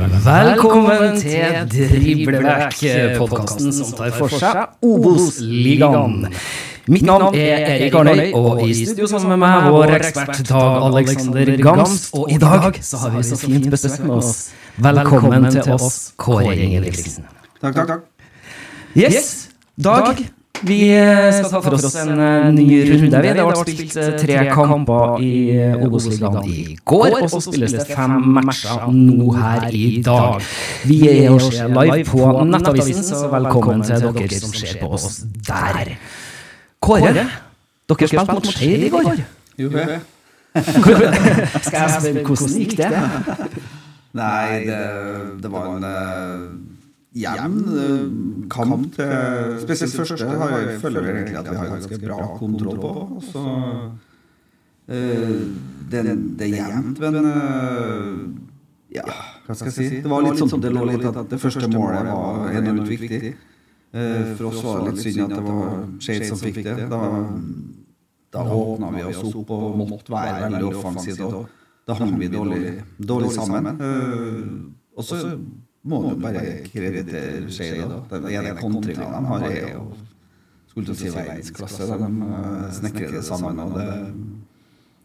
Velkommen 0.00 1.18
til 1.20 1.66
Driblevekk, 1.68 2.78
podkasten 3.18 3.72
som 3.74 3.90
tar 3.98 4.14
for 4.16 4.32
seg 4.32 4.62
Obos-ligaen. 4.80 6.24
Mitt 6.88 7.04
navn 7.04 7.36
er 7.36 7.66
Erik 7.74 7.98
Arnøy, 8.00 8.22
og 8.32 8.62
i 8.64 8.72
studio 8.78 9.10
sammen 9.10 9.34
med 9.34 9.42
meg 9.44 9.68
vår 9.68 9.92
ekspert 9.98 10.40
Dag 10.48 10.86
Alexander 10.88 11.52
Gamst. 11.60 12.08
Og 12.16 12.32
i 12.32 12.40
dag 12.40 12.80
så 12.80 13.02
har 13.04 13.12
vi 13.18 13.26
så 13.28 13.36
fint 13.44 13.68
besøk 13.70 14.00
med 14.06 14.16
oss. 14.16 14.34
Velkommen 14.80 15.50
til 15.52 15.68
oss, 15.76 16.14
Kåre 16.16 16.56
Ingebrigtsen. 16.56 17.28
Takk, 17.60 17.76
takk, 17.76 17.88
takk. 17.92 18.34
Yes, 18.96 19.50
Dag. 19.76 20.24
Vi 20.62 20.90
eh, 20.92 21.32
skal 21.32 21.48
ta 21.48 21.60
for 21.64 21.72
oss 21.78 21.94
en 21.96 22.20
eh, 22.20 22.50
ny 22.52 22.66
runde. 22.84 23.20
Det 23.24 23.32
ble 23.32 23.60
spilt 23.62 23.94
eh, 23.96 24.10
tre 24.20 24.42
kamper 24.52 25.22
i 25.24 25.32
eh, 25.56 25.84
Obos-ligaen 25.86 26.50
i 26.52 26.76
går, 26.84 27.16
og 27.16 27.30
så 27.32 27.40
spilles 27.46 27.72
det 27.78 27.86
fem 27.88 28.18
matcher 28.36 28.90
nå 28.92 29.30
her 29.38 29.68
i 29.72 30.02
dag. 30.04 30.44
Vi 30.90 30.98
er 31.08 31.30
og 31.32 31.40
ser 31.46 31.72
live 31.72 32.04
på 32.10 32.28
Nettavisen, 32.50 33.06
så 33.08 33.30
velkommen 33.32 33.86
til 33.88 34.04
dere 34.04 34.40
som 34.42 34.52
ser 34.52 34.76
på 34.82 34.92
oss 34.98 35.22
der. 35.48 35.94
Kåre, 36.80 37.14
dere 37.14 38.10
spilte 38.12 38.36
mot 38.36 38.52
Skeid 38.52 38.88
i 38.90 38.92
går. 38.92 39.22
Jo, 39.60 39.72
det? 39.72 40.00
Skal 41.64 41.78
jeg 41.78 41.90
spørre 41.94 42.26
hvordan 42.26 42.54
gikk 42.58 42.76
det? 42.80 42.90
Nei, 44.18 44.64
det, 44.66 44.78
det 45.40 45.50
var 45.52 45.68
en 45.76 45.84
uh, 45.86 46.79
jevn 47.16 47.64
uh, 47.66 48.48
kamp 48.52 48.94
til 48.94 49.56
Spesielt 49.64 49.96
første 49.98 50.28
har 50.28 50.52
jeg 50.54 50.78
føler 50.80 51.08
jeg 51.08 51.16
egentlig 51.16 51.38
at 51.40 51.50
vi 51.50 51.56
har 51.58 51.72
ganske 51.72 51.98
bra 52.04 52.18
kontroll 52.38 52.78
på. 52.78 52.92
Og 53.16 53.22
så 53.26 53.44
uh, 54.90 55.40
det, 55.90 56.04
det 56.38 56.46
er 56.46 56.54
jevnt, 56.54 57.00
men 57.02 57.30
ja, 58.94 59.04
hva 59.46 59.54
skal 59.54 59.70
jeg 59.70 59.74
si? 59.74 60.02
Det 60.02 60.10
var 60.10 60.22
litt 60.22 60.38
sånn 60.38 60.62
det 60.62 60.70
lå 60.74 60.84
litt 60.86 61.06
at 61.06 61.18
det 61.30 61.38
første 61.42 61.66
målet 61.70 62.06
var 62.10 62.58
enormt 62.58 62.90
viktig. 62.90 63.32
For 63.90 64.50
oss 64.50 64.60
var 64.62 64.84
det 64.84 64.92
litt 64.92 65.02
synd 65.02 65.24
at 65.26 65.34
det 65.34 65.42
var 65.46 65.72
Shade 66.06 66.28
som 66.28 66.38
fikk 66.38 66.60
det. 66.66 66.76
Da, 66.90 67.00
da 68.34 68.44
åpna 68.54 68.90
vi 68.94 69.02
oss 69.10 69.34
opp 69.34 69.50
og 69.54 69.80
måtte 69.80 70.14
være 70.14 70.46
veldig 70.46 70.70
offensive. 70.70 71.42
Da 71.90 71.96
hang 71.98 72.14
vi 72.22 72.30
dårlig, 72.30 72.76
dårlig 73.02 73.32
sammen. 73.34 73.82
Og 74.94 75.06
så 75.06 75.18
må 75.88 76.00
du 76.04 76.16
bare 76.20 76.44
kreditere 76.66 77.48
Skeid. 77.52 77.94
Den 78.10 78.26
ene 78.32 78.54
kontringa 78.58 79.06
de 79.14 79.20
har, 79.30 79.46
er 79.48 79.70
jo 79.74 79.84
skulle 80.70 80.90
til 80.90 80.94
å 80.94 80.98
si 80.98 81.12
verdensklasse. 81.14 81.88
De 81.88 82.10
uh, 82.20 82.66
snekrer 82.76 83.16
det 83.16 83.24
sammen. 83.26 83.62
og 83.64 83.78
det, 83.78 83.86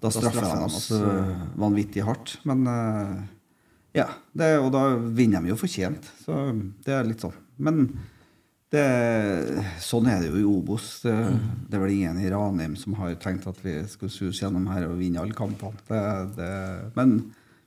Da 0.03 0.11
straffer 0.13 0.49
de 0.49 0.67
oss 0.67 0.89
uh, 0.93 1.31
vanvittig 1.59 2.03
hardt. 2.05 2.35
Men 2.45 2.67
ja, 3.95 4.09
det, 4.35 4.51
og 4.59 4.73
da 4.75 4.89
vinner 4.97 5.41
de 5.41 5.53
jo 5.53 5.57
fortjent. 5.59 6.11
Så 6.25 6.43
det 6.85 6.93
er 6.97 7.07
litt 7.07 7.23
sånn. 7.23 7.39
Men 7.55 7.87
det, 8.75 8.85
sånn 9.83 10.09
er 10.11 10.21
det 10.21 10.33
jo 10.33 10.41
i 10.41 10.49
Obos. 10.49 10.89
Det, 11.05 11.15
det 11.69 11.77
er 11.77 11.83
vel 11.85 11.95
ingen 11.95 12.19
i 12.19 12.29
Ranheim 12.33 12.75
som 12.79 12.97
har 12.99 13.15
tenkt 13.21 13.47
at 13.49 13.61
vi 13.63 13.77
skulle 13.89 14.13
suse 14.13 14.43
gjennom 14.43 14.67
her 14.73 14.87
og 14.89 14.99
vinne 14.99 15.23
alle 15.23 15.37
kampene. 15.37 15.79
Det, 15.87 16.01
det, 16.37 16.51
men 16.97 17.17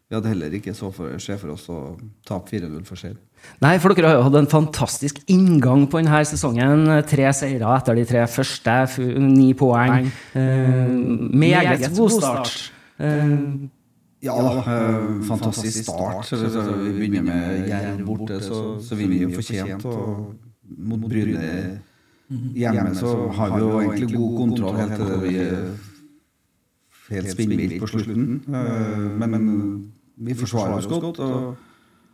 vi 0.09 0.17
hadde 0.17 0.31
heller 0.33 0.55
ikke 0.57 0.73
så 0.73 0.89
for, 0.95 1.19
se 1.21 1.35
for 1.37 1.53
oss 1.53 1.67
å 1.69 1.79
tape 2.27 2.49
4-0 2.57 2.85
for 2.89 2.97
Skeid. 2.97 3.19
Nei, 3.61 3.75
for 3.79 3.93
dere 3.95 4.09
har 4.09 4.17
jo 4.19 4.23
hatt 4.25 4.39
en 4.41 4.49
fantastisk 4.51 5.19
inngang 5.31 5.85
på 5.91 6.01
denne 6.01 6.23
sesongen. 6.27 6.87
Tre 7.07 7.29
seire 7.37 7.75
etter 7.77 7.99
de 7.99 8.05
tre 8.09 8.23
første, 8.33 8.77
ni 9.21 9.51
poeng. 9.59 10.09
Eh, 10.33 10.89
meget 11.45 11.85
god 11.97 12.15
start. 12.17 12.55
Eh, 12.99 13.35
Ja 14.21 14.35
da, 14.43 14.51
eh, 14.59 15.21
fantastisk 15.29 15.85
start. 15.85 16.25
Så, 16.27 16.41
så, 16.51 16.63
vi 16.73 16.91
begynner 16.97 17.23
med 17.23 17.69
Jerv 17.69 18.01
borte, 18.09 18.41
så, 18.43 18.81
så 18.83 18.97
vinner 18.99 19.21
vi 19.21 19.29
jo 19.29 19.37
fortjent. 19.37 19.85
Og 19.85 20.35
mot 20.89 21.05
Bryne 21.05 21.79
hjemme 22.57 22.95
så 22.99 23.13
har 23.37 23.55
vi 23.55 23.61
jo 23.63 23.77
egentlig 23.85 24.17
god 24.17 24.35
kontroll 24.41 24.81
helt 24.81 24.97
til 24.99 25.23
vi 25.23 25.37
er 25.45 25.69
helt 27.13 27.31
spinnvilt 27.37 27.79
på 27.81 27.93
slutten. 27.93 28.43
Eh, 28.49 28.99
Men, 29.21 29.31
men 29.31 29.93
vi 30.19 30.35
forsvarer 30.35 30.77
oss 30.79 30.89
godt, 30.91 31.21
og, 31.23 31.69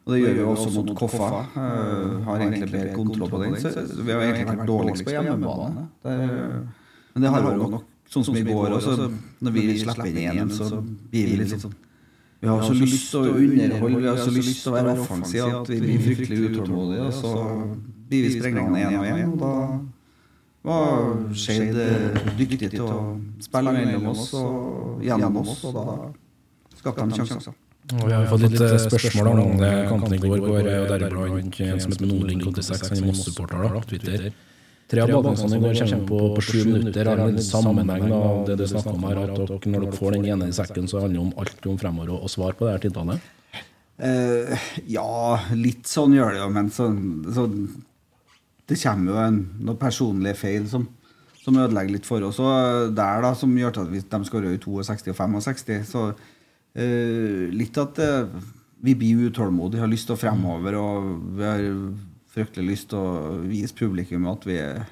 og 0.05 0.13
det 0.13 0.21
gjør 0.21 0.37
vi 0.37 0.45
også 0.53 0.69
mot 0.75 0.93
Koffa. 0.99 1.31
Uh, 1.57 2.21
Har 2.27 2.45
egentlig 2.45 2.71
bedre 2.73 2.93
kontroll 2.95 3.31
på 3.31 3.43
den. 3.43 3.57
Så 3.61 4.03
vi 4.03 4.13
har 4.13 4.27
egentlig 4.27 4.47
vært 4.51 4.69
dårligst 4.69 5.07
på 5.07 5.17
hjemmebane. 5.17 5.89
Men 6.05 7.27
det 7.27 7.35
har 7.35 7.51
jo 7.51 7.59
nok 7.63 7.83
Sånn 8.15 8.23
som 8.27 8.37
i 8.37 8.43
går 8.45 8.75
også, 8.77 9.09
når 9.43 9.55
vi 9.55 9.63
slipper 9.81 10.07
inn 10.11 10.19
igjen, 10.21 10.51
så 10.53 10.77
blir 10.85 11.31
vi 11.31 11.39
litt 11.41 11.55
sånn 11.57 11.73
vi 12.45 12.51
har 12.51 12.61
så 12.61 12.75
lyst 12.77 13.07
til 13.09 13.23
å 13.25 13.37
underholde, 13.41 14.01
vi 14.03 14.09
har 14.11 14.19
så 14.21 14.33
lyst 14.35 14.59
til 14.61 14.69
å 14.69 14.73
være 14.75 14.93
offensive 15.01 15.47
at 15.49 15.71
vi 15.71 15.79
blir 15.81 16.03
fryktelig 16.03 16.51
utålmodige. 16.51 17.07
Og 17.07 17.15
så 17.17 17.31
blir 18.11 18.27
vi 18.27 18.33
sprengende 18.35 18.83
igjen 18.83 18.97
og 18.99 19.07
igjen. 19.09 19.31
Og 19.33 19.39
da 19.41 19.53
var 20.69 21.15
Skeid 21.41 21.79
dyktig 22.37 22.69
til 22.75 22.85
å 22.85 22.99
spille 23.47 23.73
mellom 23.79 24.11
oss 24.13 24.27
og 24.37 25.01
gjennom 25.09 25.41
oss, 25.41 25.65
og 25.65 25.79
da 25.79 25.97
skapte 26.83 27.09
de 27.09 27.23
sjanser. 27.23 27.57
Og 27.93 28.07
vi 28.09 28.15
har 28.15 28.25
fått 28.31 28.47
litt 28.47 28.61
eh, 28.65 28.79
spørsmål 28.81 29.29
om 29.43 29.59
det 29.61 29.71
kampen 29.91 30.15
i 30.17 30.19
går 30.23 30.41
går, 30.41 30.69
og 30.73 30.91
deriblant 30.95 31.61
en 31.67 31.83
som 31.83 31.93
heter 31.93 32.09
Nordling86, 32.09 32.89
han 32.89 32.97
er 32.97 33.09
Moss-supporter 33.11 33.65
på 33.75 33.83
Twitter. 33.91 34.27
Tre 34.89 35.05
av 35.05 35.13
ballene 35.13 35.59
i 35.59 35.61
går 35.61 35.79
kommer 35.81 36.09
på, 36.09 36.21
på 36.37 36.45
sju 36.45 36.59
minutter, 36.71 37.09
har 37.09 37.21
en 37.25 37.39
sammenheng 37.45 38.11
av 38.13 38.43
det 38.49 38.57
du 38.61 38.65
snakker 38.69 38.97
om 38.97 39.07
her, 39.09 39.21
at 39.27 39.37
dere, 39.37 39.61
når 39.75 39.87
dere 39.87 39.99
får 40.01 40.17
den 40.17 40.27
ene 40.33 40.49
i 40.49 40.57
sekken, 40.57 40.89
så 40.89 41.03
handler 41.05 41.19
det 41.19 41.25
om 41.27 41.33
alt 41.45 41.69
om 41.71 41.79
fremover 41.81 42.13
og, 42.17 42.25
og 42.25 42.33
svar 42.33 42.57
på 42.57 42.69
det 42.69 42.75
her 42.75 42.85
tiltalet. 42.87 43.31
Eh, 44.05 44.69
ja, 44.91 45.09
litt 45.57 45.89
sånn 45.89 46.17
gjør 46.17 46.35
det 46.35 46.41
jo, 46.41 46.51
men 46.57 46.71
så, 46.75 46.89
så 47.31 47.45
Det 48.67 48.79
kommer 48.81 49.13
jo 49.13 49.19
en, 49.23 49.41
noen 49.61 49.79
personlige 49.79 50.41
feil 50.41 50.65
som, 50.73 50.89
som 51.45 51.61
ødelegger 51.61 51.99
litt 51.99 52.09
for 52.09 52.25
oss. 52.25 52.41
Og 52.41 52.95
der 52.97 53.25
da, 53.25 53.35
som 53.37 53.53
gjør 53.57 53.77
at 53.85 53.93
vi, 53.93 54.01
de 54.01 54.21
skårer 54.25 54.57
i 54.57 54.61
62 54.61 55.13
og 55.13 55.45
65. 55.45 55.85
Så 55.89 56.07
eh, 56.11 56.33
litt 56.75 57.79
at 57.79 58.01
eh, 58.03 58.43
vi 58.85 58.97
blir 58.99 59.31
utålmodige, 59.31 59.83
har 59.85 59.91
lyst 59.91 60.09
til 60.11 60.17
å 60.17 60.21
fremover. 60.21 60.77
Og 60.81 61.09
vi 61.39 61.47
har 61.47 61.65
fryktelig 62.35 62.73
lyst 62.73 62.91
til 62.93 63.01
å 63.01 63.41
vise 63.47 63.77
publikum 63.79 64.27
at 64.33 64.45
vi 64.49 64.59
er, 64.61 64.85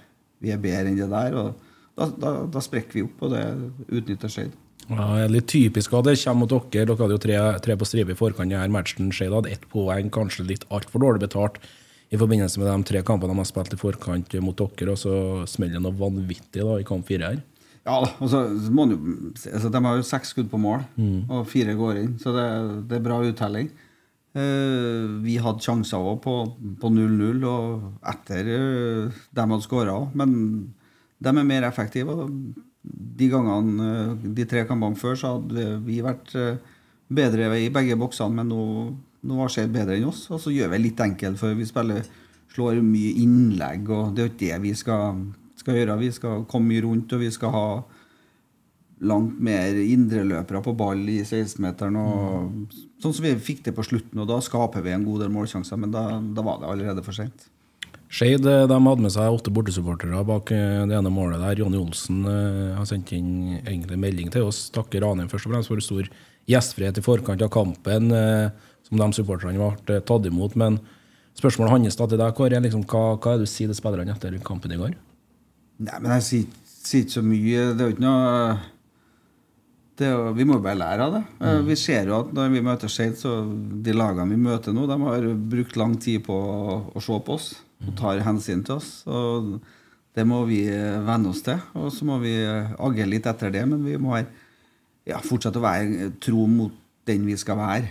vi 0.42 0.54
er 0.54 0.62
bedre 0.62 0.92
enn 0.92 0.98
det 1.00 1.10
der. 1.10 1.38
og 1.38 1.70
da, 1.98 2.08
da, 2.08 2.30
da 2.48 2.60
sprekker 2.64 2.96
vi 2.96 3.02
opp, 3.04 3.20
og 3.26 3.34
det 3.34 3.42
utnytter 3.92 4.32
Skeid. 4.32 4.54
Ja, 4.88 5.04
det 5.14 5.26
er 5.26 5.34
litt 5.36 5.50
typisk 5.52 5.92
at 5.94 6.08
det 6.08 6.16
kommer 6.22 6.46
mot 6.46 6.54
dere. 6.72 6.86
Dere 6.88 6.98
hadde 6.98 7.16
jo 7.18 7.22
tre, 7.22 7.36
tre 7.64 7.76
på 7.78 7.86
stripe 7.86 8.14
i 8.14 8.18
forkant 8.18 8.50
denne 8.50 8.72
matchen. 8.72 9.12
Skeid 9.14 9.34
hadde 9.34 9.52
ett 9.52 9.68
poeng, 9.70 10.10
kanskje 10.14 10.48
litt 10.48 10.66
altfor 10.72 11.04
dårlig 11.04 11.26
betalt 11.26 11.60
i 12.12 12.18
forbindelse 12.20 12.60
med 12.60 12.68
de 12.68 12.88
tre 12.90 13.00
kampene 13.08 13.32
de 13.32 13.40
har 13.40 13.48
spilt 13.48 13.76
i 13.76 13.80
forkant 13.80 14.34
mot 14.44 14.58
dere, 14.58 14.92
og 14.92 15.00
så 15.00 15.14
smeller 15.48 15.78
det 15.78 15.84
noe 15.86 15.96
vanvittig 16.00 16.64
da 16.64 16.80
i 16.80 16.88
kamp 16.88 17.06
fire 17.08 17.30
her. 17.30 17.44
Ja, 17.82 17.96
altså, 17.98 18.44
må 18.70 18.86
jo, 18.92 18.98
altså, 19.50 19.70
De 19.74 19.80
har 19.84 19.96
jo 19.98 20.04
seks 20.06 20.30
skudd 20.34 20.50
på 20.52 20.60
mål, 20.62 20.84
mm. 20.94 21.30
og 21.32 21.48
fire 21.50 21.74
går 21.78 22.02
inn, 22.04 22.12
så 22.22 22.34
det, 22.36 22.44
det 22.90 22.98
er 22.98 23.06
bra 23.08 23.18
uttelling. 23.26 23.72
Uh, 24.32 25.20
vi 25.20 25.34
hadde 25.42 25.60
sjanser 25.60 26.00
òg 26.00 26.22
på 26.24 26.36
0-0, 26.88 27.42
og 27.44 28.06
etter 28.08 28.46
uh, 28.48 29.24
de 29.34 29.44
hadde 29.44 29.64
skåra 29.66 29.96
òg. 29.98 30.14
Men 30.16 30.36
de 31.22 31.32
er 31.32 31.48
mer 31.48 31.66
effektive. 31.68 32.16
De 32.82 33.28
gangene, 33.32 33.90
uh, 34.14 34.30
de 34.38 34.46
tre 34.48 34.64
kampene 34.68 34.96
før 34.96 35.18
så 35.18 35.34
hadde 35.36 35.66
vi 35.84 36.00
vært 36.04 36.32
bedre 37.12 37.50
i 37.60 37.68
begge 37.74 37.98
boksene, 38.00 38.38
men 38.38 38.48
nå, 38.48 38.62
nå 39.28 39.42
har 39.42 39.52
skjedd 39.52 39.74
bedre 39.74 39.98
enn 39.98 40.08
oss. 40.08 40.24
Og 40.32 40.40
så 40.40 40.54
gjør 40.54 40.72
vi 40.72 40.78
det 40.78 40.86
litt 40.86 41.04
enkelt, 41.04 41.40
for 41.42 41.58
vi 41.58 41.68
spiller, 41.68 42.08
slår 42.54 42.80
mye 42.84 43.12
innlegg, 43.20 43.90
og 43.92 44.14
det 44.14 44.22
er 44.22 44.28
jo 44.28 44.32
ikke 44.32 44.44
det 44.46 44.60
vi 44.64 44.72
skal, 44.76 45.26
skal 45.62 45.78
gjøre. 45.78 45.98
Vi 46.02 46.12
skal 46.14 46.46
komme 46.50 46.74
mye 46.74 46.84
rundt, 46.84 47.14
og 47.14 47.22
vi 47.22 47.30
skal 47.32 47.54
ha 47.54 47.66
langt 49.02 49.40
mer 49.42 49.74
indreløpere 49.82 50.62
på 50.62 50.74
ball 50.78 51.00
i 51.10 51.20
16-meteren. 51.24 51.96
Mm. 51.98 52.84
Sånn 53.02 53.16
som 53.16 53.26
vi 53.26 53.34
fikk 53.42 53.64
det 53.66 53.74
på 53.76 53.84
slutten, 53.86 54.20
og 54.22 54.28
da 54.30 54.38
skaper 54.44 54.84
vi 54.84 54.94
en 54.94 55.06
god 55.06 55.24
del 55.24 55.32
målsjanser. 55.34 55.80
Men 55.80 55.94
da, 55.94 56.04
da 56.22 56.44
var 56.46 56.62
det 56.62 56.70
allerede 56.70 57.04
for 57.06 57.16
sent. 57.16 57.48
Skeid 58.12 58.44
eh, 58.44 58.66
hadde 58.68 59.00
med 59.00 59.12
seg 59.14 59.32
åtte 59.32 59.52
bortesupportere 59.54 60.20
bak 60.28 60.52
eh, 60.52 60.82
det 60.88 60.98
ene 60.98 61.12
målet 61.12 61.40
der. 61.40 61.62
Jonny 61.62 61.80
Olsen 61.80 62.26
uh, 62.28 62.76
har 62.76 62.88
sendt 62.88 63.14
inn 63.16 63.56
egentlig 63.62 63.98
melding 63.98 64.32
til 64.34 64.50
oss. 64.50 64.66
Takker 64.74 65.02
Ranheim 65.02 65.30
først 65.32 65.48
og 65.48 65.54
fremst 65.54 65.72
for 65.72 65.84
stor 65.84 66.10
gjestfrihet 66.50 66.98
i 66.98 67.04
forkant 67.06 67.42
av 67.44 67.52
kampen, 67.54 68.10
som 68.82 68.98
de 68.98 69.06
supporterne 69.14 69.70
ble 69.86 70.00
tatt 70.02 70.26
imot. 70.26 70.56
Men 70.58 70.80
spørsmålet 71.38 71.72
hans 71.72 71.98
til 72.00 72.18
deg, 72.18 72.34
Kåre, 72.36 72.58
liksom, 72.64 72.82
hva, 72.90 73.14
hva 73.14 73.36
er 73.36 73.38
det 73.40 73.46
du 73.46 73.52
sier 73.52 73.70
til 73.70 73.78
spillerne 73.78 74.10
etter 74.12 74.34
kampen 74.42 74.74
i 74.74 74.80
går? 74.80 74.96
Nei, 75.78 75.96
men 76.00 76.12
Jeg 76.18 76.26
sier, 76.26 76.60
sier 76.68 77.06
ikke 77.06 77.16
så 77.16 77.24
mye. 77.24 77.64
Det 77.72 77.80
er 77.80 77.90
jo 77.90 77.96
ikke 77.96 78.04
noe 78.04 78.58
jo, 80.00 80.32
vi 80.36 80.46
må 80.48 80.58
bare 80.62 80.78
lære 80.78 81.04
av 81.04 81.14
det. 81.16 81.22
Eh, 81.40 81.58
mm. 81.58 81.68
Vi 81.68 81.76
ser 81.78 82.08
jo 82.10 82.18
at 82.22 82.32
når 82.34 82.50
vi 82.54 82.64
møter 82.64 82.90
Skeid, 82.90 83.18
så 83.20 83.34
de 83.84 83.94
lagene 83.94 84.32
vi 84.32 84.40
møter 84.40 84.74
nå, 84.74 84.86
de 84.88 84.98
har 85.02 85.28
brukt 85.52 85.78
lang 85.78 85.96
tid 86.00 86.24
på 86.26 86.34
å, 86.34 86.78
å 86.92 87.02
se 87.02 87.18
på 87.26 87.36
oss 87.36 87.52
og 87.82 87.96
tar 87.98 88.22
hensyn 88.24 88.62
til 88.66 88.78
oss. 88.78 88.90
Og 89.10 89.56
det 90.16 90.26
må 90.28 90.42
vi 90.48 90.64
eh, 90.70 91.00
venne 91.06 91.32
oss 91.32 91.42
til. 91.46 91.60
Og 91.78 91.90
så 91.94 92.06
må 92.08 92.18
vi 92.22 92.34
eh, 92.40 92.72
agge 92.82 93.08
litt 93.08 93.28
etter 93.30 93.52
det, 93.54 93.64
men 93.68 93.82
vi 93.86 93.98
må 94.00 94.14
være, 94.16 94.30
ja, 95.10 95.18
fortsette 95.24 95.60
å 95.60 95.66
være 95.66 96.12
tro 96.22 96.46
mot 96.50 96.78
den 97.08 97.24
vi 97.26 97.34
skal 97.34 97.56
være. 97.58 97.88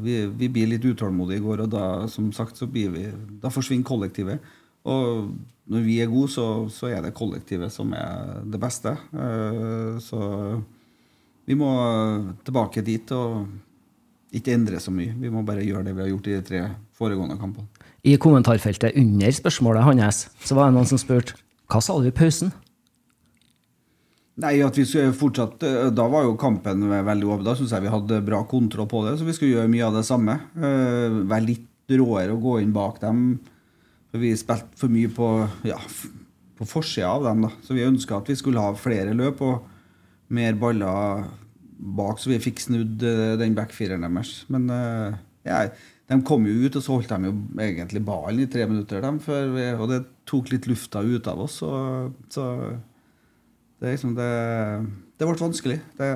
Vi, 0.00 0.12
vi 0.40 0.46
blir 0.48 0.70
litt 0.70 0.84
utålmodige 0.88 1.42
i 1.42 1.44
går, 1.44 1.60
og 1.66 1.72
da 1.74 1.82
som 2.08 2.30
sagt, 2.32 2.56
så 2.56 2.64
blir 2.64 2.94
vi, 2.94 3.02
da 3.42 3.50
forsvinner 3.52 3.84
kollektivet. 3.84 4.46
Og 4.88 5.26
når 5.68 5.84
vi 5.84 5.98
er 6.00 6.10
gode, 6.10 6.30
så, 6.32 6.44
så 6.72 6.88
er 6.88 7.02
det 7.04 7.14
kollektivet 7.16 7.72
som 7.72 7.92
er 7.96 8.42
det 8.48 8.60
beste. 8.62 8.94
Så 10.00 10.20
vi 11.48 11.56
må 11.56 11.72
tilbake 12.44 12.80
dit 12.84 13.12
og 13.12 13.46
ikke 14.36 14.54
endre 14.56 14.80
så 14.80 14.92
mye. 14.92 15.14
Vi 15.16 15.30
må 15.32 15.42
bare 15.44 15.64
gjøre 15.64 15.86
det 15.86 15.94
vi 15.96 16.04
har 16.04 16.10
gjort 16.12 16.28
i 16.28 16.38
de 16.38 16.46
tre 16.46 16.62
foregående 16.96 17.36
kampene. 17.40 17.68
I 18.04 18.16
kommentarfeltet 18.20 18.96
under 18.96 19.34
spørsmålet 19.34 19.84
hans 19.84 20.24
så 20.44 20.56
var 20.56 20.68
det 20.68 20.78
noen 20.78 20.88
som 20.88 21.00
spurte 21.00 21.36
hva 21.68 21.82
sa 21.84 21.98
du 22.00 22.08
i 22.08 22.14
pausen? 22.16 22.52
Nei, 24.38 24.54
at 24.62 24.76
vi 24.78 24.84
skulle 24.86 25.12
fortsatt, 25.18 25.64
Da 25.92 26.04
var 26.08 26.24
jo 26.24 26.36
kampen 26.38 26.84
veldig 26.88 27.26
åpen. 27.26 27.44
Da 27.44 27.56
syns 27.58 27.72
jeg 27.74 27.84
vi 27.84 27.92
hadde 27.92 28.20
bra 28.24 28.44
kontroll 28.48 28.86
på 28.88 29.02
det. 29.04 29.16
Så 29.18 29.26
vi 29.26 29.34
skulle 29.34 29.56
gjøre 29.56 29.72
mye 29.72 29.88
av 29.88 29.98
det 29.98 30.04
samme. 30.06 30.38
Eh, 30.54 31.16
være 31.28 31.48
litt 31.48 31.66
råere 31.90 32.36
og 32.36 32.44
gå 32.44 32.54
inn 32.62 32.72
bak 32.72 33.00
dem. 33.02 33.40
For 34.08 34.22
vi 34.22 34.32
spilte 34.40 34.78
for 34.80 34.92
mye 34.92 35.10
på, 35.12 35.26
ja, 35.68 35.78
på 36.58 36.68
forsida 36.68 37.10
av 37.12 37.26
dem. 37.28 37.44
da. 37.44 37.52
Så 37.62 37.76
vi 37.76 37.86
ønska 37.86 38.20
at 38.20 38.30
vi 38.30 38.38
skulle 38.40 38.62
ha 38.62 38.76
flere 38.78 39.16
løp. 39.16 39.42
og 39.44 39.66
mer 40.34 40.56
baller 40.60 41.24
bak, 41.78 42.18
så 42.20 42.32
vi 42.32 42.40
fikk 42.42 42.60
snudd 42.62 43.04
uh, 43.06 43.36
den 43.40 43.56
backfireren 43.56 44.04
deres. 44.04 44.42
Men 44.52 44.68
uh, 44.72 45.16
ja, 45.46 45.64
de 46.08 46.20
kom 46.26 46.46
jo 46.48 46.66
ut, 46.66 46.76
og 46.76 46.84
så 46.84 46.96
holdt 46.96 47.12
de 47.14 47.30
jo 47.30 47.34
egentlig 47.64 48.04
ballen 48.04 48.44
i 48.44 48.50
tre 48.50 48.66
minutter, 48.68 49.02
dem, 49.04 49.20
vi, 49.24 49.66
og 49.74 49.88
det 49.92 50.02
tok 50.28 50.52
litt 50.52 50.68
lufta 50.68 51.04
ut 51.04 51.28
av 51.30 51.44
oss. 51.46 51.60
Og, 51.66 52.14
så 52.32 52.46
det, 53.78 53.94
liksom, 53.94 54.16
det, 54.18 54.30
det 55.16 55.28
ble 55.28 55.38
vanskelig. 55.40 55.78
Det, 55.98 56.08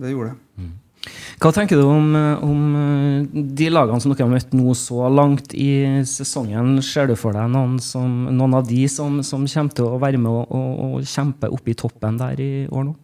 det 0.00 0.12
gjorde 0.14 0.34
det. 0.34 0.62
Mm. 0.62 0.76
Hva 1.38 1.52
tenker 1.54 1.78
du 1.78 1.84
om, 1.86 2.14
om, 2.42 2.62
de 3.32 3.68
lagene 3.70 4.02
som 4.02 4.12
dere 4.12 4.26
har 4.26 4.32
møtt 4.32 4.54
nå 4.56 4.74
så 4.76 5.06
langt 5.12 5.54
i 5.54 6.02
sesongen? 6.08 6.80
Ser 6.82 7.06
du 7.08 7.14
for 7.16 7.36
deg 7.36 7.52
noen, 7.54 7.78
som, 7.82 8.24
noen 8.26 8.56
av 8.58 8.66
de 8.66 8.82
som, 8.90 9.20
som, 9.22 9.46
kommer 9.46 9.76
til 9.78 9.86
å 9.86 10.00
være 10.02 10.18
med 10.20 10.32
og, 10.32 10.50
og, 10.50 10.72
og 10.88 11.06
kjempe 11.06 11.52
oppe 11.54 11.72
i 11.72 11.78
toppen 11.78 12.18
der 12.18 12.42
i 12.42 12.50
år 12.66 12.90
nå? 12.90 12.96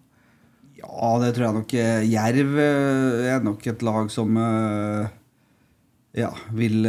Ja, 0.85 1.11
det 1.23 1.35
tror 1.35 1.47
jeg 1.47 1.57
nok. 1.59 1.75
Eh, 1.81 2.07
Jerv 2.13 2.59
eh, 2.61 3.29
er 3.33 3.45
nok 3.45 3.65
et 3.71 3.85
lag 3.87 4.11
som 4.13 4.37
eh, 4.37 5.13
ja, 6.21 6.31
vil 6.55 6.87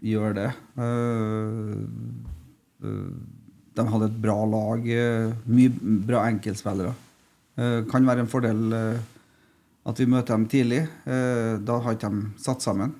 gjøre 0.00 0.32
det. 0.38 0.50
De 3.76 3.84
hadde 3.90 4.08
et 4.08 4.20
bra 4.24 4.38
lag. 4.48 4.86
Mye 5.44 5.98
bra 6.08 6.22
enkeltspillere. 6.30 6.94
Kan 7.92 8.08
være 8.08 8.24
en 8.24 8.30
fordel 8.32 8.72
at 9.86 9.98
vi 9.98 10.06
møter 10.06 10.36
dem 10.36 10.48
tidlig. 10.50 10.82
Da 11.06 11.78
har 11.84 11.96
ikke 11.96 12.10
de 12.12 12.42
satt 12.42 12.62
sammen. 12.62 12.94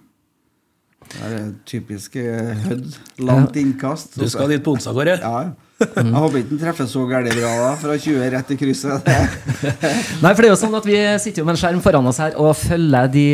Det 1.03 1.29
er 1.29 1.51
typisk 1.67 2.17
Hødd. 2.17 2.97
Langt 3.23 3.59
innkast. 3.59 4.17
Du 4.19 4.29
skal 4.31 4.51
dit 4.55 4.63
på 4.63 4.75
onsdag, 4.75 4.97
Kåre? 4.97 5.19
Ja, 5.23 5.35
ja. 5.47 5.73
Jeg 5.83 6.15
håper 6.15 6.39
ikke 6.41 6.51
den 6.53 6.61
treffer 6.61 6.89
så 6.91 7.03
gærent 7.11 7.35
bra 7.37 7.51
da, 7.59 7.71
fra 7.81 7.97
20 7.99 8.29
rett 8.35 8.51
i 8.55 8.57
krysset. 8.61 9.09
Nei, 10.23 10.33
for 10.33 10.43
det 10.43 10.49
er 10.49 10.53
jo 10.53 10.59
sånn 10.61 10.77
at 10.79 10.87
Vi 10.89 10.99
sitter 11.23 11.43
jo 11.43 11.47
med 11.49 11.57
en 11.57 11.61
skjerm 11.63 11.81
foran 11.85 12.09
oss 12.11 12.21
her 12.23 12.37
og 12.41 12.53
følger 12.59 13.11
de, 13.13 13.27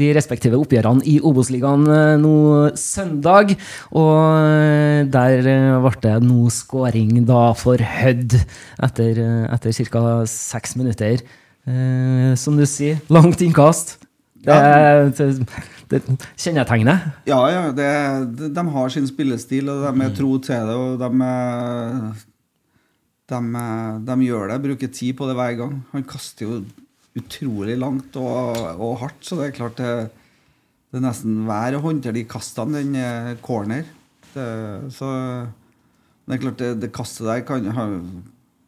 de 0.00 0.10
respektive 0.16 0.58
oppgjørene 0.60 1.04
i 1.08 1.18
Obos-ligaen 1.22 1.86
eh, 1.92 2.14
nå 2.22 2.34
søndag. 2.78 3.54
Og 3.98 4.16
eh, 4.16 5.02
der 5.12 5.50
eh, 5.52 5.78
ble 5.84 5.94
det 6.06 6.16
nå 6.26 6.48
skåring 6.54 7.22
da 7.28 7.44
for 7.58 7.82
Hødd 7.82 8.38
etter, 8.82 9.22
etter 9.52 9.86
ca. 9.92 10.04
seks 10.28 10.76
minutter. 10.80 11.22
Eh, 11.62 12.32
som 12.38 12.56
du 12.58 12.64
sier, 12.66 12.98
langt 13.12 13.42
innkast. 13.44 13.96
Det, 14.42 14.50
er 14.50 15.12
kjennetegnet? 16.40 17.04
Ja, 17.28 17.38
ja 17.52 17.62
det, 17.70 17.88
de, 18.34 18.48
de, 18.50 18.64
har 18.74 18.90
sin 18.90 19.06
spillestil, 19.06 19.70
og 19.70 19.84
de 19.84 19.92
er 19.92 20.10
mm. 20.10 20.16
tro 20.18 20.32
til 20.42 20.70
det. 20.70 20.74
Og 20.74 20.98
de, 20.98 21.28
de, 23.30 23.42
de, 24.08 24.16
gjør 24.26 24.50
det, 24.50 24.62
bruker 24.66 24.90
tid 24.90 25.14
på 25.18 25.28
det 25.30 25.38
hver 25.38 25.54
gang. 25.60 25.76
Han 25.92 26.08
kaster 26.08 26.48
jo 26.48 26.62
utrolig 27.18 27.76
langt 27.78 28.16
og, 28.18 28.58
og 28.80 28.98
hardt, 29.04 29.22
så 29.22 29.38
det 29.38 29.50
er 29.50 29.56
klart 29.60 29.78
det, 29.78 29.94
det 30.90 30.98
er 30.98 31.06
nesten 31.06 31.42
hver 31.46 31.76
å 31.76 31.82
håndtere 31.84 32.16
de 32.16 32.26
kastene, 32.26 32.80
den 32.80 32.96
er 32.98 33.36
corner. 33.44 33.84
Det, 34.32 34.46
så 34.96 35.12
det 36.26 36.34
er 36.34 36.42
klart 36.42 36.62
det, 36.62 36.70
det 36.82 36.94
kastet 36.96 37.28
der 37.28 37.44
kan 37.46 37.68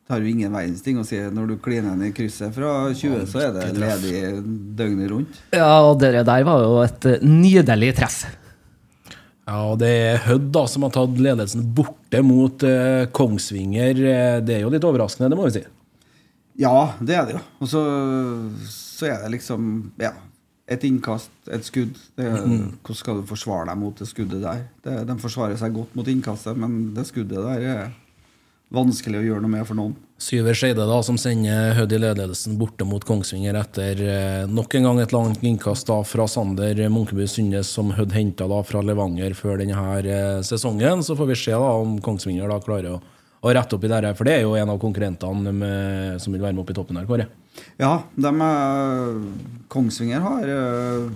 det 0.04 0.12
har 0.12 0.20
jo 0.20 0.28
ingen 0.28 0.52
verdens 0.52 0.82
ting 0.84 0.98
å 1.00 1.02
si. 1.08 1.16
Når 1.16 1.46
du 1.48 1.54
kliner 1.64 1.94
ned 1.96 2.10
i 2.10 2.14
krysset 2.16 2.52
fra 2.52 2.90
20, 2.92 3.22
så 3.30 3.40
er 3.46 3.54
det 3.56 3.68
ledig 3.80 4.18
døgnet 4.76 5.08
rundt. 5.08 5.38
Ja, 5.56 5.78
og 5.80 5.96
det 6.02 6.10
der 6.28 6.44
var 6.44 6.60
jo 6.60 6.74
et 6.82 7.06
eh, 7.08 7.24
nydelig 7.24 7.94
treff. 7.96 8.18
Ja, 9.48 9.62
og 9.70 9.78
det 9.80 9.88
er 9.88 10.20
Hødd 10.26 10.50
da 10.52 10.66
som 10.68 10.84
har 10.84 10.92
tatt 10.92 11.16
ledelsen 11.20 11.64
borte 11.76 12.20
mot 12.24 12.66
uh, 12.68 13.08
Kongsvinger. 13.16 14.04
Eh, 14.12 14.36
det 14.44 14.58
er 14.58 14.62
jo 14.66 14.74
litt 14.76 14.84
overraskende, 14.84 15.32
det 15.32 15.40
må 15.40 15.48
vi 15.48 15.56
si. 15.56 15.64
Ja, 16.60 16.76
det 17.00 17.16
er 17.16 17.24
det 17.24 17.38
jo. 17.38 17.42
Og 17.64 17.72
så, 17.72 17.82
så 18.76 19.08
er 19.08 19.24
det 19.24 19.34
liksom 19.38 19.72
Ja, 20.00 20.12
et 20.68 20.84
innkast, 20.84 21.32
et 21.48 21.64
skudd. 21.64 21.96
Det, 22.16 22.28
mm. 22.28 22.76
Hvordan 22.84 23.00
skal 23.00 23.20
du 23.20 23.28
forsvare 23.32 23.72
deg 23.72 23.80
mot 23.80 23.96
det 23.96 24.12
skuddet 24.12 24.44
der? 24.44 24.66
Det, 24.84 25.00
de 25.08 25.20
forsvarer 25.24 25.56
seg 25.60 25.72
godt 25.80 25.96
mot 25.96 26.12
innkastet, 26.12 26.60
men 26.60 26.92
det 26.92 27.08
skuddet 27.08 27.40
der 27.40 27.68
er 27.72 27.84
vanskelig 28.72 29.20
å 29.20 29.24
gjøre 29.26 29.44
noe 29.44 29.52
med 29.52 29.66
for 29.68 29.78
noen. 29.78 29.94
Syver 30.24 30.56
Skeide, 30.56 30.86
da, 30.88 31.00
som 31.04 31.18
sender 31.20 31.74
Hødd 31.76 31.92
i 31.92 31.98
ledelsen 32.00 32.54
borte 32.56 32.86
mot 32.88 33.02
Kongsvinger 33.04 33.58
etter 33.58 33.98
eh, 34.00 34.44
nok 34.48 34.76
en 34.78 34.86
gang 34.88 35.00
et 35.02 35.12
langt 35.12 35.42
innkast 35.44 35.90
da 35.90 35.98
fra 36.06 36.28
Sander 36.30 36.78
Munkeby 36.88 37.26
Sundnes, 37.28 37.72
som 37.74 37.90
Hødd 37.92 38.14
henta 38.14 38.46
fra 38.64 38.84
Levanger 38.86 39.34
før 39.36 39.60
denne 39.60 39.88
eh, 40.00 40.38
sesongen. 40.46 41.02
Så 41.04 41.18
får 41.18 41.32
vi 41.32 41.40
se 41.42 41.52
da 41.52 41.74
om 41.82 41.98
Kongsvinger 42.04 42.48
da 42.48 42.62
klarer 42.62 42.96
å 42.96 43.02
å 43.44 43.52
rette 43.52 43.76
opp 43.76 43.84
i 43.84 43.90
det 43.92 43.98
her, 44.00 44.14
for 44.16 44.24
det 44.24 44.38
er 44.38 44.44
jo 44.46 44.54
en 44.56 44.70
av 44.72 44.80
konkurrentene 44.80 45.52
med, 45.52 46.20
som 46.22 46.32
vil 46.32 46.40
være 46.40 46.56
med 46.56 46.62
opp 46.62 46.70
i 46.72 46.76
toppen 46.78 46.96
her, 46.96 47.08
Kåre. 47.08 47.26
Ja, 47.80 47.92
de 48.16 48.30
er, 48.46 49.18
Kongsvinger 49.72 50.24
har 50.24 50.52
øh, 50.54 51.10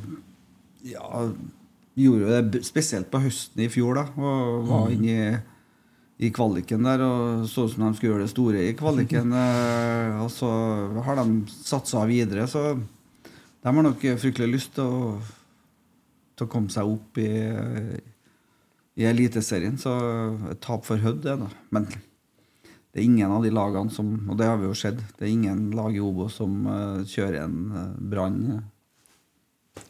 ja, 0.90 1.22
gjorde 1.98 2.42
det 2.52 2.62
spesielt 2.68 3.08
på 3.12 3.22
høsten 3.24 3.64
i 3.64 3.70
fjor, 3.72 4.02
da. 4.02 4.04
Og 4.20 4.68
var 4.68 4.92
inne 4.92 5.14
i, 5.14 5.30
i 6.18 6.30
kvaliken 6.34 6.86
der 6.86 7.02
og 7.06 7.44
så 7.46 7.68
ut 7.68 7.74
som 7.74 7.84
de 7.86 7.96
skulle 7.96 8.14
gjøre 8.14 8.24
det 8.26 8.32
store 8.32 8.62
i 8.66 8.74
kvaliken. 8.78 9.32
øh, 9.32 10.20
Og 10.24 10.30
så 10.34 10.50
har 11.06 11.20
de 11.20 11.26
satsa 11.48 12.04
videre, 12.10 12.48
så 12.50 12.74
de 12.74 13.66
har 13.66 13.82
nok 13.82 14.02
fryktelig 14.18 14.50
lyst 14.52 14.74
til 14.74 14.86
å, 14.86 15.14
til 16.36 16.46
å 16.46 16.50
komme 16.50 16.70
seg 16.74 16.90
opp 16.90 17.18
i, 17.22 17.30
i 18.98 19.06
Eliteserien. 19.06 19.78
Så 19.78 19.94
et 20.50 20.60
tap 20.62 20.86
for 20.86 20.98
Hødd, 21.02 21.22
det, 21.26 21.38
da. 21.38 21.50
Men 21.74 21.88
det 22.98 23.02
er 23.02 23.06
ingen 23.06 23.30
av 23.30 23.44
de 23.44 23.52
lagene 23.54 23.92
som 23.94 24.08
Og 24.26 24.34
det 24.40 24.48
har 24.48 24.58
vi 24.58 24.66
jo 24.66 24.74
sett. 24.74 24.98
Det 25.18 25.26
er 25.26 25.34
ingen 25.34 25.68
lag 25.76 25.94
i 25.94 26.02
Obo 26.02 26.26
som 26.32 26.64
eh, 26.66 27.04
kjører 27.06 27.44
en 27.44 27.58
uh, 27.70 27.82
Brann. 28.10 28.40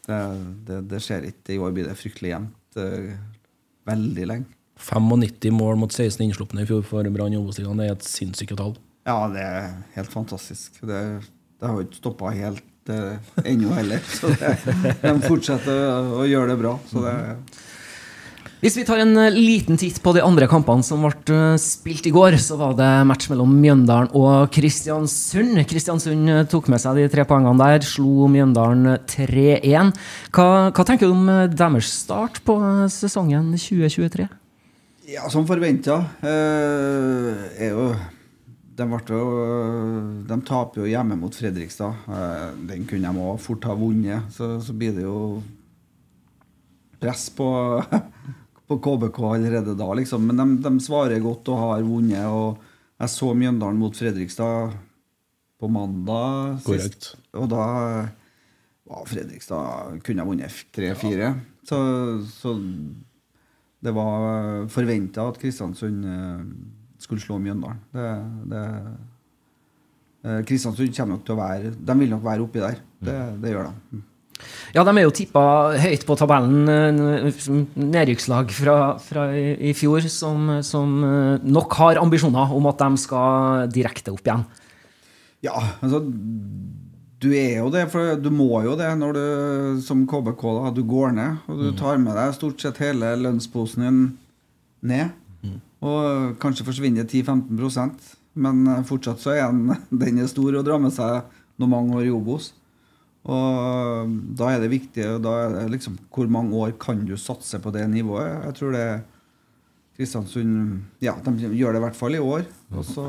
Det, 0.05 0.19
det, 0.67 0.81
det 0.91 1.01
skjer 1.01 1.29
ikke. 1.31 1.55
I 1.55 1.61
år 1.63 1.73
blir 1.73 1.89
det 1.89 1.97
fryktelig 1.97 2.35
jevnt. 2.35 2.77
eh, 2.77 3.15
veldig 3.89 4.27
lenge. 4.29 4.58
95 4.79 5.53
mål 5.53 5.79
mot 5.81 5.93
16 5.93 6.23
innslupne 6.25 6.63
i 6.63 6.69
fjor 6.69 6.85
for 6.87 7.07
Brann 7.13 7.35
i 7.35 7.39
Obos-ligaen. 7.39 7.79
Det 7.79 7.89
er 7.89 7.97
et 7.97 8.07
sinnssykt 8.07 8.57
tall. 8.59 8.77
Ja, 9.07 9.23
det 9.31 9.43
er 9.43 9.71
helt 9.95 10.11
fantastisk. 10.13 10.81
Det, 10.81 10.99
det 11.59 11.65
har 11.65 11.77
jo 11.77 11.87
ikke 11.87 12.01
stoppa 12.01 12.33
helt 12.35 12.91
eh, 12.91 13.17
ennå 13.47 13.73
heller. 13.77 14.03
Så 14.05 14.31
det, 14.35 14.53
de 15.01 15.17
fortsetter 15.25 16.13
å, 16.13 16.23
gjøre 16.29 16.53
det 16.53 16.61
bra. 16.61 16.77
Så 16.91 17.03
det 17.05 17.15
Hvis 18.59 18.75
vi 18.75 18.83
tar 18.85 19.01
en 19.01 19.15
eh, 19.17 19.35
liten 19.35 19.79
titt 19.79 20.01
på 20.03 20.13
de 20.15 20.23
andre 20.25 20.49
kampene 20.51 20.85
som 20.85 21.05
ble 21.05 21.37
eh, 21.37 21.59
spilt 21.63 22.09
i 22.09 22.13
går, 22.13 22.37
så 22.43 22.59
var 22.59 22.75
det 22.77 22.89
match 23.09 23.29
mellom 23.31 23.55
Mjøndalen 23.63 24.11
og 24.19 24.51
Kristiansund. 24.53 25.63
Kristiansund 25.69 26.33
eh, 26.35 26.43
tok 26.51 26.69
med 26.69 26.83
seg 26.83 26.99
de 26.99 27.07
tre 27.13 27.25
poengene 27.29 27.57
der, 27.63 27.87
slo 27.87 28.27
Mjøndalen 28.31 28.99
3-1. 29.09 29.95
Hva, 30.35 30.49
hva 30.69 30.85
tenker 30.85 31.07
du 31.09 31.15
om 31.15 31.31
deres 31.55 31.95
start 32.03 32.43
på 32.45 32.59
sesongen 32.93 33.55
2023? 33.55 34.29
Ja, 35.09 35.29
som 35.29 35.47
forventa. 35.47 36.05
Eh, 36.21 37.67
jo 37.69 37.89
de, 38.79 38.85
jo, 39.09 39.23
de 40.27 40.37
taper 40.47 40.83
jo 40.83 40.89
hjemme 40.89 41.17
mot 41.19 41.35
Fredrikstad. 41.35 42.05
Eh, 42.07 42.45
den 42.69 42.85
kunne 42.89 43.09
de 43.09 43.23
òg 43.23 43.39
fort 43.41 43.65
ha 43.67 43.75
vunnet. 43.77 44.29
Så, 44.33 44.57
så 44.63 44.75
blir 44.75 44.93
det 44.95 45.07
jo 45.07 45.41
press 47.01 47.27
på, 47.35 47.47
på 48.69 48.79
KBK 48.85 49.19
allerede 49.33 49.75
da, 49.79 49.89
liksom. 49.97 50.29
Men 50.29 50.39
de, 50.39 50.47
de 50.67 50.85
svarer 50.85 51.23
godt 51.23 51.51
og 51.51 51.63
har 51.63 51.87
vunnet. 51.87 52.29
Og 52.29 52.61
jeg 52.99 53.15
så 53.15 53.33
Mjøndalen 53.33 53.81
mot 53.81 53.97
Fredrikstad 53.97 54.77
på 55.59 55.67
mandag 55.73 56.61
Korrekt. 56.63 57.13
Og 57.35 57.49
da 57.51 57.65
var 58.89 59.05
Fredrikstad 59.09 59.99
kunne 60.05 60.23
ha 60.23 60.29
vunnet 60.29 60.65
3-4. 60.75 61.33
Så, 61.67 61.79
så 62.29 62.55
det 63.79 63.93
var 63.95 64.67
forventa 64.71 65.29
at 65.29 65.39
Kristiansund 65.39 66.03
eh, 66.03 66.43
skulle 66.99 67.23
slå 67.23 67.39
Mjøndalen. 67.39 67.79
Det, 67.95 68.09
det, 68.51 68.63
eh, 70.25 70.41
Kristiansund 70.47 70.91
kommer 70.95 71.15
nok 71.15 71.25
til 71.27 71.35
å 71.35 71.39
være 71.39 71.73
De 71.77 71.97
vil 72.01 72.11
nok 72.11 72.25
være 72.25 72.43
oppi 72.43 72.63
der. 72.63 72.79
Det, 72.99 73.17
det 73.39 73.53
gjør 73.53 73.69
de. 73.69 74.01
Ja, 74.75 74.85
de 74.87 74.91
er 74.93 75.03
jo 75.03 75.13
tippa 75.15 75.43
høyt 75.79 76.05
på 76.07 76.15
tabellen. 76.19 76.69
eh, 76.71 77.49
Nedrykkslag 77.79 78.51
fra, 78.55 78.77
fra 79.03 79.29
i, 79.35 79.71
i 79.71 79.75
fjor 79.75 80.05
som, 80.11 80.59
som 80.65 80.99
eh, 81.03 81.47
nok 81.47 81.79
har 81.79 82.01
ambisjoner 82.03 82.55
om 82.55 82.69
at 82.71 82.83
de 82.83 83.03
skal 83.03 83.71
direkte 83.73 84.13
opp 84.15 84.27
igjen. 84.27 84.45
Ja, 85.45 85.55
altså 85.79 86.03
Du 87.19 87.27
er 87.35 87.57
jo 87.59 87.71
det, 87.73 87.85
for 87.91 88.15
du 88.15 88.29
må 88.31 88.61
jo 88.63 88.77
det 88.79 88.89
når 88.95 89.17
du 89.17 89.81
som 89.83 90.05
KBK 90.07 90.43
da, 90.55 90.69
du 90.71 90.83
går 90.87 91.11
ned. 91.17 91.41
Og 91.51 91.65
du 91.65 91.71
tar 91.79 91.99
med 91.99 92.15
deg 92.15 92.37
stort 92.37 92.63
sett 92.63 92.79
hele 92.83 93.11
lønnsposen 93.19 93.83
din 93.83 93.99
ned. 94.87 95.17
Og 95.79 96.39
kanskje 96.39 96.65
forsvinner 96.67 97.05
10-15% 97.07 98.15
men 98.39 98.63
eh, 98.67 98.85
fortsatt 98.87 99.21
så 99.23 99.35
er 99.35 99.51
den, 99.51 99.75
den 100.03 100.21
er 100.21 100.31
stor 100.31 100.59
og 100.59 100.65
drar 100.67 100.81
med 100.81 100.95
seg 100.95 101.29
noen 101.59 101.73
mange 101.73 101.99
år 101.99 102.09
i 102.09 102.15
Obos. 102.15 102.53
Og 103.29 104.11
da 104.39 104.53
er 104.53 104.61
det 104.63 104.71
viktig 104.71 105.05
da 105.21 105.31
er 105.43 105.55
det 105.57 105.63
liksom, 105.73 105.97
Hvor 106.07 106.29
mange 106.31 106.55
år 106.55 106.71
kan 106.79 107.01
du 107.05 107.17
satse 107.19 107.59
på 107.59 107.73
det 107.75 107.83
nivået? 107.91 108.45
Jeg 108.47 108.55
tror 108.55 108.71
det 108.73 108.85
Kristiansund 109.97 111.03
Ja, 111.03 111.17
de 111.25 111.49
gjør 111.51 111.75
det 111.75 111.81
i 111.81 111.83
hvert 111.83 111.99
fall 111.99 112.15
i 112.15 112.21
år. 112.23 112.47
Og 112.71 112.85
så, 112.87 113.03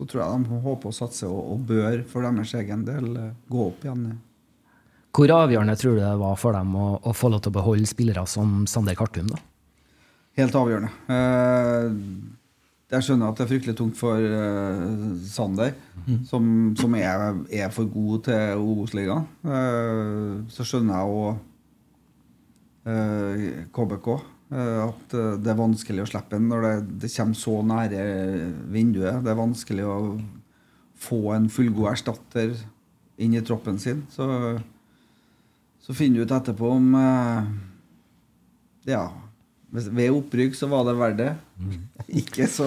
så 0.00 0.06
tror 0.08 0.22
jeg 0.22 0.44
de 0.48 0.58
håper 0.64 0.88
å 0.88 0.96
satse 0.96 1.28
og, 1.28 1.40
og 1.52 1.64
bør 1.68 1.98
for 2.08 2.24
deres 2.24 2.54
egen 2.56 2.86
del 2.88 3.08
eh, 3.20 3.32
gå 3.52 3.66
opp 3.66 3.82
igjen. 3.84 4.06
Hvor 5.12 5.32
avgjørende 5.34 5.76
tror 5.76 5.98
du 5.98 6.00
det 6.00 6.16
var 6.22 6.38
for 6.40 6.56
dem 6.56 6.72
å, 6.78 6.86
å 7.04 7.12
få 7.12 7.28
lov 7.28 7.42
til 7.44 7.52
å 7.52 7.58
beholde 7.58 7.88
spillere 7.90 8.24
som 8.30 8.62
Sander 8.70 8.96
Kartum? 8.96 9.28
da? 9.28 9.40
Helt 10.40 10.56
avgjørende. 10.56 10.88
Eh, 11.12 11.90
jeg 12.94 13.06
skjønner 13.06 13.28
at 13.28 13.36
det 13.36 13.44
er 13.44 13.50
fryktelig 13.52 13.76
tungt 13.76 14.00
for 14.00 14.16
eh, 14.24 14.88
Sander, 15.28 15.76
som, 16.30 16.42
som 16.80 16.96
er, 16.96 17.26
er 17.52 17.68
for 17.74 17.92
god 17.92 18.24
til 18.30 18.64
Obos-ligaen. 18.64 19.28
Eh, 19.44 20.32
så 20.54 20.64
skjønner 20.64 20.96
jeg 20.96 21.06
òg 21.20 21.46
KBK. 23.76 24.06
Eh, 24.50 24.82
at 24.84 25.14
eh, 25.16 25.38
det 25.40 25.52
er 25.52 25.58
vanskelig 25.58 26.04
å 26.04 26.10
slippe 26.10 26.36
den 26.36 26.50
når 26.50 26.66
det, 26.66 26.74
det 27.04 27.12
kommer 27.14 27.38
så 27.38 27.56
nære 27.66 28.02
vinduet. 28.72 29.22
Det 29.24 29.32
er 29.32 29.40
vanskelig 29.40 29.86
å 29.88 29.96
få 31.00 31.22
en 31.36 31.48
fullgod 31.52 31.90
erstatter 31.94 32.54
inn 33.20 33.36
i 33.36 33.42
troppen 33.44 33.78
sin. 33.80 34.04
Så, 34.12 34.26
så 35.80 35.96
finner 35.96 36.20
du 36.20 36.28
ut 36.28 36.36
etterpå 36.36 36.74
om 36.76 36.94
eh, 37.00 37.50
Ja, 38.90 39.04
ved 39.70 40.10
opprykk 40.10 40.56
så 40.58 40.70
var 40.70 40.86
det 40.88 40.98
verdt 40.98 41.20
det. 41.20 41.32
Ikke 42.20 42.46
så, 42.50 42.66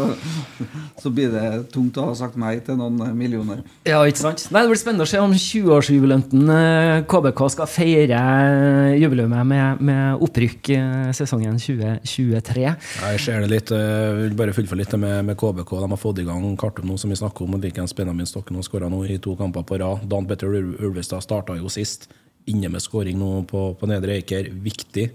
så 1.02 1.12
blir 1.14 1.32
det 1.34 1.48
tungt 1.74 1.98
å 2.00 2.06
ha 2.10 2.14
sagt 2.18 2.38
nei 2.40 2.56
til 2.64 2.78
noen 2.80 3.00
millioner. 3.18 3.64
Ja, 3.88 4.02
ikke 4.08 4.22
sant? 4.22 4.46
Nei, 4.54 4.64
Det 4.64 4.72
blir 4.72 4.80
spennende 4.80 5.08
å 5.08 5.10
se 5.10 5.20
om 5.20 5.34
20-årsjubilanten 5.34 6.54
eh, 6.54 7.04
KBK 7.10 7.44
skal 7.56 7.70
feire 7.72 8.20
eh, 8.20 8.94
jubileet 9.02 9.34
med, 9.34 9.82
med 9.84 10.24
opprykk 10.24 10.72
eh, 10.78 11.10
sesongen 11.18 11.60
2023. 11.60 12.66
Jeg 12.68 13.24
ser 13.26 13.44
det 13.44 13.52
litt, 13.52 13.74
eh, 13.76 13.84
jeg 13.84 14.20
vil 14.22 14.38
bare 14.44 14.56
fullføre 14.56 14.84
litt 14.84 14.96
med, 15.02 15.18
med 15.32 15.40
KBK. 15.40 15.76
De 15.84 15.92
har 15.96 16.02
fått 16.02 16.22
i 16.24 16.28
gang 16.28 16.46
Kartum 16.60 16.92
nå, 16.92 17.00
som 17.02 17.12
vi 17.12 17.20
snakker 17.20 17.48
om. 17.48 17.58
og 17.58 17.66
Vikens 17.66 17.96
Benjamin 17.98 18.30
Stokken 18.30 18.60
har 18.60 18.68
skåra 18.68 18.92
i 19.10 19.20
to 19.22 19.36
kamper 19.40 19.66
på 19.68 19.82
rad. 19.82 20.06
Dan 20.10 20.30
Petter 20.30 20.54
Ulvestad 20.54 21.26
starta 21.26 21.58
jo 21.58 21.72
sist, 21.74 22.10
inne 22.48 22.70
med 22.72 22.84
skåring 22.84 23.18
nå 23.20 23.44
på, 23.50 23.72
på 23.80 23.90
Nedre 23.90 24.20
Eiker. 24.20 24.52
Viktig. 24.64 25.10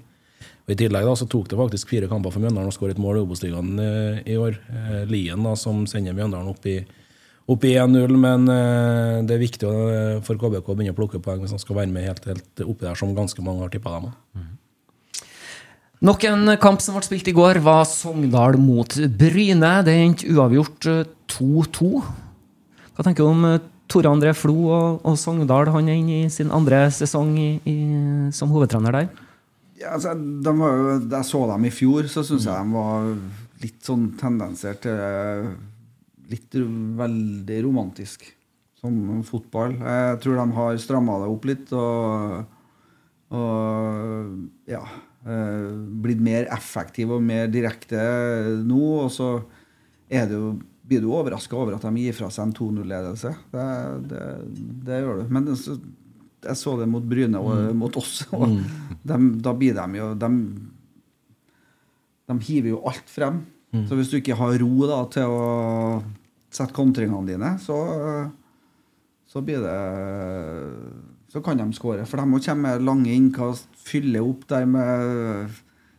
Og 0.68 0.75
I 0.75 0.76
tillegg 0.82 1.06
da, 1.08 1.14
så 1.16 1.25
tok 1.25 1.46
det 1.48 1.56
faktisk 1.56 1.88
fire 1.88 2.06
kamper 2.10 2.32
for 2.34 2.44
Mjøndalen 2.44 2.68
å 2.68 2.75
skåre 2.75 2.92
et 2.92 3.00
mål 3.00 3.16
i 3.16 3.20
Obos-ligaen 3.25 3.78
eh, 3.80 4.16
i 4.28 4.34
år. 4.37 4.58
Eh, 4.68 5.04
Lien 5.08 5.40
da, 5.40 5.54
som 5.56 5.87
sender 5.88 6.12
Mjøndalen 6.12 6.50
opp 6.50 6.66
i, 6.68 6.75
opp 7.48 7.62
i 7.64 7.70
1-0, 7.80 8.16
men 8.20 8.44
eh, 8.52 9.14
det 9.25 9.38
er 9.38 9.40
viktig 9.40 9.70
for 10.26 10.37
KBK 10.37 10.66
å 10.68 10.75
begynne 10.76 10.92
å 10.92 10.98
plukke 10.98 11.22
poeng 11.25 11.40
hvis 11.40 11.54
de 11.56 11.60
skal 11.62 11.78
være 11.78 11.88
med 11.94 12.04
helt, 12.04 12.28
helt 12.28 12.60
oppi 12.66 12.84
der, 12.84 12.98
som 13.00 13.14
ganske 13.16 13.44
mange 13.46 13.64
har 13.64 13.72
tippa 13.72 13.94
dem. 13.94 14.10
Mm. 14.37 14.50
Nok 16.04 16.26
en 16.28 16.52
kamp 16.60 16.84
som 16.84 16.98
ble 16.98 17.06
spilt 17.06 17.30
i 17.32 17.34
går, 17.38 17.62
var 17.64 17.88
Sogndal 17.88 18.58
mot 18.60 18.92
Bryne. 19.22 19.70
Det 19.88 19.94
endte 20.02 20.34
uavgjort 20.34 20.90
eh, 20.92 21.00
2-2. 21.32 21.88
Hva 22.92 23.06
tenker 23.06 23.25
du 23.25 23.30
om 23.30 23.48
Tore 23.88 24.12
André 24.12 24.34
Flo 24.37 24.58
og, 24.66 25.00
og 25.08 25.16
Sogndal? 25.16 25.72
Han 25.72 25.88
er 25.88 25.96
inne 25.96 26.20
i 26.26 26.28
sin 26.34 26.52
andre 26.52 26.84
sesong 26.92 27.32
i, 27.40 27.48
i, 27.64 27.78
som 28.37 28.52
hovedtrener 28.52 28.98
der. 28.98 29.08
Ja, 29.78 29.94
altså, 29.94 30.14
de 30.14 30.54
var 30.58 30.75
jo, 30.75 30.94
da 31.06 31.20
jeg 31.20 31.30
så 31.30 31.44
dem 31.52 31.66
i 31.68 31.75
fjor, 31.75 32.08
så 32.11 32.25
syns 32.26 32.49
jeg 32.49 32.66
de 32.66 32.75
var 32.75 33.12
litt 33.62 33.80
sånn 33.87 34.12
tendensert 34.18 34.85
til 34.87 35.56
Litt 36.28 36.52
veldig 36.52 37.58
romantisk 37.64 38.26
som 38.76 39.23
fotball. 39.25 39.78
Jeg 39.80 40.18
tror 40.20 40.37
de 40.37 40.44
har 40.58 40.80
stramma 40.82 41.14
det 41.23 41.28
opp 41.32 41.47
litt 41.49 41.70
og, 41.73 42.42
og 43.32 44.68
ja 44.68 44.82
eh, 45.25 45.70
blitt 46.04 46.20
mer 46.25 46.50
effektive 46.54 47.16
og 47.16 47.25
mer 47.25 47.49
direkte 47.52 48.02
nå. 48.61 48.82
Og 49.06 49.08
så 49.14 49.30
er 50.08 50.28
det 50.28 50.37
jo, 50.38 50.52
blir 50.88 51.04
du 51.04 51.11
overraska 51.12 51.56
over 51.58 51.78
at 51.78 51.87
de 51.88 52.04
gir 52.04 52.16
fra 52.16 52.30
seg 52.32 52.49
en 52.49 52.56
2-0-ledelse. 52.61 53.35
Det, 53.54 53.66
det, 54.12 54.26
det 54.88 55.00
gjør 55.02 55.23
du. 55.23 55.32
Men 55.32 55.49
det, 55.49 55.58
jeg 56.45 56.57
så 56.61 56.76
det 56.78 56.87
mot 56.88 57.02
Bryne 57.09 57.40
og 57.40 57.75
mot 57.76 57.97
oss. 57.99 58.21
Og 58.37 58.59
dem- 59.09 59.35
da 59.42 59.52
blir 59.59 59.75
de 59.75 59.87
jo 59.99 60.12
de, 60.14 60.30
de 62.28 62.38
hiver 62.49 62.75
jo 62.76 62.83
alt 62.88 63.09
frem. 63.11 63.40
Så 63.88 63.97
hvis 63.99 64.09
du 64.09 64.16
ikke 64.16 64.37
har 64.38 64.54
ro 64.62 64.87
da, 64.88 65.02
til 65.12 65.28
å 65.28 66.02
sette 66.49 66.73
kontringene 66.73 67.26
dine, 67.28 67.50
så, 67.61 67.76
så 69.28 69.42
blir 69.45 69.61
det 69.61 69.75
Så 71.28 71.42
kan 71.45 71.59
de 71.61 71.66
skåre. 71.76 72.07
For 72.09 72.16
de 72.16 72.25
må 72.30 72.40
komme 72.40 72.64
med 72.71 72.87
lange 72.88 73.12
innkast, 73.12 73.68
fylle 73.85 74.23
opp 74.25 74.47
der 74.49 74.64
med 74.64 75.50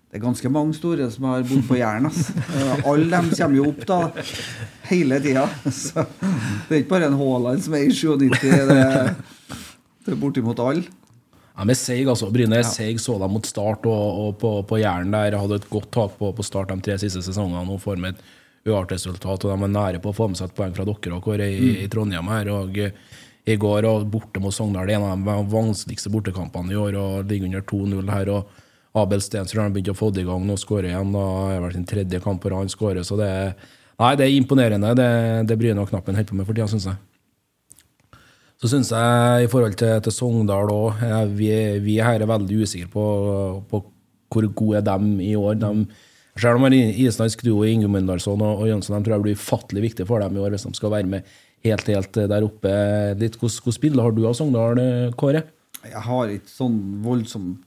det 0.09 0.17
er 0.17 0.23
ganske 0.23 0.49
mange 0.49 0.73
store 0.73 1.05
som 1.13 1.27
har 1.29 1.43
bodd 1.45 1.67
på 1.67 1.75
Jæren. 1.77 2.07
Alle 2.89 3.11
dem 3.11 3.27
kommer 3.29 3.59
jo 3.59 3.67
opp 3.69 3.83
da 3.85 3.99
hele 4.89 5.19
tida. 5.21 5.43
Så 5.69 6.01
det 6.65 6.71
er 6.71 6.79
ikke 6.81 6.95
bare 6.95 7.11
en 7.11 7.17
Haaland 7.19 7.61
som 7.61 7.75
er 7.77 7.83
i 7.85 7.91
97. 7.93 8.47
Er, 8.49 8.71
det 8.71 8.79
er 8.79 9.11
bortimot 10.17 10.59
alle. 10.63 10.87
Ja, 11.59 11.65
men 11.67 11.75
Seig, 11.75 12.07
altså. 12.07 12.29
Bryne 12.31 12.61
Seig 12.63 13.01
så 13.03 13.17
dem 13.19 13.33
mot 13.35 13.45
start 13.45 13.85
og, 13.89 14.19
og 14.23 14.35
på, 14.39 14.51
på 14.63 14.79
Jæren 14.79 15.11
der. 15.11 15.37
Hadde 15.37 15.59
et 15.59 15.69
godt 15.69 15.89
tak 15.91 16.15
på, 16.19 16.31
på 16.35 16.45
start 16.45 16.71
de 16.71 16.79
tre 16.85 16.95
siste 17.01 17.21
sesongene 17.25 17.65
og 17.67 17.81
får 17.83 17.99
med 17.99 18.15
et 18.15 18.69
uart 18.71 18.93
resultat. 18.95 19.43
Og 19.43 19.51
de 19.51 19.57
er 19.67 19.73
nære 19.73 20.03
på 20.03 20.13
å 20.13 20.15
få 20.15 20.29
med 20.31 20.39
seg 20.39 20.49
et 20.49 20.55
poeng 20.55 20.75
fra 20.77 20.87
dere 20.87 21.17
og 21.17 21.25
Kåre 21.25 21.49
i, 21.51 21.73
i 21.83 21.89
Trondheim 21.91 22.31
her. 22.31 22.53
og 22.55 22.79
eh, 22.79 22.95
i 23.49 23.55
går 23.57 23.85
og 23.89 24.07
borte 24.13 24.41
mot 24.43 24.53
Sogndal. 24.53 24.87
Det 24.87 24.95
er 24.95 25.01
en 25.01 25.25
av 25.25 25.25
de 25.25 25.51
vanskeligste 25.51 26.11
bortekampene 26.13 26.75
i 26.75 26.79
år. 26.79 26.97
og 26.99 27.29
Ligger 27.29 27.49
under 27.49 27.65
2-0 27.65 28.13
her. 28.13 28.29
og 28.37 28.99
Abel 28.99 29.21
Stensrud 29.21 29.61
har 29.61 29.73
begynt 29.73 29.91
å 29.93 29.97
få 29.97 30.11
det 30.13 30.23
i 30.23 30.29
gang. 30.29 30.45
Nå 30.45 30.57
skårer 30.59 30.91
igjen. 30.91 31.13
da 31.13 31.25
er 31.53 31.61
vel 31.63 31.75
sin 31.75 31.85
tredje 31.85 32.19
kamp 32.23 32.41
på 32.41 32.51
rad 32.51 32.65
han 32.65 32.71
skårer. 32.71 33.03
Så 33.03 33.17
det 33.19 33.27
er, 33.27 33.53
nei, 33.99 34.15
det 34.15 34.25
er 34.25 34.37
imponerende, 34.37 34.95
det, 34.97 35.11
det 35.49 35.59
Bryne 35.59 35.83
og 35.83 35.89
Knappen 35.91 36.15
holder 36.15 36.31
på 36.31 36.39
med 36.39 36.49
for 36.49 36.57
tida, 36.57 36.67
syns 36.71 36.89
jeg. 36.89 36.99
Så 38.59 38.67
syns 38.67 38.91
jeg 38.91 39.45
i 39.45 39.49
forhold 39.51 39.77
til, 39.79 40.01
til 40.03 40.11
Sogndal 40.11 40.71
òg 40.73 41.03
vi, 41.31 41.47
vi 41.79 41.95
her 42.03 42.19
er 42.19 42.27
veldig 42.27 42.63
usikre 42.65 42.89
på, 42.91 43.03
på 43.71 43.83
hvor 44.29 44.47
gode 44.51 44.81
er 44.81 44.85
dem 44.85 45.13
i 45.23 45.31
år. 45.39 45.55
De, 45.61 45.85
selv 46.39 46.59
om 46.59 46.67
islandsk 46.73 47.45
duo 47.47 47.63
Ingemundalsson 47.67 48.41
og, 48.43 48.63
og 48.63 48.67
Jønsson 48.67 48.97
de 48.97 49.05
tror 49.05 49.15
jeg 49.15 49.25
blir 49.25 49.39
ufattelig 49.39 49.85
viktig 49.87 50.07
for 50.09 50.23
dem 50.23 50.35
i 50.35 50.43
år 50.43 50.53
hvis 50.53 50.67
de 50.67 50.75
skal 50.75 50.93
være 50.93 51.11
med 51.11 51.31
helt 51.65 51.87
helt 51.91 52.19
der 52.31 52.45
oppe. 52.45 52.75
Litt, 53.19 53.39
hvordan 53.39 53.81
bilde 53.85 54.03
har 54.03 54.15
du 54.15 54.21
av 54.27 54.35
Sogndal, 54.37 54.83
Kåre? 55.19 55.45
Jeg 55.87 56.03
har 56.03 56.35
ikke 56.35 56.51
sånn 56.51 56.77
voldsomt 57.05 57.63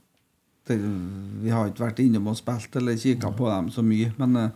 Vi 0.69 1.51
har 1.51 1.71
ikke 1.71 1.87
vært 1.87 2.01
innom 2.05 2.29
og 2.31 2.37
spilt 2.39 2.77
eller 2.79 3.01
kikka 3.01 3.33
på 3.37 3.49
dem 3.49 3.73
så 3.73 3.83
mye, 3.85 4.13
men 4.21 4.37
eh, 4.39 4.53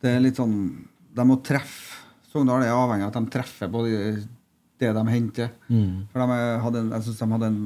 det 0.00 0.14
er 0.14 0.22
litt 0.22 0.38
sånn 0.38 0.54
De 1.18 1.26
må 1.26 1.40
treffe. 1.44 1.98
Sogndal 2.30 2.62
er 2.62 2.76
avhengig 2.76 3.08
av 3.08 3.10
at 3.10 3.18
de 3.18 3.32
treffer 3.34 3.70
på 3.72 3.82
de, 3.86 3.98
det 4.78 4.92
de 4.94 5.02
henter. 5.10 5.50
For 6.12 6.18
de 6.22 6.36
er- 6.38 6.60
hadde, 6.64 6.78
en- 6.84 6.90
jeg 6.94 7.02
syns 7.08 7.18
de 7.18 7.28
hadde 7.32 7.46
en 7.50 7.60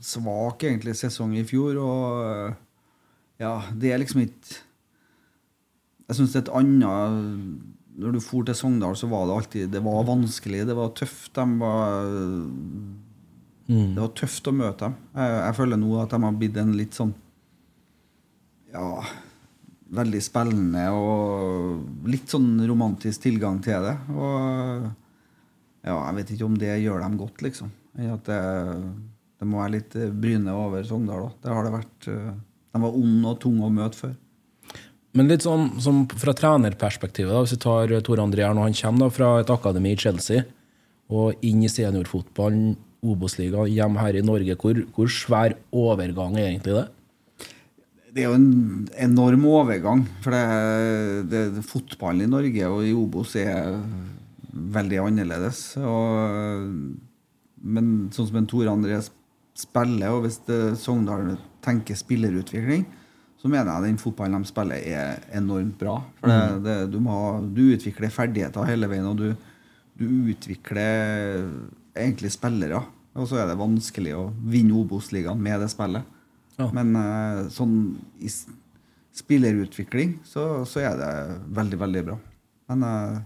svak 0.00 0.64
egentlig 0.64 0.94
sesong 0.96 1.34
i 1.36 1.44
fjor, 1.44 1.76
og 1.76 2.24
eh, 2.50 2.54
ja, 3.40 3.52
det 3.74 3.92
er 3.92 3.98
liksom 4.02 4.20
ikke 4.24 4.60
Jeg 6.08 6.16
syns 6.16 6.32
det 6.34 6.42
er 6.42 6.44
et 6.44 6.54
annet 6.54 7.60
Når 7.98 8.12
du 8.12 8.20
for 8.20 8.42
til 8.44 8.54
Sogndal, 8.54 8.94
så 8.98 9.08
var 9.08 9.26
det 9.26 9.34
alltid 9.38 9.70
Det 9.72 9.82
var 9.82 10.04
vanskelig, 10.04 10.66
det 10.66 10.74
var 10.76 10.90
tøft. 10.98 11.32
De 11.34 11.44
var 11.58 12.08
Det 13.68 13.96
var 13.96 14.10
tøft 14.14 14.48
å 14.50 14.52
møte 14.52 14.78
dem. 14.88 14.94
Jeg, 15.16 15.30
jeg 15.46 15.54
føler 15.56 15.76
nå 15.80 15.92
at 16.02 16.10
de 16.10 16.18
har 16.26 16.32
blitt 16.40 16.56
en 16.60 16.74
litt 16.76 16.92
sånn 16.98 17.14
Ja 18.74 18.88
Veldig 19.94 20.20
spennende 20.24 20.88
og 20.96 22.08
litt 22.10 22.28
sånn 22.32 22.56
romantisk 22.66 23.20
tilgang 23.22 23.60
til 23.62 23.84
det. 23.84 23.92
Og 24.16 24.88
ja, 25.84 25.94
jeg 25.94 26.16
vet 26.18 26.34
ikke 26.34 26.48
om 26.48 26.58
det 26.60 26.74
gjør 26.80 27.04
dem 27.04 27.16
godt, 27.20 27.44
liksom. 27.44 27.70
At 28.00 28.26
det, 28.26 28.40
det 29.40 29.48
må 29.48 29.60
være 29.60 29.76
litt 29.76 29.96
eh, 30.00 30.10
Bryne 30.10 30.54
over 30.56 30.84
Sogndal 30.88 31.28
òg. 31.28 31.34
Det 31.44 31.52
har 31.52 31.66
det 31.66 31.74
vært 31.76 32.08
eh, 32.10 32.30
De 32.74 32.82
var 32.82 32.96
onde 32.98 33.34
og 33.34 33.40
tunge 33.42 33.68
å 33.68 33.74
møte 33.74 34.00
før. 34.00 34.14
Men 35.14 35.30
litt 35.30 35.44
sånn 35.46 35.76
som 35.82 36.02
fra 36.10 36.34
trenerperspektivet, 36.34 37.30
da, 37.30 37.44
hvis 37.44 37.54
vi 37.54 37.62
tar 37.62 37.92
Tor 38.02 38.22
André 38.24 38.42
her 38.42 38.56
når 38.56 38.70
han 38.70 38.80
kommer 38.80 39.04
da, 39.04 39.14
fra 39.14 39.28
et 39.44 39.52
akademi 39.54 39.92
i 39.94 40.00
Chelsea 40.00 40.42
og 41.14 41.44
inn 41.46 41.62
i 41.62 41.70
seniorfotballen, 41.70 42.74
Obos-ligaen, 43.04 43.68
hjem 43.68 43.98
her 44.00 44.16
i 44.16 44.24
Norge, 44.24 44.56
hvor, 44.56 44.78
hvor 44.96 45.10
svær 45.12 45.54
overgang 45.76 46.38
er 46.40 46.48
egentlig 46.48 46.78
det? 46.78 46.84
Det 48.14 48.22
er 48.22 48.30
jo 48.30 48.38
en 48.38 48.86
enorm 49.04 49.44
overgang. 49.50 50.04
For 50.24 50.32
det, 50.32 50.44
det, 51.28 51.42
det, 51.58 51.64
fotballen 51.68 52.24
i 52.24 52.30
Norge 52.30 52.70
og 52.70 52.86
i 52.86 52.94
Obos 52.96 53.34
er 53.36 53.76
veldig 54.54 55.00
annerledes. 55.02 55.62
Og, 55.82 56.68
men 57.64 57.94
sånn 58.14 58.28
som 58.30 58.40
en 58.40 58.50
Tor 58.50 58.70
André 58.72 59.00
spiller, 59.58 60.14
og 60.14 60.24
hvis 60.24 60.40
Sogndal 60.80 61.36
tenker 61.64 61.98
spillerutvikling, 61.98 62.86
så 63.38 63.50
mener 63.52 63.74
jeg 63.74 63.90
den 63.90 64.00
fotballen 64.00 64.40
de 64.40 64.48
spiller, 64.48 64.80
er 64.88 65.24
enormt 65.36 65.76
bra. 65.80 65.98
For 66.16 66.32
det, 66.32 66.62
det, 66.64 66.76
du, 66.94 66.98
må, 67.04 67.16
du 67.44 67.66
utvikler 67.74 68.12
ferdigheter 68.12 68.70
hele 68.70 68.88
veien, 68.88 69.10
og 69.10 69.20
du, 69.20 69.34
du 70.00 70.06
utvikler 70.32 71.44
egentlig 71.92 72.32
spillere. 72.32 72.80
Og 73.14 73.28
så 73.30 73.42
er 73.42 73.50
det 73.50 73.60
vanskelig 73.60 74.14
å 74.16 74.24
vinne 74.50 74.74
Obos-ligaen 74.80 75.42
med 75.44 75.60
det 75.62 75.68
spillet. 75.70 76.08
Ja. 76.56 76.70
Men 76.74 76.94
eh, 76.98 77.42
sånn 77.52 77.76
i 78.22 78.30
spillerutvikling 79.14 80.16
så, 80.26 80.64
så 80.66 80.82
er 80.82 80.98
det 80.98 81.12
veldig, 81.54 81.78
veldig 81.84 82.02
bra. 82.08 82.18
Men 82.72 82.86
eh, 82.88 83.20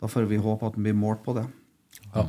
da 0.00 0.08
får 0.10 0.28
vi 0.30 0.36
håpe 0.42 0.66
at 0.68 0.76
den 0.78 0.84
blir 0.86 0.94
målt 0.98 1.24
på 1.24 1.34
det. 1.36 1.46
Ja, 2.14 2.22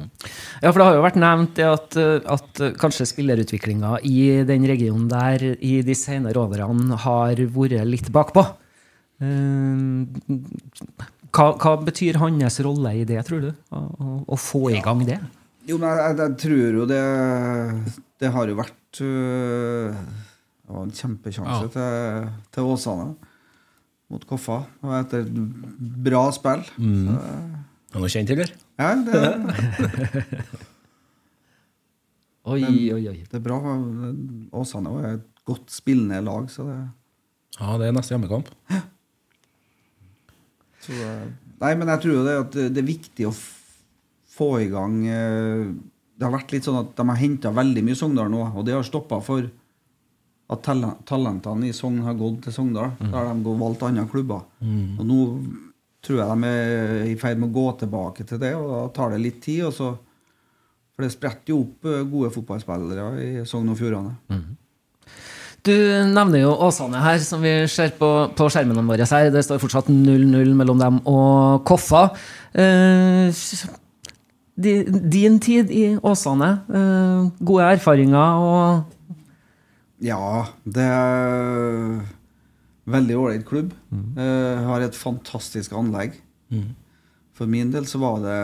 for 0.72 0.80
det 0.80 0.86
har 0.88 0.96
jo 0.98 1.04
vært 1.06 1.20
nevnt 1.22 1.54
det 1.56 1.66
at, 1.70 1.96
eh, 2.00 2.20
at 2.34 2.60
eh, 2.66 2.74
kanskje 2.80 3.06
spillerutviklinga 3.08 4.00
i 4.08 4.44
den 4.48 4.66
regionen 4.68 5.08
der 5.12 5.44
i 5.56 5.80
de 5.86 5.96
senere 5.96 6.42
årene 6.42 6.98
har 7.06 7.40
vært 7.56 7.86
litt 7.88 8.10
bakpå. 8.16 8.44
Eh, 9.24 10.40
Hva, 11.30 11.46
hva 11.62 11.76
betyr 11.86 12.18
hans 12.18 12.58
rolle 12.66 12.96
i 12.98 13.04
det, 13.06 13.20
tror 13.28 13.44
du? 13.44 13.50
Å, 13.70 13.80
å, 14.02 14.14
å 14.34 14.38
få 14.40 14.64
i 14.74 14.80
gang 14.82 15.04
det? 15.06 15.20
Jo, 15.70 15.78
men 15.78 15.92
jeg, 15.94 16.16
jeg 16.18 16.36
tror 16.42 16.78
jo 16.80 16.86
det 16.90 17.02
Det 18.20 18.32
har 18.34 18.50
jo 18.50 18.56
vært 18.58 19.02
øh, 19.06 19.92
Det 19.94 20.74
var 20.74 20.88
en 20.88 20.96
kjempesjanse 20.98 21.60
Ja. 21.68 21.68
til, 21.76 22.32
til 22.56 22.72
Åsane 22.74 23.12
mot 24.10 24.24
Koffa. 24.26 24.64
Og 24.82 24.96
etter 24.98 25.22
et 25.22 25.36
bra 26.10 26.24
spill. 26.34 26.64
Så, 26.66 27.20
Er 27.90 28.04
noe 28.04 28.12
kjent, 28.12 28.30
eller? 28.36 28.52
ja, 28.78 28.90
det, 29.02 29.20
Oi, 32.50 32.64
oi, 32.94 33.04
oi. 33.12 33.18
det 33.30 33.38
er 33.38 33.44
bra. 33.44 33.58
Åsane 34.58 34.94
er 35.04 35.18
et 35.18 35.44
godt 35.46 35.74
spillende 35.74 36.22
lag, 36.26 36.48
så 36.50 36.66
det 36.70 36.78
Ja, 37.60 37.76
det 37.78 37.90
er 37.90 37.96
neste 37.98 38.16
hjemmekamp. 38.16 38.50
Så, 40.80 40.96
eh, 40.96 41.26
nei, 41.60 41.74
men 41.76 41.90
jeg 41.92 42.00
tror 42.06 42.14
jo 42.16 42.22
det 42.24 42.36
at 42.40 42.54
det 42.72 42.80
er 42.80 42.88
viktig 42.88 43.26
å 43.28 43.34
få 43.36 44.46
i 44.64 44.70
gang 44.72 44.94
eh, 45.12 45.66
Det 46.16 46.24
har 46.24 46.32
vært 46.32 46.54
litt 46.56 46.64
sånn 46.64 46.78
at 46.80 46.94
de 46.96 47.04
har 47.10 47.20
henta 47.20 47.52
veldig 47.52 47.84
mye 47.84 47.98
Sogndal 48.00 48.32
nå, 48.32 48.46
og 48.56 48.64
det 48.64 48.78
har 48.78 48.86
stoppa 48.88 49.20
for 49.20 49.44
at 50.50 50.70
talentene 51.06 51.68
i 51.68 51.76
Sogn 51.76 52.00
har 52.06 52.16
gått 52.18 52.46
til 52.48 52.56
Sogndal. 52.56 52.96
mm. 52.96 53.12
der 53.12 53.28
de 53.28 53.44
har 53.52 53.60
valgt 53.60 53.84
andre 53.86 54.08
klubber. 54.10 54.48
Og 54.64 55.04
nå 55.06 55.20
tror 56.06 56.22
jeg 56.22 56.30
de 56.30 56.50
er 56.50 57.10
i 57.10 57.18
ferd 57.20 57.42
med 57.42 57.50
å 57.50 57.58
gå 57.58 57.66
tilbake 57.82 58.26
til 58.28 58.40
det, 58.42 58.54
og 58.56 58.70
da 58.72 58.84
tar 58.96 59.14
det 59.14 59.24
litt 59.24 59.42
tid. 59.44 59.66
Og 59.68 59.76
så, 59.76 59.92
for 60.96 61.06
det 61.06 61.12
spretter 61.16 61.54
jo 61.54 61.64
opp 61.66 61.90
eh, 61.90 62.06
gode 62.08 62.32
fotballspillere 62.36 63.12
i 63.26 63.30
Sogn 63.50 63.72
og 63.74 63.80
Fjordane. 63.80 64.16
Du 65.68 65.76
nevner 66.08 66.46
jo 66.46 66.54
Åsane 66.70 67.02
her, 67.04 67.18
som 67.20 67.44
vi 67.44 67.52
ser 67.68 67.92
på, 68.00 68.10
på 68.36 68.48
skjermene 68.52 68.86
våre 68.88 69.08
her. 69.10 69.28
Det 69.34 69.44
står 69.44 69.60
fortsatt 69.60 69.90
0-0 69.92 70.54
mellom 70.56 70.80
dem 70.80 71.02
og 71.10 71.66
Koffa. 71.68 72.06
Eh, 72.56 73.44
din 74.60 75.40
tid 75.44 75.72
i 75.72 75.84
Åsane, 76.00 76.50
eh, 76.68 77.28
gode 77.44 77.74
erfaringer 77.76 78.40
og 78.46 78.96
Ja, 80.00 80.46
det 80.64 80.86
er 80.88 82.00
veldig 82.90 83.18
ålreit 83.20 83.46
klubb. 83.48 83.74
Eh, 83.94 84.66
har 84.66 84.86
et 84.86 84.98
fantastisk 84.98 85.76
anlegg. 85.78 86.18
For 87.38 87.48
min 87.48 87.72
del 87.72 87.86
så 87.88 88.02
var 88.02 88.20
det 88.24 88.40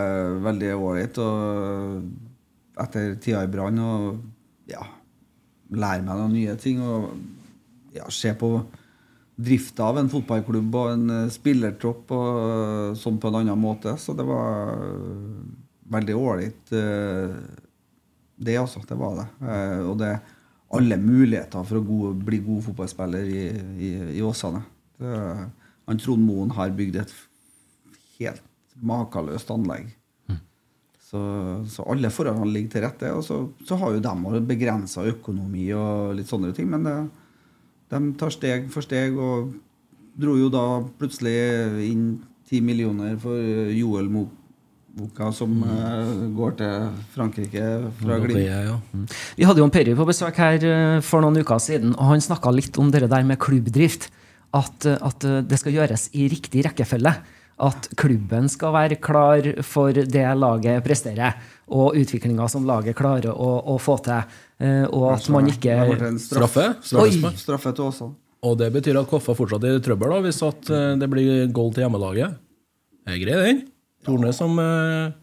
veldig 0.45 0.71
ålreit 0.77 1.17
og 1.19 2.05
etter 2.79 3.15
tida 3.23 3.43
i 3.43 3.51
Brann 3.51 3.79
å 3.81 3.91
ja, 4.69 4.83
lære 5.75 6.03
meg 6.05 6.19
noen 6.19 6.35
nye 6.35 6.55
ting. 6.59 6.81
Og 6.83 7.11
ja, 7.95 8.07
se 8.11 8.33
på 8.37 8.51
drifta 9.35 9.89
av 9.89 9.99
en 9.99 10.09
fotballklubb 10.11 10.77
og 10.79 10.93
en 10.93 11.09
eh, 11.11 11.33
spillertropp 11.33 12.13
og 12.15 12.29
eh, 12.39 12.89
sånn 12.99 13.19
på 13.19 13.31
en 13.31 13.41
annen 13.41 13.59
måte. 13.59 13.97
Så 13.99 14.15
det 14.15 14.23
var 14.27 14.79
veldig 15.91 16.15
ålreit, 16.17 16.71
uh, 16.73 17.35
det 18.41 18.55
altså. 18.57 18.81
Det 18.87 18.95
var 18.97 19.19
det. 19.19 19.25
Uh, 19.37 19.81
og 19.91 19.99
det 19.99 20.15
alle 20.73 20.97
muligheter 20.97 21.65
for 21.67 21.79
å 21.79 21.85
gode, 21.85 22.15
bli 22.25 22.39
god 22.45 22.63
fotballspiller 22.65 23.27
i, 23.29 23.43
i, 23.77 23.91
i 24.17 24.23
Åsane. 24.25 24.63
Han 25.85 26.01
Trond 26.01 26.25
Moen 26.25 26.53
har 26.57 26.73
bygd 26.75 26.97
et 27.03 27.13
helt 28.17 28.43
makeløst 28.81 29.51
anlegg. 29.53 29.91
Så, 31.05 31.19
så 31.69 31.85
alle 31.91 32.09
forholdene 32.11 32.49
ligger 32.51 32.73
til 32.73 32.83
rette. 32.83 33.11
Og 33.15 33.21
så, 33.23 33.37
så 33.67 33.77
har 33.79 33.93
jo 33.93 34.01
de 34.03 34.41
begrensa 34.49 35.05
økonomi 35.07 35.69
og 35.77 36.15
litt 36.17 36.31
sånne 36.31 36.51
ting, 36.55 36.71
men 36.71 36.87
det, 36.87 36.95
de 37.93 38.01
tar 38.19 38.33
steg 38.33 38.65
for 38.73 38.85
steg 38.85 39.19
og 39.21 39.53
dro 40.15 40.35
jo 40.39 40.49
da 40.51 40.65
plutselig 40.97 41.35
inn 41.85 42.07
ti 42.47 42.61
millioner 42.63 43.17
for 43.21 43.37
Joel 43.75 44.09
Mo 44.11 44.25
boka 44.95 45.31
som 45.35 45.55
eh, 45.63 46.11
går 46.35 46.57
til 46.59 46.89
Frankrike 47.15 47.63
fra 47.99 48.19
Glimt. 48.23 48.41
Ja. 48.45 48.61
ja. 48.69 49.05
Vi 49.35 49.47
hadde 49.47 49.61
jo 49.61 49.67
en 49.67 49.73
Perry 49.73 49.95
på 49.97 50.07
besøk 50.07 50.39
her 50.39 50.63
eh, 50.63 50.99
for 51.05 51.23
noen 51.25 51.41
uker 51.43 51.59
siden, 51.61 51.95
og 51.97 52.13
han 52.13 52.23
snakka 52.23 52.53
litt 52.55 52.79
om 52.79 52.91
det 52.93 53.03
der 53.05 53.27
med 53.27 53.41
klubbdrift. 53.43 54.09
At, 54.55 54.87
eh, 54.87 54.99
at 55.03 55.25
det 55.49 55.59
skal 55.59 55.75
gjøres 55.75 56.09
i 56.15 56.29
riktig 56.31 56.63
rekkefølge. 56.69 57.11
At 57.65 57.89
klubben 57.99 58.49
skal 58.51 58.73
være 58.75 58.99
klar 59.03 59.45
for 59.63 59.95
det 59.95 60.25
laget 60.39 60.83
presterer, 60.83 61.37
og 61.71 61.95
utviklinga 61.95 62.47
som 62.51 62.67
laget 62.67 62.97
klarer 62.99 63.31
å, 63.31 63.51
å 63.71 63.77
få 63.79 63.95
til. 64.03 64.33
Og 64.91 65.05
at 65.13 65.29
man 65.31 65.47
ikke 65.47 65.77
Straffe? 66.19 66.65
Straffe 66.83 67.71
til 67.71 67.87
Åsane. 67.87 68.11
Og 68.45 68.59
det 68.59 68.67
betyr 68.75 68.99
at 68.99 69.07
Koffa 69.09 69.33
fortsatt 69.39 69.63
er 69.65 69.79
i 69.79 69.83
trøbbel 69.83 70.11
da, 70.11 70.19
hvis 70.27 70.43
at 70.45 70.67
det 70.99 71.07
blir 71.09 71.47
gold 71.55 71.77
til 71.77 71.87
hjemmelaget. 71.87 72.35
Det 73.07 73.15
er 73.15 73.23
grei, 73.23 73.39
den. 73.39 73.63
Torne 74.05 74.31
som 74.35 74.57
eh, 74.61 75.13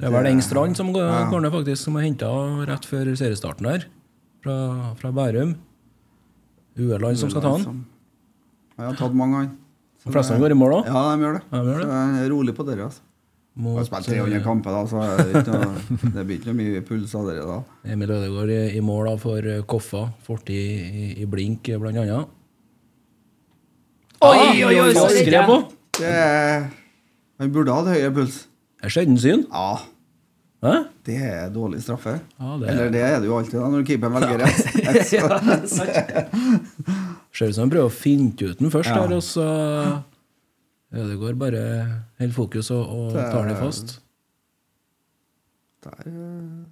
Det 0.00 0.08
er 0.08 0.14
vel 0.14 0.30
Engstrand 0.32 0.78
som 0.78 0.92
går, 0.94 1.10
går 1.30 1.44
ned, 1.44 1.52
faktisk, 1.54 1.84
som 1.86 1.98
er 2.00 2.08
henta 2.08 2.30
rett 2.68 2.88
før 2.88 3.12
seriestarten 3.12 3.68
her. 3.70 3.86
Fra, 4.42 4.56
fra 4.98 5.12
Bærum. 5.14 5.54
Ueland 6.80 7.20
som 7.20 7.30
skal 7.30 7.44
ta 7.44 7.52
han. 7.58 7.82
Jeg 8.78 8.88
har 8.88 8.98
tatt 8.98 9.14
mange, 9.14 9.44
han. 9.44 9.50
De 10.02 10.10
fleste 10.10 10.36
går 10.40 10.54
i 10.54 10.58
mål 10.58 10.78
òg. 10.80 10.88
Ja, 10.90 11.02
de 11.12 11.22
gjør 11.22 11.36
det. 11.38 11.42
Ja, 11.52 11.58
de 11.62 11.72
gjør 11.72 11.82
det. 11.82 11.88
Så 11.88 11.98
jeg 12.16 12.24
er 12.26 12.30
rolig 12.32 12.54
på 12.56 12.64
dere. 12.66 12.86
Altså. 12.88 13.02
Jeg 13.52 13.62
har 13.68 13.76
Mot 13.76 13.84
spilt 13.84 14.06
300 14.08 14.40
kamper, 14.46 14.72
da, 14.72 14.80
så 14.88 15.02
det, 15.20 15.42
ikke 15.42 15.58
noe, 15.60 15.96
det 16.16 16.22
blir 16.24 16.38
ikke 16.38 16.48
noe 16.48 16.56
mye 16.56 16.80
puls 16.88 17.10
av 17.18 17.26
dere 17.28 17.42
da. 17.44 17.58
Emil 17.92 18.14
Ødegaard 18.16 18.52
i, 18.54 18.60
i 18.78 18.80
mål 18.82 19.10
da 19.10 19.16
for 19.20 19.48
eh, 19.52 19.58
Koffa. 19.68 20.06
Fortid 20.24 20.56
i, 20.56 21.10
i 21.20 21.26
blink, 21.28 21.68
eh, 21.68 21.76
blant 21.82 22.00
annet. 22.00 22.32
Oi, 24.22 24.62
oi, 24.64 24.72
oi! 24.80 24.88
så 24.96 25.04
Skrev 25.10 25.28
redder 25.28 25.50
på! 25.50 25.58
jeg. 25.60 25.76
Det 26.00 26.14
er, 26.16 26.64
han 27.42 27.52
burde 27.54 27.72
hatt 27.74 27.88
høyere 27.92 28.12
puls. 28.14 28.36
Det 28.78 28.84
er 28.88 28.92
sjelden 28.94 29.18
syn. 29.22 29.42
Ja, 29.50 29.72
Hæ? 30.62 30.72
det 31.06 31.16
er 31.26 31.48
dårlig 31.50 31.80
straffe. 31.82 32.12
Ja, 32.38 32.48
det 32.60 32.66
er- 32.68 32.72
Eller 32.72 32.86
det 32.94 33.02
er 33.02 33.16
det 33.20 33.26
jo 33.28 33.36
alltid 33.38 33.58
da, 33.58 33.68
når 33.72 33.82
keeperen 33.88 34.14
velger 34.14 34.38
rett. 34.44 34.60
Ja. 35.12 35.24
Ser 37.32 37.48
ut 37.48 37.54
som 37.56 37.62
han 37.64 37.70
prøver 37.72 37.88
å 37.88 37.92
finne 37.94 38.28
ut 38.36 38.58
den 38.60 38.70
først, 38.70 38.90
Ja. 38.92 39.06
der, 39.06 39.14
og 39.16 39.22
så 39.24 39.46
Ødegaard 40.92 41.38
bare 41.40 41.62
holder 42.20 42.34
fokus 42.36 42.68
og, 42.70 42.82
og 42.92 43.12
Det 43.14 43.22
er- 43.22 43.32
tar 43.32 43.46
den 43.48 43.56
fast. 43.56 43.94
Det 45.82 45.92
er, 45.98 46.06
eh, 46.10 46.64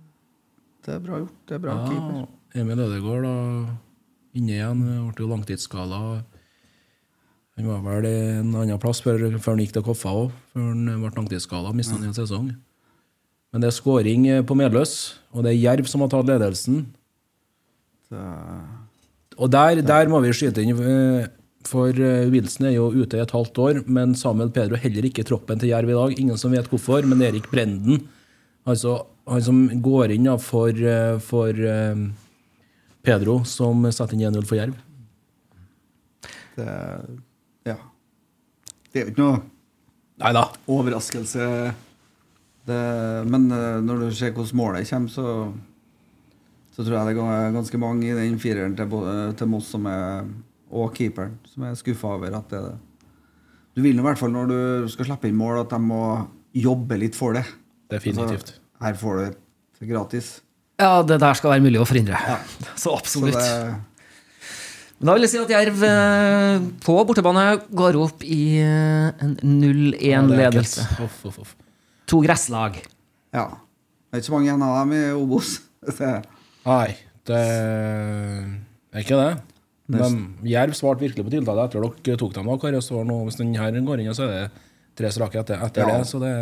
det 0.87 0.95
er 0.95 0.99
bra 1.01 1.15
gjort. 1.23 1.35
Det 1.49 1.55
er 1.55 1.59
bra 1.65 1.73
Ja, 1.75 1.87
keeper. 1.89 2.27
Emil 2.55 2.79
Ødegaard 2.85 3.23
da, 3.25 3.35
inne 4.35 4.53
igjen. 4.55 4.81
Ble 5.15 5.25
jo 5.25 5.29
langtidsskala. 5.35 6.01
Han 7.59 7.67
var 7.69 7.81
vel 7.85 8.07
en 8.09 8.55
annen 8.55 8.81
plass 8.81 9.03
før, 9.05 9.27
før 9.39 9.57
han 9.57 9.63
gikk 9.65 9.75
til 9.77 9.85
Koffa 9.85 10.13
òg, 10.17 10.31
før 10.55 10.71
han 10.71 10.87
ble 11.03 11.11
langtidsskada. 11.17 11.73
Mista 11.77 11.97
han 11.97 12.07
i 12.07 12.11
en 12.13 12.17
sesong. 12.17 12.51
Men 13.51 13.63
det 13.63 13.71
er 13.71 13.77
skåring 13.77 14.29
på 14.47 14.57
medløs, 14.57 14.95
og 15.35 15.45
det 15.45 15.53
er 15.53 15.63
Jerv 15.65 15.89
som 15.91 16.05
har 16.05 16.13
tatt 16.13 16.29
ledelsen. 16.31 16.85
Og 19.41 19.51
der, 19.51 19.83
der 19.87 20.11
må 20.11 20.21
vi 20.23 20.33
skyte 20.37 20.63
inn, 20.63 20.79
eh, 20.79 21.29
for 21.69 21.95
eh, 21.95 22.29
Wilson 22.33 22.69
er 22.71 22.75
jo 22.77 22.89
ute 22.95 23.19
i 23.19 23.23
et 23.23 23.35
halvt 23.35 23.61
år, 23.63 23.83
men 23.91 24.15
Samuel 24.19 24.53
Pedro 24.55 24.77
er 24.77 24.85
heller 24.85 25.07
ikke 25.09 25.25
i 25.25 25.29
troppen 25.29 25.61
til 25.61 25.73
Jerv 25.73 25.91
i 25.91 25.97
dag. 25.97 26.17
Ingen 26.23 26.41
som 26.41 26.55
vet 26.55 26.69
hvorfor, 26.71 27.07
men 27.09 27.23
Erik 27.27 27.49
Brenden, 27.53 28.05
altså 28.69 29.01
han 29.31 29.45
som 29.47 29.63
går 29.83 30.15
inn 30.17 30.29
for, 30.43 30.71
eh, 30.71 31.19
for 31.23 31.65
Pedro, 33.07 33.41
som 33.49 33.87
setter 33.91 34.17
inn 34.17 34.29
1-0 34.29 34.47
for 34.47 34.61
Jerv. 34.61 34.79
Det. 36.57 36.71
Det 38.93 39.01
er 39.01 39.07
jo 39.07 39.13
ikke 39.15 39.23
noe 39.25 39.41
Neida. 40.21 40.45
overraskelse. 40.69 41.47
Det, 42.71 42.79
men 43.31 43.47
eh, 43.57 43.79
når 43.87 44.05
du 44.05 44.07
ser 44.15 44.35
hvordan 44.37 44.59
målet 44.61 44.91
kommer, 44.91 45.09
så, 45.15 45.27
så 46.75 46.85
tror 46.85 46.97
jeg 46.99 47.17
det 47.17 47.25
er 47.25 47.55
ganske 47.57 47.81
mange 47.81 48.11
i 48.11 48.17
den 48.19 48.37
fireren 48.43 48.77
til, 48.79 48.93
til 49.39 49.51
Moss 49.51 49.71
som 49.73 49.87
er, 49.91 50.29
og 50.71 50.93
keeperen 50.95 51.39
som 51.49 51.65
er 51.67 51.79
skuffa 51.79 52.15
over 52.19 52.37
at 52.37 52.53
det 52.53 52.61
er 52.61 52.69
det. 52.69 52.77
Du 53.79 53.83
vil 53.87 53.99
i 53.99 54.05
hvert 54.05 54.19
fall 54.19 54.33
når 54.35 54.51
du 54.51 54.91
skal 54.93 55.07
slippe 55.09 55.31
inn 55.31 55.39
mål, 55.39 55.63
at 55.63 55.73
de 55.73 55.79
må 55.83 56.03
jobbe 56.59 56.99
litt 56.99 57.17
for 57.17 57.39
det. 57.39 57.47
Definitivt. 57.91 58.57
Altså, 58.59 58.85
her 58.85 58.97
får 58.99 59.17
du 59.21 59.25
det 59.81 59.89
gratis. 59.89 60.31
Ja, 60.81 61.03
det 61.07 61.21
der 61.23 61.37
skal 61.39 61.55
være 61.55 61.63
mulig 61.65 61.81
å 61.81 61.87
forhindre. 61.89 62.19
Så 62.75 62.77
Så 62.91 62.97
absolutt. 62.97 63.39
det, 63.39 63.75
Men 65.01 65.09
da 65.09 65.15
vil 65.17 65.25
jeg 65.25 65.33
si 65.33 65.39
at 65.41 65.53
Jerv 65.55 65.83
eh, 65.89 66.65
på 66.85 66.95
bortebane 67.09 67.45
går 67.73 67.97
opp 68.03 68.25
i 68.27 68.41
eh, 68.61 69.23
en 69.25 69.35
0-1-ledelse. 69.41 70.85
Uff, 71.07 71.23
uff, 71.31 71.39
uff. 71.41 71.55
To 72.11 72.21
gresslag. 72.25 72.81
ja. 73.33 73.49
Det 74.11 74.19
er 74.19 74.23
ikke 74.25 74.27
så 74.27 74.33
mange 74.35 74.49
igjen 74.49 74.63
av 74.67 74.73
dem 74.81 74.93
i 74.97 75.01
Obos. 75.15 75.51
Nei, 76.67 76.87
det 77.31 77.43
er 77.47 79.05
ikke 79.05 79.19
det. 79.21 79.29
Men 79.95 80.17
Jerv 80.47 80.75
svarte 80.75 81.05
virkelig 81.05 81.29
på 81.29 81.33
tiltaket 81.37 81.63
etter 81.69 81.87
at 81.87 82.01
dere 82.09 82.19
tok 82.19 82.35
dem. 82.35 82.49
av 82.51 82.59
Kari, 82.63 82.81
så 82.83 83.05
nå, 83.07 83.21
Hvis 83.29 83.39
den 83.39 83.55
her 83.55 83.71
går 83.87 84.03
inn, 84.03 84.11
så 84.19 84.27
er 84.27 84.33
det 84.35 84.43
tre 84.99 85.13
strake 85.15 85.39
etter, 85.45 85.63
etter 85.63 85.87
Ja. 85.87 85.95
det. 86.01 86.09
Så 86.11 86.19
det. 86.23 86.33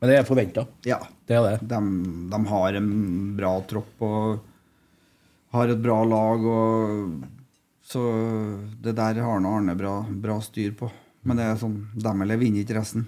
Men 0.00 0.08
det 0.10 0.16
er 0.18 0.24
forventa. 0.24 0.64
Ja. 0.88 0.98
Det 1.28 1.36
er 1.36 1.44
det. 1.50 1.68
De, 1.68 1.80
de 2.32 2.40
har 2.48 2.80
en 2.80 2.90
bra 3.36 3.52
tropp 3.68 4.04
og 4.08 4.40
har 5.52 5.68
et 5.76 5.82
bra 5.84 5.98
lag. 6.08 6.48
Og, 6.48 7.28
så 7.88 8.00
det 8.84 8.92
der 8.98 9.20
har 9.24 9.40
nå 9.40 9.52
Arne 9.56 9.74
bra, 9.78 9.94
bra 10.24 10.38
styr 10.44 10.74
på. 10.76 10.90
Men 11.24 11.38
det 11.40 11.46
er 11.48 11.56
sånn, 11.60 11.78
dem 11.98 12.20
eller 12.24 12.36
vinner 12.40 12.60
ikke 12.64 12.76
resten. 12.76 13.06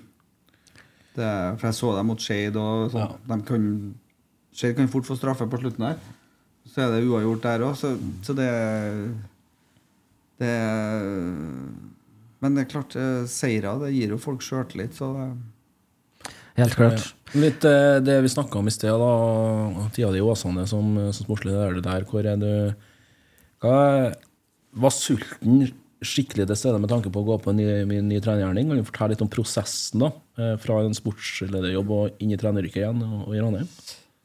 Det, 1.14 1.24
er- 1.26 1.56
for 1.60 1.68
jeg 1.68 1.76
så 1.78 1.90
dem 1.96 2.08
mot 2.10 2.22
Shade, 2.22 2.56
og 2.56 2.90
sånn. 2.94 3.04
Ja. 3.04 3.18
De 3.34 3.38
kan, 3.48 3.66
Shade 4.56 4.78
kan 4.78 4.88
fort 4.92 5.06
få 5.08 5.16
straffe 5.18 5.46
på 5.50 5.60
slutten 5.60 5.84
der. 5.84 6.00
Så 6.70 6.82
er 6.84 6.94
det 6.94 7.04
uavgjort 7.08 7.44
der 7.44 7.64
òg. 7.66 7.76
Så, 7.80 7.92
så 8.24 8.34
det 8.38 8.48
Det 10.40 10.52
Men 12.40 12.54
det 12.56 12.62
er 12.64 12.70
klart, 12.72 12.94
eh, 12.96 13.24
seire 13.28 13.74
det 13.82 13.92
gir 13.92 14.14
jo 14.14 14.20
folk 14.20 14.40
sjøltillit, 14.44 14.94
så 14.96 15.10
det 15.16 15.30
Helt 16.56 16.74
klart. 16.76 17.04
Litt 17.38 17.64
eh, 17.64 18.00
det 18.04 18.16
vi 18.24 18.28
snakka 18.32 18.58
om 18.58 18.66
i 18.68 18.72
sted, 18.74 18.90
da. 18.90 19.88
Tida 19.94 20.10
di 20.12 20.18
i 20.18 20.24
Åsane 20.24 20.64
som, 20.68 20.88
som 21.14 21.24
sportslig 21.24 21.52
leder 21.54 21.78
der. 21.84 22.04
Hvor 22.08 22.26
er 22.26 22.36
du 22.40 22.48
hva, 23.62 23.76
Var 24.70 24.92
sulten 24.94 25.70
skikkelig 26.00 26.46
til 26.48 26.56
stede 26.56 26.80
med 26.80 26.90
tanke 26.92 27.10
på 27.12 27.20
å 27.20 27.26
gå 27.26 27.38
på 27.42 27.52
en 27.52 27.58
ny, 27.60 27.66
min 27.88 28.08
ny 28.08 28.20
trenergjerning? 28.22 28.70
Kan 28.70 28.80
du 28.80 28.86
fortelle 28.88 29.14
litt 29.14 29.24
om 29.24 29.32
prosessen 29.32 30.04
da, 30.04 30.12
eh, 30.38 30.54
fra 30.62 30.78
en 30.84 30.96
sportslederjobb 30.96 31.90
og 31.96 32.22
inn 32.22 32.32
i 32.32 32.38
treneryrket 32.40 32.84
igjen 32.84 33.02
og, 33.04 33.26
og 33.26 33.34
i 33.34 33.42
Ranheim? 33.42 33.68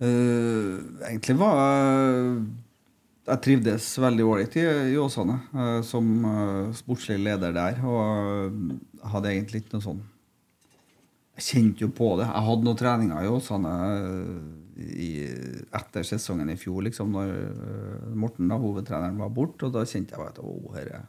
Eh, 0.03 1.09
egentlig 1.09 1.39
var 1.39 1.59
jeg 1.61 2.45
Jeg 3.25 3.41
trivdes 3.41 3.85
veldig 3.97 4.25
ålreit 4.29 4.55
i, 4.61 4.63
i 4.93 4.97
Åsane 5.01 5.39
uh, 5.49 5.79
som 5.81 6.05
uh, 6.29 6.73
sportslig 6.77 7.15
leder 7.25 7.55
der. 7.55 7.79
Og 7.81 9.07
hadde 9.09 9.31
egentlig 9.31 9.63
ikke 9.63 9.79
noe 9.79 9.85
sånn 9.87 10.03
Jeg 11.35 11.43
kjente 11.49 11.83
jo 11.83 11.89
på 11.91 12.13
det. 12.19 12.27
Jeg 12.29 12.47
hadde 12.47 12.63
noen 12.63 12.79
treninger 12.79 13.25
jo, 13.27 13.39
eh, 13.71 14.85
i, 14.85 15.09
etter 15.75 16.07
sesongen 16.07 16.51
i 16.53 16.55
fjor, 16.59 16.79
liksom, 16.87 17.11
når 17.11 17.33
eh, 17.35 18.13
Morten, 18.15 18.47
da, 18.51 18.59
hovedtreneren, 18.61 19.19
var 19.19 19.33
borte. 19.35 19.67
Og 19.67 19.75
da 19.75 19.83
kjente 19.83 20.15
jeg 20.15 20.31
at 20.31 20.39
å, 20.39 20.55
herre, 20.77 21.03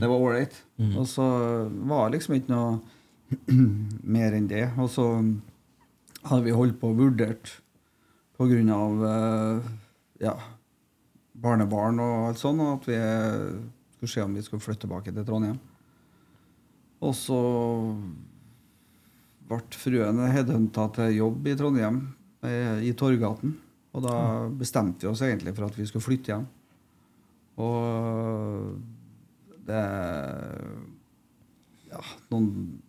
det 0.00 0.08
var 0.08 0.16
ålreit. 0.16 0.56
Og 0.96 1.04
så 1.10 1.26
var 1.68 2.08
det 2.08 2.16
liksom 2.16 2.38
ikke 2.38 2.54
noe 2.54 2.78
mer 4.16 4.36
enn 4.38 4.48
det. 4.48 4.64
Og 4.80 4.88
så 4.94 5.06
hadde 6.26 6.44
vi 6.46 6.56
holdt 6.56 6.80
på 6.80 6.94
og 6.94 7.00
vurdert 7.02 7.58
på 8.36 8.48
grunn 8.48 8.72
av 8.72 9.04
eh, 9.10 9.72
ja, 10.24 10.34
barnebarn 11.36 12.00
og 12.00 12.30
alt 12.30 12.40
sånt, 12.40 12.64
og 12.64 12.78
at 12.78 12.88
vi 12.88 13.00
skulle 13.96 14.12
se 14.12 14.24
om 14.24 14.36
vi 14.36 14.44
skulle 14.44 14.64
flytte 14.64 14.86
tilbake 14.86 15.12
til 15.12 15.28
Trondheim. 15.28 15.60
Og 17.04 17.12
så 17.16 17.40
ble 19.48 19.60
fruen 19.78 20.18
headhunta 20.32 20.88
til 20.96 21.14
jobb 21.16 21.46
i 21.46 21.54
Trondheim, 21.58 22.00
eh, 22.42 22.80
i 22.88 22.92
Torgaten. 22.98 23.54
Og 23.96 24.02
da 24.04 24.14
bestemte 24.52 25.06
vi 25.06 25.10
oss 25.12 25.22
egentlig 25.24 25.54
for 25.56 25.66
at 25.68 25.76
vi 25.78 25.86
skulle 25.88 26.04
flytte 26.04 26.32
hjem. 26.34 26.46
Og 27.56 28.76
det 29.66 29.84
Ja, 31.90 32.00
noen, 32.30 32.82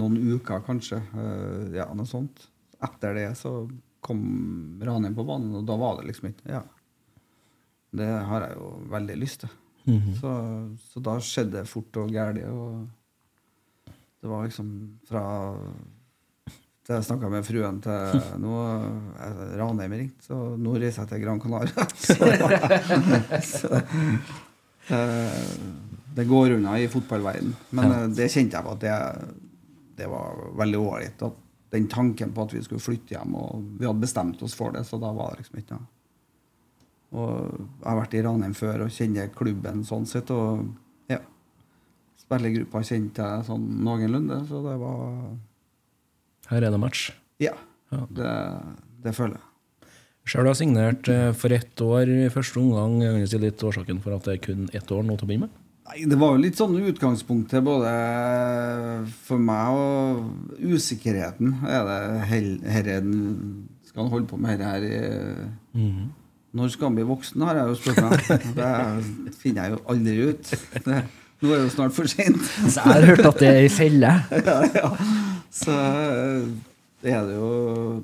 noen 0.00 0.16
uker 0.34 0.64
kanskje. 0.66 0.98
eh, 1.14 1.76
Ja, 1.76 1.86
noe 1.94 2.06
sånt. 2.08 2.48
Etter 2.82 3.14
det 3.14 3.28
så 3.36 3.68
kom 4.02 4.80
Ranheim 4.82 5.14
på 5.14 5.24
banen, 5.26 5.54
og 5.54 5.66
da 5.66 5.76
var 5.76 5.96
det 6.00 6.06
liksom 6.10 6.30
ikke 6.32 6.48
Ja. 6.50 6.62
Det 7.94 8.06
har 8.06 8.40
jeg 8.46 8.56
jo 8.58 8.82
veldig 8.90 9.16
lyst 9.18 9.40
til. 9.40 9.48
så, 10.20 10.30
så 10.92 11.00
da 11.02 11.14
skjedde 11.18 11.52
det 11.62 11.68
fort 11.68 11.96
og 11.96 12.10
gærent. 12.10 12.44
Og 12.44 12.88
det 14.20 14.28
var 14.28 14.44
liksom 14.44 14.98
fra 15.08 15.22
til 16.88 16.96
jeg 16.96 17.04
snakka 17.04 17.28
med 17.28 17.44
fruen 17.44 17.78
til 17.84 18.20
Nå 18.44 18.52
er 19.20 19.40
Ranheim 19.60 19.92
ringt, 20.00 20.22
så 20.24 20.38
nå 20.56 20.72
reiser 20.80 21.04
jeg 21.04 21.10
til 21.10 21.20
Gran 21.26 21.40
Canaria. 21.42 21.84
så, 22.00 22.16
så 23.44 23.68
eh, 24.96 25.50
det 26.16 26.24
går 26.30 26.54
unna 26.56 26.78
i 26.80 26.88
fotballverden. 26.88 27.52
Men 27.76 27.92
Ja. 27.92 27.98
eh, 28.06 28.08
det 28.16 28.30
kjente 28.32 28.56
jeg 28.56 28.64
på 28.64 28.72
at 28.72 28.80
det, 28.86 28.94
det 30.00 30.08
var 30.08 30.40
veldig 30.62 30.80
ålreit. 30.80 31.26
Den 31.76 31.90
tanken 31.92 32.32
på 32.32 32.46
at 32.46 32.54
vi 32.56 32.62
skulle 32.64 32.80
flytte 32.80 33.12
hjem, 33.18 33.34
og 33.36 33.62
vi 33.78 33.84
hadde 33.84 34.00
bestemt 34.06 34.40
oss 34.42 34.56
for 34.56 34.72
det, 34.72 34.86
så 34.88 34.96
da 35.02 35.12
var 35.12 35.34
det 35.36 35.42
liksom 35.44 35.60
ikke 35.60 35.76
noe. 35.76 35.88
Og 37.08 37.34
jeg 37.52 37.84
har 37.88 37.98
vært 38.00 38.16
i 38.16 38.22
Ranheim 38.24 38.54
før 38.56 38.86
og 38.86 38.92
kjenner 38.96 39.28
klubben 39.36 39.84
sånn 39.88 40.08
sett, 40.08 40.32
og 40.32 40.64
ja. 41.12 41.20
Spillergruppa 42.24 42.80
kjente 42.84 43.28
jeg 43.28 43.46
sånn 43.46 43.68
noenlunde, 43.84 44.40
så 44.48 44.64
det 44.64 44.74
var 44.80 45.12
Her 46.50 46.64
er 46.64 46.72
det 46.74 46.80
match. 46.80 47.10
Ja. 47.42 47.54
Det, 48.12 48.32
det 49.04 49.14
føler 49.16 49.36
jeg. 49.38 49.44
Sjøl 50.28 50.48
har 50.50 50.56
signert 50.58 51.08
eh, 51.08 51.30
for 51.36 51.54
ett 51.56 51.80
år 51.80 52.10
i 52.12 52.28
første 52.32 52.60
omgang. 52.60 52.98
Jeg 53.00 53.22
du 53.24 53.30
si 53.30 53.38
litt 53.40 53.62
årsaken 53.64 54.02
for 54.04 54.16
at 54.18 54.26
det 54.28 54.34
er 54.36 54.42
kun 54.44 54.66
ett 54.76 54.90
år 54.92 55.06
nå 55.08 55.16
til 55.16 55.24
å 55.24 55.30
begynne 55.30 55.48
med. 55.48 55.54
Nei, 55.88 56.02
Det 56.10 56.18
var 56.20 56.34
jo 56.34 56.42
litt 56.42 56.58
sånn 56.60 56.74
utgangspunktet 56.90 57.64
både 57.64 57.92
for 59.24 59.40
meg 59.40 59.78
og 59.78 60.66
usikkerheten. 60.76 61.54
Er 61.64 61.86
det 61.88 62.00
hel- 62.28 62.58
herre 62.68 62.98
Skal 63.88 64.02
han 64.04 64.12
holde 64.12 64.28
på 64.28 64.36
med 64.36 64.58
dette 64.58 64.68
her 64.68 64.84
i 64.84 64.98
Når 66.58 66.74
skal 66.74 66.90
han 66.90 66.98
bli 66.98 67.06
voksen, 67.08 67.40
har 67.48 67.56
jeg 67.62 67.72
jo 67.72 67.78
spurt 67.80 68.02
meg. 68.04 68.18
Det 68.58 69.34
finner 69.40 69.64
jeg 69.64 69.72
jo 69.76 69.80
aldri 69.94 70.18
ut. 70.28 70.52
Det, 70.84 71.00
nå 71.40 71.48
er 71.52 71.56
det 71.56 71.64
jo 71.70 71.72
snart 71.72 71.96
for 71.96 72.04
sent. 72.10 72.44
Så 72.68 72.82
jeg 72.82 72.84
har 72.84 73.08
hørt 73.14 73.24
at 73.32 73.40
det 73.40 73.48
er 73.48 73.60
ei 73.64 73.72
felle. 73.72 74.12
ja, 74.48 74.58
ja. 74.76 74.92
Så 75.54 75.72
eh, 75.72 76.48
det 77.02 77.14
er 77.14 77.26
det 77.28 77.36
jo 77.38 77.50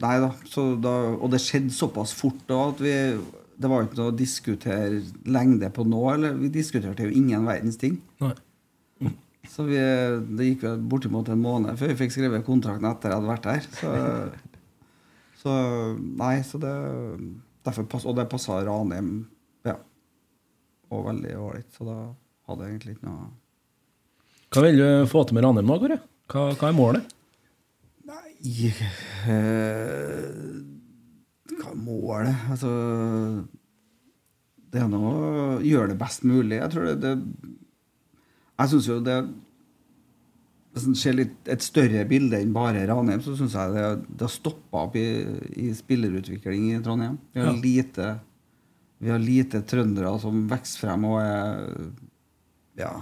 Nei 0.01 0.17
da. 0.23 0.31
Så 0.49 0.67
da 0.81 0.95
og 1.15 1.33
det 1.35 1.43
skjedde 1.45 1.75
såpass 1.75 2.15
fort 2.17 2.41
da 2.49 2.61
at 2.71 2.83
vi 2.83 2.95
Det 3.55 3.71
var 3.71 3.85
ikke 3.85 4.01
noe 4.01 4.13
å 4.13 4.17
diskutere 4.17 5.03
lengde 5.31 5.71
på 5.75 5.87
nå. 5.87 6.03
Eller 6.15 6.35
vi 6.39 6.51
diskuterte 6.55 7.07
jo 7.07 7.15
ingen 7.15 7.47
verdens 7.47 7.79
ting. 7.81 8.01
Nei. 8.23 8.35
Så 9.51 9.67
vi, 9.69 9.77
det 9.77 10.47
gikk 10.49 10.65
jo 10.65 10.73
bortimot 10.89 11.29
en 11.29 11.43
måned 11.43 11.77
før 11.79 11.91
vi 11.93 11.99
fikk 11.99 12.15
skrevet 12.15 12.47
kontrakten 12.47 12.89
etter 12.89 13.13
jeg 13.13 13.21
hadde 13.21 13.29
vært 13.29 13.45
der. 13.47 13.67
Så, 13.77 13.91
så 15.43 15.57
nei, 16.01 16.39
så 16.49 16.61
det 16.63 16.73
derfor 17.65 17.87
pass, 17.93 18.07
Og 18.09 18.17
det 18.17 18.25
passa 18.33 18.59
Ranheim 18.65 19.13
ja, 19.69 19.77
og 20.91 21.07
veldig 21.11 21.37
ålreit. 21.41 21.69
Så 21.77 21.87
da 21.89 21.99
hadde 22.49 22.65
jeg 22.65 22.75
egentlig 22.75 22.97
ikke 22.97 23.11
noe 23.11 23.29
Hva 24.55 24.65
vil 24.65 24.81
du 24.81 24.89
få 25.11 25.25
til 25.29 25.39
med 25.39 25.47
Ranheim 25.47 25.69
nå, 25.69 25.79
Kåre? 25.83 26.01
Hva, 26.33 26.49
hva 26.57 26.71
er 26.71 26.77
målet? 26.77 27.15
Nei 28.45 28.71
eh, 29.33 30.25
Hva 31.61 31.73
målet? 31.81 32.35
Altså 32.53 32.71
Det 34.75 34.83
er 34.83 34.91
nå 34.91 35.01
å 35.01 35.63
gjøre 35.65 35.93
det 35.95 35.99
best 36.01 36.25
mulig. 36.29 36.59
Jeg 36.61 36.73
tror 36.75 36.89
det, 36.91 36.97
det 37.05 37.15
Jeg 38.61 38.73
syns 38.75 38.89
jo 38.91 38.99
det 39.07 39.17
Hvis 40.75 40.89
en 40.91 40.99
ser 40.99 41.17
litt, 41.17 41.37
et 41.49 41.63
større 41.65 42.03
bilde 42.11 42.41
enn 42.43 42.53
bare 42.55 42.85
Ranheim, 42.91 43.23
så 43.23 43.37
syns 43.39 43.55
jeg 43.57 43.75
det, 43.77 43.87
det 44.19 44.27
har 44.27 44.33
stoppa 44.35 44.85
opp 44.89 44.97
i, 44.99 45.07
i 45.63 45.69
spillerutvikling 45.79 46.73
i 46.75 46.81
Trondheim. 46.83 47.17
Vi 47.33 47.41
har 47.45 47.53
Ja. 47.53 47.59
lite 47.63 48.09
vi 49.05 49.11
har 49.13 49.19
lite 49.21 49.61
trøndere 49.69 50.11
som 50.23 50.47
vokser 50.49 50.81
frem 50.81 51.03
og 51.05 51.19
er 51.21 51.91
ja, 52.81 52.93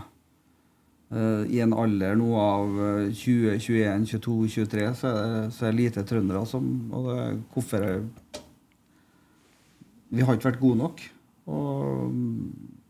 I 1.13 1.59
en 1.61 1.75
alder 1.77 2.15
nå 2.17 2.31
av 2.41 2.79
eh, 2.81 3.09
20, 3.13 3.59
21, 3.61 4.07
22, 4.15 4.37
23 4.55 4.87
så 4.97 5.11
er 5.11 5.19
det, 5.35 5.41
så 5.53 5.67
er 5.67 5.73
det 5.75 5.81
lite 5.83 6.05
trøndere 6.09 6.47
som 6.49 6.69
Og 6.97 7.09
det, 7.11 7.27
hvorfor 7.53 7.85
Vi 10.13 10.25
har 10.25 10.37
ikke 10.37 10.51
vært 10.51 10.61
gode 10.63 10.81
nok. 10.83 11.03
Og, 11.53 12.15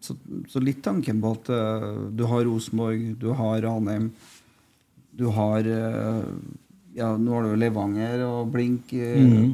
så, 0.03 0.17
så 0.51 0.61
litt 0.63 0.81
tanken 0.85 1.21
på 1.23 1.33
at 1.37 1.51
eh, 1.55 1.89
du 2.19 2.25
har 2.31 2.45
Rosenborg, 2.49 3.05
du 3.23 3.29
har 3.39 3.63
Ranheim, 3.65 4.11
du 5.15 5.29
har 5.35 5.67
eh, 5.71 6.27
Ja, 6.99 7.13
nå 7.17 7.33
har 7.39 7.47
du 7.49 7.57
Levanger 7.57 8.25
og 8.27 8.51
Blink. 8.55 8.93
eh, 8.93 9.51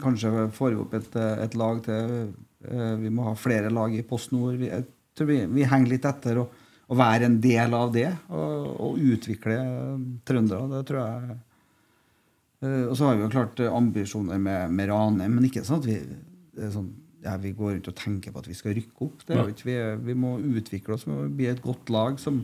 Kanskje 0.00 0.30
får 0.54 0.70
vi 0.76 0.82
opp 0.84 0.94
et, 0.96 1.14
eh, 1.18 1.42
et 1.44 1.54
lag 1.58 1.82
til. 1.84 2.12
Eh, 2.64 2.94
Vi 3.02 3.10
må 3.12 3.26
ha 3.26 3.34
flere 3.36 3.70
lag 3.74 3.92
i 3.98 4.04
Post 4.06 4.30
Nord. 4.32 4.54
Vi, 4.62 4.70
vi, 5.26 5.40
vi 5.58 5.66
henger 5.68 5.90
litt 5.96 6.06
etter. 6.08 6.38
og 6.44 6.60
å 6.94 6.98
være 7.02 7.28
en 7.28 7.40
del 7.42 7.74
av 7.76 7.90
det 7.94 8.08
og, 8.30 8.68
og 8.88 9.02
utvikle 9.14 9.58
trøndere, 10.28 10.70
det 10.78 10.84
tror 10.90 11.02
jeg 11.04 11.36
Eh, 12.64 12.86
Og 12.88 12.94
så 12.96 13.04
har 13.10 13.16
vi 13.18 13.24
jo 13.26 13.28
klart 13.28 13.58
ambisjoner 13.66 14.38
med, 14.40 14.70
med 14.72 14.88
Ranheim, 14.88 15.34
men 15.36 15.44
ikke 15.44 15.60
sånn 15.66 15.82
at 15.82 15.88
vi 15.90 15.96
er 16.64 16.70
sånn, 16.72 16.86
ja, 17.20 17.34
vi 17.42 17.50
går 17.52 17.74
rundt 17.74 17.90
og 17.90 17.96
tenker 17.98 18.32
på 18.32 18.40
at 18.40 18.46
vi 18.48 18.54
skal 18.56 18.72
rykke 18.78 19.04
opp. 19.04 19.24
Det 19.28 19.36
er 19.36 19.50
vi, 19.66 19.74
er- 19.76 19.98
vi 20.00 20.14
må 20.16 20.30
utvikle 20.40 20.94
oss, 20.96 21.04
vi 21.04 21.12
må 21.12 21.26
bli 21.28 21.50
et 21.50 21.60
godt 21.64 21.90
lag 21.92 22.16
som, 22.22 22.38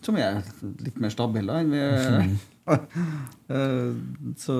som 0.00 0.16
er 0.16 0.38
litt 0.86 0.96
mer 1.02 1.12
stabile 1.12 1.58
enn 1.60 1.74
vi 1.74 1.82
er. 1.84 2.32
Eh, 3.48 3.92
Så 4.40 4.56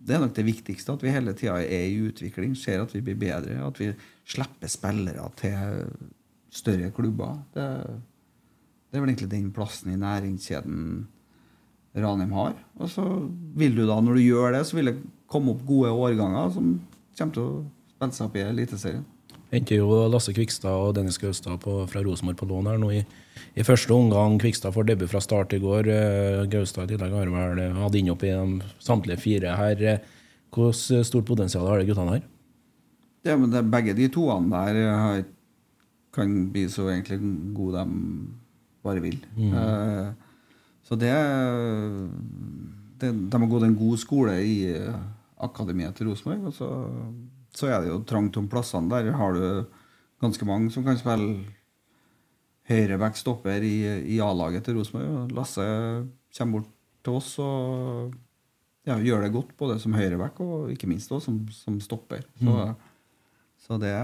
det 0.00 0.14
er 0.16 0.22
nok 0.26 0.34
det 0.36 0.44
viktigste, 0.46 0.92
at 0.98 1.02
vi 1.04 1.12
hele 1.12 1.34
tida 1.36 1.58
er 1.62 1.86
i 1.88 1.98
utvikling, 2.10 2.54
ser 2.56 2.80
at 2.84 2.92
vi 2.96 3.02
blir 3.04 3.18
bedre, 3.20 3.56
at 3.66 3.80
vi 3.80 3.90
slipper 4.28 4.68
spillere 4.72 5.26
til 5.40 5.82
større 6.50 6.88
klubber. 6.96 7.38
Det, 7.56 7.66
det 8.90 8.98
er 8.98 9.04
vel 9.04 9.12
egentlig 9.12 9.30
den 9.30 9.50
plassen 9.54 9.92
i 9.92 9.98
næringskjeden 10.00 11.06
Ranheim 11.94 12.32
har. 12.34 12.56
Og 12.78 12.90
så 12.90 13.04
vil 13.58 13.76
du 13.76 13.84
da, 13.86 14.00
når 14.02 14.18
du 14.18 14.24
gjør 14.24 14.54
det, 14.54 14.64
så 14.66 14.78
vil 14.78 14.90
det 14.90 14.98
komme 15.30 15.54
opp 15.54 15.62
gode 15.66 15.92
årganger 15.94 16.52
som 16.54 16.74
kommer 17.18 17.36
til 17.36 17.46
å 17.46 17.62
spille 17.94 18.16
seg 18.16 18.26
opp 18.26 18.38
i 18.38 18.44
Eliteserien. 18.46 19.06
Henter 19.50 19.80
jo 19.80 19.96
Lasse 20.10 20.30
Kvikstad 20.34 20.70
og 20.70 20.92
Dennis 20.94 21.18
Gaustad 21.18 21.62
fra 21.62 22.02
Rosenborg 22.04 22.38
på 22.38 22.46
lån 22.46 22.68
her 22.70 22.78
nå 22.78 22.92
i, 22.94 23.00
i 23.58 23.66
første 23.66 23.94
omgang. 23.94 24.38
Kvikstad 24.42 24.74
får 24.76 24.86
debut 24.92 25.10
fra 25.10 25.22
start 25.22 25.56
i 25.56 25.62
går. 25.62 25.90
Eh, 25.90 26.42
Gaustad 26.50 26.86
i 26.86 26.94
tillegg 26.94 27.16
har 27.18 27.32
vel 27.34 27.62
eh, 27.62 27.80
hatt 27.82 27.98
innhopp 27.98 28.22
i 28.26 28.34
samtlige 28.78 29.22
fire 29.22 29.56
her. 29.58 29.82
Eh, 29.82 30.06
Hvor 30.54 30.70
stort 30.74 31.26
potensial 31.26 31.66
har 31.66 31.78
de 31.78 31.86
guttene 31.86 32.16
her? 32.16 32.22
Ja, 33.26 33.36
men 33.38 33.50
det, 33.52 33.66
begge 33.70 33.94
de 33.94 34.06
toene 34.10 34.50
der 34.50 35.26
kan 36.14 36.32
bli 36.50 36.64
så 36.70 36.88
egentlig 36.90 37.18
gode 37.54 37.82
de 37.82 38.39
bare 38.86 39.02
vil. 39.04 39.18
Eh, 39.36 40.10
så 40.86 40.96
det, 40.98 41.12
det 43.00 43.12
De 43.12 43.40
har 43.42 43.50
gått 43.50 43.66
en 43.68 43.78
god 43.78 44.00
skole 44.02 44.38
i 44.42 44.56
eh, 44.72 45.02
akademiet 45.44 45.96
til 45.98 46.10
Rosenborg. 46.10 46.48
Og 46.50 46.56
så, 46.56 46.70
så 47.56 47.70
er 47.70 47.80
det 47.80 47.92
jo 47.92 48.02
trangt 48.08 48.38
om 48.40 48.48
plassene. 48.50 48.90
Der 48.92 49.12
har 49.16 49.36
du 49.36 49.44
ganske 50.20 50.48
mange 50.48 50.72
som 50.72 50.84
kan 50.86 50.98
spille 51.00 51.44
høyreback 52.70 53.16
stopper 53.18 53.64
i, 53.66 53.76
i 54.14 54.20
A-laget 54.22 54.66
til 54.66 54.78
Rosenborg. 54.78 55.32
Lasse 55.36 55.64
kommer 56.36 56.60
bort 56.60 56.74
til 57.04 57.16
oss 57.16 57.32
og 57.42 58.12
ja, 58.88 58.96
gjør 58.96 59.24
det 59.24 59.32
godt, 59.34 59.56
både 59.60 59.78
som 59.80 59.96
høyreback 59.96 60.40
og 60.44 60.70
ikke 60.72 60.88
minst 60.90 61.10
også 61.12 61.30
som, 61.30 61.40
som 61.52 61.80
stopper. 61.82 62.24
Så, 62.40 62.54
så 63.66 63.78
det 63.80 63.94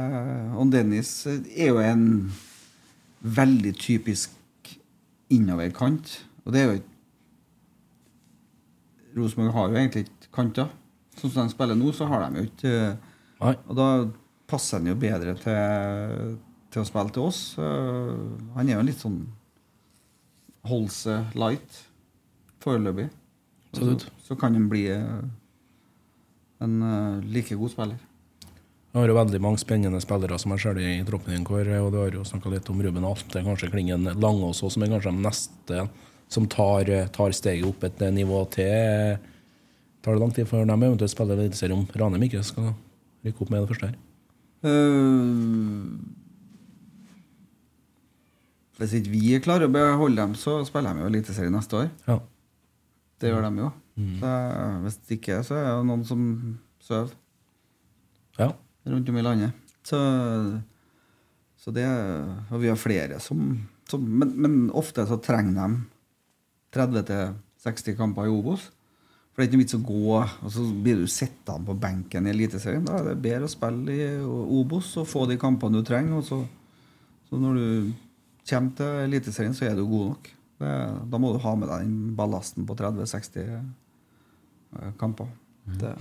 Og 0.56 0.72
Dennis 0.72 1.12
er 1.26 1.70
jo 1.70 1.80
en 1.82 2.06
veldig 3.20 3.72
typisk 3.80 4.35
innoverkant. 5.32 6.12
Og 6.44 6.54
det 6.54 6.60
er 6.60 6.68
jo 6.68 6.76
ikke 6.80 6.92
Rosenborg 9.16 9.54
har 9.54 9.70
jo 9.72 9.78
egentlig 9.80 10.04
ikke 10.04 10.32
kanter. 10.34 10.72
Sånn 11.16 11.32
som 11.32 11.46
de 11.46 11.54
spiller 11.54 11.78
nå, 11.78 11.88
så 11.96 12.08
har 12.10 12.26
de 12.26 12.42
jo 12.42 12.48
ikke 12.50 12.72
Og 13.40 13.72
da 13.78 13.86
passer 14.48 14.78
han 14.78 14.90
jo 14.90 14.96
bedre 15.00 15.32
til, 15.40 16.36
til 16.72 16.82
å 16.82 16.88
spille 16.88 17.14
til 17.14 17.24
oss. 17.24 17.40
Eh, 17.58 18.12
han 18.56 18.68
er 18.68 18.76
jo 18.76 18.86
litt 18.86 19.00
sånn 19.00 19.22
Holse 20.66 21.20
light 21.38 21.80
foreløpig. 22.64 23.08
Så. 23.76 23.96
Så 24.26 24.36
kan 24.38 24.56
han 24.56 24.68
bli 24.70 24.86
eh, 24.90 25.26
en 26.64 26.76
eh, 26.82 27.26
like 27.30 27.56
god 27.56 27.72
spiller. 27.72 28.05
Du 28.96 29.00
har 29.02 29.10
jo 29.10 29.14
veldig 29.18 29.38
mange 29.44 29.60
spennende 29.60 29.98
spillere 30.00 30.38
som 30.40 30.54
er 30.54 30.60
selv 30.62 30.78
i 30.80 31.02
troppen 31.04 31.34
din, 31.34 31.42
Kåre. 31.44 31.82
Og 31.84 31.90
du 31.92 31.98
har 32.00 32.14
jo 32.16 32.22
snakka 32.24 32.48
litt 32.48 32.70
om 32.72 32.78
Ruben 32.80 33.04
Alte, 33.04 33.42
kanskje 33.44 33.68
Klingen 33.68 34.08
Langås 34.22 34.62
også, 34.62 34.70
som 34.72 34.86
er 34.86 34.94
kanskje 34.94 35.12
de 35.12 35.20
neste 35.26 35.82
som 36.32 36.46
tar, 36.48 36.88
tar 37.12 37.34
steget 37.36 37.68
opp 37.68 37.84
et 37.84 38.00
nivå 38.16 38.40
til. 38.56 39.20
Tar 40.00 40.16
det 40.16 40.22
lang 40.24 40.32
tid 40.32 40.48
før 40.48 40.64
de 40.64 40.78
eventuelt 40.78 41.12
spiller 41.12 41.44
Eliteserien 41.44 41.76
om 41.76 41.84
Ranheim 41.92 42.24
ikke 42.24 42.40
skal 42.48 42.72
rykke 43.28 43.44
opp 43.44 43.52
med 43.52 43.60
det 43.66 43.68
første 43.74 43.90
her? 43.92 44.00
Uh... 44.64 45.92
hvis 48.80 48.96
ikke 48.96 49.12
vi 49.12 49.36
klarer 49.44 49.68
å 49.68 49.76
beholde 49.76 50.22
dem, 50.24 50.40
så 50.40 50.62
spiller 50.64 50.96
de 50.96 51.04
jo 51.04 51.12
Eliteserien 51.12 51.52
neste 51.52 51.82
år. 51.84 51.92
Ja. 52.08 52.22
Det 53.20 53.28
gjør 53.28 53.44
de 53.50 53.66
jo. 53.66 53.72
Så, 54.24 54.36
hvis 54.88 55.02
ikke, 55.20 55.42
så 55.44 55.60
er 55.60 55.74
det 55.74 55.88
noen 55.92 56.08
som 56.08 56.30
sover 56.80 57.12
ja. 58.40 58.54
Rundt 58.86 59.08
om 59.10 59.18
i 59.18 59.24
landet. 59.24 59.66
Så, 59.86 59.98
så 61.60 61.70
det 61.74 61.86
Og 62.50 62.60
vi 62.62 62.70
har 62.70 62.78
flere 62.80 63.20
som, 63.22 63.52
som 63.88 64.02
men, 64.02 64.32
men 64.34 64.56
ofte 64.74 65.06
så 65.06 65.20
trenger 65.22 65.60
de 65.60 65.68
30-60 66.76 67.96
kamper 67.98 68.26
i 68.26 68.32
Obos. 68.32 68.70
For 69.36 69.42
det 69.42 69.44
er 69.44 69.50
ikke 69.50 69.58
noe 69.58 69.64
vits 69.66 69.76
å 69.76 69.84
gå, 69.84 70.12
og 70.16 70.52
så 70.52 70.62
blir 70.80 71.02
du 71.02 71.10
sittende 71.12 71.68
på 71.68 71.74
benken 71.76 72.24
i 72.24 72.32
Eliteserien. 72.32 72.86
Da 72.88 72.96
er 72.96 73.10
det 73.10 73.18
bedre 73.20 73.44
å 73.44 73.52
spille 73.52 73.92
i 73.92 74.06
Obos 74.24 74.94
og 74.96 75.10
få 75.10 75.26
de 75.28 75.36
kampene 75.40 75.82
du 75.82 75.84
trenger. 75.84 76.22
Og 76.22 76.24
så, 76.24 76.38
så 77.28 77.40
når 77.42 77.58
du 77.60 77.66
kommer 78.48 78.72
til 78.78 79.02
Eliteserien, 79.04 79.56
så 79.56 79.68
er 79.68 79.76
du 79.76 79.84
god 79.84 80.14
nok. 80.14 80.30
Det, 80.56 80.72
da 81.12 81.20
må 81.20 81.34
du 81.34 81.42
ha 81.44 81.52
med 81.52 81.68
deg 81.68 81.84
den 81.84 82.14
ballasten 82.16 82.64
på 82.64 82.78
30-60 82.78 83.50
kamper. 84.72 84.96
kamper. 85.02 85.28
Det, 85.82 85.92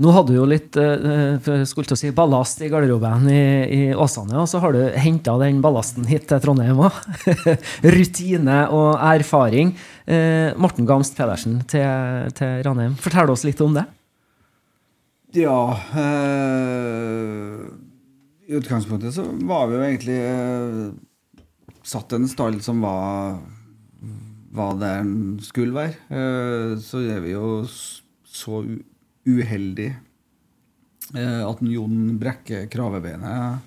Nå 0.00 0.12
hadde 0.16 0.32
du 0.32 0.38
jo 0.38 0.46
litt 0.48 0.76
eh, 0.80 1.36
jeg 1.44 1.68
skulle 1.68 1.96
si 1.98 2.08
ballast 2.16 2.62
i 2.64 2.70
garderoben 2.72 3.26
i, 3.28 3.42
i 3.68 3.80
Åsane, 3.92 4.38
og 4.40 4.48
så 4.48 4.62
har 4.62 4.72
du 4.72 4.80
henta 4.96 5.34
den 5.42 5.60
ballasten 5.60 6.06
hit 6.08 6.24
til 6.30 6.40
Trondheim 6.40 6.80
òg. 6.86 6.96
Rutine 7.96 8.62
og 8.72 8.94
erfaring. 8.96 9.74
Eh, 10.08 10.56
Morten 10.56 10.88
Gamst 10.88 11.18
Pedersen 11.18 11.60
til, 11.68 12.32
til 12.38 12.62
Ranheim, 12.64 12.96
fortell 12.96 13.32
oss 13.34 13.44
litt 13.44 13.60
om 13.60 13.76
det. 13.76 13.84
Ja 15.36 15.76
eh, 15.94 17.60
I 18.48 18.56
utgangspunktet 18.58 19.14
så 19.14 19.28
var 19.46 19.68
vi 19.68 19.76
jo 19.76 19.84
egentlig 19.84 20.16
eh, 20.26 20.88
satt 21.86 22.16
en 22.16 22.26
stall 22.26 22.58
som 22.64 22.80
var 22.82 23.36
var 24.50 24.74
der 24.80 25.04
den 25.04 25.36
skulle 25.44 25.76
være. 25.76 25.94
Eh, 26.10 26.78
så 26.82 27.04
er 27.04 27.20
vi 27.22 27.36
jo 27.36 27.60
så 28.26 28.64
u 29.26 29.40
uheldige 29.40 29.96
eh, 31.14 31.42
at 31.44 31.60
Jon 31.60 32.18
brekker 32.20 32.68
kravebeinet 32.72 33.66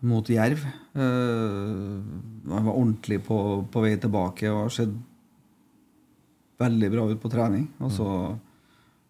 mot 0.00 0.28
Jerv. 0.32 0.64
Eh, 0.94 1.96
han 2.50 2.66
var 2.66 2.74
ordentlig 2.74 3.20
på, 3.26 3.38
på 3.70 3.84
vei 3.84 3.96
tilbake 4.00 4.48
og 4.50 4.64
har 4.64 4.74
sett 4.74 4.94
veldig 6.60 6.90
bra 6.92 7.06
ut 7.10 7.20
på 7.22 7.32
trening. 7.32 7.66
Og 7.80 7.92
så 7.92 8.08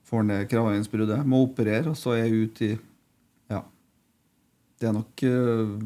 får 0.06 0.22
han 0.22 0.32
det 0.32 0.48
kravebeinsbruddet, 0.50 1.26
må 1.26 1.44
operere, 1.46 1.92
og 1.92 1.98
så 1.98 2.16
er 2.16 2.24
jeg 2.24 2.46
ute 2.46 2.70
i 2.70 2.78
Ja. 3.50 3.64
Det 4.80 4.88
er 4.88 4.96
nok 4.96 5.22
eh, 5.26 5.76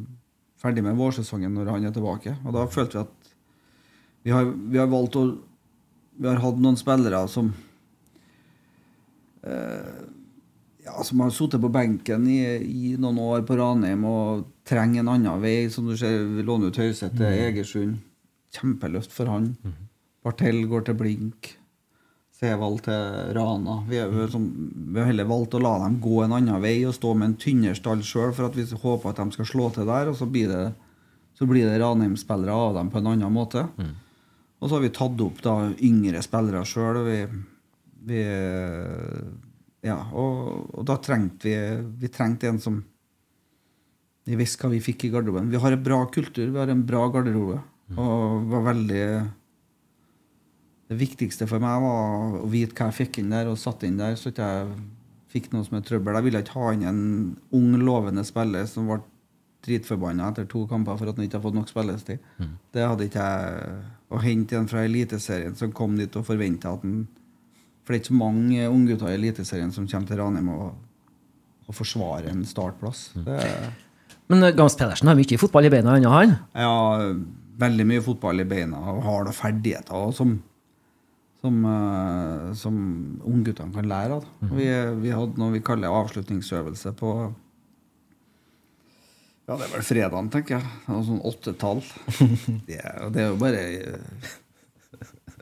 ferdig 0.61 0.85
med 0.85 0.97
vårsesongen 0.97 1.53
når 1.53 1.73
han 1.75 1.85
er 1.85 1.93
tilbake. 1.93 2.37
Og 2.45 2.57
da 2.57 2.67
følte 2.71 2.99
vi 2.99 3.05
at 3.05 3.35
vi 4.25 4.33
har, 4.33 4.49
vi 4.49 4.81
har 4.81 4.89
valgt 4.89 5.21
å 5.21 5.27
Vi 6.15 6.29
har 6.31 6.39
hatt 6.39 6.61
noen 6.63 6.77
spillere 6.79 7.25
som 7.27 7.49
eh, 9.47 10.05
ja, 10.85 11.03
som 11.05 11.21
har 11.25 11.33
sittet 11.33 11.63
på 11.63 11.71
benken 11.73 12.27
i, 12.29 12.41
i 12.61 12.95
noen 13.01 13.19
år 13.23 13.45
på 13.49 13.57
Ranheim 13.57 14.05
og 14.09 14.45
trenger 14.69 15.01
en 15.01 15.13
annen 15.15 15.43
vei. 15.43 15.71
Som 15.73 15.89
du 15.89 15.97
ser, 15.97 16.25
vi 16.37 16.45
låner 16.45 16.73
ut 16.73 16.81
Høyset 16.81 17.17
til 17.17 17.27
Egersund. 17.49 18.01
Kjempeløft 18.55 19.13
for 19.13 19.33
han. 19.33 19.55
Bartell 20.25 20.65
går 20.71 20.85
til 20.89 20.99
Blink. 21.01 21.55
Sevald 22.35 22.81
til 22.85 23.33
Rana. 23.37 23.79
Vi 23.89 23.99
har, 24.01 24.11
jo 24.11 24.27
sånn, 24.29 24.49
vi 24.93 24.99
har 25.01 25.07
heller 25.07 25.29
valgt 25.31 25.55
å 25.55 25.63
la 25.63 25.77
dem 25.85 26.01
gå 26.03 26.19
en 26.25 26.35
annen 26.35 26.61
vei 26.63 26.81
og 26.85 26.97
stå 26.97 27.13
med 27.15 27.31
en 27.31 27.37
tynnere 27.41 27.79
stall 27.79 28.03
sjøl, 28.05 28.33
for 28.35 28.49
at 28.49 28.57
vi 28.59 28.67
håper 28.67 29.13
at 29.13 29.21
de 29.23 29.37
skal 29.37 29.49
slå 29.49 29.69
til 29.73 29.87
der, 29.89 30.11
og 30.11 30.19
så 30.19 30.27
blir 30.29 30.51
det, 30.51 30.65
så 31.39 31.47
blir 31.49 31.69
det 31.69 31.79
Ranheim-spillere 31.81 32.53
av 32.53 32.75
dem 32.81 32.91
på 32.91 33.01
en 33.01 33.13
annen 33.15 33.33
måte. 33.33 33.65
Og 34.61 34.69
så 34.69 34.77
har 34.77 34.85
vi 34.85 34.93
tatt 34.97 35.23
opp 35.25 35.41
da 35.45 35.55
yngre 35.87 36.21
spillere 36.27 36.65
sjøl, 36.69 37.01
vi, 38.09 38.23
Ja, 39.85 39.99
og, 40.17 40.71
og 40.73 40.85
da 40.89 40.97
trengte 41.05 41.49
vi 41.49 41.55
Vi 42.01 42.11
trengte 42.13 42.49
en 42.49 42.61
som 42.63 42.81
Vi 44.25 44.39
visste 44.41 44.65
hva 44.65 44.73
vi 44.73 44.81
fikk 44.81 45.05
i 45.05 45.13
garderoben. 45.13 45.51
Vi 45.53 45.61
har 45.61 45.75
en 45.77 45.85
bra 45.85 45.99
kultur, 46.09 46.47
vi 46.49 46.61
har 46.61 46.71
en 46.73 46.85
bra 46.89 47.03
garderobe. 47.13 47.59
Og 48.01 48.47
var 48.49 48.63
veldig 48.73 49.07
Det 50.89 50.97
viktigste 51.01 51.49
for 51.49 51.61
meg 51.61 51.83
var 51.85 52.39
å 52.41 52.49
vite 52.49 52.77
hva 52.77 52.91
jeg 52.91 52.99
fikk 53.03 53.19
inn 53.21 53.33
der, 53.33 53.49
og 53.49 53.61
satt 53.61 53.85
inn 53.85 53.99
der, 54.01 54.17
så 54.21 54.33
ikke 54.33 54.49
jeg 54.49 54.77
fikk 55.35 55.51
noe 55.53 55.67
som 55.67 55.79
er 55.79 55.85
trøbbel. 55.85 56.17
Jeg 56.21 56.27
ville 56.29 56.41
ikke 56.45 56.61
ha 56.61 56.73
inn 56.77 56.87
en 56.89 57.03
ung, 57.57 57.71
lovende 57.81 58.25
spiller 58.25 58.69
som 58.71 58.87
ble 58.89 59.01
dritforbanna 59.65 60.29
etter 60.31 60.47
to 60.49 60.67
kamper 60.69 60.99
for 61.01 61.09
at 61.09 61.17
han 61.17 61.25
ikke 61.25 61.39
har 61.39 61.45
fått 61.47 61.57
nok 61.57 61.71
spillestid. 61.73 62.25
Det 62.73 62.85
hadde 62.85 63.09
ikke 63.09 63.29
jeg 63.29 63.77
Å 64.15 64.19
hente 64.23 64.55
en 64.61 64.69
fra 64.71 64.85
Eliteserien 64.85 65.57
som 65.59 65.73
kom 65.75 65.97
dit 65.99 66.17
og 66.21 66.27
forventa 66.29 66.71
at 66.77 66.85
han 66.85 67.07
For 67.85 67.93
det 67.93 67.99
er 67.99 68.03
ikke 68.03 68.13
så 68.15 68.17
mange 68.17 68.67
unggutter 68.73 69.11
i 69.13 69.19
Eliteserien 69.19 69.73
som 69.75 69.87
kommer 69.91 70.09
til 70.09 70.21
Ranheim 70.21 70.49
og, 70.55 70.71
og 71.69 71.77
forsvarer 71.77 72.31
en 72.33 72.45
startplass. 72.49 73.11
Det 73.27 73.37
er 73.45 73.71
Men 74.33 74.49
Gams 74.57 74.77
Pedersen 74.81 75.11
har 75.11 75.19
mye 75.19 75.39
fotball 75.41 75.69
i 75.69 75.73
beina 75.75 75.99
ennå, 75.99 76.13
han. 76.15 76.33
Ja, 76.57 77.13
veldig 77.61 77.87
mye 77.91 78.05
fotball 78.05 78.41
i 78.41 78.49
beina 78.49 78.81
og 78.95 79.03
har 79.05 79.29
da 79.29 79.35
ferdigheter 79.37 80.09
og 80.09 80.15
som, 80.17 80.39
som, 81.45 81.59
eh, 81.69 82.47
som 82.57 82.79
ungguttene 83.21 83.77
kan 83.77 83.91
lære 83.91 84.17
av. 84.17 84.29
Vi, 84.49 84.69
vi 85.05 85.13
hadde 85.13 85.41
noe 85.43 85.53
vi 85.55 85.65
kaller 85.65 85.93
avslutningsøvelse 86.03 86.95
på 87.01 87.15
Ja, 89.45 89.59
det 89.61 89.67
er 89.67 89.75
vel 89.75 89.85
fredagen, 89.85 90.33
tenker 90.33 90.57
jeg. 90.57 90.69
Sånn 90.89 91.21
åttetall. 91.21 91.83
Det, 92.69 92.79
det 93.13 93.21
er 93.21 93.27
jo 93.29 93.37
bare 93.37 93.65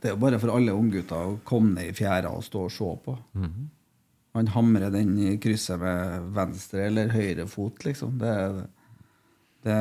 Det 0.03 0.11
er 0.11 0.17
jo 0.17 0.23
bare 0.25 0.41
for 0.43 0.51
alle 0.51 0.75
unggutter 0.75 1.29
å 1.31 1.38
komme 1.47 1.77
ned 1.77 1.93
i 1.93 1.95
fjæra 1.95 2.33
og 2.35 2.43
stå 2.43 2.65
og 2.67 2.75
se 2.75 2.91
på. 3.05 3.15
Han 4.35 4.49
hamrer 4.49 4.91
den 4.91 5.12
i 5.21 5.37
krysset 5.38 5.79
med 5.79 6.31
venstre 6.35 6.87
eller 6.88 7.12
høyre 7.12 7.47
fot, 7.47 7.85
liksom. 7.85 8.17
Det, 8.19 8.33
det, 9.67 9.77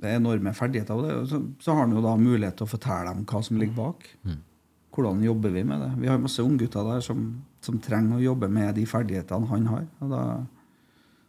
det 0.00 0.08
er 0.10 0.16
enorme 0.18 0.54
ferdigheter. 0.56 0.96
Og 0.96 1.06
det, 1.06 1.18
så, 1.30 1.40
så 1.60 1.76
har 1.76 1.84
han 1.84 1.94
jo 1.94 2.02
da 2.04 2.16
mulighet 2.18 2.56
til 2.58 2.66
å 2.66 2.72
fortelle 2.72 3.12
dem 3.12 3.26
hva 3.28 3.42
som 3.46 3.60
ligger 3.60 3.76
bak. 3.76 4.08
Hvordan 4.96 5.22
jobber 5.22 5.52
vi 5.54 5.62
med 5.68 5.84
det? 5.84 5.90
Vi 6.02 6.08
har 6.10 6.18
masse 6.18 6.42
unggutter 6.42 6.88
der 6.88 7.04
som, 7.04 7.28
som 7.62 7.78
trenger 7.78 8.16
å 8.18 8.24
jobbe 8.24 8.48
med 8.50 8.74
de 8.74 8.88
ferdighetene 8.90 9.52
han 9.52 9.68
har. 9.70 9.84
Og, 10.00 10.10
da, 10.10 10.22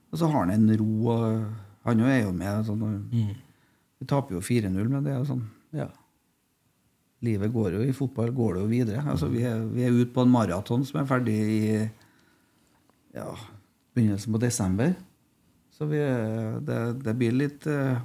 og 0.10 0.18
så 0.18 0.32
har 0.32 0.48
han 0.48 0.56
en 0.56 0.78
ro, 0.82 0.92
og 1.14 1.86
han 1.86 2.02
jo 2.02 2.10
er 2.10 2.24
jo 2.24 2.32
med. 2.34 2.66
Sånn, 2.66 2.82
og, 2.88 2.96
Vi 4.02 4.08
taper 4.10 4.40
jo 4.40 4.42
4-0, 4.42 4.80
med 4.90 5.06
det 5.06 5.20
og 5.20 5.28
sånn 5.30 5.44
ja. 5.78 5.92
Livet 7.22 7.54
går 7.54 7.78
jo 7.78 7.84
i 7.86 7.94
fotball 7.94 8.32
går 8.34 8.56
det 8.56 8.62
jo 8.64 8.70
videre. 8.72 9.02
Altså, 9.06 9.30
vi, 9.30 9.44
er, 9.46 9.62
vi 9.70 9.86
er 9.86 9.94
ute 9.94 10.14
på 10.14 10.26
en 10.26 10.34
maraton 10.34 10.86
som 10.88 11.02
er 11.02 11.10
ferdig 11.10 11.38
i 11.38 11.62
ja, 13.14 13.28
begynnelsen 13.94 14.34
på 14.34 14.42
desember. 14.42 14.96
Så 15.76 15.86
vi, 15.90 16.02
det, 16.66 16.80
det 17.06 17.16
blir 17.18 17.38
litt 17.38 17.68
eh, 17.70 18.02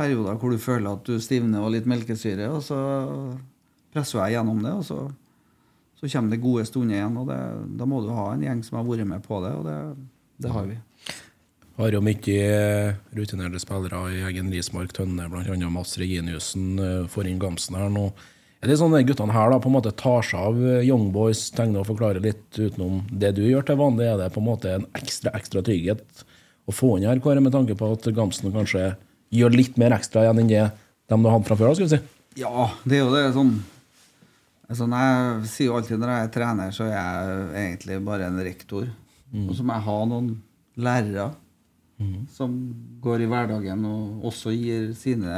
perioder 0.00 0.38
hvor 0.40 0.52
du 0.52 0.60
føler 0.60 0.92
at 0.92 1.06
du 1.06 1.20
stivner 1.22 1.64
og 1.64 1.74
litt 1.74 1.88
melkesyre, 1.88 2.48
og 2.52 2.62
så 2.64 2.80
presser 3.92 4.22
jeg 4.24 4.38
gjennom 4.38 4.60
det, 4.64 4.72
og 4.72 4.84
så, 4.86 4.98
så 6.00 6.10
kommer 6.12 6.34
det 6.34 6.42
gode 6.44 6.66
stunder 6.68 6.98
igjen. 6.98 7.16
og 7.20 7.28
det, 7.30 7.40
Da 7.80 7.88
må 7.88 8.02
du 8.04 8.12
ha 8.16 8.30
en 8.34 8.44
gjeng 8.46 8.62
som 8.66 8.80
har 8.80 8.88
vært 8.88 9.08
med 9.10 9.24
på 9.26 9.40
det, 9.44 9.52
og 9.58 9.66
det, 9.68 9.78
det 10.44 10.54
har 10.54 10.68
vi. 10.70 10.78
Har 11.80 11.94
jo 11.96 12.02
mye 12.04 12.40
rutinerte 13.16 13.60
spillere 13.62 14.00
i 14.12 14.18
egen 14.28 14.50
Rismark 14.52 14.90
Tønne, 14.92 15.30
bl.a. 15.32 15.54
Mads 15.72 15.94
Reginiussen. 15.96 16.74
eh, 16.76 17.06
Får 17.08 17.30
inn 17.30 17.38
Gamsen 17.40 17.78
her 17.78 17.88
nå. 17.88 18.10
Er 18.60 18.68
det 18.68 18.76
sånn 18.76 18.92
at 18.98 19.06
guttene 19.08 19.32
her 19.32 19.48
da 19.48 19.56
på 19.64 19.70
en 19.70 19.76
måte 19.78 19.94
tar 19.96 20.20
seg 20.20 20.36
av 20.50 20.60
eh, 20.60 20.82
Young 20.84 21.08
Boys, 21.14 21.46
tegner 21.56 21.80
og 21.80 21.88
forklarer 21.88 22.20
litt 22.20 22.58
utenom 22.58 23.00
det 23.08 23.32
du 23.38 23.40
gjør 23.46 23.64
til 23.64 23.80
vanlig? 23.80 24.10
Er 24.10 24.20
det 24.20 24.28
på 24.36 24.42
en 24.44 24.48
måte 24.50 24.74
en 24.76 24.84
ekstra 25.00 25.32
ekstra 25.40 25.64
trygghet 25.64 26.24
å 26.68 26.76
få 26.76 26.98
inn 26.98 27.08
her, 27.08 27.24
Kåre, 27.24 27.40
med 27.40 27.56
tanke 27.56 27.72
på 27.72 27.88
at 27.96 28.12
Gamsen 28.12 28.52
kanskje 28.52 28.90
gjør 29.32 29.56
litt 29.56 29.80
mer 29.80 29.96
ekstra 29.96 30.26
igjen 30.26 30.44
enn 30.44 30.52
det 30.52 30.66
de 30.68 31.16
du 31.16 31.32
hadde 31.32 31.48
fra 31.48 31.56
før? 31.56 31.72
da, 31.72 31.78
skulle 31.80 31.88
vi 31.88 31.96
si? 31.96 32.42
Ja, 32.44 32.68
det 32.84 33.00
er 33.00 33.06
jo 33.06 33.14
det 33.16 33.28
sånn 33.40 33.56
når 34.70 35.00
Jeg 35.00 35.48
sier 35.50 35.66
jo 35.72 35.78
alltid 35.80 35.98
når 35.98 36.12
jeg 36.12 36.26
er 36.28 36.34
trener, 36.36 36.74
så 36.76 36.84
er 36.86 36.92
jeg 36.94 37.46
egentlig 37.64 37.96
bare 38.06 38.28
en 38.28 38.42
rektor. 38.44 38.84
Og 39.48 39.54
så 39.56 39.64
må 39.64 39.74
jeg 39.80 39.88
ha 39.88 39.96
noen 40.12 40.28
lærere 40.78 41.32
som 42.32 42.54
går 43.04 43.20
i 43.24 43.28
hverdagen 43.28 43.84
og 43.84 44.24
også 44.30 44.52
gir 44.56 44.92
sine 44.96 45.30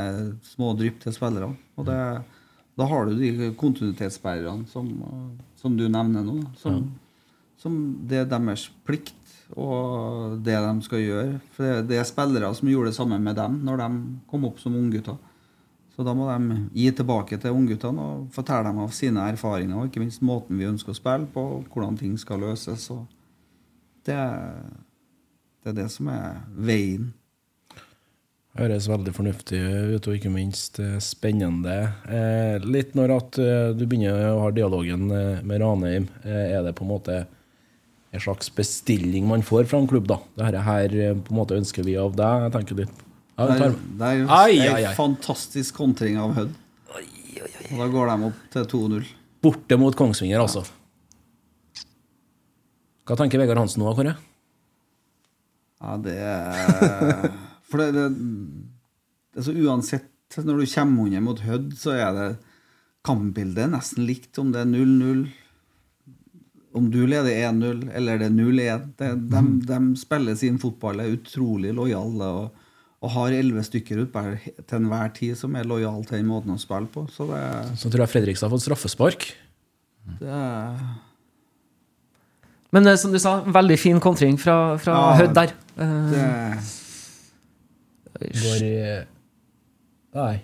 små 0.47 0.73
drypp 0.79 1.01
til 1.03 1.13
spillerne. 1.17 1.57
Og 1.77 1.87
det, 1.89 1.97
da 2.79 2.87
har 2.87 3.07
du 3.07 3.17
de 3.19 3.51
kontinuitetsbærerne 3.59 4.67
som, 4.71 4.89
som 5.59 5.77
du 5.77 5.89
nevner 5.89 6.23
nå. 6.25 6.39
Som, 6.61 6.79
ja. 6.79 6.83
som 7.59 7.81
det 8.09 8.23
er 8.23 8.31
deres 8.31 8.69
plikt 8.87 9.19
og 9.57 10.39
det 10.45 10.55
de 10.57 10.87
skal 10.87 11.03
gjøre. 11.03 11.41
For 11.53 11.67
det, 11.67 11.89
det 11.91 11.99
er 12.01 12.09
spillere 12.09 12.55
som 12.57 12.71
gjorde 12.71 12.93
det 12.93 12.97
samme 12.97 13.19
med 13.21 13.37
dem 13.37 13.59
når 13.67 13.83
de 13.83 13.91
kom 14.31 14.47
opp 14.49 14.63
som 14.63 14.77
unggutter. 14.79 15.19
Så 15.93 16.07
da 16.07 16.15
må 16.17 16.25
de 16.31 16.61
gi 16.73 16.87
tilbake 16.97 17.37
til 17.37 17.53
ungguttene 17.53 18.01
og 18.01 18.29
fortelle 18.33 18.71
dem 18.71 18.79
av 18.81 18.95
sine 18.97 19.27
erfaringer, 19.29 19.77
og 19.77 19.91
ikke 19.91 20.01
minst 20.01 20.23
måten 20.25 20.57
vi 20.57 20.65
ønsker 20.65 20.95
å 20.95 20.97
spille 20.97 21.29
på, 21.35 21.43
hvordan 21.69 21.99
ting 22.01 22.15
skal 22.17 22.41
løses. 22.41 22.87
Og 22.95 23.05
det, 24.09 24.15
er- 24.17 24.82
det 25.63 25.73
er 25.73 25.77
det 25.83 25.89
som 25.95 26.09
er 26.13 26.41
veien. 26.59 27.13
Høres 28.59 28.85
veldig 28.91 29.13
fornuftig 29.17 29.59
ut, 29.95 30.07
og 30.11 30.17
ikke 30.19 30.31
minst 30.33 30.77
eh, 30.83 30.99
spennende. 31.01 31.77
Eh, 32.05 32.59
litt 32.69 32.93
når 32.99 33.15
at 33.15 33.39
eh, 33.41 33.71
du 33.73 33.87
begynner 33.89 34.27
å 34.35 34.43
ha 34.43 34.51
dialogen 34.53 35.07
eh, 35.09 35.39
med 35.47 35.63
Ranheim, 35.63 36.09
er 36.29 36.59
det 36.67 36.75
på 36.77 36.85
en 36.85 36.91
måte 36.91 37.23
en 38.13 38.21
slags 38.21 38.51
bestilling 38.53 39.25
man 39.25 39.41
får 39.47 39.71
fra 39.71 39.81
en 39.81 39.89
klubb, 39.89 40.05
da? 40.11 40.19
Dette 40.37 40.61
her 40.67 40.93
på 41.25 41.33
en 41.33 41.39
måte 41.39 41.57
ønsker 41.57 41.87
vi 41.87 41.95
av 41.97 42.13
deg. 42.19 42.45
Jeg 42.45 42.55
tenker 42.59 42.81
litt 42.83 42.93
ja, 43.39 43.47
Det 43.49 43.55
er, 43.57 43.79
det 44.03 44.11
er 44.11 44.19
jo 44.19 44.27
Ai, 44.29 44.51
en 44.59 44.75
ai, 44.75 44.83
ai. 44.91 44.93
fantastisk 44.99 45.79
kontring 45.81 46.19
av 46.21 46.35
Hødd. 46.37 46.53
Og 47.73 47.79
da 47.81 47.87
går 47.95 48.11
de 48.13 48.27
opp 48.29 48.43
til 48.53 48.67
2-0. 48.75 49.07
Borte 49.43 49.79
mot 49.81 49.97
Kongsvinger, 49.97 50.43
altså. 50.45 50.67
Hva 53.09 53.17
tenker 53.19 53.41
Vegard 53.41 53.63
Hansen 53.63 53.81
nå, 53.81 53.89
Kåre? 53.97 54.13
Ja, 55.83 55.97
det 55.99 56.15
er 56.23 57.29
For 57.73 57.81
det, 57.83 57.91
det, 57.97 58.07
det 59.33 59.41
er 59.43 59.47
så 59.49 59.55
uansett 59.57 60.37
Når 60.47 60.61
du 60.63 60.67
kommer 60.71 61.07
under 61.09 61.23
mot 61.25 61.41
Hødd, 61.45 61.73
så 61.77 61.95
er 61.99 62.13
det 62.17 62.27
kampbildet 63.05 63.73
nesten 63.73 64.05
likt 64.07 64.39
om 64.39 64.53
det 64.55 64.61
er 64.63 64.69
0-0, 64.71 65.25
om 66.79 66.85
du 66.93 67.01
leder 67.11 67.35
1-0 67.51 67.89
eller 67.99 68.21
det 68.23 68.29
er 68.29 68.37
0-1 68.37 68.85
det- 69.01 69.09
de, 69.33 69.41
de 69.69 69.79
spiller 69.99 70.37
sin 70.39 70.61
fotball, 70.63 71.01
er 71.03 71.17
utrolig 71.17 71.73
lojale 71.77 72.29
og, 72.39 72.61
og 73.03 73.11
har 73.17 73.35
elleve 73.35 73.65
stykker 73.67 74.05
ut 74.05 74.13
bare, 74.15 74.39
til 74.63 74.79
enhver 74.79 75.11
tid 75.19 75.35
som 75.41 75.59
er 75.59 75.67
lojale 75.69 76.07
til 76.07 76.21
den 76.21 76.31
måten 76.31 76.55
å 76.55 76.61
spille 76.63 76.87
på. 76.95 77.09
Så 77.11 77.27
det, 77.33 77.43
Så 77.83 77.91
tror 77.91 78.05
jeg 78.07 78.13
Fredrikstad 78.15 78.47
har 78.49 78.55
fått 78.55 78.65
straffespark. 78.69 79.27
det 80.23 80.31
er 80.31 80.79
Men 82.73 82.89
uh, 82.89 82.95
som 83.01 83.13
du 83.13 83.19
sa, 83.23 83.39
veldig 83.45 83.79
fin 83.81 84.01
kontring 84.03 84.39
fra, 84.41 84.77
fra 84.81 84.95
Ja. 84.97 85.17
Hødd 85.21 85.35
der. 85.37 85.53
Uh, 85.77 86.13
det, 86.13 86.29
Går 88.39 88.65
i 88.67 88.77
Nei, 90.13 90.35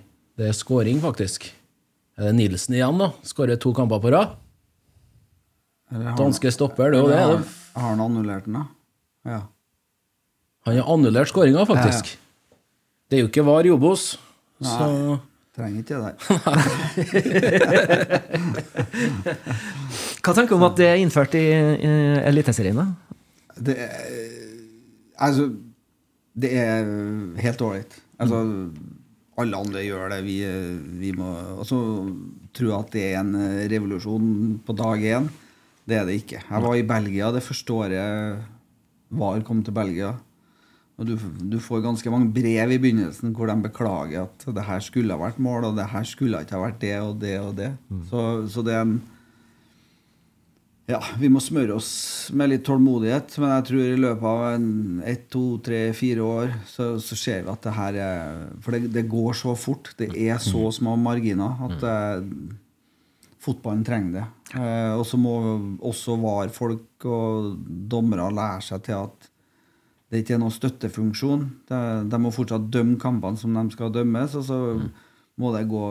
det 0.41 0.49
er 0.49 0.57
scoring, 0.57 1.01
faktisk. 1.05 1.51
Er 2.19 2.31
det 2.31 2.37
Nilsen 2.39 2.75
igjen, 2.75 3.01
da? 3.01 3.11
Skårer 3.27 3.59
to 3.61 3.75
kamper 3.77 4.01
på 4.01 4.13
rad. 4.15 4.39
Danske 6.19 6.51
stopper, 6.53 6.93
det 6.93 6.99
er 6.99 7.05
jo 7.05 7.11
det. 7.13 7.19
Har, 7.21 7.43
har 7.81 7.93
han 7.93 8.01
annullert 8.05 8.49
den, 8.49 8.57
da? 8.57 8.65
Ja. 9.29 9.41
Han 10.67 10.81
har 10.81 10.89
annullert 10.95 11.31
skåringa, 11.31 11.65
faktisk. 11.69 12.17
Det 13.09 13.19
er 13.19 13.23
jo 13.25 13.31
ikke 13.31 13.45
VAR 13.47 13.69
i 13.69 13.73
Obos, 13.73 14.11
så 14.61 14.89
Trenger 15.59 15.83
ikke 15.83 15.95
det 15.95 16.03
der. 16.07 16.15
Hva 20.23 20.33
tenker 20.37 20.53
du 20.53 20.59
om 20.61 20.69
at 20.69 20.77
det 20.79 20.87
er 20.87 21.01
innført 21.03 21.33
i, 21.35 21.47
i 21.51 21.91
Eliteserien? 22.31 22.79
da? 22.79 22.85
Det 23.59 23.75
er, 23.83 23.91
altså, 25.27 25.49
det 26.39 26.51
er 26.63 26.87
helt 27.43 27.59
ålreit. 27.67 27.91
Altså, 28.23 28.39
alle 29.39 29.55
andre 29.65 29.81
gjør 29.83 30.09
det. 30.15 30.21
Vi, 30.27 30.37
vi 31.03 31.11
må 31.17 31.29
også 31.65 31.79
tro 32.55 32.69
at 32.79 32.89
det 32.95 33.05
er 33.09 33.19
en 33.25 33.35
revolusjon 33.73 34.27
på 34.67 34.73
dag 34.79 34.99
én. 35.17 35.27
Det 35.89 35.97
er 35.99 36.05
det 36.07 36.15
ikke. 36.21 36.41
Jeg 36.45 36.61
var 36.69 36.75
i 36.77 36.87
Belgia 36.87 37.27
det 37.35 37.47
første 37.47 37.71
året 37.75 38.07
VAR 39.19 39.41
kom 39.47 39.59
til 39.65 39.75
Belgia. 39.75 40.11
Og 40.99 41.07
du, 41.07 41.15
du 41.47 41.61
får 41.63 41.85
ganske 41.85 42.11
mange 42.11 42.33
brev 42.35 42.73
i 42.75 42.81
begynnelsen 42.83 43.31
hvor 43.37 43.47
de 43.47 43.55
beklager 43.69 44.25
at 44.27 44.49
det 44.55 44.65
her 44.67 44.83
skulle 44.83 45.15
ha 45.15 45.21
vært 45.21 45.39
mål, 45.39 45.69
og 45.71 45.79
det 45.79 45.87
her 45.93 46.09
skulle 46.09 46.41
ikke 46.43 46.57
ha 46.57 46.65
vært 46.65 46.81
det 46.83 46.97
og 46.99 47.21
det 47.23 47.37
og 47.39 47.55
det. 47.61 47.71
Så, 48.11 48.25
så 48.51 48.65
det 48.67 48.75
er 48.75 48.91
ja, 50.89 51.03
vi 51.21 51.29
må 51.29 51.41
smøre 51.45 51.75
oss 51.77 51.91
med 52.33 52.49
litt 52.49 52.63
tålmodighet, 52.65 53.35
men 53.43 53.51
jeg 53.53 53.65
tror 53.69 53.83
i 53.85 53.99
løpet 54.01 54.25
av 54.31 54.45
en, 54.55 54.69
ett, 55.05 55.27
to, 55.29 55.43
tre, 55.61 55.83
fire 55.93 56.25
år 56.25 56.55
så, 56.65 56.87
så 57.05 57.19
ser 57.21 57.43
vi 57.45 57.53
at 57.53 57.67
det 57.67 57.75
her 57.77 57.99
er 58.01 58.39
For 58.65 58.73
det, 58.73 58.89
det 58.95 59.05
går 59.13 59.37
så 59.37 59.53
fort. 59.53 59.93
Det 60.01 60.09
er 60.17 60.41
så 60.41 60.71
små 60.73 60.95
marginer 60.97 61.61
at 61.69 61.85
eh, 61.85 62.25
fotballen 63.45 63.85
trenger 63.85 64.17
det. 64.17 64.25
Eh, 64.57 64.95
og 64.97 65.05
så 65.05 65.21
må 65.21 65.35
også 65.77 66.17
VAR-folk 66.25 67.05
og 67.13 67.53
dommere 67.93 68.33
lære 68.33 68.65
seg 68.71 68.89
til 68.89 69.05
at 69.05 69.29
det 70.09 70.23
ikke 70.23 70.39
er 70.39 70.41
noen 70.41 70.55
støttefunksjon. 70.55 71.45
De, 71.69 71.81
de 72.09 72.21
må 72.23 72.33
fortsatt 72.33 72.71
dømme 72.73 72.97
kampene 73.01 73.41
som 73.41 73.57
de 73.57 73.65
skal 73.75 73.93
dømmes, 73.93 74.37
og 74.41 74.47
så 74.47 74.59
må 75.39 75.53
det 75.55 75.67
gå 75.71 75.83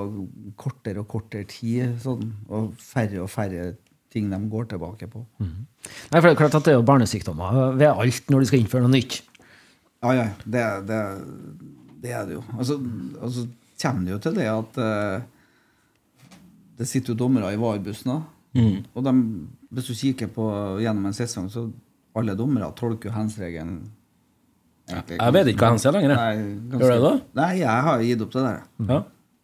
kortere 0.60 1.04
og 1.04 1.10
kortere 1.12 1.48
tid, 1.50 1.96
sånn, 2.04 2.26
og 2.50 2.74
færre 2.82 3.22
og 3.24 3.30
færre 3.32 3.76
ting 4.12 4.32
de 4.32 4.40
går 4.52 4.72
tilbake 4.74 5.08
på. 5.12 5.24
Nei, 5.40 6.20
for 6.20 6.28
Det 6.28 6.34
er 6.34 6.40
klart 6.42 6.58
at 6.58 6.66
det 6.66 6.74
er 6.74 6.80
jo 6.80 6.88
barnesykdommer 6.88 7.78
ved 7.78 7.92
alt 7.92 8.32
når 8.32 8.44
du 8.44 8.50
skal 8.50 8.64
innføre 8.64 8.88
noe 8.88 8.96
nytt. 8.96 9.22
Ja, 10.04 10.14
ja, 10.14 10.28
det, 10.46 10.66
det, 10.90 11.02
det 12.04 12.14
er 12.14 12.28
det 12.28 12.38
jo. 12.38 12.44
Altså, 12.58 12.78
altså 13.22 13.48
kommer 13.82 14.06
det 14.06 14.16
jo 14.16 14.22
til 14.26 14.38
det 14.40 14.48
at 14.50 14.80
uh, 14.82 16.34
det 16.78 16.88
sitter 16.90 17.14
jo 17.14 17.22
dommere 17.26 17.54
i 17.54 17.62
varebussen 17.62 18.14
òg. 18.14 18.26
da. 18.58 18.66
og 18.96 19.04
de, 19.06 19.14
hvis 19.70 19.90
du 19.90 19.94
kikker 19.94 20.32
på 20.34 20.46
gjennom 20.82 21.06
en 21.10 21.16
sesong, 21.16 21.50
så 21.52 21.68
alle 22.18 22.34
dommere 22.38 22.72
tolker 22.78 23.12
jo 23.12 23.16
hands-regelen 23.16 23.82
egentlig 24.88 25.18
Jeg 25.20 25.34
vet 25.36 25.52
ikke 25.52 25.64
hva 25.66 25.70
han 25.74 25.82
sier 25.84 25.96
lenger, 25.96 26.14
jeg. 26.14 26.18
Nei, 26.18 26.56
ganske- 26.72 26.82
Gjør 26.86 26.94
det 26.96 27.04
da? 27.04 27.14
Nei, 27.42 27.52
jeg 27.60 27.86
har 27.88 28.02
gitt 28.08 28.22
opp 28.26 28.32
det 28.38 28.44
der. 28.48 28.60
Ja. 28.92 29.00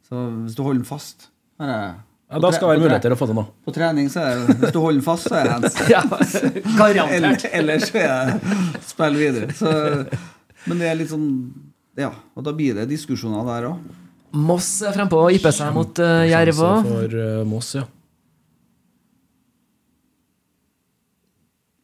Så 0.10 0.24
hvis 0.44 0.56
du 0.58 0.64
holder 0.64 0.80
den 0.82 0.89
fast 0.89 1.28
her 1.60 1.70
er, 1.74 1.96
Ja, 2.34 2.39
da 2.41 2.50
skal 2.52 2.68
det 2.68 2.72
være 2.74 2.84
muligheter 2.88 3.14
å 3.14 3.18
få 3.20 3.28
det 3.30 3.36
nå. 3.38 3.44
På 3.66 3.74
trening 3.76 4.08
så 4.10 4.24
er 4.26 4.39
det 4.39 4.56
Hvis 4.62 4.72
du 4.74 4.80
holder 4.80 5.00
den 5.02 5.06
fast, 5.06 5.28
så 5.30 5.36
er 5.38 5.44
det 5.44 5.52
hands. 5.54 5.76
Ja, 5.94 6.02
ellers, 6.08 7.14
Eller, 7.14 7.50
ellers 7.60 7.89
så 7.91 8.00
er 8.02 8.32
det 8.32 8.84
spill 8.89 9.20
videre. 9.20 9.50
Så, 9.54 9.74
men 10.66 10.80
det 10.82 10.88
er 10.89 10.96
litt 11.02 11.12
sånn 11.14 11.28
Ja, 12.00 12.10
og 12.36 12.44
da 12.48 12.54
blir 12.58 12.74
det 12.80 12.88
diskusjoner 12.89 13.44
der 13.52 13.68
òg. 13.70 13.84
Moss 14.34 14.82
er 14.82 14.96
frempå 14.96 15.20
og 15.28 15.36
ypper 15.36 15.54
seg 15.54 15.76
mot 15.76 16.00
uh, 16.02 16.24
Jerv 16.26 16.58
òg. 16.66 16.88
For 16.89 17.20
uh, 17.22 17.44
Moss, 17.46 17.76
ja. 17.78 17.84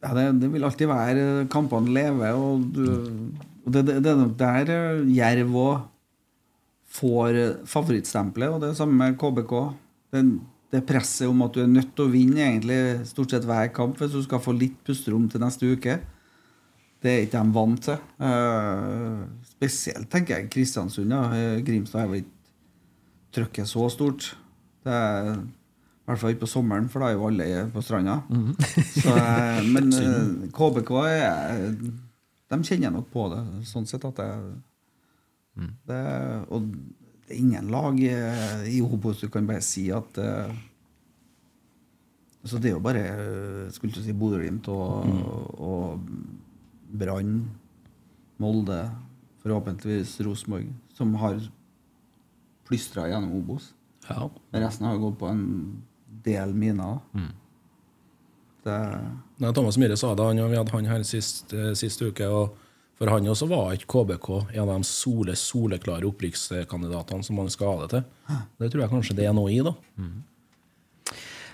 Ja, 0.00 0.14
det, 0.16 0.24
det 0.40 0.48
vil 0.54 0.64
alltid 0.64 0.88
være 0.88 1.24
Kampene 1.52 1.92
lever, 1.92 2.34
og, 2.40 2.62
du, 2.72 2.86
og 3.64 3.74
det, 3.74 3.84
det, 3.88 3.98
det 4.04 4.12
er 4.12 4.20
nok 4.20 4.36
der 4.40 4.72
eh, 4.74 5.02
Jerv 5.16 5.58
òg 5.60 5.82
får 6.90 7.38
eh, 7.38 7.58
favorittstempelet, 7.68 8.54
og 8.54 8.62
det 8.62 8.70
er 8.70 8.78
samme 8.78 8.96
med 8.98 9.18
KBK. 9.20 9.54
Det, 10.14 10.24
det 10.74 10.86
presset 10.88 11.28
om 11.30 11.44
at 11.46 11.54
du 11.54 11.62
er 11.64 11.70
nødt 11.70 11.92
til 11.94 12.06
å 12.06 12.12
vinne 12.12 12.42
egentlig 12.46 12.80
stort 13.10 13.34
sett 13.34 13.46
hver 13.48 13.70
kamp 13.74 14.00
hvis 14.00 14.14
du 14.14 14.22
skal 14.24 14.42
få 14.42 14.54
litt 14.56 14.78
pusterom 14.86 15.28
til 15.30 15.42
neste 15.42 15.70
uke. 15.70 16.00
Det 17.00 17.10
er 17.10 17.24
ikke 17.24 17.40
de 17.40 17.56
vant 17.56 17.80
til. 17.80 18.02
Uh, 18.20 19.22
spesielt 19.54 20.10
tenker 20.12 20.36
jeg 20.36 20.50
Kristiansund. 20.52 21.14
Ja. 21.14 21.54
Grimstad 21.64 22.02
er 22.02 22.10
vel 22.10 22.20
ikke 22.20 22.40
trykket 23.32 23.70
så 23.70 23.86
stort. 23.92 24.34
Det 24.84 24.92
er 24.92 25.32
i 26.10 26.10
hvert 26.10 26.20
fall 26.20 26.32
ikke 26.34 26.42
på 26.42 26.50
sommeren, 26.50 26.88
for 26.90 27.02
da 27.02 27.10
er 27.10 27.14
jo 27.14 27.26
alle 27.28 27.48
på 27.70 27.82
stranda. 27.84 28.16
Så, 28.96 29.12
eh, 29.14 29.60
men 29.70 29.92
uh, 30.02 30.48
KBK 30.56 30.90
er, 31.06 31.74
de 32.50 32.58
kjenner 32.66 32.92
nok 32.94 33.10
på 33.12 33.28
det, 33.32 33.42
sånn 33.70 33.86
sett 33.86 34.04
at 34.08 34.18
det, 34.18 34.30
det 35.86 36.00
Og 36.50 36.66
det 37.30 37.36
er 37.36 37.42
ingen 37.44 37.70
lag 37.70 38.00
eh, 38.02 38.64
i 38.74 38.80
Obos 38.82 39.20
du 39.22 39.28
kan 39.30 39.46
bare 39.46 39.62
si 39.62 39.84
at 39.94 40.18
eh, 40.18 40.50
Så 42.42 42.58
det 42.58 42.72
er 42.72 42.74
jo 42.74 42.82
bare 42.82 43.04
eh, 43.06 43.70
skulle 43.70 43.94
du 43.94 44.02
si 44.02 44.14
Bodø-Glimt 44.16 44.66
og, 44.72 45.06
og 45.62 46.08
Brann, 46.90 47.44
Molde, 48.42 48.80
forhåpentligvis 49.44 50.16
Rosenborg, 50.26 50.72
som 50.96 51.12
har 51.22 51.38
plystra 52.66 53.04
gjennom 53.06 53.36
Obos. 53.38 53.68
ja. 54.08 54.26
Resten 54.58 54.88
har 54.88 54.98
gått 54.98 55.20
på 55.20 55.28
en 55.30 55.44
del 56.24 56.50
miner. 56.56 56.98
Det, 58.64 58.80
Nei, 59.40 59.52
Thomas 59.56 59.78
Myhre 59.80 59.96
sa 59.96 60.14
det, 60.14 60.24
han, 60.26 60.40
vi 60.52 60.58
hadde 60.58 60.74
han 60.74 60.88
her 60.90 61.04
sist, 61.08 61.52
eh, 61.56 61.70
sist 61.78 62.02
uke. 62.04 62.26
og 62.28 62.56
For 63.00 63.08
han 63.08 63.24
også 63.32 63.46
var 63.48 63.70
ikke 63.76 63.88
KBK 63.94 64.26
en 64.52 64.66
av 64.68 64.74
de 64.74 64.84
sole, 64.84 65.32
soleklare 65.40 66.04
opprykkskandidatene 66.10 67.24
som 67.24 67.38
man 67.40 67.48
skal 67.48 67.72
ha 67.72 67.86
det 67.86 67.94
til. 67.94 68.02
Det 68.60 68.68
tror 68.74 68.82
jeg 68.84 68.92
kanskje 68.92 69.16
det 69.16 69.30
er 69.30 69.32
noe 69.38 69.48
i, 69.54 69.62
da. 69.64 69.72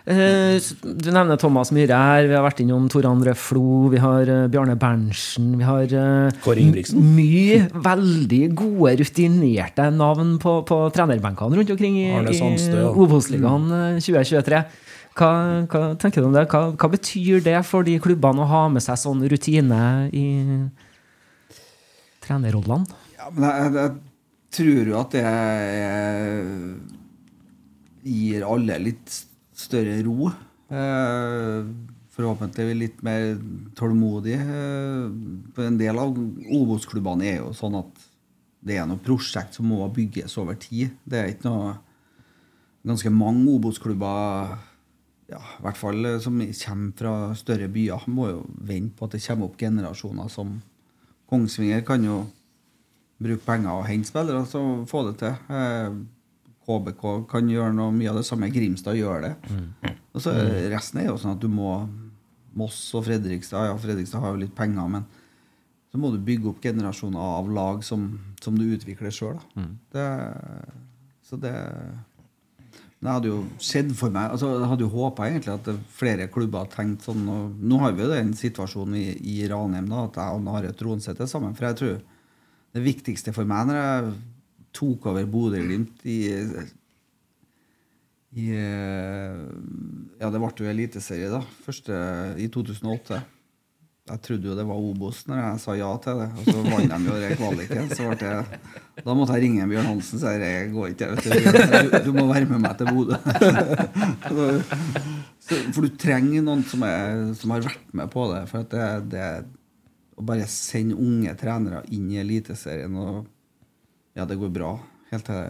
Eh, 0.07 0.59
Du 0.83 1.09
nevner 1.11 1.39
Thomas 1.39 1.73
Myhre 1.75 1.97
her. 1.99 2.27
Vi 2.31 2.35
har 2.37 2.45
vært 2.45 2.61
innom 2.63 2.85
Tor 2.91 3.07
André 3.09 3.33
Flo. 3.39 3.89
Vi 3.91 3.99
har 4.03 4.23
eh, 4.31 4.47
Bjarne 4.53 4.77
Berntsen. 4.79 5.49
Vi 5.59 5.67
har 5.67 5.83
eh, 5.91 6.37
Kåre 6.45 6.63
Ingebrigtsen. 6.63 7.03
mye 7.17 7.65
veldig 7.87 8.43
gode, 8.55 8.97
rutinerte 9.03 9.89
navn 9.95 10.37
på, 10.43 10.61
på 10.69 10.79
trenerbenkene 10.95 11.59
rundt 11.59 11.71
omkring 11.75 11.99
i, 11.99 12.09
i 12.11 12.43
Obos-ligaen 12.93 13.67
eh, 13.71 13.99
2023. 14.03 14.63
Hva, 15.17 15.31
hva 15.73 15.83
tenker 15.97 16.21
du 16.21 16.29
om 16.29 16.37
det? 16.37 16.45
Hva, 16.53 16.75
hva 16.77 16.89
betyr 16.93 17.41
det 17.45 17.57
for 17.65 17.87
de 17.87 17.97
klubbene 18.03 18.45
å 18.45 18.51
ha 18.51 18.67
med 18.73 18.85
seg 18.85 19.01
sånn 19.01 19.25
rutine 19.31 19.81
i 20.13 20.27
trenerrollene? 22.25 23.05
ja, 23.27 23.33
men 23.35 23.49
jeg, 23.49 23.73
jeg 23.81 23.91
tror 24.57 24.91
jo 24.91 24.99
at 25.01 25.15
det 25.17 25.25
gir 28.07 28.47
alle 28.47 28.79
litt 28.85 29.15
større 29.57 29.97
ro. 30.07 30.31
Eh, 30.71 31.71
forhåpentlig 32.17 32.77
litt 32.79 33.03
mer 33.07 33.35
tålmodig. 33.79 34.37
Eh, 34.39 35.65
en 35.67 35.81
del 35.81 35.99
av 36.01 36.15
Obos-klubbene 36.61 37.33
er 37.33 37.41
jo 37.41 37.55
sånn 37.57 37.81
at 37.81 38.07
det 38.67 38.79
er 38.79 38.87
noe 38.89 39.03
prosjekt 39.03 39.59
som 39.59 39.69
må 39.71 39.87
bygges 39.95 40.37
over 40.43 40.59
tid. 40.61 40.95
Det 41.05 41.21
er 41.21 41.35
ikke 41.35 41.51
noe 41.51 41.75
Ganske 42.87 43.11
mange 43.11 43.51
Obos-klubber, 43.51 44.53
ja, 45.31 45.41
i 45.43 45.63
hvert 45.65 45.79
fall 45.79 46.07
eh, 46.07 46.19
som 46.23 46.39
kommer 46.39 46.93
fra 46.99 47.15
større 47.39 47.69
byer, 47.73 48.07
må 48.13 48.29
jo 48.31 48.43
vente 48.63 48.95
på 48.99 49.09
at 49.09 49.17
det 49.17 49.23
kommer 49.27 49.49
opp 49.49 49.59
generasjoner 49.61 50.33
som 50.33 50.59
Kongsvinger 51.27 51.81
kan 51.83 52.05
jo 52.07 52.21
bruke 53.19 53.43
penger 53.43 53.81
og 53.81 53.89
hente 53.89 54.07
spillere 54.07 54.45
og 54.45 54.47
så 54.47 54.61
få 54.87 55.01
det 55.09 55.17
til. 55.25 55.33
Eh, 55.51 55.97
KBK 56.67 57.03
kan 57.31 57.51
gjøre 57.51 57.75
noe 57.75 57.95
mye 57.95 58.13
av 58.13 58.21
det 58.21 58.27
samme. 58.29 58.51
Grimstad 58.55 58.99
gjør 58.99 59.25
det. 59.25 59.33
Og 60.15 60.23
så 60.23 60.35
eh, 60.39 60.69
Resten 60.71 61.03
er 61.03 61.09
jo 61.11 61.19
sånn 61.19 61.35
at 61.35 61.43
du 61.43 61.49
må 61.51 61.81
Moss 62.57 62.79
og 62.97 63.05
Fredrikstad 63.05 63.67
Ja, 63.69 63.75
Fredrikstad 63.77 64.23
har 64.23 64.33
jo 64.33 64.41
litt 64.41 64.55
penger, 64.57 64.87
men 64.89 65.05
så 65.91 65.99
må 66.01 66.13
du 66.15 66.23
bygge 66.23 66.53
opp 66.53 66.63
generasjoner 66.63 67.19
av 67.41 67.51
lag 67.53 67.83
som, 67.85 68.07
som 68.43 68.55
du 68.59 68.65
utvikler 68.69 69.13
sjøl. 69.15 69.43
Så 71.27 71.39
det 71.43 71.53
Det 72.97 73.13
hadde 73.13 73.29
jo 73.29 73.41
skjedd 73.61 73.91
for 73.97 74.13
meg 74.15 74.33
altså, 74.33 74.55
Jeg 74.57 74.69
hadde 74.71 74.87
jo 74.87 74.93
håpa 74.95 75.27
at 75.29 75.69
flere 75.93 76.31
klubber 76.33 76.65
hadde 76.65 76.75
tenkt 76.75 77.05
sånn. 77.05 77.27
Og 77.29 77.59
nå 77.61 77.81
har 77.83 77.93
vi 77.93 78.07
jo 78.07 78.13
den 78.13 78.33
situasjonen 78.37 78.97
i, 78.99 79.11
i 79.37 79.37
Ranheim 79.51 79.91
da, 79.91 80.07
at 80.09 80.17
jeg 80.21 80.39
og 80.41 80.49
Are 80.57 80.73
Tronseth 80.77 81.23
er 81.23 81.31
sammen. 81.31 81.55
For 81.59 81.69
jeg 81.69 81.79
tror 81.83 82.01
det 82.77 82.85
viktigste 82.85 83.33
for 83.37 83.49
meg 83.49 83.69
når 83.69 83.79
jeg 83.81 84.17
tok 84.77 85.07
over 85.13 85.29
Bodø-Glimt 85.33 86.03
i, 86.09 86.19
i 88.37 88.49
eh, 88.53 89.45
Ja, 90.21 90.33
det 90.33 90.41
ble 90.41 90.53
jo 90.57 90.73
eliteserie, 90.73 91.31
da. 91.33 91.43
Første 91.65 92.01
i 92.41 92.49
2008. 92.53 93.23
Jeg 94.07 94.21
trodde 94.23 94.47
jo 94.47 94.53
det 94.55 94.63
var 94.69 94.79
Obos 94.79 95.25
når 95.27 95.41
jeg 95.41 95.61
sa 95.65 95.73
ja 95.75 95.89
til 96.03 96.21
det. 96.21 96.27
Og 96.39 96.45
så 96.47 96.61
vant 96.63 96.93
de 96.93 96.99
jo 97.09 97.15
den 97.19 97.33
kvaliken. 97.41 97.89
Så 97.91 98.05
ble 98.13 98.29
jeg, 98.31 98.45
da 99.03 99.15
måtte 99.19 99.35
jeg 99.35 99.43
ringe 99.43 99.67
Bjørn 99.73 99.89
Hansen 99.91 100.21
og 100.21 100.23
si 100.23 100.35
det 100.43 100.51
går 100.71 100.87
ikke. 100.93 101.07
Du. 101.17 101.21
Du, 102.07 102.11
må 102.15 102.25
være 102.31 102.47
med 102.53 102.61
meg 102.63 102.75
til 102.79 102.87
Bodø. 102.95 103.17
For 105.75 105.81
du 105.83 105.91
trenger 105.99 106.41
noen 106.47 106.63
som, 106.71 106.81
er, 106.87 107.35
som 107.39 107.51
har 107.55 107.67
vært 107.67 107.87
med 107.99 108.07
på 108.15 108.23
det. 108.31 108.43
For 108.53 108.59
det, 108.71 108.87
det 109.11 109.27
Å 110.17 110.19
bare 110.31 110.47
sende 110.49 111.01
unge 111.03 111.35
trenere 111.39 111.81
inn 111.93 112.07
i 112.15 112.21
Eliteserien 112.23 112.95
og 113.03 113.15
Ja, 114.17 114.25
det 114.25 114.39
går 114.39 114.51
bra. 114.55 114.73
Helt 115.11 115.27
til 115.27 115.43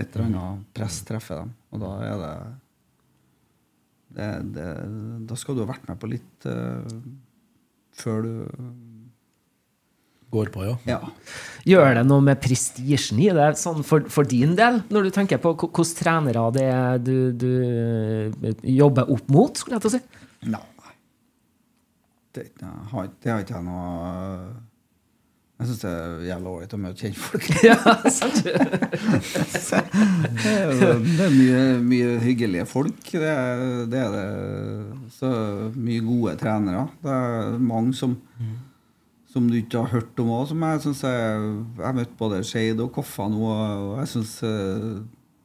et 0.00 0.16
eller 0.16 0.32
annet 0.32 0.64
press 0.74 0.96
treffer 1.06 1.44
dem. 1.44 1.50
Og 1.76 1.78
da 1.84 1.90
er 2.08 2.16
det 2.24 2.34
det, 4.14 4.30
det, 4.56 4.66
da 5.28 5.36
skal 5.38 5.56
du 5.56 5.64
ha 5.64 5.70
vært 5.72 5.86
med 5.90 5.98
på 6.00 6.10
litt 6.10 6.46
eh, 6.46 6.98
før 7.98 8.26
du 8.26 8.34
Går 10.34 10.48
på, 10.50 10.64
ja. 10.66 10.72
Ja. 10.88 10.96
Gjør 11.62 11.92
det 11.94 12.00
noe 12.08 12.22
med 12.26 12.40
prestisjen 12.42 13.20
i 13.22 13.28
det, 13.30 13.52
sånn 13.60 13.84
for, 13.86 14.02
for 14.10 14.26
din 14.26 14.56
del, 14.58 14.80
når 14.90 15.06
du 15.06 15.10
tenker 15.14 15.38
på 15.38 15.52
hvordan 15.52 15.70
hvilke 15.78 15.98
trenere 16.00 16.42
det 16.56 16.64
er 16.72 16.98
du, 16.98 17.16
du 17.38 17.50
eh, 17.62 18.64
jobber 18.74 19.12
opp 19.14 19.30
mot, 19.30 19.54
skulle 19.54 19.78
jeg 19.78 19.84
til 19.84 19.92
å 19.92 19.94
si? 19.94 20.00
Nei. 20.50 20.64
Det, 22.34 22.48
det, 22.58 22.72
har, 22.90 23.10
det 23.22 23.30
har 23.30 23.44
ikke 23.44 23.60
jeg 23.60 23.66
noe 23.68 23.92
Jeg 25.64 25.70
syns 25.70 25.80
det 25.80 25.90
er 25.96 26.24
jævla 26.26 26.50
ålreit 26.50 26.72
å 26.76 26.78
møte 26.82 27.06
kjentfolk. 27.06 27.46
Ja, 27.64 27.76
sant? 28.12 28.42
Det 30.44 30.50
er, 30.52 30.98
det 31.00 31.22
er 31.24 31.30
mye, 31.32 31.60
mye 31.80 32.10
hyggelige 32.20 32.66
folk. 32.68 32.98
Det 33.08 33.30
er, 33.30 33.62
det 33.88 34.00
er 34.02 34.10
det. 34.12 34.24
Så 35.16 35.30
mye 35.72 36.02
gode 36.04 36.34
trenere. 36.42 36.82
Det 37.00 37.14
er 37.14 37.56
mange 37.64 37.94
som 37.96 38.18
som 39.32 39.48
du 39.50 39.56
ikke 39.58 39.80
har 39.82 39.90
hørt 39.96 40.20
om 40.22 40.28
òg, 40.30 40.44
som 40.52 40.60
jeg 40.62 40.82
syns 40.84 41.00
jeg 41.02 41.38
Jeg 41.80 41.82
har 41.82 41.96
møtt 41.96 42.12
både 42.20 42.42
Skeid 42.46 42.82
og 42.84 42.92
Koffa 42.94 43.24
nå, 43.32 43.40
og 43.48 43.96
jeg 43.98 44.12
syns 44.12 44.34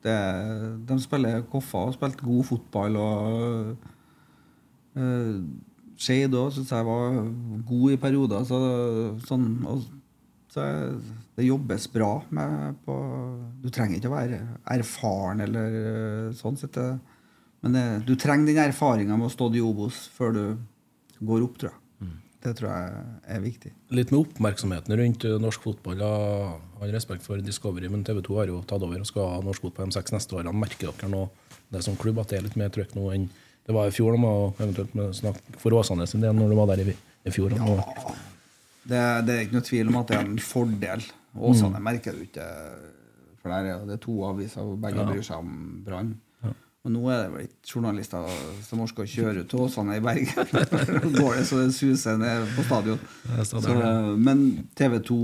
De 0.03 0.99
spiller 1.01 1.47
Koffa 1.49 1.87
og 1.87 1.95
spilt 1.95 2.19
god 2.21 2.43
fotball. 2.51 2.99
og 2.99 3.87
uh, 4.99 5.39
Skeid 5.99 6.35
òg 6.37 6.51
syns 6.55 6.75
jeg 6.75 6.85
var 6.91 7.17
god 7.71 7.95
i 7.95 7.97
perioder. 8.03 8.45
Så, 8.47 8.59
sånn, 9.25 9.49
og, 9.67 9.87
så 10.49 10.65
det 11.37 11.45
jobbes 11.45 11.85
bra 11.93 12.23
med 12.33 12.79
på 12.85 12.95
Du 13.61 13.69
trenger 13.69 13.99
ikke 13.99 14.09
å 14.09 14.15
være 14.15 14.39
erfaren 14.73 15.43
eller 15.45 15.75
eh, 15.81 16.31
sånn 16.37 16.57
sett. 16.57 16.79
Men 17.61 17.75
det, 17.75 17.85
du 18.07 18.15
trenger 18.17 18.49
den 18.49 18.63
erfaringa 18.69 19.17
med 19.19 19.29
å 19.29 19.33
stå 19.33 19.51
i 19.53 19.61
Obos 19.61 20.07
før 20.15 20.33
du 20.35 20.43
går 21.19 21.45
opp, 21.45 21.59
tror 21.61 21.73
jeg. 21.73 21.79
Det 22.39 22.53
tror 22.55 22.69
jeg 22.71 22.99
er 23.35 23.41
viktig. 23.43 23.69
Litt 23.91 24.13
med 24.13 24.21
oppmerksomheten 24.21 24.95
rundt 24.95 25.25
eh, 25.27 25.35
norsk 25.43 25.65
fotball. 25.65 25.99
Jeg 25.99 26.59
har 26.79 26.93
respekt 26.95 27.25
for 27.27 27.41
Discovery, 27.43 27.89
men 27.91 28.05
TV 28.07 28.21
2 28.23 28.37
har 28.39 28.51
jo 28.51 28.61
tatt 28.67 28.85
over 28.85 29.03
og 29.03 29.09
skal 29.09 29.27
ha 29.33 29.41
norsk 29.43 29.65
fotball 29.65 29.89
de 29.89 29.97
seks 29.97 30.15
neste 30.15 30.37
årene. 30.37 30.55
Merker 30.55 30.93
dere 30.93 31.11
nå 31.11 31.25
det 31.73 31.83
som 31.83 31.99
klubb 31.99 32.21
at 32.23 32.31
det 32.31 32.39
er 32.39 32.47
litt 32.47 32.55
mer 32.59 32.71
trøkk 32.73 32.95
nå 32.95 33.09
enn 33.15 33.27
det 33.67 33.75
var 33.75 33.91
i 33.91 33.93
fjor? 33.93 34.15
Må 34.17 34.31
eventuelt 34.55 34.95
med 34.97 35.11
snakk 35.19 35.43
for 35.59 35.75
Åsane 35.77 36.07
sin 36.09 36.23
del 36.23 36.33
når 36.37 36.53
du 36.53 36.57
var 36.61 36.71
der 36.71 36.87
i, 36.87 36.95
i 36.95 37.33
fjor. 37.35 37.53
Ja. 37.59 38.15
Det, 38.83 39.01
det 39.27 39.35
er 39.35 39.43
ikke 39.45 39.57
noe 39.57 39.67
tvil 39.67 39.91
om 39.91 39.99
at 39.99 40.11
det 40.11 40.17
er 40.17 40.25
en 40.27 40.39
fordel. 40.43 41.05
Åsane 41.49 41.81
merker 41.83 42.15
du 42.15 42.23
ikke. 42.25 42.47
For 43.39 43.51
der 43.53 43.69
er 43.73 43.85
det 43.87 43.99
er 43.99 44.01
to 44.03 44.17
aviser, 44.27 44.65
og 44.65 44.81
begge 44.83 45.05
bryr 45.07 45.23
seg 45.25 45.43
om 45.43 45.53
Brann. 45.85 46.17
Og 46.87 46.93
nå 46.93 47.01
er 47.11 47.25
det 47.25 47.31
vel 47.33 47.41
ikke 47.43 47.73
journalister 47.73 48.27
som 48.63 48.79
orker 48.85 49.03
å 49.03 49.09
kjøre 49.11 49.41
ut 49.43 49.49
til 49.51 49.63
Åsane 49.65 49.97
i 49.99 50.03
Bergen. 50.03 50.47
Går 51.19 51.33
det 51.35 51.43
så 51.49 51.59
det 51.59 51.73
suser 51.75 52.15
ned 52.21 52.45
på 52.55 52.63
stadion. 52.63 53.01
Så 53.43 53.59
det 53.65 53.89
men 54.23 54.45
TV 54.79 54.95
2 55.09 55.17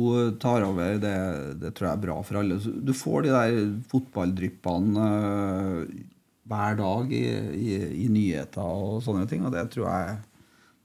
tar 0.44 0.66
over, 0.68 1.00
det, 1.00 1.16
det 1.62 1.72
tror 1.72 1.88
jeg 1.88 1.94
er 1.96 2.04
bra 2.04 2.18
for 2.28 2.42
alle. 2.42 2.60
Du 2.60 2.92
får 2.92 3.24
de 3.24 3.32
der 3.32 3.60
fotballdryppene 3.88 5.08
eh, 5.08 6.04
hver 6.52 6.76
dag 6.82 7.16
i, 7.16 7.26
i, 7.56 7.78
i 8.04 8.10
nyheter 8.12 8.62
og 8.62 9.00
sånne 9.08 9.24
ting, 9.32 9.48
og 9.48 9.56
det 9.56 9.70
tror 9.74 9.88
jeg 9.88 10.18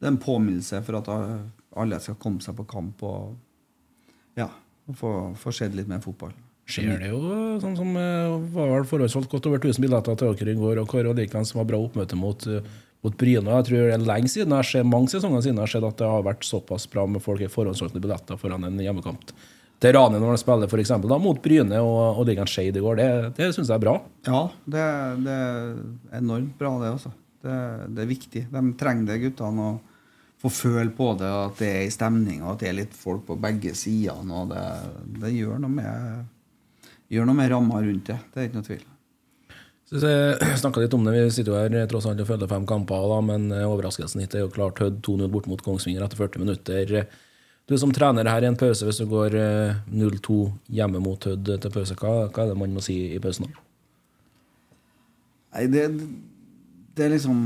det 0.00 0.06
er 0.06 0.14
en 0.14 0.22
påminnelse 0.22 0.78
for 0.86 1.02
at 1.02 1.10
alle 1.78 2.00
skal 2.02 2.18
komme 2.20 2.42
seg 2.42 2.56
på 2.58 2.66
kamp 2.70 3.02
og 3.06 3.36
ja, 4.38 4.48
få, 4.96 5.32
få 5.38 5.52
sett 5.54 5.76
litt 5.76 5.90
mer 5.90 6.02
fotball. 6.04 6.32
skjer 6.70 7.00
det 7.02 7.10
jo 7.10 7.20
sånn 7.62 7.76
som 7.78 7.96
eh, 7.98 8.34
var 8.54 8.74
vel 8.74 8.86
forholdsholdt 8.88 9.30
godt 9.30 9.48
over 9.50 9.62
1000 9.62 9.84
billetter 9.84 10.18
til 10.18 10.34
dere 10.38 10.54
i 10.54 10.60
går, 10.60 10.82
og 10.82 10.90
Kåre 10.90 11.14
Dikland 11.18 11.48
som 11.48 11.62
var 11.62 11.70
bra 11.70 11.80
oppmøte 11.82 12.18
mot, 12.18 12.46
eh, 12.46 12.66
mot 13.04 13.16
Bryna. 13.18 13.60
Jeg 13.60 13.68
tror 13.70 13.86
det 13.86 13.94
er 13.96 14.04
lenge 14.10 14.32
siden, 14.32 14.56
jeg 14.58 14.70
ser, 14.70 14.86
mange 14.86 15.12
sesonger 15.12 15.46
siden 15.46 15.58
jeg 15.58 15.66
har 15.66 15.74
sett 15.76 15.88
at 15.88 16.02
det 16.02 16.10
har 16.10 16.26
vært 16.26 16.46
såpass 16.46 16.86
bra 16.90 17.06
med 17.10 17.24
folk 17.24 17.42
i 17.42 17.50
forhåndsholdte 17.50 18.02
billetter 18.02 18.38
foran 18.40 18.66
en 18.68 18.82
hjemmekamp. 18.82 19.34
Til 19.80 19.94
Ranheim 19.96 20.20
når 20.20 20.36
de 20.36 20.42
spiller 20.42 20.68
for 20.68 20.82
eksempel, 20.82 21.08
da, 21.08 21.16
mot 21.22 21.38
Bryne 21.40 21.78
og, 21.80 22.20
og 22.20 22.26
Ligan 22.28 22.50
Skeid 22.50 22.76
i 22.76 22.82
går, 22.84 22.98
det, 23.00 23.10
det 23.38 23.52
syns 23.56 23.70
jeg 23.70 23.78
er 23.78 23.86
bra. 23.86 23.94
Ja, 24.26 24.42
det, 24.68 24.88
det 25.24 25.36
er 25.36 26.18
enormt 26.18 26.58
bra, 26.60 26.74
det 26.82 26.90
også. 26.98 27.14
Det, 27.40 27.54
det 27.96 28.02
er 28.04 28.10
viktig. 28.10 28.42
De 28.52 28.62
trenger 28.76 29.08
det, 29.08 29.22
guttene. 29.22 29.70
å 29.70 29.89
få 30.40 30.50
føle 30.52 30.90
på 30.96 31.12
det, 31.20 31.28
at 31.28 31.58
det 31.60 31.68
er 31.68 31.82
i 31.84 31.92
stemning, 31.92 32.40
og 32.42 32.54
at 32.54 32.62
det 32.62 32.70
er 32.70 32.78
litt 32.78 32.94
folk 32.96 33.26
på 33.28 33.36
begge 33.40 33.74
sider. 33.76 34.22
Og 34.24 34.52
det, 34.52 34.62
det 35.20 35.34
gjør 35.34 35.60
noe 35.60 35.74
med, 35.74 36.88
gjør 37.12 37.28
noe 37.28 37.40
med 37.42 37.52
ramma 37.52 37.82
rundt 37.84 38.08
det. 38.08 38.18
Det 38.32 38.40
er 38.40 38.48
ikke 38.48 38.60
noe 38.60 38.68
tvil. 38.70 38.86
Jeg 39.90 40.58
snakket 40.62 40.84
litt 40.84 40.94
om 40.94 41.04
det, 41.04 41.16
Vi 41.18 41.32
sitter 41.34 41.52
jo 41.52 41.58
her 41.58 41.90
tross 41.90 42.06
alt 42.06 42.22
og 42.22 42.28
følger 42.28 42.50
fem 42.50 42.68
kamper, 42.68 43.08
da, 43.10 43.18
men 43.26 43.50
eh, 43.52 43.66
overraskelsen 43.66 44.22
hit 44.22 44.36
er 44.38 44.46
jo 44.46 44.54
klart 44.54 44.80
Hødd 44.80 45.02
2-0 45.06 45.32
bort 45.32 45.50
mot 45.50 45.64
Kongsvinger 45.66 46.06
etter 46.06 46.20
40 46.20 46.44
minutter. 46.44 46.94
Du 47.68 47.76
som 47.78 47.92
trener 47.94 48.30
her 48.30 48.42
i 48.42 48.48
en 48.48 48.58
pause, 48.58 48.86
hvis 48.86 49.02
du 49.02 49.10
går 49.10 49.36
eh, 49.36 49.80
0-2 49.90 50.40
hjemme 50.78 51.02
mot 51.02 51.26
Hødd 51.26 51.50
til 51.50 51.74
pause, 51.74 51.98
hva, 51.98 52.30
hva 52.30 52.46
er 52.46 52.54
det 52.54 52.60
man 52.62 52.76
må 52.76 52.84
si 52.86 53.00
i 53.16 53.20
pausen? 53.22 53.50
Nei, 55.50 55.66
det, 55.66 55.88
det 56.94 57.08
er 57.08 57.16
liksom 57.18 57.40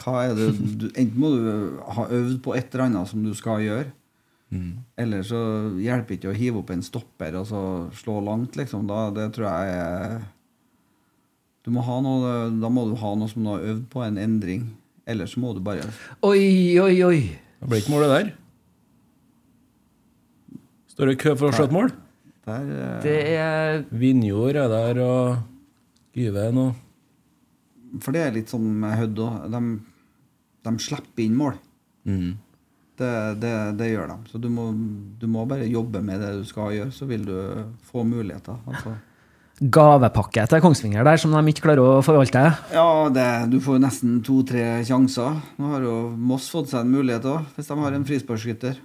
Hva 0.00 0.22
er 0.26 0.36
det 0.38 0.50
du 0.80 0.86
Enten 0.90 1.18
må 1.20 1.32
du 1.34 1.80
ha 1.96 2.06
øvd 2.08 2.38
på 2.44 2.54
et 2.56 2.72
eller 2.72 2.86
annet 2.88 3.10
som 3.10 3.24
du 3.24 3.32
skal 3.36 3.64
gjøre. 3.64 3.90
Eller 5.00 5.24
så 5.24 5.38
hjelper 5.80 6.12
det 6.12 6.18
ikke 6.18 6.32
å 6.32 6.36
hive 6.36 6.60
opp 6.60 6.70
en 6.74 6.84
stopper 6.84 7.38
og 7.40 7.46
så 7.48 7.62
slå 7.96 8.18
langt, 8.24 8.56
liksom. 8.58 8.84
Da, 8.90 9.06
det 9.14 9.30
tror 9.36 9.48
jeg 9.48 9.76
er 9.80 10.22
du 11.62 11.70
må 11.70 11.82
ha 11.86 12.00
noe, 12.02 12.30
Da 12.58 12.68
må 12.74 12.88
du 12.90 12.96
ha 12.98 13.14
noe 13.14 13.30
som 13.30 13.44
du 13.44 13.52
har 13.52 13.64
øvd 13.72 13.84
på, 13.92 14.02
en 14.02 14.18
endring. 14.18 14.66
Ellers 15.06 15.34
så 15.34 15.42
må 15.42 15.52
du 15.54 15.62
bare 15.64 15.86
Oi, 16.26 16.78
oi, 16.82 16.94
oi. 17.06 17.20
Det 17.62 17.70
ble 17.70 17.82
ikke 17.82 17.94
målet 17.94 18.12
der. 18.12 18.32
Står 20.92 21.12
det 21.12 21.20
kø 21.22 21.36
for 21.38 21.48
å 21.48 21.56
skjøte 21.56 21.74
mål? 21.74 21.94
der, 22.46 22.66
uh... 22.66 23.02
Det 23.02 23.18
er 23.38 23.84
Vinjord 23.94 24.58
er 24.58 24.70
der, 24.70 25.00
og 25.06 26.16
Gyven 26.18 26.58
og 26.58 26.80
For 28.00 28.14
det 28.14 28.24
er 28.24 28.34
litt 28.38 28.52
sånn 28.52 28.70
med 28.80 28.96
Hødd 28.96 29.20
òg. 29.24 29.38
De, 29.52 29.60
de 30.68 30.72
slipper 30.80 31.26
inn 31.26 31.38
mål. 31.38 31.60
mm. 32.08 32.32
Det, 33.02 33.08
det, 33.40 33.50
det 33.80 33.86
gjør 33.88 34.10
de. 34.10 34.14
Så 34.30 34.38
du 34.38 34.50
må, 34.52 34.66
du 35.18 35.24
må 35.26 35.46
bare 35.48 35.64
jobbe 35.66 36.02
med 36.04 36.20
det 36.22 36.28
du 36.36 36.42
skal 36.46 36.74
gjøre, 36.76 36.92
så 36.94 37.08
vil 37.08 37.24
du 37.26 37.34
få 37.88 38.04
muligheter. 38.06 38.60
Altså. 38.68 38.92
gavepakke 39.62 40.44
til 40.50 40.62
Kongsvinger 40.62 41.04
der 41.06 41.20
som 41.20 41.34
de 41.34 41.40
ikke 41.52 41.66
klarer 41.68 41.84
å 41.84 42.04
forvalte. 42.04 42.42
Ja, 42.74 42.86
det, 43.14 43.26
du 43.52 43.58
får 43.62 43.82
nesten 43.82 44.20
to-tre 44.24 44.82
sjanser. 44.86 45.38
Nå 45.60 45.74
har 45.74 45.84
jo 45.86 45.96
Moss 46.16 46.48
fått 46.50 46.72
seg 46.72 46.82
en 46.82 46.94
mulighet 46.94 47.28
òg, 47.28 47.46
hvis 47.56 47.70
de 47.70 47.78
har 47.78 47.96
en 47.96 48.06
frisparkskytter. 48.08 48.80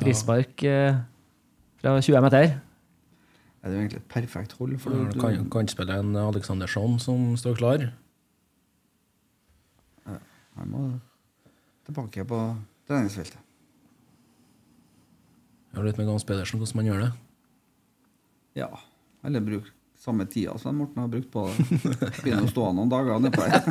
Frispark 0.00 0.64
eh, 0.66 0.98
fra 1.82 1.94
20 2.00 2.26
meter. 2.26 2.56
Det 3.60 3.68
er 3.68 3.74
jo 3.74 3.80
egentlig 3.82 4.00
et 4.00 4.08
perfekt 4.08 4.54
hold. 4.56 4.78
For 4.80 4.94
du, 4.94 5.18
kan, 5.20 5.42
kan 5.52 5.68
spille 5.68 5.98
en 6.00 6.14
Aleksandersson 6.16 6.96
som 7.02 7.34
står 7.36 7.58
klar. 7.60 7.90
Jeg 10.08 10.68
må 10.68 10.86
tilbake 11.86 12.24
på 12.28 12.38
treningsfeltet. 12.88 13.38
Jeg 15.70 15.78
har 15.78 15.86
litt 15.86 16.00
med 16.00 16.08
Gans 16.08 16.26
Pedersen, 16.26 16.58
hvordan 16.58 16.80
man 16.80 16.88
gjør 16.88 17.02
det. 17.04 17.10
Ja. 18.58 18.70
Eller 19.24 19.44
bruk 19.44 19.68
samme 20.00 20.26
tida 20.26 20.58
som 20.58 20.76
Morten 20.76 21.02
har 21.02 21.08
brukt 21.08 21.32
på 21.32 21.46
det. 21.46 21.54
Begynner 22.24 22.44
å 22.46 22.50
stå 22.50 22.72
noen 22.72 22.88
dager 22.88 23.18
nedpå 23.20 23.42
her. 23.44 23.60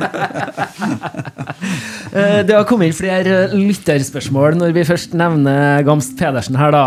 Eh, 2.10 2.42
Det 2.42 2.54
har 2.56 2.64
kommet 2.66 2.90
inn 2.90 2.96
flere 2.96 3.34
lytterspørsmål 3.54 4.56
når 4.58 4.72
vi 4.74 4.82
først 4.86 5.12
nevner 5.14 5.84
Gamst 5.86 6.16
Pedersen 6.18 6.56
her, 6.58 6.72
da. 6.74 6.80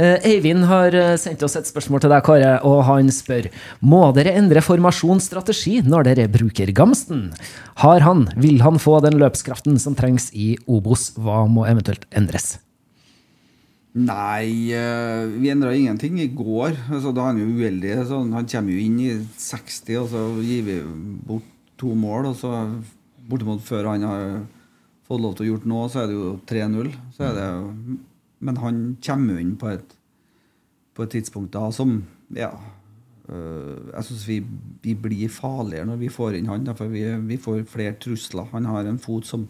Eh, 0.00 0.16
Eivind 0.30 0.64
har 0.70 0.94
eh, 0.96 1.16
sendt 1.20 1.42
oss 1.44 1.58
et 1.58 1.68
spørsmål 1.68 2.00
til 2.00 2.12
deg, 2.14 2.24
Kåre, 2.24 2.54
og 2.64 2.80
han 2.88 3.10
spør 3.12 3.50
Må 3.84 4.06
dere 4.16 4.32
endre 4.40 4.62
formasjonsstrategi 4.64 5.82
når 5.84 6.08
dere 6.08 6.30
bruker 6.32 6.72
Gamsten? 6.72 7.28
Har 7.84 8.00
han, 8.06 8.24
vil 8.40 8.62
han 8.64 8.80
få 8.80 9.02
den 9.04 9.18
løpskraften 9.20 9.76
som 9.82 9.96
trengs 9.98 10.30
i 10.32 10.54
Obos? 10.64 11.10
Hva 11.20 11.44
må 11.44 11.66
eventuelt 11.68 12.06
endres? 12.16 12.54
Nei, 13.90 14.70
vi 14.70 15.50
endra 15.50 15.74
ingenting 15.74 16.20
i 16.22 16.28
går. 16.30 16.76
Altså, 16.92 17.10
da 17.12 17.24
er 17.24 17.32
han 17.32 17.40
jo 17.42 17.48
uheldig. 17.58 17.96
Så 18.06 18.20
han 18.22 18.46
kommer 18.46 18.70
jo 18.70 18.84
inn 18.84 19.00
i 19.02 19.10
60, 19.34 19.96
og 19.98 20.08
så 20.12 20.22
gir 20.46 20.62
vi 20.68 20.76
bort 21.26 21.48
to 21.80 21.90
mål. 21.98 22.30
Og 22.30 22.38
så 22.38 22.52
bortimot 23.28 23.64
før 23.66 23.90
han 23.90 24.06
har 24.06 24.24
fått 25.10 25.24
lov 25.24 25.36
til 25.36 25.48
å 25.48 25.52
gjort 25.52 25.70
nå, 25.70 25.84
så 25.90 26.02
er 26.02 26.10
det 26.10 26.18
jo 26.18 26.34
3-0. 26.48 26.92
Så 27.16 27.26
er 27.26 27.38
det 27.38 27.48
Men 28.40 28.56
han 28.56 28.76
kommer 29.04 29.40
inn 29.40 29.56
på 29.60 29.68
et, 29.68 29.96
på 30.96 31.04
et 31.04 31.16
tidspunkt 31.18 31.52
da 31.52 31.70
som 31.74 32.04
Ja. 32.34 32.52
øh, 33.28 33.90
jeg 33.92 34.04
syns 34.04 34.26
vi, 34.28 34.40
vi 34.82 34.94
blir 34.94 35.28
farligere 35.28 35.86
når 35.86 35.98
vi 35.98 36.08
får 36.08 36.38
inn 36.38 36.46
han. 36.46 36.64
For 36.76 36.88
vi, 36.88 37.04
vi 37.26 37.36
får 37.36 37.66
flere 37.68 37.98
trusler. 37.98 38.48
Han 38.52 38.64
har 38.64 38.86
en 38.86 38.98
fot 38.98 39.26
som 39.26 39.48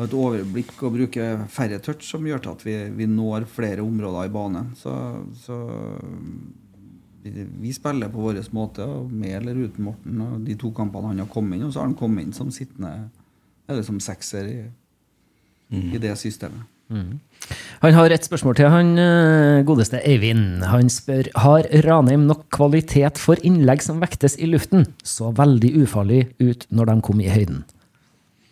og 0.00 0.06
et 0.06 0.14
overblikk 0.16 0.78
og 0.86 0.94
bruker 0.94 1.42
færre 1.52 1.76
touch, 1.84 2.06
som 2.08 2.24
gjør 2.24 2.40
til 2.40 2.54
at 2.54 2.62
vi, 2.64 2.74
vi 2.96 3.06
når 3.10 3.44
flere 3.50 3.82
områder 3.84 4.30
i 4.30 4.32
banen. 4.32 4.70
Så, 4.78 4.94
så 5.42 5.58
vi 7.60 7.72
spiller 7.76 8.08
på 8.08 8.22
vår 8.24 8.40
måte, 8.56 8.86
med 9.10 9.34
eller 9.42 9.66
uten 9.66 9.84
Morten. 9.84 10.22
Og 10.24 10.46
de 10.46 10.56
to 10.56 10.70
kampene 10.72 11.12
han 11.12 11.20
har 11.20 11.28
kommet 11.28 11.58
inn, 11.58 11.66
og 11.66 11.74
så 11.74 11.82
har 11.82 11.90
han 11.90 11.98
kommet 11.98 12.24
inn 12.24 12.32
som 12.36 12.52
sittende 12.54 13.10
eller 13.70 13.86
som 13.86 14.00
sekser 14.02 14.50
i, 14.50 14.58
i 15.70 16.02
det 16.02 16.16
systemet. 16.18 16.66
Han 17.80 17.94
har 17.94 18.12
et 18.12 18.26
spørsmål 18.26 18.56
til, 18.58 18.68
han 18.70 18.92
eh, 18.98 19.62
godeste 19.66 20.00
Eivind. 20.06 20.64
Han 20.68 20.90
spør 20.92 21.30
har 21.38 21.68
Ranheim 21.86 22.26
nok 22.28 22.48
kvalitet 22.52 23.18
for 23.20 23.40
innlegg 23.46 23.82
som 23.84 24.02
vektes 24.02 24.36
i 24.38 24.50
luften. 24.50 24.88
Så 25.06 25.30
veldig 25.36 25.72
ufarlig 25.84 26.24
ut 26.42 26.66
når 26.74 26.90
de 26.90 26.96
kom 27.06 27.22
i 27.22 27.30
høyden. 27.30 27.62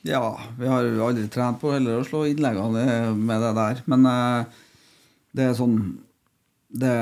Ja, 0.06 0.38
vi 0.56 0.70
har 0.70 0.86
aldri 1.04 1.26
trent 1.28 1.58
på 1.60 1.74
heller 1.74 1.98
å 1.98 2.06
slå 2.06 2.24
innleggene 2.30 3.12
med 3.18 3.42
det 3.44 3.54
der. 3.58 3.82
Men 3.90 4.06
eh, 4.08 4.60
det 5.36 5.50
er 5.50 5.58
sånn 5.58 5.80
det 6.68 6.96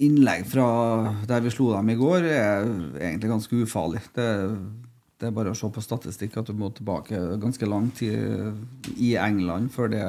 Innlegg 0.00 0.46
fra 0.48 0.66
der 1.28 1.42
vi 1.44 1.50
slo 1.52 1.74
dem 1.74 1.90
i 1.92 1.96
går, 1.98 2.24
er 2.24 2.62
egentlig 2.64 3.30
ganske 3.30 3.58
ufarlig. 3.66 4.00
Det, 4.16 4.28
det 5.24 5.30
er 5.30 5.36
bare 5.40 5.54
å 5.54 5.56
se 5.58 5.70
på 5.72 5.82
statistikk 5.82 6.36
at 6.42 6.50
du 6.52 6.54
må 6.60 6.68
tilbake 6.76 7.16
ganske 7.42 7.66
lang 7.68 7.88
tid 7.96 8.94
i 9.00 9.14
England 9.16 9.72
før 9.72 9.88
det 9.94 10.04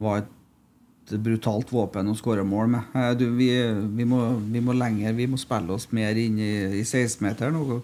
var 0.00 0.22
et 0.24 1.14
brutalt 1.24 1.70
våpen 1.72 2.10
å 2.12 2.16
skåre 2.18 2.42
mål 2.44 2.68
med. 2.74 2.90
Eh, 2.96 3.12
Du, 3.20 3.26
vi, 3.36 3.48
vi, 3.96 4.04
må, 4.08 4.18
vi 4.52 4.60
må 4.64 4.74
lenger, 4.76 5.14
vi 5.16 5.26
må 5.30 5.38
spille 5.40 5.72
oss 5.76 5.88
mer 5.96 6.16
inn 6.20 6.36
i, 6.40 6.50
i 6.80 6.84
16-meteren 6.84 7.56
og, 7.62 7.78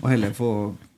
og 0.00 0.08
heller 0.10 0.34
få 0.34 0.48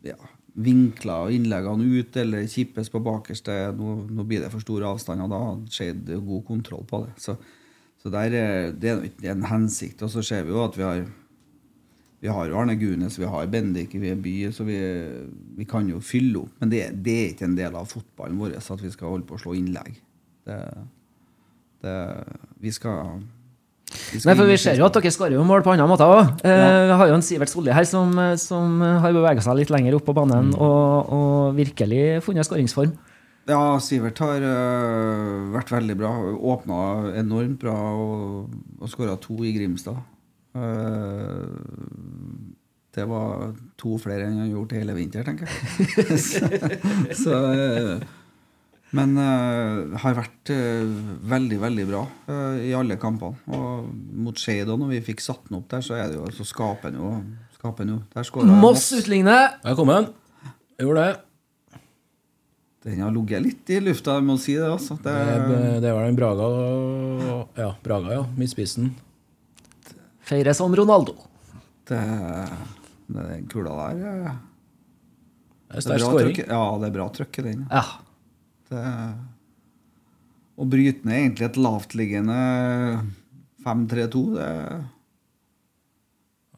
ja, 0.07 0.17
vinkla 0.57 1.19
innleggene 1.37 1.85
ut 2.01 2.17
eller 2.23 2.47
kippes 2.49 2.89
på 2.93 3.03
bakerste. 3.05 3.59
Nå, 3.77 3.97
nå 4.09 4.25
blir 4.25 4.41
det 4.47 4.49
for 4.55 4.65
store 4.65 4.89
avstander, 4.89 5.29
og 5.29 5.35
da 5.69 5.73
skjer 5.77 5.99
det 6.09 6.17
god 6.25 6.47
kontroll 6.49 6.87
på 6.89 7.03
det. 7.05 7.13
Så, 7.21 7.37
så 8.01 8.13
der, 8.15 8.33
er- 8.41 8.73
det 8.73 8.95
er 8.97 9.35
en 9.35 9.45
hensikt. 9.51 10.01
Og 10.07 10.11
så 10.15 10.25
ser 10.25 10.47
vi 10.49 10.57
jo 10.57 10.65
at 10.65 10.81
vi 10.81 10.87
har 10.89 11.05
vi 12.25 12.33
har 12.33 12.49
jo 12.49 12.57
Arne 12.59 12.75
Gunes, 12.81 13.19
vi 13.21 13.29
har 13.29 13.49
Bendik, 13.53 13.95
vi 14.01 14.11
er 14.11 14.19
by, 14.21 14.35
så 14.55 14.65
vi, 14.65 14.79
vi 15.59 15.67
kan 15.69 15.89
jo 15.91 16.01
fylle 16.01 16.47
opp. 16.47 16.53
Men 16.63 16.73
det, 16.73 16.83
det 17.05 17.17
er 17.21 17.33
ikke 17.35 17.49
en 17.49 17.57
del 17.59 17.77
av 17.77 17.89
fotballen 17.91 18.39
vår 18.41 18.57
at 18.59 18.85
vi 18.85 18.93
skal 18.93 19.13
holde 19.13 19.29
på 19.29 19.37
å 19.37 19.43
slå 19.43 19.57
innlegg. 19.59 19.99
Det, 20.47 20.61
det, 21.85 21.97
vi 22.63 22.73
skal, 22.75 23.19
Nei, 23.87 24.35
for 24.35 24.49
Vi 24.49 24.57
ser 24.59 24.79
jo 24.81 24.87
at 24.89 24.97
dere 24.99 25.13
skårer 25.15 25.37
jo 25.37 25.45
mål 25.47 25.63
på 25.63 25.71
andre 25.73 25.87
måter 25.89 26.11
òg. 26.11 26.41
Eh, 26.47 26.87
vi 26.91 26.97
har 26.99 27.11
jo 27.11 27.17
en 27.17 27.23
Sivert 27.25 27.53
Solli 27.53 27.75
her 27.75 27.87
som, 27.87 28.11
som 28.41 28.81
har 28.83 29.15
bevega 29.15 29.45
seg 29.45 29.61
litt 29.61 29.71
lenger 29.73 29.95
opp 29.99 30.09
på 30.09 30.15
banen 30.17 30.51
og, 30.57 31.13
og 31.15 31.59
virkelig 31.59 32.25
funnet 32.27 32.49
skåringsform. 32.49 32.97
Ja, 33.47 33.79
Sivert 33.79 34.19
har 34.25 34.43
uh, 34.43 35.47
vært 35.55 35.71
veldig 35.71 35.97
bra. 36.01 36.11
Åpna 36.35 36.79
enormt 37.23 37.61
bra 37.63 37.77
og, 37.95 38.57
og 38.81 38.91
skåra 38.91 39.15
to 39.23 39.39
i 39.47 39.55
Grimstad. 39.55 40.03
Eh, 40.57 41.47
det 42.97 43.05
var 43.11 43.51
to 43.77 43.99
flere 44.01 44.25
enn 44.25 44.39
jeg 44.41 44.47
har 44.47 44.55
gjort 44.55 44.77
hele 44.79 44.95
vinter, 44.97 45.27
tenker 45.27 45.51
jeg. 45.51 45.57
så, 46.31 46.49
så, 47.25 47.41
eh, 47.53 48.07
men 48.95 49.17
uh, 49.19 49.97
har 49.99 50.15
vært 50.17 50.53
eh, 50.55 50.87
veldig, 51.27 51.59
veldig 51.61 51.87
bra 51.89 52.03
eh, 52.31 52.69
i 52.69 52.75
alle 52.77 52.97
kampene. 53.03 53.35
Og 53.53 53.89
mot 54.27 54.39
Skeid 54.39 54.71
òg, 54.71 54.79
når 54.81 54.93
vi 54.95 55.01
fikk 55.11 55.25
satt 55.25 55.49
den 55.49 55.59
opp 55.59 55.67
der, 55.73 55.83
så, 55.85 55.97
er 55.99 56.13
det 56.13 56.21
jo, 56.21 56.27
så 56.39 56.47
skaper 56.47 56.95
den 56.95 57.03
jo. 57.03 57.11
Skaper 57.59 57.83
den 57.85 57.97
jo. 57.97 58.01
Der 58.15 58.29
skåra 58.29 58.61
Moss 58.63 58.87
utligner. 58.97 59.57
Velkommen. 59.67 60.09
Jeg 60.79 60.87
gjorde 60.87 61.09
det. 61.09 61.23
Den 62.87 63.01
har 63.03 63.11
ligget 63.11 63.43
litt 63.43 63.75
i 63.75 63.81
lufta, 63.83 64.21
jeg 64.21 64.29
må 64.29 64.37
si 64.39 64.55
det. 64.55 64.69
Altså. 64.71 64.95
Det, 65.03 65.15
Det 65.51 65.63
det 65.83 65.93
var 65.97 66.07
den 66.07 66.19
Braga 66.21 66.47
og- 66.47 67.59
Ja, 67.59 67.73
Braga, 67.83 68.13
ja. 68.21 68.25
Midtspissen. 68.39 68.95
Feire 70.27 70.55
som 70.59 70.75
Ronaldo. 70.77 71.15
det, 71.87 72.01
det 73.07 73.27
den 73.31 73.47
kula 73.51 73.77
der 73.93 74.01
ja. 74.03 74.35
Det 75.67 75.75
er 75.75 75.79
er 75.79 75.85
sterk 75.85 76.03
skåring. 76.03 76.37
Ja, 76.47 76.63
det 76.81 76.89
er 76.89 76.95
bra 76.95 77.07
trøkk 77.15 77.39
i 77.41 77.45
den. 77.47 77.65
Ja. 77.71 77.85
Det, 78.71 78.83
å 80.57 80.67
bryte 80.67 81.07
ned 81.07 81.19
egentlig 81.21 81.47
et 81.51 81.59
lavtliggende 81.61 82.37
5-3-2, 83.67 84.23
det 84.37 84.51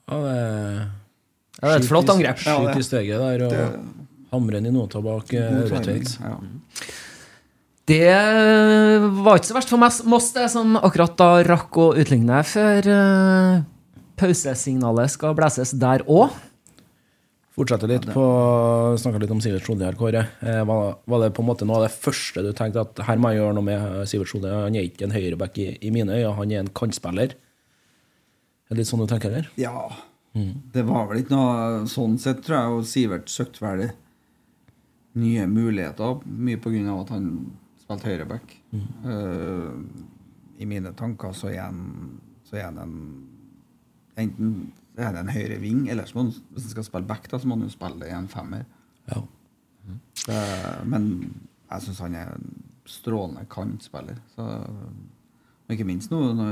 Ja, 0.09 0.19
det 0.25 0.35
er 0.37 0.91
Det 1.59 1.71
er 1.73 1.81
et 1.81 1.89
flott 1.89 2.13
angrep. 2.13 2.39
Skyt 2.45 2.79
i 2.79 2.85
steget 2.87 3.25
der, 3.25 3.47
og 3.49 4.33
hamre 4.33 4.61
inn 4.61 4.69
i 4.71 4.73
nota 4.73 5.01
bak 5.05 5.33
god 5.33 5.89
Ja. 6.21 6.37
Det 7.89 8.13
var 9.25 9.39
ikke 9.39 9.49
så 9.49 9.57
verst 9.57 9.71
for 9.73 9.81
Moss- 9.81 10.03
Moss, 10.05 10.27
det, 10.37 10.49
som 10.53 10.77
akkurat 10.77 11.15
da 11.17 11.29
rakk 11.47 11.79
å 11.81 11.87
utligne 11.97 12.43
før 12.45 12.89
uh, 12.93 13.63
pausesignalet 14.21 15.15
skal 15.15 15.37
blæses 15.39 15.73
der 15.81 16.05
òg. 16.05 16.35
Fortsette 17.59 17.89
litt 17.91 18.05
på 18.15 18.25
Snakka 19.03 19.19
litt 19.19 19.33
om 19.35 19.41
Sivert 19.43 19.65
Solli 19.67 19.83
her, 19.83 19.97
Kåre. 19.99 20.21
Eh, 20.47 20.61
Var, 20.69 20.93
var 21.11 21.23
det 21.25 21.33
på 21.35 21.43
en 21.43 21.49
måte 21.49 21.67
noe 21.67 21.81
av 21.81 21.89
det 21.89 21.95
første 21.97 22.45
du 22.45 22.53
tenkte 22.55 22.85
at 22.85 23.01
her 23.09 23.19
må 23.19 23.33
jeg 23.33 23.41
gjøre 23.41 23.57
noe 23.57 23.67
med 23.67 23.81
eh, 23.83 24.05
Sivert 24.07 24.31
Solli? 24.31 24.53
Han 24.53 24.77
er 24.79 24.87
ikke 24.87 25.09
en 25.09 25.15
høyreback 25.17 25.59
i, 25.59 25.67
i 25.83 25.91
mine 25.91 26.15
øyne, 26.21 26.37
han 26.39 26.53
er 26.55 26.61
en 26.63 26.71
kantspiller. 26.79 27.33
Er 27.35 28.77
det 28.77 28.83
litt 28.85 28.91
sånn 28.93 29.03
du 29.03 29.09
tenker, 29.11 29.33
eller? 29.33 29.49
ja. 29.59 29.89
Det 30.71 30.85
var 30.87 31.09
vel 31.09 31.25
ikke 31.25 31.35
noe 31.35 31.87
sånn 31.91 32.13
sett, 32.23 32.45
tror 32.47 32.55
jeg. 32.61 32.75
Og 32.77 32.85
Sivert 32.87 33.33
søkte 33.33 33.65
vel 33.65 33.89
nye 35.19 35.49
muligheter, 35.51 36.21
mye 36.31 36.61
på 36.63 36.71
grunn 36.71 36.93
av 36.93 37.01
at 37.01 37.11
han 37.17 37.25
spilte 37.89 38.11
høyreback. 38.13 38.55
Eh, 38.75 39.69
I 40.61 40.69
mine 40.69 40.93
tanker 40.97 41.33
så 41.37 41.49
er 41.53 41.63
han, 41.65 42.19
så 42.45 42.61
er 42.61 42.69
han 42.69 42.85
en 42.85 43.01
Enten 44.19 44.73
er 44.99 45.13
han 45.13 45.17
en 45.21 45.29
høyre 45.31 45.61
ving, 45.63 45.85
eller 45.93 46.09
så 46.11 46.19
han, 46.19 46.33
hvis 46.51 46.65
han 46.65 46.73
skal 46.73 46.87
spille 46.89 47.07
back, 47.07 47.29
da, 47.31 47.39
så 47.39 47.47
må 47.47 47.55
han 47.55 47.69
jo 47.69 47.71
spille 47.71 48.09
i 48.09 48.11
en 48.11 48.27
femmer. 48.27 48.65
Ja. 49.07 49.21
Det, 50.25 50.41
men 50.91 51.05
jeg 51.71 51.85
syns 51.85 52.01
han 52.03 52.17
er 52.19 52.33
en 52.35 52.49
strålende 52.89 53.45
kantspiller. 53.53 54.19
Så, 54.35 54.43
og 54.43 55.71
ikke 55.71 55.87
minst 55.87 56.11
nå 56.11 56.19
nå 56.35 56.49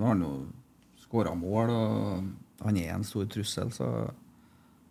har 0.00 0.10
han 0.10 0.24
jo 0.26 0.32
skåra 1.04 1.36
mål, 1.38 1.70
og 1.70 2.66
han 2.66 2.82
er 2.82 2.96
en 2.96 3.06
stor 3.06 3.30
trussel, 3.30 3.70
så 3.70 3.92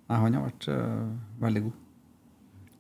nei, 0.07 0.21
han 0.23 0.39
har 0.39 0.47
vært 0.47 0.69
uh, 0.71 1.11
veldig 1.43 1.65
god. 1.67 1.82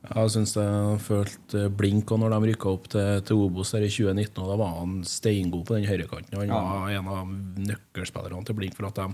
Jeg 0.03 0.31
syns 0.33 0.51
jeg 0.59 0.97
følte 0.99 1.69
blink 1.71 2.11
og 2.11 2.19
når 2.19 2.33
de 2.33 2.49
rykka 2.51 2.71
opp 2.75 2.89
til, 2.91 3.21
til 3.23 3.39
Obos 3.45 3.69
der 3.71 3.85
i 3.85 3.91
2019, 3.91 4.41
og 4.43 4.49
da 4.51 4.57
var 4.59 4.73
han 4.81 4.97
steingod 5.07 5.63
på 5.69 5.77
den 5.77 5.87
høyrekanten. 5.87 6.35
Han 6.41 6.49
Ja. 6.51 6.59
var 6.59 6.89
en 6.91 7.07
av 7.07 7.29
nøkkelspillerne 7.69 8.43
til 8.45 8.57
Blink 8.57 8.75
for 8.75 8.89
at 8.89 8.99
de 8.99 9.05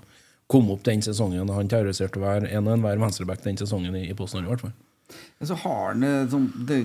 kom 0.50 0.72
opp 0.74 0.82
den 0.88 1.04
sesongen. 1.06 1.52
Han 1.54 1.70
terroriserte 1.70 2.18
hver 2.18 2.48
en 2.50 2.68
og 2.68 2.74
enhver 2.80 2.98
venstreback 2.98 3.44
den 3.46 3.60
sesongen 3.62 3.96
i, 4.00 4.08
i 4.10 4.16
Posten, 4.18 4.42
i 4.44 4.50
hvert 4.50 4.64
fall. 4.66 4.74
Så 5.46 5.56
har 5.62 5.92
han 5.94 6.04
eh, 6.04 6.26
sånn 6.30 6.48
det, 6.66 6.80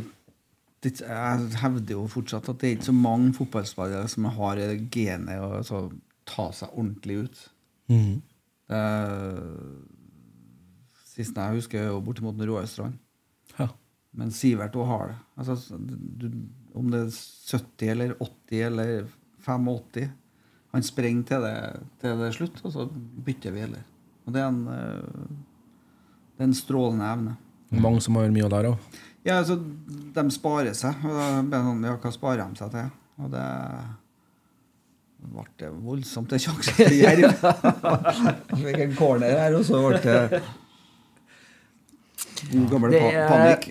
det, 0.84 0.92
Jeg 1.00 1.48
hevder 1.62 1.96
jo 1.96 2.04
fortsatt 2.12 2.48
at 2.52 2.60
det 2.60 2.68
er 2.68 2.76
ikke 2.76 2.90
så 2.90 2.96
mange 2.96 3.32
fotballspillere 3.36 4.08
som 4.12 4.28
har 4.36 4.60
genet 4.92 5.40
å 5.40 5.48
altså, 5.62 5.80
ta 6.28 6.50
seg 6.52 6.76
ordentlig 6.76 7.22
ut. 7.24 7.42
Det, 7.88 8.84
Siste 11.14 11.40
jeg 11.40 11.60
husker, 11.60 11.88
er 11.88 12.04
bortimot 12.04 12.40
Roar 12.42 12.66
Strand. 12.68 13.00
Men 14.14 14.30
Sivert 14.34 14.76
òg 14.78 14.86
har 14.88 15.08
det. 15.10 15.16
Altså, 15.42 15.78
du, 15.78 16.28
om 16.74 16.90
det 16.92 17.00
er 17.06 17.16
70 17.50 17.88
eller 17.94 18.14
80 18.22 18.60
eller 18.68 19.08
85 19.44 20.12
Han 20.74 20.82
sprenger 20.86 21.26
til 21.28 21.44
det, 21.44 21.56
til 22.02 22.20
det 22.20 22.28
er 22.28 22.34
slutt, 22.34 22.60
og 22.64 22.72
så 22.74 22.86
bytter 23.26 23.54
vi 23.54 23.62
heller. 23.62 23.82
Og 24.24 24.34
det 24.34 24.40
er 24.42 24.48
en, 24.48 24.62
eh, 24.70 25.34
det 26.34 26.42
er 26.42 26.48
en 26.48 26.56
strålende 26.58 27.10
evne. 27.10 27.34
Mange 27.74 28.00
som 28.02 28.16
har 28.18 28.30
mye 28.34 28.48
der 28.50 28.70
òg? 28.72 28.88
Ja, 29.24 29.38
altså, 29.40 29.56
de 29.56 30.24
sparer 30.34 30.74
seg. 30.76 31.04
Og 31.06 31.14
da 31.16 31.28
det 31.42 31.60
sånn, 31.66 31.84
ja, 31.86 31.94
hva 32.00 32.12
sparer 32.14 32.42
de 32.42 32.60
seg 32.60 32.74
til? 32.74 32.90
Og 33.22 33.30
det 33.32 33.44
ble 35.24 35.46
det 35.62 35.70
voldsomt 35.84 36.28
til 36.34 36.42
sjanse 36.44 36.74
til 36.76 36.98
Jerv. 36.98 37.30
Fikk 38.64 38.82
en 38.84 38.98
corner 38.98 39.38
her, 39.38 39.56
og 39.56 39.64
så 39.64 39.80
ble 39.86 40.02
det 40.04 40.42
god 42.50 42.68
gammel 42.74 42.98
panikk. 42.98 43.70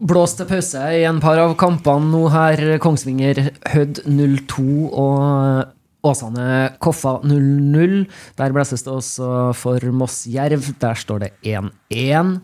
Blåst 0.00 0.38
til 0.40 0.48
pause 0.48 0.80
i 0.96 1.02
en 1.04 1.20
par 1.20 1.36
av 1.42 1.52
kampene 1.60 2.08
nå 2.08 2.22
her. 2.32 2.62
Kongsvinger 2.80 3.42
Hødd 3.68 4.00
0-2 4.08 4.64
og 4.88 6.08
Åsane 6.08 6.76
Koffa 6.80 7.18
0-0. 7.20 7.96
Der 8.40 8.54
blåses 8.56 8.86
det 8.86 8.92
også 8.94 9.50
for 9.60 9.84
Moss 9.92 10.22
Jerv. 10.30 10.70
Der 10.80 10.96
står 10.96 11.26
det 11.26 11.32
1-1. 11.44 12.38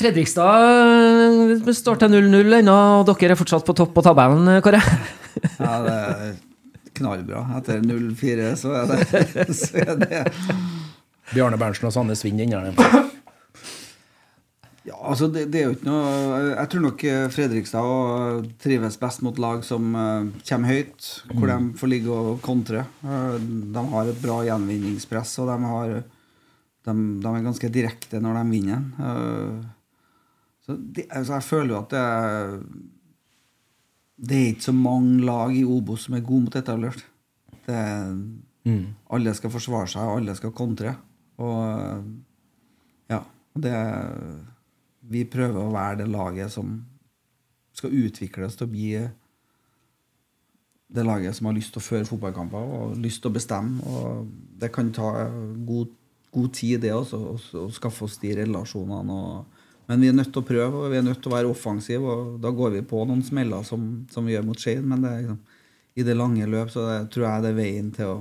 Fredrikstad 0.00 1.66
står 1.76 1.98
til 2.00 2.14
0-0 2.14 2.60
ennå, 2.60 2.76
og 3.00 3.10
dere 3.10 3.34
er 3.34 3.40
fortsatt 3.40 3.66
på 3.66 3.74
topp 3.76 3.90
på 3.96 4.04
tabellen, 4.06 4.46
Kåre. 4.64 4.80
Ja, 5.58 5.74
det 5.84 5.96
er 5.96 6.30
knallbra. 7.00 7.42
Etter 7.58 7.82
0-4 7.82 8.52
så 8.60 8.76
er 8.78 8.90
det, 8.94 9.48
så 9.60 9.82
er 9.82 9.96
det 10.00 10.22
Bjarne 11.34 11.58
Berntsen 11.60 11.90
og 11.90 11.94
Sandnes 11.94 12.22
vinner 12.24 12.46
inneren. 12.46 13.10
Ja, 14.90 14.96
altså 15.12 15.28
det, 15.30 15.46
det 15.52 15.60
er 15.60 15.68
jo 15.68 15.74
ikke 15.76 15.86
noe 15.86 16.38
Jeg 16.50 16.70
tror 16.72 16.82
nok 16.86 17.02
eh, 17.06 17.24
Fredrikstad 17.30 18.46
trives 18.62 18.96
best 18.98 19.22
mot 19.22 19.38
lag 19.42 19.62
som 19.66 19.92
eh, 19.94 20.30
kommer 20.48 20.72
høyt, 20.72 21.10
hvor 21.30 21.50
de 21.50 21.58
får 21.78 21.92
ligge 21.92 22.14
og 22.14 22.40
kontre. 22.42 22.82
Eh, 23.04 23.36
de 23.76 23.84
har 23.92 24.10
et 24.10 24.22
bra 24.22 24.40
gjenvinningspress, 24.48 25.36
og 25.42 25.52
de, 25.52 25.58
har, 25.70 25.92
de, 26.88 26.94
de 27.22 27.34
er 27.34 27.46
ganske 27.46 27.70
direkte 27.72 28.22
når 28.24 28.40
de 28.40 28.44
vinner. 28.56 28.88
Eh, 29.06 29.60
så 30.66 30.78
det, 30.78 31.06
altså 31.08 31.38
jeg 31.38 31.48
føler 31.52 31.74
jo 31.74 31.80
at 31.80 31.94
det 31.94 32.02
er 32.06 32.56
Det 34.20 34.36
er 34.36 34.50
ikke 34.52 34.68
så 34.68 34.76
mange 34.76 35.24
lag 35.24 35.54
i 35.56 35.64
Obos 35.64 36.02
som 36.06 36.18
er 36.18 36.26
gode 36.26 36.48
mot 36.48 36.56
etablert. 36.58 37.04
Det 37.64 37.80
mm. 38.66 38.86
Alle 39.16 39.32
skal 39.38 39.54
forsvare 39.54 39.88
seg, 39.88 40.10
alle 40.18 40.34
skal 40.36 40.52
kontre. 40.56 40.98
Og 41.40 41.60
eh, 41.64 42.02
ja, 43.14 43.22
det 43.54 43.76
Vi 45.10 45.24
prøver 45.26 45.58
å 45.64 45.72
være 45.74 46.02
det 46.04 46.08
laget 46.12 46.52
som 46.54 46.76
skal 47.74 47.94
utvikles 47.96 48.56
til 48.58 48.66
å 48.68 48.70
bli 48.70 48.90
det 50.90 51.04
laget 51.06 51.36
som 51.36 51.46
har 51.46 51.54
lyst 51.54 51.72
til 51.74 51.80
å 51.82 51.86
føre 51.86 52.06
fotballkamper 52.08 52.72
og 52.76 52.96
lyst 53.02 53.22
til 53.22 53.30
å 53.30 53.34
bestemme. 53.36 53.78
Og 53.86 54.26
det 54.58 54.72
kan 54.74 54.90
ta 54.94 55.10
god, 55.66 55.92
god 56.34 56.52
tid, 56.56 56.80
det 56.82 56.90
også, 56.94 57.20
å- 57.36 57.68
skaffe 57.74 58.04
oss 58.08 58.18
de 58.22 58.32
relasjonene. 58.40 59.18
Og, 59.18 59.60
men 59.86 60.00
vi 60.02 60.08
er 60.10 60.16
nødt 60.18 60.32
til 60.34 60.42
å 60.42 60.48
prøve, 60.48 60.82
og 60.84 60.90
vi 60.90 60.98
er 60.98 61.06
nødt 61.06 61.22
til 61.22 61.30
å 61.30 61.36
være 61.36 61.50
offensive. 61.52 62.02
Og 62.02 62.40
da 62.42 62.50
går 62.50 62.74
vi 62.78 62.82
på 62.90 63.04
noen 63.06 63.22
smeller 63.22 63.62
som, 63.66 63.86
som 64.10 64.26
vi 64.26 64.34
gjør 64.34 64.46
mot 64.50 64.58
Skeid, 64.58 64.82
men 64.82 65.06
det 65.06 65.14
liksom, 65.20 65.38
i 65.98 66.02
det 66.06 66.16
lange 66.18 66.46
løp 66.46 66.70
så 66.70 66.86
det, 66.86 66.98
tror 67.14 67.26
jeg 67.26 67.42
det 67.46 67.48
er 67.50 67.58
veien 67.58 67.88
til 67.94 68.06
å 68.16 68.18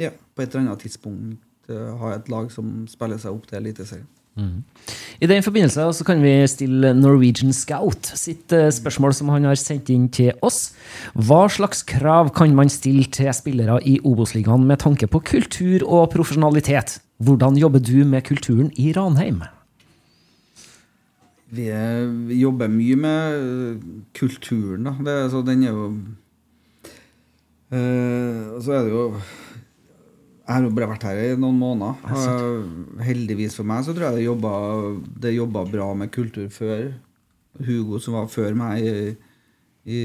ja, 0.00 0.10
på 0.10 0.42
et 0.42 0.54
eller 0.54 0.62
annet 0.70 0.82
tidspunkt 0.86 1.70
eh, 1.70 1.90
ha 2.00 2.14
et 2.14 2.28
lag 2.32 2.50
som 2.54 2.86
spiller 2.90 3.18
seg 3.20 3.34
opp 3.34 3.46
til 3.50 3.58
Eliteserien. 3.60 4.06
I 4.36 5.28
den 5.28 5.42
forbindelse 5.44 6.04
kan 6.08 6.22
vi 6.24 6.32
stille 6.48 6.94
Norwegian 6.96 7.52
Scout 7.52 8.08
sitt 8.16 8.52
eh, 8.56 8.70
spørsmål 8.72 9.12
som 9.14 9.28
han 9.28 9.44
har 9.44 9.58
sendt 9.60 9.90
inn 9.92 10.08
til 10.08 10.32
oss. 10.42 10.72
Hva 11.12 11.44
slags 11.52 11.84
krav 11.84 12.32
kan 12.34 12.54
man 12.56 12.72
stille 12.72 13.04
til 13.12 13.28
spillere 13.36 13.78
i 13.84 13.98
Obos-ligaen 14.00 14.64
med 14.66 14.80
tanke 14.82 15.06
på 15.06 15.20
kultur 15.20 15.84
og 15.84 16.10
profesjonalitet? 16.14 17.00
Hvordan 17.22 17.60
jobber 17.60 17.84
du 17.84 18.04
med 18.08 18.24
kulturen 18.26 18.72
i 18.80 18.92
Ranheim? 18.96 19.42
Vi, 21.52 21.68
er, 21.68 22.08
vi 22.08 22.40
jobber 22.40 22.72
mye 22.72 22.96
med 22.96 23.36
øh, 23.36 23.76
kulturen, 24.16 24.88
da. 24.88 24.96
Det, 25.04 25.16
så 25.30 25.42
den 25.44 25.62
er 25.62 25.76
jo 25.76 25.86
øh, 27.76 28.62
Så 28.64 28.72
er 28.72 28.82
det 28.82 28.90
jo 28.90 29.04
Jeg 30.52 30.58
har 30.58 30.66
jo 30.66 30.72
bare 30.76 30.90
vært 30.90 31.04
her 31.08 31.18
i 31.22 31.28
noen 31.40 31.56
måneder. 31.56 32.98
heldigvis 33.06 33.54
for 33.56 33.64
meg 33.64 33.86
så 33.86 33.94
tror 33.96 34.10
jeg 34.10 34.18
det 35.24 35.30
jobba, 35.32 35.62
bra 35.70 35.86
med 35.96 36.10
kultur 36.12 36.50
før. 36.52 36.90
Hugo, 37.64 37.96
som 38.00 38.18
var 38.18 38.28
før 38.28 38.52
meg 38.56 38.84
i, 38.84 38.92
i, 39.88 40.00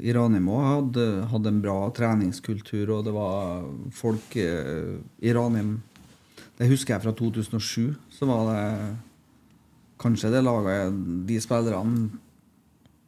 i 0.00 0.14
Ranheim 0.16 0.48
òg, 0.48 0.62
hadde, 0.64 1.04
hadde 1.28 1.52
en 1.52 1.60
bra 1.60 1.76
treningskultur, 1.92 2.88
og 2.96 3.04
det 3.04 3.12
var 3.12 3.66
folk 3.92 4.36
eh, 4.40 4.96
i 5.20 5.32
Ranheim 5.36 5.74
Det 6.56 6.70
husker 6.72 6.94
jeg 6.96 7.04
fra 7.04 7.12
2007. 7.12 7.92
Så 8.16 8.28
var 8.28 8.48
det 8.48 8.96
kanskje 10.00 10.32
det 10.32 10.44
laget 10.44 11.00
de 11.28 11.40
spillerne 11.40 12.08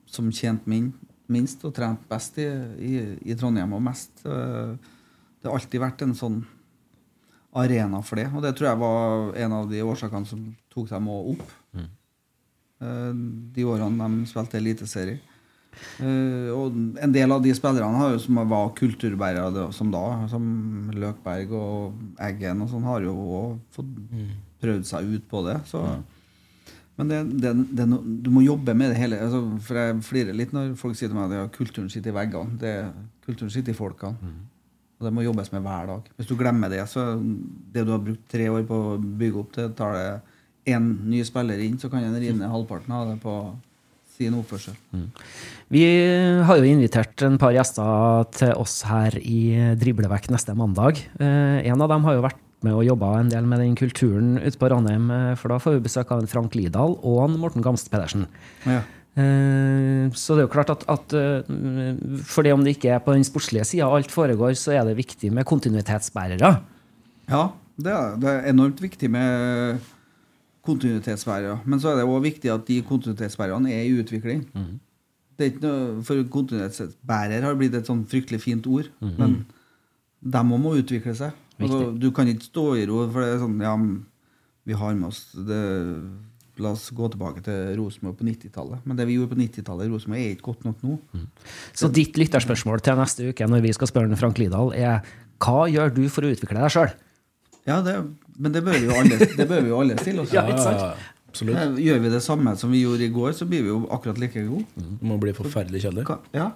som 0.05 0.29
tjente 0.33 0.69
min, 0.69 0.93
minst 1.33 1.65
og 1.65 1.73
trente 1.77 2.05
best 2.13 2.37
i, 2.45 2.51
i, 2.85 2.93
i 3.25 3.37
Trondheim 3.41 3.73
og 3.73 3.85
mest. 3.89 4.21
Eh, 4.29 4.77
Det 5.41 5.49
har 5.49 5.57
alltid 5.59 5.81
vært 5.81 6.05
en 6.05 6.15
sånn 6.17 6.43
arena 7.55 8.01
for 8.03 8.19
det, 8.19 8.27
og 8.35 8.43
det 8.43 8.55
tror 8.59 8.69
jeg 8.73 8.81
var 8.81 9.37
en 9.45 9.53
av 9.61 9.69
de 9.71 9.83
årsakene 9.87 10.27
som 10.27 10.41
tok 10.75 10.89
dem 10.91 11.09
opp. 11.13 11.45
Eh, 11.79 13.13
De 13.55 13.65
årene 13.65 14.09
de 14.11 14.27
spilte 14.29 14.59
eliteserie. 14.59 15.21
Eh, 15.99 16.51
og 16.55 16.75
en 17.03 17.13
del 17.15 17.33
av 17.35 17.43
de 17.43 17.51
spillerne 17.55 17.99
har 17.99 18.13
jo, 18.15 18.19
som 18.23 18.37
var 18.51 18.73
kulturbærere 18.79 19.69
som 19.75 19.91
da, 19.91 20.03
som 20.31 20.91
Løkberg 20.95 21.51
og 21.59 22.19
Eggen 22.23 22.63
og 22.63 22.71
sånn, 22.71 22.85
har 22.87 23.03
jo 23.07 23.15
òg 23.15 23.57
fått 23.75 23.95
prøvd 24.63 24.85
seg 24.87 25.09
ut 25.17 25.25
på 25.31 25.43
det. 25.49 25.57
Så. 25.67 25.83
Men 26.97 27.09
det, 27.11 27.19
det, 27.43 27.51
det, 27.75 27.87
du 28.23 28.31
må 28.31 28.45
jobbe 28.45 28.75
med 28.75 28.93
det 28.95 28.99
hele. 29.01 29.19
Altså, 29.19 29.41
for 29.67 29.75
jeg 29.81 29.97
flirer 30.07 30.33
litt 30.39 30.53
når 30.55 30.77
folk 30.79 30.95
sier 30.95 31.11
til 31.11 31.19
meg 31.19 31.33
at 31.33 31.37
ja, 31.41 31.49
kulturen 31.57 31.91
sitter 31.91 32.11
i 32.13 32.19
veggene. 32.21 32.59
Det, 32.61 32.75
kulturen 33.27 33.51
sitter 33.51 33.75
i 33.75 33.79
folkene. 33.79 34.15
Og 35.05 35.11
det 35.11 35.17
må 35.19 35.27
jobbes 35.27 35.51
med 35.53 35.61
hver 35.61 35.91
dag. 35.91 36.07
Hvis 36.17 36.31
du 36.31 36.39
glemmer 36.41 36.73
det, 36.73 36.81
så 36.89 37.11
det 37.21 37.85
du 37.85 37.93
har 37.93 38.01
brukt 38.01 38.25
tre 38.33 38.49
år 38.49 38.65
på 38.65 38.79
å 38.95 38.97
bygge 38.97 39.43
opp, 39.43 39.53
det 39.59 39.67
tar 39.77 39.93
det 39.99 40.07
én 40.73 40.87
ny 41.05 41.21
spiller 41.29 41.61
inn, 41.61 41.77
så 41.77 41.91
kan 41.93 42.01
en 42.01 42.17
rive 42.17 42.39
ned 42.39 42.49
halvparten 42.49 42.95
av 42.97 43.11
det 43.11 43.19
på 43.21 43.35
sin 44.15 44.37
oppførsel. 44.39 44.77
Vi 45.75 45.83
har 46.49 46.57
jo 46.57 46.71
invitert 46.71 47.27
en 47.27 47.37
par 47.43 47.53
gjester 47.53 48.31
til 48.39 48.55
oss 48.57 48.79
her 48.89 49.19
i 49.21 49.75
Driblevekk 49.77 50.31
neste 50.33 50.55
mandag. 50.57 51.03
Eh, 51.19 51.61
en 51.67 51.85
av 51.85 51.91
dem 51.93 52.09
har 52.09 52.17
jo 52.17 52.25
vært 52.25 52.41
med 52.65 52.79
og 52.79 52.87
jobba 52.87 53.11
en 53.19 53.33
del 53.33 53.45
med 53.45 53.61
den 53.61 53.77
kulturen 53.77 54.39
ute 54.39 54.57
på 54.57 54.71
Ranheim, 54.73 55.11
eh, 55.13 55.35
for 55.37 55.53
da 55.53 55.61
får 55.61 55.77
vi 55.77 55.87
besøk 55.91 56.15
av 56.15 56.23
en 56.23 56.31
Frank 56.31 56.55
Lidahl 56.57 56.97
og 57.03 57.25
en 57.27 57.37
Morten 57.43 57.65
Gamst 57.65 57.91
Pedersen. 57.93 58.25
Ja. 58.65 58.81
Eh, 59.17 60.11
Så 60.15 60.35
det 60.35 60.43
er 60.43 60.47
jo 60.49 60.53
klart 60.53 60.71
at, 60.75 60.85
at 60.91 61.13
eh, 61.15 61.43
for 62.27 62.43
det 62.43 62.53
om 62.55 62.65
det 62.65 62.77
ikke 62.77 62.91
er 62.97 63.03
på 63.05 63.15
den 63.15 63.25
sportslige 63.27 63.65
sida 63.69 63.87
alt 63.87 64.11
foregår, 64.11 64.55
så 64.59 64.73
er 64.75 64.85
det 64.89 64.97
viktig 64.99 65.31
med 65.33 65.45
kontinuitetsbærere. 65.47 66.51
Ja, 67.31 67.45
det 67.79 67.93
er, 67.93 68.17
det 68.21 68.31
er 68.31 68.49
enormt 68.51 68.81
viktig 68.83 69.11
med 69.11 69.79
kontinuitetsbærere. 70.65 71.59
Men 71.67 71.81
så 71.81 71.93
er 71.93 72.01
det 72.01 72.09
òg 72.09 72.23
viktig 72.25 72.51
at 72.53 72.67
de 72.69 72.81
kontinuitetsbærerne 72.87 73.73
er 73.73 73.85
i 73.87 73.95
utvikling. 74.01 74.45
Det 75.35 75.43
er 75.47 75.51
ikke 75.51 75.65
noe, 75.67 76.03
for 76.07 76.21
kontinuitetsbærer 76.31 77.43
har 77.45 77.57
blitt 77.59 77.75
et 77.75 77.89
sånn 77.91 78.05
fryktelig 78.09 78.41
fint 78.45 78.67
ord. 78.71 78.89
Men 79.03 79.45
de 80.25 80.41
òg 80.45 80.61
må 80.63 80.75
utvikle 80.79 81.15
seg. 81.19 81.35
Altså, 81.61 81.93
du 81.99 82.09
kan 82.15 82.27
ikke 82.31 82.49
stå 82.49 82.63
i 82.81 82.87
ro, 82.91 83.05
for 83.13 83.23
det 83.23 83.35
er 83.37 83.43
sånn 83.45 83.61
Ja, 83.63 83.75
vi 84.67 84.73
har 84.81 84.95
med 84.97 85.11
oss 85.11 85.21
det, 85.37 85.61
La 86.63 86.71
oss 86.77 86.87
gå 86.95 87.09
tilbake 87.11 87.43
til 87.43 87.73
Rosenborg 87.81 88.19
på 88.21 88.27
90-tallet. 88.29 88.85
Men 88.87 88.99
det 88.99 89.09
vi 89.09 89.17
gjorde 89.17 89.35
på 89.35 89.41
90-tallet 89.41 89.89
i 89.89 89.91
Rosenborg, 89.91 90.21
er 90.23 90.37
ikke 90.37 90.53
godt 90.53 90.69
nok 90.69 90.85
nå. 90.87 90.99
Så 91.75 91.91
ditt 91.91 92.19
lytterspørsmål 92.21 92.85
til 92.85 93.01
neste 93.01 93.31
uke 93.33 93.49
når 93.51 93.65
vi 93.65 93.73
skal 93.75 93.91
spørre 93.91 94.21
Frank 94.21 94.39
Lidahl, 94.39 94.71
er 94.79 95.03
hva 95.43 95.65
gjør 95.71 95.91
du 95.97 96.05
for 96.13 96.27
å 96.27 96.31
utvikle 96.31 96.63
deg 96.63 96.73
sjøl? 96.73 96.95
Ja, 97.67 97.81
det, 97.85 97.97
men 98.37 98.55
det 98.55 98.63
bør 98.65 98.77
vi 98.77 98.87
jo 98.87 98.95
alle, 99.01 99.19
det 99.19 99.47
bør 99.49 99.65
vi 99.65 99.73
jo 99.73 99.81
alle 99.81 99.97
stille 100.01 100.23
oss. 100.25 100.35
Ja, 100.37 100.45
ikke 100.47 100.63
sant? 100.63 101.11
Absolutt. 101.35 101.59
Eh, 101.59 101.81
Gjør 101.89 102.05
vi 102.05 102.13
det 102.13 102.21
samme 102.23 102.55
som 102.61 102.71
vi 102.71 102.85
gjorde 102.85 103.09
i 103.09 103.15
går, 103.15 103.33
så 103.35 103.49
blir 103.49 103.65
vi 103.65 103.73
jo 103.73 103.81
akkurat 103.91 104.21
like 104.23 104.45
gode. 104.47 104.69
Mm. 104.79 104.93
Man 105.11 105.23
blir 105.23 105.35
forferdelig 105.35 105.83
kjedelig. 105.83 106.05
Hva, 106.07 106.21
ja. 106.37 106.53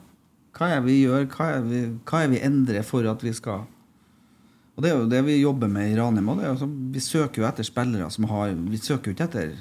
hva 0.58 0.70
er 0.76 0.84
vi 0.86 1.00
gjør, 1.00 1.26
hva 1.32 1.48
er 1.56 1.66
vi, 1.66 1.82
hva 2.06 2.22
er 2.22 2.32
vi 2.34 2.42
endrer 2.46 2.86
for 2.86 3.08
at 3.10 3.24
vi 3.24 3.34
skal 3.34 3.66
Og 4.78 4.84
det 4.84 4.92
er 4.92 5.00
jo 5.00 5.08
det 5.10 5.24
vi 5.26 5.40
jobber 5.40 5.70
med 5.72 5.90
i 5.90 5.96
Ranheim 5.98 6.30
òg. 6.30 6.62
Vi 6.94 7.02
søker 7.02 7.42
jo 7.42 7.48
etter 7.48 7.66
spillere 7.66 8.06
som 8.14 8.28
har 8.30 8.54
Vi 8.54 8.78
søker 8.78 9.10
jo 9.10 9.16
ikke 9.16 9.26
etter 9.26 9.56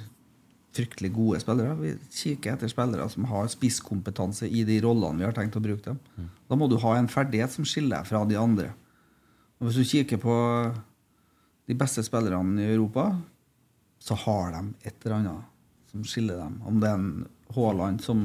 fryktelig 0.76 1.12
gode 1.16 1.40
spillere. 1.42 1.76
Vi 1.80 1.94
kikker 2.14 2.54
etter 2.54 2.72
spillere 2.72 3.08
som 3.10 3.26
har 3.30 3.48
spisskompetanse 3.52 4.50
i 4.50 4.64
de 4.68 4.80
rollene 4.84 5.22
vi 5.22 5.28
har 5.28 5.36
tenkt 5.36 5.58
å 5.58 5.64
bruke 5.64 5.94
dem. 5.94 6.30
Da 6.50 6.58
må 6.60 6.68
du 6.70 6.78
ha 6.84 6.98
en 6.98 7.10
ferdighet 7.12 7.54
som 7.54 7.66
skiller 7.66 8.00
deg 8.00 8.10
fra 8.10 8.24
de 8.28 8.38
andre. 8.40 8.74
Og 9.58 9.68
Hvis 9.68 9.80
du 9.80 9.90
kikker 9.90 10.22
på 10.22 10.36
de 11.68 11.76
beste 11.76 12.04
spillerne 12.06 12.62
i 12.62 12.74
Europa, 12.76 13.10
så 14.00 14.16
har 14.16 14.52
de 14.54 14.74
et 14.86 15.06
eller 15.06 15.16
annet 15.18 15.92
som 15.92 16.04
skiller 16.06 16.38
dem. 16.38 16.62
Om 16.68 16.80
det 16.80 16.90
er 16.90 17.00
en 17.00 17.26
Haaland 17.56 18.04
som 18.04 18.24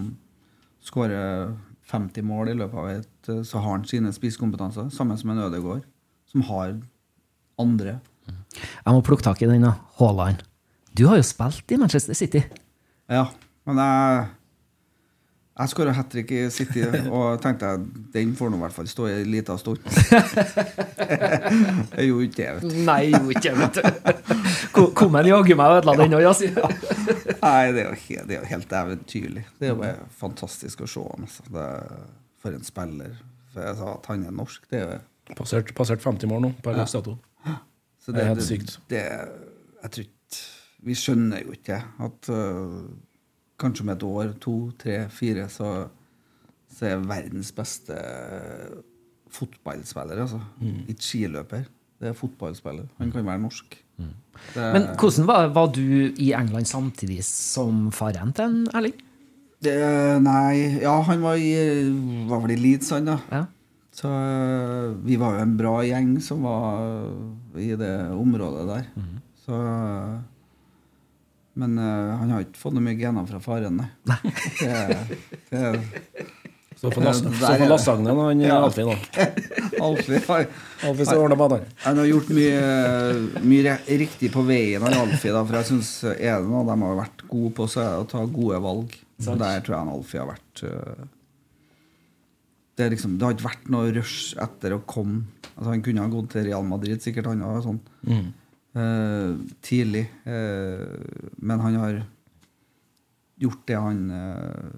skårer 0.82 1.54
50 1.88 2.26
mål 2.26 2.52
i 2.52 2.56
løpet 2.58 2.78
av 2.78 2.88
et 2.90 3.08
Så 3.46 3.60
har 3.60 3.76
han 3.76 3.84
sine 3.86 4.10
spisskompetanser, 4.12 4.88
sammen 4.90 5.18
som 5.18 5.30
en 5.30 5.44
Ødegaard, 5.44 5.84
som 6.26 6.42
har 6.48 6.80
andre. 7.58 8.00
Jeg 8.26 8.94
må 8.94 9.02
plukke 9.06 9.22
tak 9.22 9.42
i 9.42 9.46
den, 9.46 9.62
da. 9.62 9.76
Haaland. 10.00 10.42
Du 10.96 11.06
har 11.08 11.16
jo 11.20 11.24
spilt 11.26 11.72
i 11.72 11.76
Manchester 11.80 12.14
City. 12.14 12.42
Ja, 13.12 13.26
men 13.68 13.76
jeg 13.82 14.26
jeg 15.52 15.68
skåra 15.68 15.92
hat 15.92 16.08
trick 16.10 16.30
i 16.32 16.46
City 16.50 16.80
og 17.12 17.36
tenkte 17.44 17.66
jeg, 17.68 17.78
den 18.14 18.30
får 18.38 18.48
nå 18.50 18.56
i 18.56 18.60
hvert 18.62 18.72
fall 18.72 18.86
stå 18.88 19.04
i 19.10 19.12
en 19.18 19.28
liten 19.30 19.58
stund. 19.60 19.78
jeg 21.92 22.06
gjorde 22.08 22.24
ikke 22.24 22.38
det, 22.38 22.46
vet 22.56 22.62
du. 22.64 22.68
Nei, 22.86 23.02
jo 23.12 23.28
ikke, 23.34 23.52
vet 23.60 23.74
du. 23.76 23.82
Ko- 24.72 24.86
Kom 24.96 25.18
en 25.20 25.28
jaggu 25.28 25.52
meg 25.60 25.68
og 25.74 25.78
ødela 25.82 25.94
den 26.00 26.16
òg, 26.16 26.22
ja. 26.24 26.32
Nei, 27.42 27.64
det 27.76 27.82
er 27.84 27.88
jo 27.90 27.96
helt, 28.00 28.24
det 28.30 28.36
er 28.36 28.40
jo 28.40 28.48
helt 28.54 28.72
eventyrlig. 28.80 29.44
Det 29.60 29.66
er 29.68 29.72
jo 29.74 29.78
bare 29.82 30.06
fantastisk 30.22 30.76
å 30.86 30.88
se 30.90 31.02
ham. 31.04 31.20
Altså. 31.28 31.42
Det 31.52 31.66
for 32.42 32.50
en 32.58 32.64
spiller. 32.66 33.12
For 33.52 33.60
jeg 33.68 33.74
sa 33.82 33.86
at 33.98 34.04
han 34.10 34.24
er 34.26 34.32
norsk, 34.40 34.60
det 34.72 34.78
er 34.80 34.84
jo 34.88 34.96
Passert, 35.38 35.68
passert 35.78 36.00
50 36.02 36.26
mål 36.32 36.40
nå, 36.42 36.50
på 36.64 36.72
dags 36.74 36.94
dato. 36.96 37.12
så 38.02 38.08
Det 38.16 38.20
er 38.24 38.32
helt 38.32 38.42
sykt. 38.48 38.70
Det, 38.90 39.04
jeg 39.84 39.88
tror 39.94 40.04
ikke 40.08 40.18
Vi 40.82 40.96
skjønner 40.98 41.44
jo 41.44 41.54
ikke 41.54 41.78
at 42.02 42.30
uh, 42.32 42.80
kanskje 43.60 43.84
om 43.84 43.92
et 43.94 44.06
år, 44.06 44.32
to, 44.42 44.56
tre, 44.80 44.96
fire, 45.14 45.46
så, 45.52 45.68
så 46.72 46.88
er 46.88 47.04
verdens 47.06 47.52
beste 47.54 47.98
fotballspiller, 49.32 50.24
altså. 50.24 50.40
Mm. 50.60 50.82
Ikke 50.88 51.06
skiløper. 51.06 51.70
Det 52.02 52.10
er 52.10 52.18
fotballspiller. 52.18 52.90
Han 52.98 53.12
kan 53.14 53.26
være 53.26 53.44
norsk. 53.44 53.78
Mm. 54.02 54.10
Det, 54.54 54.66
Men 54.74 54.88
hvordan 54.98 55.26
var, 55.28 55.46
var 55.54 55.70
du 55.70 56.12
i 56.18 56.32
England 56.34 56.66
samtidig 56.66 57.22
som 57.24 57.90
faren 57.94 58.32
til 58.34 58.66
Erling? 58.74 58.98
det, 59.62 59.78
Nei, 60.24 60.82
ja, 60.82 60.94
han 61.06 61.22
var 61.22 61.38
i 61.38 61.52
Var 62.28 62.44
vel 62.44 62.54
i 62.56 62.60
Leeds, 62.60 62.90
han, 62.94 63.10
da. 63.12 63.18
Ja. 63.30 63.44
Så 63.92 64.08
øh, 64.08 64.94
vi 65.04 65.18
var 65.20 65.36
jo 65.36 65.44
en 65.44 65.56
bra 65.58 65.74
gjeng 65.84 66.14
som 66.24 66.46
var 66.46 67.10
i 67.60 67.74
det 67.76 67.92
området 68.16 68.64
der. 68.70 68.86
Mm. 68.96 69.18
Så 69.44 69.58
Men 71.58 71.76
uh, 71.78 72.14
han 72.16 72.30
har 72.32 72.46
ikke 72.46 72.60
fått 72.60 72.76
noe 72.76 72.84
mye 72.84 72.96
gener 72.96 73.26
fra 73.28 73.40
faren, 73.44 73.82
nei. 73.82 73.90
Det, 74.62 74.98
det, 75.50 76.26
Så 76.80 76.90
for, 76.90 77.04
las 77.04 77.20
Ja, 77.20 77.28
så 77.28 77.44
der 77.44 77.60
for 77.60 77.70
lasagnen 77.70 78.12
og 78.16 78.30
han 78.30 78.40
Ja. 78.42 78.56
Alfie 78.64 78.86
da. 78.88 79.26
Alfie 79.86 80.20
har, 80.26 80.46
Alfie 80.88 81.36
banen. 81.36 81.66
han 81.84 82.00
har 82.00 82.08
gjort 82.08 82.32
mye, 82.34 82.62
mye 83.44 83.76
riktig 84.00 84.32
på 84.34 84.42
veien, 84.48 84.82
av 84.82 84.96
Alfie. 85.04 85.34
Da, 85.34 85.44
for 85.44 85.60
jeg 85.60 85.70
synes 85.74 85.92
er 86.16 86.40
det 86.40 86.48
noe 86.48 86.64
de 86.66 86.78
har 86.82 87.00
vært 87.04 87.26
gode 87.28 87.54
på, 87.60 87.68
så 87.70 87.84
er 87.84 87.90
det 87.92 88.04
å 88.06 88.10
ta 88.16 88.24
gode 88.26 88.62
valg. 88.64 88.96
Så 89.22 89.36
der 89.38 89.60
tror 89.62 89.76
jeg 89.76 89.84
han 89.84 89.92
Alfie 89.92 90.22
har 90.24 90.32
vært 90.32 90.64
uh, 90.66 91.04
det, 92.72 92.86
er 92.86 92.94
liksom, 92.96 93.18
det 93.20 93.26
har 93.28 93.36
ikke 93.36 93.50
vært 93.50 93.68
noe 93.70 93.92
rush 93.94 94.32
etter 94.40 94.72
å 94.74 94.80
komme 94.88 95.26
altså, 95.52 95.68
Han 95.68 95.82
kunne 95.84 96.02
ha 96.02 96.10
gått 96.10 96.32
til 96.32 96.46
Real 96.48 96.64
Madrid, 96.66 97.02
sikkert 97.04 97.28
han 97.30 97.44
òg, 97.46 97.60
sånn 97.66 97.82
eh, 98.74 99.34
tidlig. 99.64 100.06
eh, 100.24 100.86
men 101.36 101.60
han 101.60 101.78
har 101.80 102.02
gjort 103.42 103.66
det 103.66 103.78
han 103.78 104.02
eh, 104.10 104.76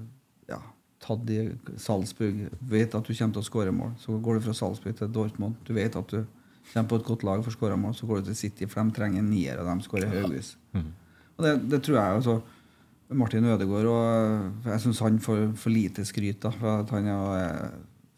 ja, 0.52 0.60
tatt 1.04 1.30
i 1.30 1.40
Salzburg. 1.76 2.46
Vet 2.60 2.94
at 2.94 3.04
du 3.04 3.12
kommer 3.14 3.36
til 3.36 3.44
å 3.44 3.48
skåre 3.50 3.74
mål. 3.74 3.94
Så 4.00 4.16
går 4.18 4.38
du 4.38 4.46
fra 4.48 4.56
Salzburg 4.56 4.96
til 4.98 5.12
Dortmund. 5.12 5.60
Du 5.66 5.74
vet 5.76 5.96
at 5.96 6.10
du 6.14 6.24
kommer 6.72 6.88
på 6.90 7.00
et 7.00 7.08
godt 7.10 7.24
lag 7.28 7.44
for 7.44 7.52
å 7.52 7.58
skåre 7.58 7.78
mål. 7.80 7.94
Så 7.98 8.08
går 8.08 8.22
du 8.22 8.30
til 8.32 8.40
City, 8.40 8.68
for 8.70 8.82
de 8.82 8.96
trenger 8.96 9.20
en 9.22 9.30
nier, 9.30 9.60
og 9.60 9.68
de 9.68 9.86
skårer 9.86 10.12
høyvis. 10.14 10.54
Og 10.74 11.44
det, 11.44 11.56
det 11.70 11.82
tror 11.84 11.98
jeg 11.98 12.20
altså 12.20 12.38
Martin 13.14 13.44
Ødegaard 13.44 13.88
og 13.90 14.68
Jeg 14.70 14.80
syns 14.80 15.00
han 15.04 15.18
får 15.20 15.42
for 15.60 15.74
lite 15.74 16.04
skryt. 16.08 16.40
da 16.42 16.50
For 16.54 16.84
at 16.84 16.92
han 16.94 17.08
er 17.10 17.34
eh, 17.40 17.74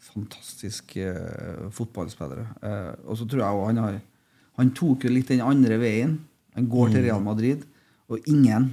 fantastisk 0.07 0.95
eh, 1.01 1.67
fotballspiller. 1.75 2.45
Eh, 2.63 2.93
og 3.05 3.17
så 3.19 3.27
tror 3.27 3.43
jeg 3.43 3.57
også 3.57 3.65
han 3.71 3.83
har 3.83 3.99
Han 4.57 4.71
tok 4.77 5.05
jo 5.05 5.11
litt 5.13 5.29
den 5.29 5.43
andre 5.45 5.77
veien. 5.81 6.17
Han 6.57 6.67
går 6.71 6.89
til 6.95 7.03
Real 7.05 7.21
Madrid, 7.21 7.65
og 8.09 8.25
ingen 8.27 8.71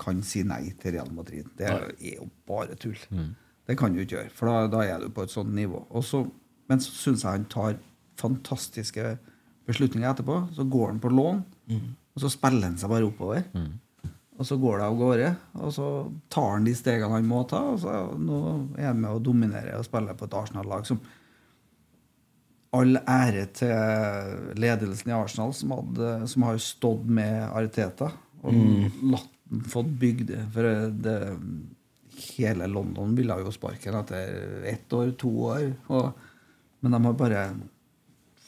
kan 0.00 0.22
si 0.26 0.42
nei 0.42 0.72
til 0.80 0.96
Real 0.96 1.10
Madrid. 1.14 1.46
Det 1.56 1.68
er 1.70 2.16
jo 2.16 2.26
bare 2.48 2.74
tull. 2.80 2.98
Det 3.66 3.76
kan 3.78 3.92
du 3.94 4.00
ikke 4.02 4.16
gjøre, 4.16 4.32
for 4.34 4.50
da, 4.50 4.64
da 4.72 4.80
er 4.82 5.04
du 5.04 5.12
på 5.14 5.22
et 5.22 5.30
sånt 5.30 5.52
nivå. 5.54 5.84
Og 5.94 6.02
så, 6.04 6.24
men 6.68 6.80
så 6.82 6.90
syns 6.90 7.22
jeg 7.22 7.30
han 7.36 7.44
tar 7.52 7.76
fantastiske 8.18 9.12
beslutninger 9.70 10.10
etterpå. 10.10 10.40
Så 10.56 10.64
går 10.66 10.88
han 10.90 10.98
på 11.02 11.12
lån, 11.14 11.44
og 12.16 12.18
så 12.24 12.32
spiller 12.32 12.66
han 12.66 12.78
seg 12.80 12.90
bare 12.90 13.06
oppover. 13.06 13.44
Og 14.40 14.46
så 14.48 14.56
går 14.56 14.78
det 14.80 14.84
av 14.88 14.94
gårde, 14.96 15.30
og 15.60 15.72
så 15.76 15.86
tar 16.32 16.54
han 16.56 16.64
de 16.66 16.72
stegene 16.74 17.12
han 17.12 17.26
må 17.28 17.44
ta. 17.46 17.60
Og 17.74 17.78
så 17.82 17.94
nå 18.18 18.38
er 18.80 18.88
han 18.90 19.00
med 19.04 19.12
å 19.12 19.22
dominere 19.22 19.76
og 19.78 19.84
spille 19.86 20.14
på 20.16 20.26
et 20.26 20.36
Arsenal-lag 20.42 20.86
som 20.88 20.98
All 22.76 23.00
ære 23.00 23.48
til 23.58 24.54
ledelsen 24.62 25.10
i 25.10 25.16
Arsenal, 25.16 25.52
som, 25.56 25.72
hadde, 25.74 26.10
som 26.30 26.46
har 26.46 26.60
stått 26.62 27.08
med 27.10 27.42
Ariteta 27.48 28.12
og 28.46 28.56
latt 29.10 29.36
den 29.50 29.64
fått 29.66 29.90
bygd 29.98 30.28
det. 30.30 30.40
For 30.54 30.66
det, 30.94 31.16
hele 32.36 32.68
London 32.70 33.14
ville 33.18 33.38
jo 33.42 33.52
sparke 33.54 33.90
han 33.90 34.02
etter 34.02 34.66
ett 34.70 34.92
år, 34.94 35.14
to 35.18 35.30
år. 35.50 35.64
Og, 35.90 36.10
men 36.80 36.94
de 36.94 37.00
har 37.06 37.16
bare 37.18 37.44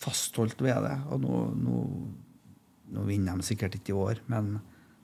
fastholdt 0.03 0.63
ved 0.63 0.79
det. 0.87 0.95
Og 1.11 1.23
nå, 1.25 1.41
nå, 1.59 1.83
nå 2.95 3.09
vinner 3.09 3.39
de 3.39 3.47
sikkert 3.47 3.79
ikke 3.79 3.95
i 3.95 3.99
år, 3.99 4.23
men 4.31 4.55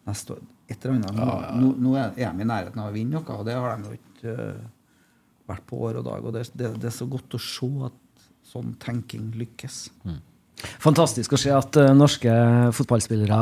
neste 0.09 0.37
år 0.37 0.47
et 0.69 0.85
eller 0.85 0.99
annet. 0.99 1.17
Nå, 1.17 1.63
nå, 1.63 1.71
nå 1.83 1.95
er 1.97 2.13
er 2.13 2.35
de 2.37 2.45
i 2.45 2.49
nærheten 2.49 2.83
av 2.83 2.91
å 2.91 2.95
vinne 2.95 3.19
noe, 3.19 3.39
og 3.41 3.47
det 3.49 3.57
har 3.57 3.79
de 3.79 3.89
jo 3.89 3.99
ikke 3.99 4.35
eh, 4.35 4.67
vært 5.49 5.65
på 5.69 5.79
år 5.89 6.01
og 6.01 6.09
dag. 6.11 6.27
Og 6.29 6.35
det, 6.37 6.45
det, 6.53 6.75
det 6.77 6.91
er 6.91 6.99
så 6.99 7.09
godt 7.09 7.39
å 7.39 7.41
se 7.43 7.71
at 7.89 7.97
sånn 8.49 8.75
tenking 8.83 9.31
lykkes. 9.39 9.87
Fantastisk 10.83 11.37
å 11.37 11.39
se 11.39 11.53
at 11.55 11.77
eh, 11.79 11.93
norske 11.95 12.33
fotballspillere 12.75 13.39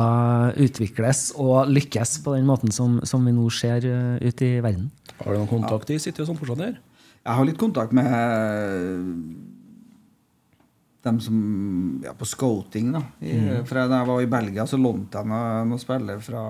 utvikles 0.67 1.31
og 1.41 1.71
lykkes 1.71 2.19
på 2.25 2.35
den 2.35 2.45
måten 2.49 2.73
som, 2.73 2.99
som 3.07 3.25
vi 3.25 3.33
nå 3.33 3.47
ser 3.53 3.87
uh, 3.89 4.17
ute 4.21 4.45
i 4.45 4.59
verden. 4.61 4.91
Har 5.23 5.33
du 5.33 5.39
noen 5.39 5.49
kontakt 5.49 5.89
i 5.93 5.97
City 6.01 6.21
og 6.21 6.29
sånn 6.29 6.39
fortsatt 6.39 6.61
der? 6.61 6.75
Jeg 7.23 7.39
har 7.39 7.47
litt 7.47 7.59
kontakt 7.59 7.95
med 7.97 8.05
dem 11.07 11.19
som 11.23 11.37
ja, 12.03 12.13
på 12.17 12.27
scouting. 12.27 12.93
da. 12.95 13.01
I, 13.19 13.37
For 13.65 13.79
da 13.79 14.01
jeg 14.01 14.09
var 14.11 14.23
i 14.23 14.29
Belgia, 14.31 14.67
så 14.69 14.79
lånte 14.79 15.19
jeg 15.19 15.31
noen, 15.31 15.71
noen 15.71 15.81
spillere 15.81 16.23
fra, 16.23 16.43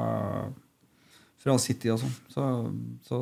fra 1.48 1.58
City 1.62 1.91
og 1.93 2.02
sånn. 2.02 2.16
Så, 2.32 2.45
så 3.08 3.20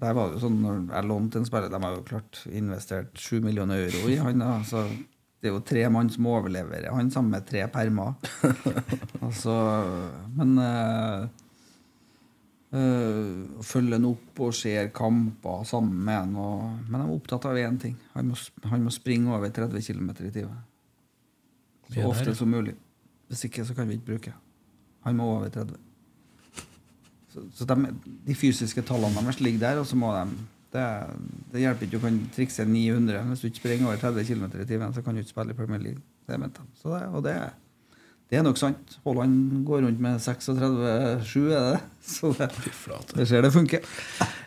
der 0.00 0.14
var 0.14 0.30
det 0.30 0.38
jo 0.38 0.44
sånn 0.44 0.60
når 0.62 0.82
jeg 0.92 1.08
lånte 1.10 1.40
en 1.40 1.48
spiller 1.48 1.72
De 1.72 1.80
har 1.82 1.96
jo 1.96 2.04
klart 2.06 2.42
investert 2.50 3.18
sju 3.18 3.40
millioner 3.42 3.82
euro 3.88 4.06
i 4.12 4.18
han. 4.20 4.42
da, 4.42 4.60
så 4.66 4.86
det 5.42 5.50
er 5.50 5.56
jo 5.56 5.62
tre 5.66 5.86
mann 5.90 6.10
som 6.12 6.28
overlever 6.30 6.86
han 6.94 7.10
sammen 7.10 7.34
med 7.34 7.46
tre 7.48 7.64
permer. 7.72 8.12
altså, 9.26 9.54
men 10.36 10.52
øh, 10.62 11.24
øh, 12.78 13.40
å 13.58 13.66
følge 13.66 13.98
han 13.98 14.06
opp 14.12 14.42
og 14.46 14.54
ser 14.54 14.92
kamper 14.94 15.66
sammen 15.66 15.98
med 16.06 16.20
han. 16.20 16.36
Og, 16.38 16.68
men 16.86 16.94
de 16.94 17.08
er 17.08 17.16
opptatt 17.16 17.50
av 17.50 17.58
én 17.58 17.80
ting. 17.82 17.98
Han 18.14 18.30
må, 18.30 18.38
han 18.70 18.86
må 18.86 18.94
springe 18.94 19.34
over 19.34 19.50
30 19.50 19.82
km 19.82 20.12
i 20.14 20.30
timen. 20.30 20.62
Så 21.90 22.06
ofte 22.06 22.38
som 22.38 22.54
mulig. 22.54 22.76
Hvis 23.26 23.42
ikke, 23.48 23.66
så 23.66 23.74
kan 23.74 23.90
vi 23.90 23.98
ikke 23.98 24.12
bruke. 24.12 24.36
Han 25.08 25.18
må 25.18 25.26
over 25.40 25.50
30. 25.50 25.74
Så, 27.32 27.44
så 27.56 27.68
de, 27.68 27.94
de 28.28 28.36
fysiske 28.36 28.84
tallene 28.86 29.24
deres 29.24 29.40
ligger 29.40 29.66
der, 29.66 29.80
og 29.82 29.88
så 29.88 29.98
må 29.98 30.12
de 30.16 30.26
det, 30.72 30.84
det 31.52 31.64
hjelper 31.66 31.88
ikke. 31.88 31.98
å 32.00 32.06
kan 32.06 32.20
trikse 32.32 32.64
900. 32.68 33.26
Hvis 33.28 33.42
du 33.42 33.50
ikke 33.50 33.60
springer 33.60 33.90
over 33.90 33.98
30 34.00 34.28
km 34.30 34.46
i 34.56 34.68
timen, 34.68 34.94
så 34.94 35.04
kan 35.04 35.14
du 35.14 35.20
ikke 35.20 35.34
spille 35.34 35.52
i 35.52 35.58
Premier 35.58 35.82
League. 35.82 36.00
Det 36.28 36.38
mente 36.40 36.64
de. 36.64 36.78
Så 36.80 36.94
det, 36.94 37.02
og 37.12 37.24
det, 37.26 37.34
det 38.32 38.38
er 38.40 38.46
nok 38.46 38.56
sant. 38.56 38.94
Haaland 39.04 39.66
går 39.68 39.82
rundt 39.84 40.00
med 40.00 40.22
36-7, 40.22 41.42
er 41.52 41.66
det? 41.74 41.80
Så 42.12 42.32
det, 42.38 42.48
det 43.12 43.26
ser 43.28 43.44
det 43.44 43.52
funker. 43.54 43.84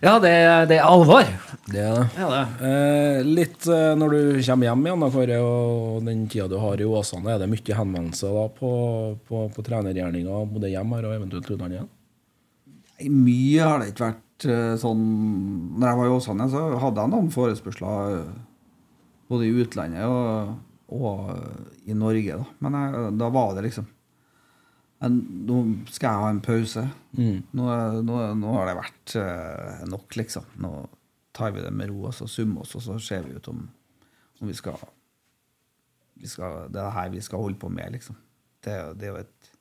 Ja, 0.02 0.18
det, 0.20 0.34
det 0.72 0.80
er 0.80 0.88
alvor. 0.88 1.30
Det 1.70 1.84
er 1.84 2.00
det. 2.00 2.08
Ja, 2.18 2.30
det. 2.34 2.72
Eh, 2.72 3.20
litt 3.30 3.68
eh, 3.70 3.92
når 4.00 4.16
du 4.16 4.22
kommer 4.48 4.72
hjem 4.72 4.88
igjen, 4.90 5.06
da, 5.06 5.12
Kåre, 5.14 5.38
og 5.46 6.10
den 6.10 6.26
tida 6.32 6.50
du 6.52 6.58
har 6.64 6.82
i 6.82 6.90
Åsane, 6.90 7.36
er 7.36 7.46
det 7.46 7.52
mye 7.54 7.78
henvendelser 7.78 8.34
da 8.34 8.48
på, 8.58 8.72
på, 9.30 9.46
på 9.54 9.68
trenergjerninga 9.70 10.42
både 10.50 10.74
hjemme 10.74 10.98
her 10.98 11.12
og 11.12 11.20
eventuelt 11.20 11.54
utlandet 11.54 11.78
igjen? 11.78 11.94
Nei, 12.96 13.10
Mye 13.12 13.66
har 13.68 13.82
det 13.82 13.92
ikke 13.92 14.10
vært 14.10 14.48
eh, 14.52 14.76
sånn 14.80 15.02
Når 15.76 15.90
jeg 15.90 16.00
var 16.00 16.08
i 16.08 16.14
Åsane, 16.16 16.48
så 16.52 16.64
hadde 16.82 17.04
jeg 17.04 17.14
noen 17.14 17.34
forespørsler 17.34 18.16
eh, 18.22 18.38
både 19.32 19.48
i 19.48 19.58
utlandet 19.64 20.06
og, 20.06 20.56
og 20.96 21.34
eh, 21.34 21.68
i 21.92 21.98
Norge. 21.98 22.40
Da. 22.40 22.56
Men 22.64 22.80
jeg, 22.80 23.12
da 23.20 23.30
var 23.34 23.54
det 23.58 23.68
liksom 23.70 23.92
men 25.06 25.18
Nå 25.46 25.56
skal 25.92 26.08
jeg 26.08 26.22
ha 26.24 26.28
en 26.32 26.40
pause. 26.42 26.82
Nå, 27.14 27.66
nå, 28.08 28.20
nå 28.40 28.54
har 28.56 28.70
det 28.70 28.76
vært 28.78 29.16
nok, 29.92 30.16
liksom. 30.18 30.48
Nå 30.64 30.72
tar 31.36 31.52
vi 31.52 31.62
det 31.62 31.74
med 31.76 31.92
ro 31.92 32.08
og 32.08 32.16
så 32.16 32.26
summer 32.32 32.64
oss, 32.64 32.78
og 32.80 32.82
så 32.82 32.96
ser 33.04 33.28
vi 33.28 33.36
ut 33.36 33.50
om, 33.52 33.60
om 34.40 34.50
vi 34.50 34.56
skal, 34.56 34.80
vi 36.16 36.32
skal 36.32 36.72
Det 36.72 36.80
er 36.80 36.88
det 36.88 36.96
her 36.96 37.12
vi 37.14 37.22
skal 37.28 37.44
holde 37.44 37.60
på 37.60 37.70
med, 37.70 37.92
liksom. 37.98 38.18
Det, 38.64 38.78
det 38.98 39.10
er 39.10 39.12
jo 39.12 39.22
et 39.22 39.52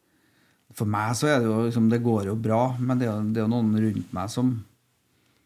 for 0.75 0.91
meg 0.91 1.15
så 1.19 1.29
er 1.31 1.43
det 1.43 1.49
jo 1.51 1.65
liksom, 1.67 1.89
det 1.93 2.03
går 2.03 2.31
jo 2.31 2.37
bra, 2.41 2.63
men 2.81 3.01
det 3.01 3.09
er 3.11 3.27
det 3.35 3.43
er 3.45 3.51
noen 3.51 3.75
rundt 3.79 4.15
meg 4.17 4.31
som, 4.33 4.55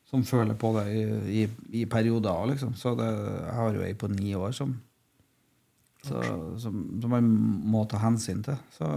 som 0.08 0.24
føler 0.24 0.56
på 0.58 0.72
det 0.78 0.84
i, 0.94 1.02
i, 1.40 1.42
i 1.82 1.86
perioder 1.90 2.52
liksom. 2.52 2.74
Så 2.78 2.94
det, 2.98 3.08
jeg 3.08 3.56
har 3.58 3.76
jo 3.76 3.84
ei 3.84 3.94
på 3.98 4.10
ni 4.12 4.32
år 4.38 4.54
som, 4.56 4.76
så, 6.06 6.22
som, 6.62 6.80
som 7.02 7.12
man 7.12 7.28
må 7.68 7.84
ta 7.90 8.00
hensyn 8.02 8.44
til. 8.46 8.56
Så 8.78 8.88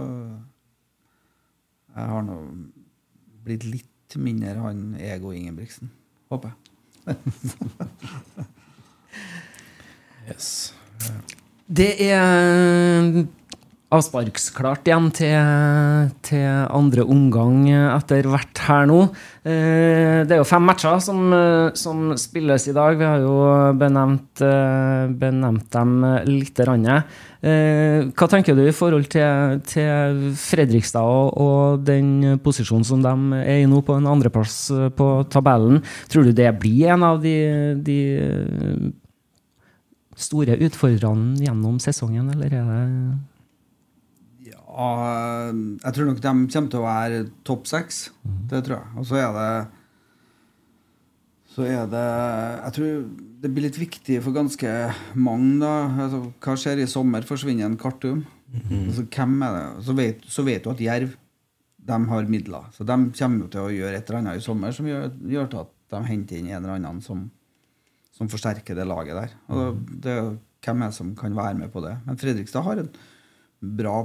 Jeg 1.92 2.08
har 2.14 2.22
nå 2.24 2.38
blitt 3.44 3.66
litt 3.68 4.16
mindre 4.16 4.54
han 4.60 4.94
Ego 5.00 5.32
Ingebrigtsen, 5.34 5.90
håper 6.32 6.52
jeg. 6.52 7.16
Yes. 10.22 10.72
Det 11.66 11.96
er 11.98 13.24
avsparksklart 13.92 14.88
igjen 14.88 15.10
til, 15.14 16.08
til 16.24 16.46
andre 16.72 17.04
omgang 17.04 17.66
etter 17.68 18.26
hvert 18.30 18.62
her 18.66 18.86
nå. 18.88 19.00
Eh, 19.44 20.22
Det 20.24 20.36
er 20.36 20.40
jo 20.40 20.46
fem 20.48 20.64
matcher 20.64 21.00
som, 21.02 21.32
som 21.76 22.14
spilles 22.20 22.68
i 22.70 22.74
dag. 22.76 22.96
Vi 22.96 23.04
har 23.06 23.20
jo 23.20 23.34
benevnt, 23.78 24.42
eh, 24.46 25.10
benevnt 25.12 25.68
dem 25.74 25.98
litt. 26.28 26.62
Rann. 26.62 26.86
Eh, 26.86 28.08
Hva 28.14 28.28
tenker 28.30 28.54
du 28.56 28.62
i 28.64 28.74
forhold 28.76 29.08
til, 29.12 29.60
til 29.66 30.30
Fredrikstad 30.38 31.02
og, 31.02 31.36
og 31.42 31.84
den 31.86 32.38
posisjonen 32.44 32.86
som 32.86 33.02
de 33.04 33.42
er 33.42 33.62
i 33.62 33.68
nå, 33.68 33.82
på 33.84 33.96
en 33.98 34.08
andreplass 34.08 34.70
på 34.96 35.10
tabellen? 35.32 35.82
Tror 36.08 36.28
du 36.28 36.32
det 36.36 36.48
blir 36.62 36.94
en 36.94 37.06
av 37.08 37.20
de, 37.24 37.36
de 37.82 37.98
store 40.16 40.56
utfordrerne 40.62 41.40
gjennom 41.42 41.78
sesongen, 41.82 42.30
eller 42.34 42.52
er 42.52 42.72
det 42.72 42.82
Ja, 44.72 45.52
jeg 45.84 45.94
tror 45.94 46.08
nok 46.08 46.20
de 46.24 46.32
kommer 46.32 46.72
til 46.72 46.80
å 46.80 46.86
være 46.86 47.22
topp 47.44 47.68
seks. 47.68 48.02
Det 48.48 48.62
tror 48.64 48.78
jeg. 48.78 48.92
Og 48.96 49.08
så 49.08 49.20
er 49.20 49.32
det 49.36 49.52
Så 51.52 51.66
er 51.68 51.88
det 51.92 52.06
Jeg 52.64 52.72
tror 52.78 53.02
det 53.42 53.50
blir 53.50 53.66
litt 53.66 53.80
viktig 53.80 54.20
for 54.22 54.32
ganske 54.32 54.70
mange, 55.18 55.58
da. 55.60 55.74
Altså, 56.06 56.22
hva 56.40 56.54
skjer 56.56 56.80
i 56.80 56.86
sommer? 56.88 57.26
Forsvinner 57.26 57.66
en 57.66 57.76
Kartum? 57.76 58.22
altså, 58.54 59.04
hvem 59.04 59.42
er 59.42 59.56
det? 59.56 59.66
Så 59.84 59.96
vet, 59.98 60.24
så 60.30 60.44
vet 60.46 60.64
du 60.64 60.70
at 60.72 60.80
Jerv 60.80 61.16
de 61.82 61.98
har 62.12 62.28
midler. 62.30 62.68
Så 62.76 62.86
de 62.86 62.96
kommer 63.18 63.44
jo 63.44 63.50
til 63.50 63.64
å 63.64 63.72
gjøre 63.74 63.98
et 63.98 64.08
eller 64.08 64.20
annet 64.20 64.38
i 64.38 64.44
sommer 64.44 64.74
som 64.74 64.86
gjør, 64.86 65.08
gjør 65.34 65.48
til 65.50 65.62
at 65.64 65.72
de 65.92 66.02
henter 66.06 66.38
inn 66.38 66.50
en 66.52 66.60
eller 66.60 66.76
annen 66.78 67.00
som, 67.02 67.24
som 68.14 68.30
forsterker 68.30 68.78
det 68.78 68.86
laget 68.86 69.18
der. 69.18 69.34
Og 69.50 69.80
det, 69.90 70.14
er 70.14 70.30
hvem 70.62 70.84
er 70.84 70.92
det 70.92 70.98
som 71.00 71.10
kan 71.18 71.34
være 71.36 71.58
med 71.58 71.72
på 71.74 71.82
det? 71.82 71.96
Men 72.06 72.20
Fredrikstad 72.20 72.62
har 72.68 72.84
en 72.84 72.92
bra 73.82 73.96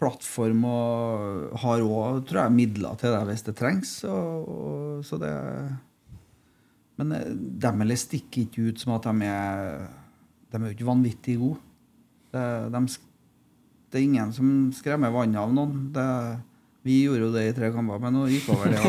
plattform 0.00 0.64
og 0.68 1.56
har 1.62 1.84
òg, 1.84 2.22
tror 2.28 2.42
jeg, 2.42 2.54
midler 2.56 2.98
til 3.00 3.14
det 3.14 3.22
hvis 3.30 3.46
det 3.46 3.56
trengs. 3.58 3.92
Og, 4.08 4.48
og, 4.52 5.04
så 5.06 5.18
det 5.20 5.32
Men 6.96 7.12
eh, 7.12 7.32
de 7.32 7.72
eller 7.72 8.00
stikker 8.00 8.46
ikke 8.46 8.70
ut 8.70 8.80
som 8.80 8.94
at 8.96 9.08
de 9.08 9.28
er 9.28 9.88
De 10.52 10.60
er 10.60 10.68
jo 10.68 10.76
ikke 10.76 10.88
vanvittig 10.88 11.38
gode. 11.40 11.60
Det, 12.32 12.44
de, 12.72 12.80
det 13.90 13.98
er 13.98 14.04
ingen 14.04 14.32
som 14.32 14.72
skremmer 14.76 15.14
vannet 15.14 15.40
av 15.40 15.52
noen. 15.52 15.88
Det, 15.94 16.06
vi 16.86 17.02
gjorde 17.02 17.24
jo 17.24 17.32
det 17.34 17.48
i 17.48 17.54
tre 17.56 17.72
kamper, 17.74 17.98
men 18.02 18.14
nå 18.14 18.26
gikk 18.30 18.50
over 18.54 18.70
det. 18.70 18.80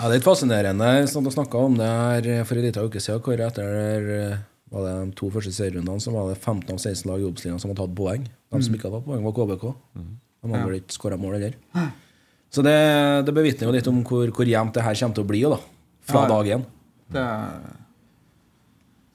Ja, 0.00 0.08
det 0.08 0.14
er 0.14 0.16
litt 0.16 0.24
fascinerende. 0.24 0.86
Sånn 1.12 1.26
å 1.28 1.32
snakke 1.34 1.60
om 1.60 1.74
det 1.76 1.84
her 1.84 2.46
for 2.48 2.56
en 2.56 2.64
liten 2.64 2.86
uke 2.88 3.02
siden, 3.04 3.20
hvor 3.20 3.36
etter 3.44 3.66
der, 3.68 4.38
var 4.70 4.84
det 4.86 4.92
de 5.10 5.14
to 5.18 5.30
første 5.34 5.52
serierundene 5.52 6.00
så 6.02 6.12
var 6.14 6.28
det 6.30 6.38
15 6.38 6.70
av 6.74 6.78
16 6.78 7.08
lag 7.10 7.20
i 7.20 7.26
Obos-ligaen 7.26 7.58
som 7.60 7.70
hadde 7.72 7.82
tatt 7.82 7.94
poeng. 7.98 8.24
De 8.54 8.62
som 8.62 8.74
ikke 8.76 8.86
hadde 8.88 9.00
tatt 9.00 9.08
poeng, 9.08 9.24
var 9.26 9.34
KBK. 9.38 9.64
De 9.98 10.52
hadde 10.54 10.68
vel 10.70 10.78
ikke 10.80 10.96
skåra 10.96 11.18
mål 11.20 11.36
heller. 11.38 11.56
Så 12.50 12.62
det, 12.66 12.76
det 13.26 13.34
bevitner 13.34 13.68
jo 13.68 13.74
litt 13.74 13.86
om 13.90 14.00
hvor, 14.06 14.30
hvor 14.34 14.46
jevnt 14.48 14.74
det 14.74 14.82
her 14.86 14.94
kommer 14.98 15.14
til 15.18 15.24
å 15.24 15.30
bli, 15.30 15.42
da. 15.42 15.58
Fra 16.10 16.22
Ja. 16.24 16.28
dag 16.28 16.46
én. 16.54 16.64
Det 17.10 17.20
er- 17.22 17.76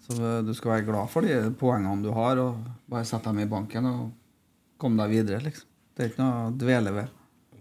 så 0.06 0.46
du 0.46 0.54
skal 0.54 0.72
være 0.72 0.86
glad 0.86 1.10
for 1.10 1.22
de 1.26 1.50
poengene 1.60 2.04
du 2.04 2.12
har, 2.14 2.38
og 2.38 2.58
bare 2.88 3.04
sette 3.06 3.24
dem 3.26 3.40
i 3.40 3.46
banken 3.50 3.86
og 3.90 4.12
komme 4.78 4.98
deg 5.02 5.10
videre, 5.16 5.42
liksom. 5.44 5.66
Det 5.96 6.04
er 6.06 6.10
ikke 6.12 6.24
noe 6.24 6.50
å 6.52 6.58
dvele 6.58 6.94
ved. 6.94 7.08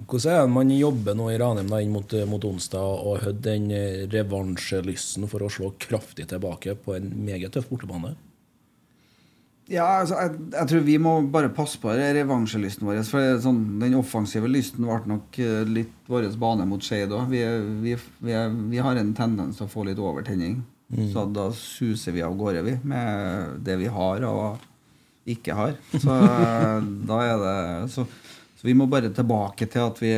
Hvordan 0.04 0.32
er 0.32 0.42
det 0.42 0.52
man 0.54 0.70
jobber 0.74 1.16
nå 1.16 1.30
i 1.30 1.38
Ranheim 1.40 1.70
da, 1.70 1.80
inn 1.80 1.94
mot, 1.94 2.12
mot 2.28 2.44
onsdag 2.48 2.82
og 2.82 3.22
har 3.22 3.34
den 3.44 3.70
eh, 3.74 4.04
revansjelysten 4.12 5.28
for 5.30 5.44
å 5.44 5.50
slå 5.52 5.72
kraftig 5.80 6.28
tilbake 6.32 6.76
på 6.84 6.96
en 6.96 7.10
meget 7.24 7.54
tøff 7.54 7.70
bortebane? 7.70 8.14
Ja, 9.70 9.86
altså, 10.02 10.18
jeg, 10.20 10.36
jeg 10.52 10.68
tror 10.68 10.82
vi 10.84 10.98
må 11.00 11.14
bare 11.32 11.48
passe 11.56 11.80
på 11.80 11.94
revansjelysten 11.94 12.84
vår. 12.84 13.00
For 13.08 13.38
sånn, 13.40 13.62
den 13.80 13.96
offensive 13.96 14.50
lysten 14.50 14.84
ble 14.84 15.00
nok 15.14 15.40
eh, 15.40 15.62
litt 15.64 16.10
vår 16.10 16.28
bane 16.40 16.66
mot 16.68 16.84
Skeid 16.84 17.14
òg. 17.14 17.30
Vi, 17.32 17.40
vi, 17.86 17.96
vi, 18.26 18.36
vi 18.74 18.84
har 18.84 19.00
en 19.00 19.16
tendens 19.16 19.60
til 19.60 19.68
å 19.68 19.72
få 19.72 19.86
litt 19.88 20.02
overtenning. 20.02 20.60
Så 21.10 21.24
da 21.32 21.48
suser 21.56 22.12
vi 22.14 22.22
av 22.22 22.36
gårde, 22.38 22.60
vi, 22.62 22.74
med 22.86 23.56
det 23.66 23.78
vi 23.80 23.88
har 23.90 24.26
og 24.28 24.60
ikke 25.26 25.56
har. 25.56 25.72
Så 25.96 26.12
eh, 26.12 26.84
da 27.08 27.20
er 27.24 27.40
det 27.40 27.56
så, 27.94 28.04
så 28.64 28.70
vi 28.70 28.74
må 28.80 28.86
bare 28.88 29.10
tilbake 29.12 29.66
til 29.68 29.82
at 29.84 29.98
vi 30.00 30.10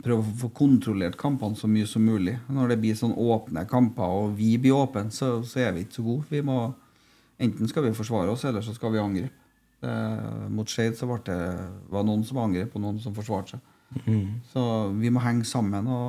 prøver 0.00 0.22
å 0.22 0.36
få 0.40 0.48
kontrollert 0.56 1.18
kampene 1.20 1.52
så 1.52 1.68
mye 1.68 1.84
som 1.84 2.00
mulig. 2.00 2.38
Når 2.48 2.70
det 2.72 2.78
blir 2.80 2.94
sånn 2.96 3.12
åpne 3.12 3.66
kamper, 3.68 4.14
og 4.22 4.30
vi 4.38 4.54
blir 4.56 4.72
åpne, 4.72 5.12
så, 5.12 5.42
så 5.44 5.66
er 5.66 5.74
vi 5.76 5.82
ikke 5.84 5.98
så 5.98 6.04
gode. 6.06 6.24
Vi 6.32 6.40
må, 6.48 6.54
enten 7.36 7.68
skal 7.68 7.84
vi 7.84 7.92
forsvare 7.98 8.32
oss, 8.32 8.46
eller 8.48 8.64
så 8.64 8.72
skal 8.72 8.94
vi 8.94 9.02
angripe. 9.02 9.36
Det, 9.84 9.92
mot 10.48 10.72
Skeid 10.72 10.96
så 10.96 11.10
ble 11.10 11.20
det, 11.28 11.36
var 11.92 12.08
noen 12.08 12.24
som 12.24 12.40
angrep, 12.40 12.72
og 12.72 12.86
noen 12.86 13.04
som 13.04 13.12
forsvarte 13.16 13.58
seg. 13.58 13.68
Så 14.48 14.64
vi 14.96 15.12
må 15.12 15.20
henge 15.20 15.44
sammen. 15.44 15.92
og 15.92 16.08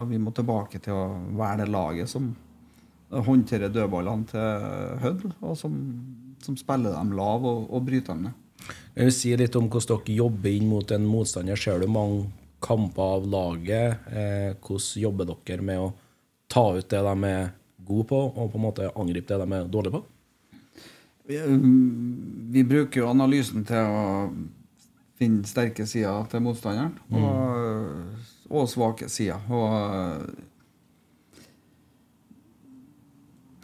Og 0.00 0.08
vi 0.10 0.18
må 0.18 0.32
tilbake 0.34 0.80
til 0.82 0.96
å 0.96 1.04
være 1.36 1.62
det 1.62 1.72
laget 1.72 2.10
som 2.10 2.32
håndterer 3.12 3.72
dødballene 3.72 4.28
til 4.30 4.68
Hødd, 5.02 5.26
og 5.44 5.56
som, 5.58 5.74
som 6.42 6.56
spiller 6.56 6.94
dem 6.96 7.12
lav 7.16 7.44
og, 7.44 7.66
og 7.68 7.84
bryter 7.86 8.14
dem 8.14 8.28
ned. 8.28 8.38
Jeg 8.94 9.08
vil 9.08 9.16
si 9.16 9.32
litt 9.36 9.58
om 9.58 9.68
hvordan 9.68 10.04
dere 10.06 10.16
jobber 10.16 10.54
inn 10.54 10.70
mot 10.70 10.94
en 10.94 11.08
motstander. 11.08 11.58
Ser 11.58 11.82
du 11.82 11.90
mange 11.90 12.24
kamper 12.62 13.18
av 13.18 13.26
laget? 13.28 14.06
Eh, 14.12 14.54
hvordan 14.62 15.02
jobber 15.02 15.28
dere 15.32 15.66
med 15.66 15.82
å 15.82 15.92
ta 16.52 16.64
ut 16.76 16.88
det 16.88 17.02
de 17.02 17.28
er 17.28 17.52
gode 17.82 18.08
på, 18.12 18.20
og 18.30 18.50
på 18.52 18.60
en 18.60 18.66
måte 18.66 18.90
angripe 18.94 19.32
det 19.32 19.44
de 19.44 19.58
er 19.58 19.70
dårlige 19.72 19.98
på? 19.98 20.02
Vi, 21.28 21.38
vi 22.52 22.64
bruker 22.66 23.02
jo 23.02 23.10
analysen 23.10 23.64
til 23.66 23.78
å 23.78 24.04
finne 25.18 25.46
sterke 25.46 25.86
sider 25.86 26.26
til 26.30 26.42
motstanderen, 26.44 26.96
og, 27.14 28.31
og 28.52 28.68
svake 28.70 29.08
sider. 29.10 29.40
Og 29.48 29.72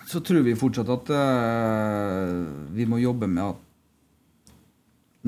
så 0.09 0.23
tror 0.25 0.41
vi 0.47 0.57
fortsatt 0.57 0.89
at 0.95 1.11
eh, 1.13 2.37
vi 2.73 2.87
må 2.89 3.01
jobbe 3.03 3.29
med 3.29 3.45
at 3.45 3.65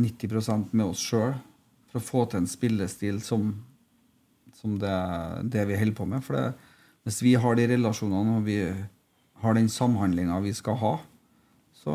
90% 0.00 0.72
med 0.72 0.86
oss 0.86 1.02
sjøl 1.04 1.34
for 1.90 2.00
å 2.00 2.06
få 2.06 2.24
til 2.30 2.40
en 2.40 2.48
spillestil 2.48 3.18
som, 3.24 3.50
som 4.56 4.78
det, 4.80 4.96
det 5.52 5.66
vi 5.68 5.76
holder 5.76 5.98
på 5.98 6.06
med. 6.08 6.24
For 6.24 6.38
det, 6.38 6.46
hvis 7.04 7.20
vi 7.26 7.34
har 7.42 7.58
de 7.58 7.68
relasjonene 7.74 8.38
og 8.38 8.48
vi 8.48 8.58
har 9.42 9.56
den 9.56 9.68
samhandlinga 9.72 10.40
vi 10.44 10.54
skal 10.56 10.78
ha, 10.80 10.94
så 11.76 11.94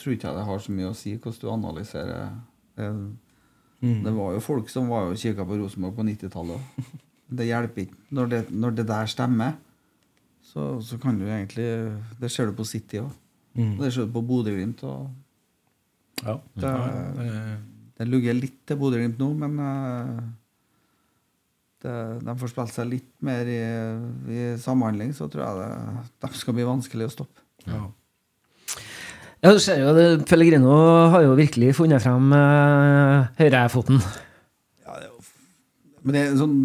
tror 0.00 0.14
ikke 0.14 0.30
jeg 0.30 0.38
det 0.38 0.46
har 0.48 0.62
så 0.64 0.74
mye 0.74 0.90
å 0.90 0.96
si 0.96 1.14
hvordan 1.14 1.40
du 1.42 1.50
analyserer. 1.52 2.30
Det, 2.78 2.90
det 3.80 4.12
var 4.12 4.34
jo 4.34 4.42
folk 4.44 4.68
som 4.68 4.90
var 4.92 5.08
og 5.08 5.16
kikka 5.20 5.46
på 5.48 5.56
Rosenborg 5.56 5.96
på 5.96 6.04
90-tallet. 6.10 6.60
Det 7.30 7.46
hjelper 7.46 7.84
ikke. 7.84 7.96
Når 8.10 8.26
det, 8.26 8.38
når 8.50 8.72
det 8.74 8.84
der 8.88 9.06
stemmer, 9.06 9.52
så, 10.42 10.64
så 10.82 10.96
kan 10.98 11.14
du 11.14 11.28
egentlig 11.28 11.66
Det 12.18 12.30
ser 12.32 12.50
du 12.50 12.56
på 12.58 12.66
City 12.66 12.98
òg. 12.98 13.12
Mm. 13.54 13.76
Det 13.78 13.92
ser 13.94 14.08
du 14.08 14.14
på 14.16 14.22
Bodø-Glimt. 14.26 14.82
Ja. 16.24 16.34
det, 16.58 16.72
det 18.00 18.08
lugger 18.08 18.34
litt 18.34 18.58
til 18.66 18.80
Bodø-Glimt 18.80 19.22
nå, 19.22 19.28
men 19.38 19.62
eh, 19.62 20.18
det, 21.84 21.94
de 22.26 22.34
får 22.42 22.52
spilt 22.52 22.74
seg 22.74 22.90
litt 22.90 23.12
mer 23.24 23.48
i, 23.48 23.60
i 24.34 24.42
samhandling, 24.60 25.14
så 25.16 25.30
tror 25.30 25.46
jeg 25.46 25.62
det, 25.62 26.04
de 26.26 26.42
skal 26.42 26.58
bli 26.58 26.66
vanskelig 26.68 27.08
å 27.08 27.14
stoppe. 27.14 27.46
Ja. 27.66 27.86
Ja, 29.40 29.52
du 29.56 29.60
ser 29.62 29.78
jo, 29.80 29.92
det, 29.96 30.26
Pellegrino 30.28 30.72
har 31.14 31.22
jo 31.24 31.36
virkelig 31.38 31.72
funnet 31.78 32.02
frem 32.04 32.26
uh, 32.36 33.30
høyrefoten. 33.38 34.02
Men 36.04 36.16
det 36.16 36.20
er, 36.26 36.34
sånn, 36.36 36.56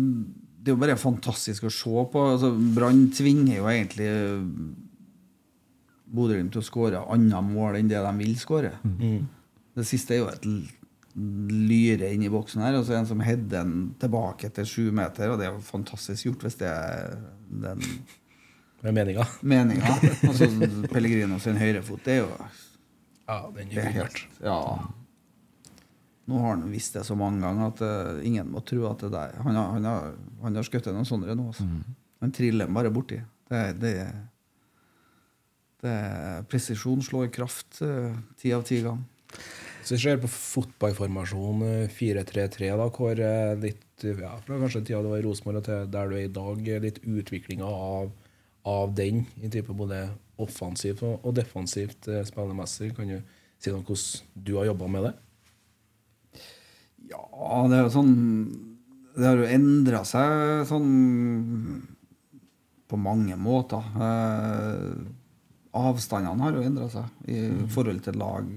det 0.60 0.72
er 0.72 0.76
jo 0.76 0.82
bare 0.82 0.98
fantastisk 1.00 1.68
å 1.68 1.72
se 1.72 2.04
på. 2.12 2.26
Altså, 2.34 2.52
Brann 2.76 3.06
tvinger 3.16 3.58
jo 3.62 3.70
egentlig 3.72 4.10
Bodø-Glimt 6.16 6.54
til 6.56 6.62
å 6.64 6.68
skåre 6.68 7.02
andre 7.12 7.42
mål 7.44 7.80
enn 7.80 7.90
det 7.92 8.00
de 8.04 8.14
vil 8.22 8.36
skåre. 8.40 8.74
Det 9.76 9.88
siste 9.88 10.16
er 10.16 10.22
jo 10.22 10.30
et 10.32 10.46
lyre 11.16 12.12
inn 12.12 12.24
i 12.28 12.32
boksen 12.32 12.64
her, 12.64 12.76
og 12.80 12.86
så 12.88 12.98
en 12.98 13.08
som 13.08 13.24
header 13.24 13.48
den 13.58 13.74
tilbake 14.02 14.50
til 14.56 14.68
sju 14.68 14.86
meter, 14.96 15.32
og 15.32 15.40
det 15.40 15.48
er 15.48 15.54
jo 15.56 15.64
fantastisk 15.64 16.28
gjort 16.30 16.44
hvis 16.48 16.60
det 16.60 16.72
er 16.72 17.18
den 17.66 17.84
Med 18.86 18.94
meninga. 19.00 19.24
meninga. 19.42 19.96
Altså, 20.30 20.48
Pellegrino 20.92 21.40
sin 21.44 21.58
høyrefot, 21.60 22.04
det 22.06 22.18
er 22.18 22.24
jo 22.24 22.32
Ja, 23.28 23.40
den 23.56 23.70
det 23.74 23.78
er 23.82 23.88
er 23.90 23.96
helt 24.02 24.20
Ja. 24.44 24.60
Nå 26.26 26.40
har 26.42 26.56
han 26.56 26.72
visst 26.72 26.94
det 26.98 27.04
så 27.06 27.14
mange 27.18 27.42
ganger 27.42 27.68
at 27.72 27.82
uh, 27.86 28.22
ingen 28.26 28.48
må 28.54 28.62
tro 28.66 28.88
at 28.90 29.04
det 29.06 29.12
der 29.14 29.36
Han 29.46 29.56
har, 29.58 29.68
han 29.76 29.84
har, 29.86 30.16
han 30.42 30.56
har 30.58 30.66
skutt 30.66 30.88
noen 30.90 31.06
sånne 31.06 31.36
nå. 31.38 31.48
Altså. 31.52 31.68
Han 32.24 32.32
triller 32.34 32.68
bare 32.74 32.90
borti. 32.94 33.20
Det, 33.50 33.60
er- 33.60 33.76
det, 33.78 33.92
er- 34.08 34.24
det 35.86 35.92
er 35.94 36.48
presisjon 36.50 37.04
slår 37.06 37.28
kraft 37.36 37.82
eh, 37.86 38.16
ti 38.42 38.54
av 38.56 38.64
ti 38.66 38.80
ganger. 38.82 39.04
Hvis 39.84 39.92
vi 39.94 39.98
ser 40.02 40.18
på 40.18 40.30
fotballformasjon 40.34 41.62
eh, 41.68 41.92
4-3-3, 41.94 42.72
da, 42.80 42.88
hvor 42.90 43.20
eh, 43.22 43.52
litt 43.62 44.06
eh, 44.08 44.18
ja, 44.24 44.32
fra 44.48 44.58
kanskje 44.64 44.82
tida 44.88 45.04
du 45.06 45.12
var 45.12 45.22
i 45.22 45.26
Rosenborg 45.28 45.62
til 45.68 45.86
der 45.94 46.10
du 46.10 46.16
er 46.18 46.24
i 46.26 46.32
dag, 46.34 46.64
eh, 46.74 46.82
litt 46.88 46.98
utviklinga 47.06 47.70
av, 47.70 48.10
av 48.66 48.96
den, 48.98 49.28
i 49.46 49.52
type 49.54 49.76
både 49.78 50.08
offensivt 50.42 51.04
og, 51.06 51.32
defensivt 51.36 52.10
eh, 52.12 52.24
spillemessig, 52.28 52.92
kan 52.96 53.10
du 53.10 53.20
si 53.60 53.72
noe 53.72 53.82
om 53.82 53.88
hvordan 53.88 54.46
du 54.48 54.54
har 54.60 54.70
jobba 54.72 54.90
med 54.92 55.08
det? 55.08 55.14
Ja, 57.12 57.26
det 57.70 57.78
er 57.78 57.84
jo 57.86 57.92
sånn 57.94 58.16
Det 59.16 59.28
har 59.28 59.38
jo 59.38 59.52
endra 59.58 60.02
seg 60.08 60.66
sånn 60.70 60.90
på 62.86 62.98
mange 63.02 63.38
måter. 63.40 63.86
Eh, 63.98 64.90
avstandene 65.76 66.44
har 66.46 66.58
jo 66.58 66.66
endra 66.66 66.90
seg 66.92 67.30
i 67.32 67.40
forhold 67.72 68.04
til 68.06 68.20
lag 68.22 68.50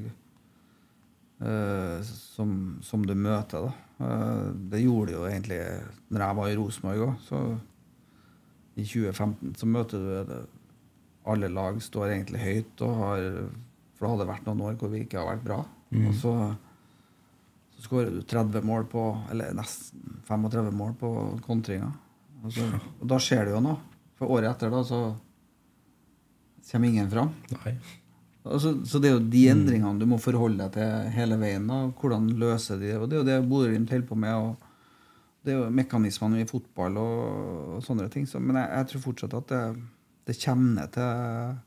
eh, 1.40 1.98
som, 2.04 2.50
som 2.84 3.06
du 3.06 3.14
møter. 3.16 3.68
Da. 3.68 3.88
Eh, 4.04 4.44
det 4.74 4.82
gjorde 4.82 5.10
det 5.10 5.16
jo 5.16 5.24
egentlig 5.30 5.62
når 6.12 6.24
jeg 6.24 6.38
var 6.40 6.50
i 6.50 6.58
Rosenborg 6.58 7.06
òg. 7.06 7.16
Så 7.24 7.42
i 8.78 8.84
2015 8.84 9.56
så 9.58 9.70
møter 9.70 10.04
du 10.04 10.34
Alle 11.28 11.50
lag 11.52 11.82
står 11.84 12.14
egentlig 12.14 12.40
høyt, 12.40 12.86
og 12.86 13.02
har, 13.02 13.26
for 13.96 14.06
det 14.06 14.14
hadde 14.14 14.30
vært 14.30 14.48
noen 14.48 14.64
år 14.70 14.80
hvor 14.80 14.92
vi 14.92 15.04
ikke 15.04 15.20
har 15.20 15.28
vært 15.34 15.46
bra. 15.46 15.60
Og 16.08 16.16
så 16.16 16.34
så 17.78 17.84
skårer 17.84 18.10
du 18.10 18.22
30 18.26 18.64
mål 18.66 18.88
på 18.90 19.02
Eller 19.30 19.52
nesten 19.54 20.18
35 20.26 20.72
mål 20.74 20.96
på 20.98 21.10
kontringa. 21.46 21.92
Og, 22.42 22.50
så, 22.52 22.64
og 22.74 23.06
da 23.06 23.18
skjer 23.22 23.46
det 23.46 23.54
jo 23.54 23.60
noe. 23.62 23.78
For 24.18 24.30
året 24.34 24.50
etter 24.50 24.72
da 24.72 24.80
så 24.86 24.98
kommer 26.68 26.90
ingen 26.90 27.10
fram. 27.10 27.30
Altså, 28.48 28.72
så 28.86 28.98
det 28.98 29.10
er 29.10 29.14
jo 29.14 29.28
de 29.30 29.44
endringene 29.52 30.00
du 30.00 30.06
må 30.10 30.18
forholde 30.18 30.64
deg 30.64 30.74
til 30.74 31.14
hele 31.14 31.38
veien. 31.38 31.68
da, 31.70 31.84
Hvordan 32.00 32.26
løse 32.40 32.80
de 32.80 32.90
det. 32.90 32.96
Og 32.98 33.06
det 33.06 33.18
er 33.18 33.22
jo 33.22 33.28
det 33.28 33.38
Bodø-Glimt 33.50 33.94
holder 33.94 34.08
på 34.10 34.18
med. 34.26 34.34
og 34.34 35.44
Det 35.46 35.54
er 35.54 35.60
jo 35.60 35.70
mekanismene 35.78 36.42
i 36.42 36.48
fotball 36.50 36.98
og, 36.98 37.22
og 37.76 37.86
sånne 37.86 38.08
ting. 38.10 38.26
Så, 38.26 38.42
men 38.42 38.58
jeg, 38.58 38.72
jeg 38.74 38.90
tror 38.90 39.06
fortsatt 39.06 39.38
at 39.38 39.54
det, 39.54 39.62
det 40.28 40.36
kommer 40.42 40.82
ned 40.82 40.92
til, 40.94 41.62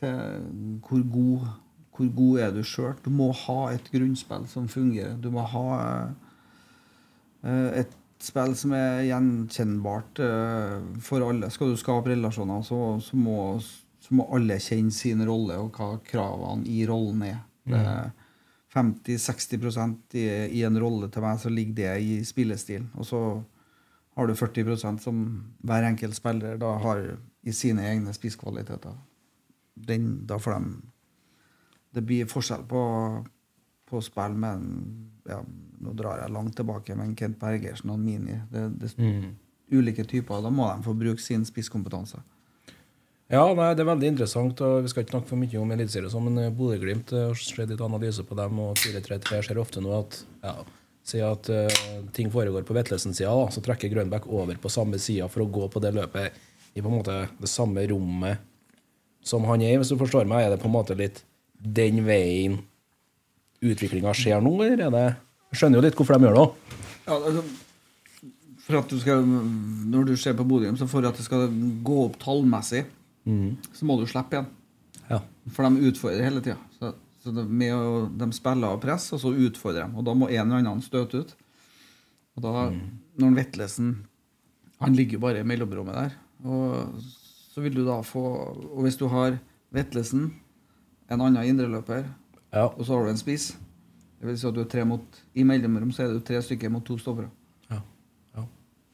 til 0.00 0.80
hvor 0.88 1.04
god 1.12 1.50
hvor 1.92 2.08
god 2.16 2.38
er 2.40 2.52
du 2.54 2.62
sjøl? 2.64 2.94
Du 3.04 3.10
må 3.12 3.28
ha 3.36 3.58
et 3.74 3.90
grunnspill 3.92 4.46
som 4.48 4.68
fungerer. 4.70 5.18
Du 5.20 5.28
må 5.34 5.44
ha 5.44 5.66
eh, 7.44 7.82
et 7.82 7.92
spill 8.22 8.54
som 8.56 8.72
er 8.76 9.04
gjenkjennbart 9.10 10.22
eh, 10.24 10.78
for 11.04 11.26
alle. 11.26 11.50
Skal 11.52 11.72
du 11.72 11.80
skape 11.80 12.14
relasjoner, 12.14 12.64
så, 12.64 12.80
så, 13.04 13.18
må, 13.18 13.36
så 14.00 14.16
må 14.16 14.28
alle 14.34 14.60
kjenne 14.62 14.94
sin 14.94 15.24
rolle 15.28 15.60
og 15.60 15.76
hva 15.76 15.94
kravene 16.06 16.64
i 16.70 16.82
rollen 16.88 17.26
er. 17.28 17.40
Er 17.68 18.10
50-60 18.72 20.16
i, 20.16 20.24
i 20.58 20.62
en 20.64 20.78
rolle 20.80 21.10
til 21.12 21.22
meg, 21.22 21.42
så 21.42 21.52
ligger 21.52 21.76
det 21.76 21.90
i 22.00 22.14
spillestilen. 22.24 22.88
Og 22.96 23.04
så 23.04 23.20
har 24.16 24.28
du 24.28 24.32
40% 24.36 25.04
som 25.04 25.20
hver 25.64 25.84
enkelt 25.90 26.16
spiller 26.16 26.56
da 26.60 26.72
har 26.80 27.04
i 27.42 27.52
sine 27.52 27.86
egne 27.90 28.14
spisskvaliteter. 28.14 28.96
Den, 29.74 30.26
da 30.26 30.38
får 30.38 30.58
de 30.58 30.82
Det 31.92 32.00
blir 32.00 32.28
forskjell 32.28 32.62
på, 32.68 32.82
på 33.88 34.00
spill 34.00 34.36
med 34.36 34.52
en 34.52 34.68
ja, 35.28 35.42
Nå 35.82 35.92
drar 35.98 36.20
jeg 36.22 36.32
langt 36.32 36.54
tilbake, 36.56 36.94
men 36.94 37.16
Kent 37.18 37.38
Bergersen 37.40 37.90
og 37.90 37.98
Mini. 37.98 38.36
Det, 38.50 38.68
det, 38.78 38.92
Ulike 39.72 40.04
typer. 40.04 40.42
Da 40.44 40.50
må 40.52 40.68
de 40.68 40.84
få 40.84 40.94
bruke 40.94 41.22
sin 41.22 41.44
spisskompetanse. 41.48 42.20
Ja, 43.32 43.42
nei, 43.56 43.72
det 43.74 43.82
er 43.82 43.88
veldig 43.88 44.12
interessant. 44.12 44.60
og 44.60 44.84
Vi 44.84 44.92
skal 44.92 45.02
ikke 45.02 45.16
snakke 45.16 45.30
for 45.32 45.40
mye 45.40 45.58
om 45.58 45.74
Eliteserien, 45.74 46.12
sånn, 46.12 46.28
men 46.28 46.44
eh, 46.44 46.52
Bodø-Glimt 46.54 47.14
eh, 47.16 47.30
har 47.30 47.40
sett 47.40 47.72
litt 47.72 47.82
analyse 47.82 48.22
på 48.28 48.36
dem, 48.38 48.60
og 48.60 48.76
4-3-3 48.78 49.40
ser 49.48 49.60
ofte 49.62 49.82
nå 49.82 49.94
at 49.96 50.20
ja, 50.44 50.54
Si 51.02 51.18
at 51.18 51.48
uh, 51.50 51.66
ting 52.14 52.28
foregår 52.30 52.62
på 52.62 52.76
Vetlesen-sida, 52.76 53.32
så 53.50 53.58
trekker 53.64 53.90
Grønbæk 53.90 54.28
over 54.30 54.54
på 54.62 54.70
samme 54.70 55.00
sida 55.02 55.26
for 55.26 55.42
å 55.42 55.48
gå 55.50 55.66
på 55.66 55.80
det 55.82 55.90
løpet 55.96 56.36
i 56.74 56.80
på 56.80 56.88
en 56.88 56.98
måte 56.98 57.16
det 57.40 57.50
samme 57.50 57.84
rommet 57.90 58.42
som 59.22 59.44
han 59.48 59.62
er 59.62 59.74
i. 59.74 59.80
Hvis 59.80 59.92
du 59.92 59.98
forstår 60.00 60.28
meg, 60.28 60.46
er 60.46 60.54
det 60.54 60.62
på 60.62 60.70
en 60.70 60.76
måte 60.76 60.96
litt 60.98 61.22
den 61.62 62.02
veien 62.06 62.58
utviklinga 63.62 64.14
skjer 64.16 64.42
nå, 64.42 64.56
eller 64.64 64.88
er 64.88 64.94
det 64.94 65.04
Jeg 65.52 65.60
skjønner 65.60 65.78
jo 65.78 65.84
litt 65.84 65.98
hvorfor 65.98 66.16
de 66.16 66.26
gjør 66.26 66.38
det. 66.38 66.78
Ja, 67.04 67.18
altså, 67.18 67.42
for 68.62 68.78
at 68.78 68.90
du 68.90 68.98
skal, 69.02 69.22
når 69.92 70.08
du 70.08 70.12
ser 70.16 70.34
på 70.38 70.46
Bodø, 70.48 70.70
så 70.78 70.88
for 70.88 71.04
at 71.06 71.18
det 71.18 71.26
skal 71.26 71.48
gå 71.84 71.98
opp 72.06 72.18
tallmessig, 72.22 72.84
så 73.76 73.86
må 73.86 73.98
du 74.00 74.06
slippe 74.08 74.38
igjen. 74.38 74.48
Ja. 75.10 75.18
For 75.52 75.66
de 75.66 75.90
utfordrer 75.90 76.24
hele 76.24 76.42
tida. 76.42 76.56
Så, 76.78 76.94
så 77.22 77.34
det, 77.36 77.44
å, 77.74 78.06
de 78.08 78.28
spiller 78.34 78.72
av 78.72 78.80
press, 78.82 79.10
og 79.12 79.20
så 79.22 79.34
utfordrer 79.34 79.84
de. 79.84 79.98
Og 80.00 80.06
da 80.08 80.14
må 80.16 80.30
en 80.30 80.40
eller 80.46 80.62
annen 80.62 80.82
støte 80.84 81.22
ut. 81.22 81.34
Og 82.38 82.46
da, 82.46 82.70
når 83.20 83.36
Vetlesen 83.36 83.92
Han 84.82 84.96
ligger 84.98 85.20
bare 85.22 85.42
i 85.42 85.46
mellomrommet 85.46 85.94
der. 85.94 86.14
Og 86.44 87.02
så 87.52 87.62
vil 87.62 87.74
du 87.76 87.84
da 87.86 88.00
få 88.02 88.22
Og 88.72 88.80
hvis 88.82 88.96
du 88.98 89.06
har 89.12 89.36
Vetlesen, 89.72 90.30
en 91.08 91.20
annen 91.20 91.44
indreløper, 91.48 92.06
Ja. 92.52 92.66
og 92.66 92.84
så 92.84 92.96
har 92.96 93.04
du 93.04 93.10
en 93.10 93.20
spiss 93.20 93.54
det 94.22 94.28
vil 94.28 94.36
si 94.38 94.46
at 94.46 94.54
du 94.54 94.60
er 94.62 94.68
tre 94.70 94.84
mot, 94.86 95.16
I 95.34 95.42
mellomrom 95.42 95.90
så 95.90 96.04
er 96.04 96.12
du 96.14 96.20
tre 96.22 96.38
stykker 96.38 96.70
mot 96.70 96.84
to 96.86 96.94
stoppere. 96.94 97.26
Ja. 97.72 97.80
ja. 98.36 98.44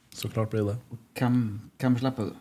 Så 0.09 0.25
klart 0.33 0.49
blir 0.49 0.65
det. 0.65 0.73
Hvem, 1.19 1.35
hvem 1.77 1.97
slipper 2.01 2.31
du? 2.31 2.39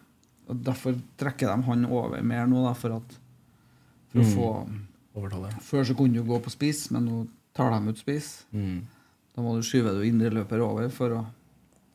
Og 0.49 0.63
Derfor 0.65 0.97
trekker 1.21 1.51
de 1.53 1.67
han 1.67 1.85
over 1.85 2.23
mer 2.25 2.49
nå, 2.49 2.63
da, 2.65 2.73
for 2.73 2.97
at 2.97 3.19
for 4.09 4.23
å 4.23 4.31
få 4.33 4.49
Overtallet. 5.19 5.59
Før 5.67 5.85
så 5.85 5.97
kunne 5.99 6.17
du 6.17 6.25
gå 6.25 6.39
på 6.41 6.53
spiss, 6.55 6.87
men 6.95 7.05
nå 7.11 7.19
tar 7.57 7.75
de 7.75 7.93
ut 7.93 8.01
spiss. 8.01 8.31
Mm. 8.57 8.79
Da 9.35 9.45
må 9.45 9.53
du 9.59 9.67
skyve 9.67 9.93
du 9.99 10.07
indreløper 10.09 10.65
over 10.65 10.89
for 10.95 11.19
å 11.19 11.27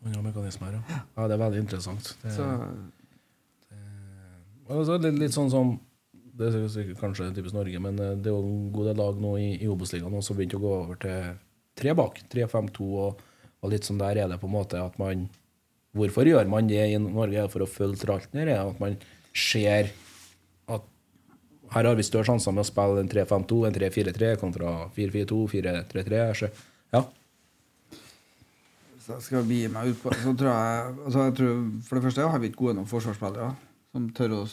Andre 0.04 0.20
mekanismer, 0.20 0.74
ja. 0.76 0.98
ja. 1.16 1.26
Det 1.32 1.38
er 1.38 1.40
veldig 1.40 1.62
interessant. 1.64 2.10
Det, 2.22 2.34
så, 2.36 2.46
Altså, 4.70 4.98
litt, 5.02 5.20
litt 5.20 5.36
sånn 5.36 5.52
som 5.52 5.74
Det 6.34 6.48
er 6.50 6.68
sikkert 6.72 7.02
kanskje 7.02 7.30
typisk 7.36 7.54
Norge, 7.54 7.80
men 7.84 8.00
eh, 8.02 8.16
det 8.18 8.32
er 8.32 8.34
jo 8.34 8.42
en 8.42 8.70
god 8.74 8.90
del 8.90 9.00
lag 9.02 9.20
nå 9.22 9.36
i, 9.38 9.50
i 9.62 9.70
Obos-ligaen 9.70 10.24
som 10.26 10.38
begynte 10.38 10.58
å 10.58 10.64
gå 10.64 10.72
over 10.80 11.00
til 11.04 11.36
tre 11.78 11.94
bak. 11.98 12.20
3-5-2, 12.32 12.88
og, 13.04 13.20
og 13.62 13.74
litt 13.74 13.86
sånn 13.86 14.02
der 14.02 14.24
er 14.24 14.32
det 14.32 14.40
på 14.42 14.50
en 14.50 14.56
måte 14.56 14.82
at 14.82 14.98
man 15.02 15.28
Hvorfor 15.94 16.26
gjør 16.26 16.48
man 16.50 16.66
det 16.66 16.88
i 16.90 16.96
Norge? 16.98 17.44
For 17.54 17.62
å 17.62 17.70
følge 17.70 18.02
tralten, 18.02 18.40
at 18.50 18.80
man 18.82 18.96
ser 19.30 19.92
at 20.66 20.88
her 21.76 21.86
har 21.86 22.00
vi 22.00 22.06
større 22.08 22.26
sjanser 22.32 22.56
med 22.56 22.64
å 22.64 22.66
spille 22.66 23.04
en 23.04 23.12
3-5-2, 23.12 23.60
en 23.68 23.76
3-4-3 23.76 24.32
kontra 24.42 24.72
4-4-2, 24.96 25.44
4-3-3. 25.52 26.24
Så, 26.40 26.50
Ja. 26.98 27.04
Så 29.04 29.20
skal 29.22 29.46
gi 29.46 29.68
meg 29.70 29.92
ut 29.92 30.02
på 30.02 30.16
så 30.16 30.34
tror 30.40 30.50
jeg, 30.50 30.98
altså 31.06 31.28
For 31.86 32.00
det 32.00 32.04
første 32.08 32.26
har 32.34 32.42
vi 32.42 32.50
ikke 32.50 32.62
gode 32.64 32.78
nok 32.80 32.90
forsvarsspillere 32.90 33.52
som 33.94 34.10
tør 34.18 34.38
å 34.40 34.44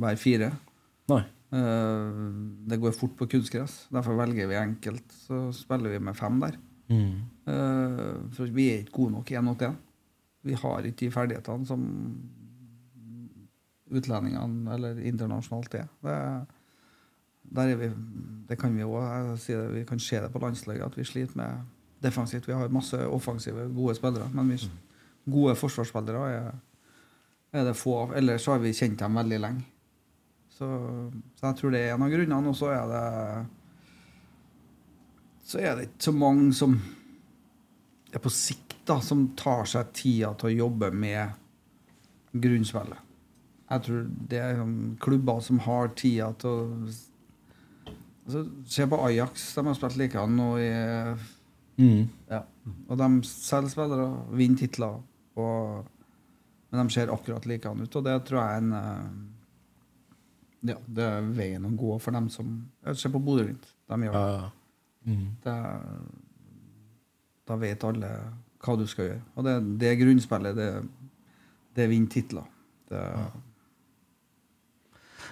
være 0.00 0.20
fire. 0.20 0.50
Nei. 1.10 1.22
Eh, 1.50 2.18
det 2.70 2.78
går 2.80 2.96
fort 2.96 3.16
på 3.18 3.28
kunstgress. 3.34 3.84
Derfor 3.92 4.18
velger 4.22 4.50
vi 4.50 4.58
enkelt. 4.58 5.06
Så 5.26 5.48
spiller 5.56 5.96
vi 5.96 6.02
med 6.08 6.18
fem 6.18 6.40
der. 6.42 6.58
Mm. 6.90 7.22
for 8.34 8.50
vi 8.50 8.64
er 8.66 8.80
ikke 8.80 8.96
gode 8.96 9.12
nok 9.14 9.28
én 9.30 9.44
mot 9.46 9.60
én. 9.62 9.76
Vi 10.42 10.56
har 10.58 10.86
ikke 10.88 11.04
de 11.04 11.10
ferdighetene 11.14 11.66
som 11.68 11.84
utlendingene 13.90 14.74
eller 14.74 14.98
internasjonalt 15.06 15.74
er. 15.74 15.86
Det, 16.02 16.16
der 17.56 17.72
er 17.72 17.78
vi, 17.80 17.90
det 18.48 18.58
kan 18.58 18.74
vi 18.76 18.86
òg 18.86 19.36
si 19.40 19.54
det, 19.54 19.68
vi 19.74 19.84
kan 19.88 20.02
se 20.02 20.20
det 20.22 20.30
på 20.32 20.42
landslaget 20.42 20.86
at 20.86 20.98
vi 20.98 21.06
sliter 21.06 21.38
med 21.40 21.68
defensivt. 22.02 22.48
Vi 22.48 22.56
har 22.56 22.72
masse 22.72 22.98
offensive, 23.06 23.68
gode 23.74 23.94
spillere, 23.98 24.30
men 24.34 24.52
vi, 24.52 24.60
gode 25.30 25.56
forsvarsspillere 25.58 26.30
er, 26.32 26.50
er 27.52 27.66
det 27.66 27.78
få 27.78 27.96
av. 28.04 28.14
Ellers 28.18 28.44
så 28.44 28.54
har 28.54 28.62
vi 28.62 28.74
kjent 28.76 29.00
dem 29.00 29.18
veldig 29.18 29.40
lenge. 29.42 29.66
Så, 30.54 30.68
så 31.38 31.48
jeg 31.48 31.58
tror 31.58 31.74
det 31.74 31.80
er 31.82 31.94
en 31.94 32.04
av 32.06 32.12
grunnene. 32.12 32.52
Og 32.52 32.56
så 32.58 32.70
er 32.74 32.90
det 32.90 33.04
så 35.50 35.58
er 35.58 35.76
det 35.76 35.88
ikke 35.88 36.06
så 36.06 36.12
mange 36.14 36.52
som 36.54 36.76
er 38.14 38.22
på 38.22 38.30
sikt, 38.30 38.76
da, 38.86 39.00
som 39.02 39.24
tar 39.38 39.66
seg 39.66 39.90
tida 39.94 40.30
til 40.38 40.50
å 40.50 40.58
jobbe 40.66 40.90
med 40.94 41.32
grunnspillet. 42.38 43.08
Jeg 43.70 43.84
tror 43.86 44.06
det 44.30 44.38
er 44.42 44.62
klubber 45.02 45.42
som 45.46 45.58
har 45.62 45.90
tida 45.98 46.30
til 46.38 46.50
å 46.50 46.62
altså, 48.26 48.44
Se 48.66 48.86
på 48.90 48.98
Ajax. 49.06 49.48
De 49.56 49.66
har 49.66 49.78
spilt 49.78 49.98
likedan 49.98 50.38
nå 50.38 50.48
i 50.62 50.70
ja. 52.30 52.42
Og 52.90 52.98
de 52.98 53.08
selger 53.26 53.72
spillere, 53.72 54.08
vinner 54.36 54.58
titler. 54.60 54.98
Og, 55.40 55.86
men 56.70 56.86
de 56.86 56.94
ser 56.94 57.10
akkurat 57.12 57.46
likedan 57.50 57.80
ut, 57.82 57.96
og 57.98 58.04
det 58.06 58.14
tror 58.28 58.40
jeg 58.40 58.54
er 58.54 58.62
en 58.62 58.72
eh, 58.78 59.10
ja, 60.70 60.76
det 60.86 61.04
er 61.08 61.28
veien 61.34 61.64
å 61.64 61.70
gå 61.76 61.94
for 62.04 62.12
dem 62.12 62.26
som 62.30 62.50
ja, 62.84 62.92
Se 62.94 63.08
på 63.08 63.20
Bodø-Glimt. 63.24 63.64
De 63.88 63.96
gjør 64.04 64.12
det. 64.12 64.50
det. 65.44 65.54
Da 67.48 67.56
vet 67.58 67.84
alle 67.88 68.10
hva 68.60 68.74
du 68.76 68.84
skal 68.86 69.06
gjøre. 69.08 69.22
Og 69.40 69.46
det, 69.46 69.54
det 69.80 69.94
grunnspillet, 70.02 70.58
det, 70.58 70.66
det 71.78 71.86
vinner 71.90 72.12
titler. 72.12 72.44
Det, 72.90 73.04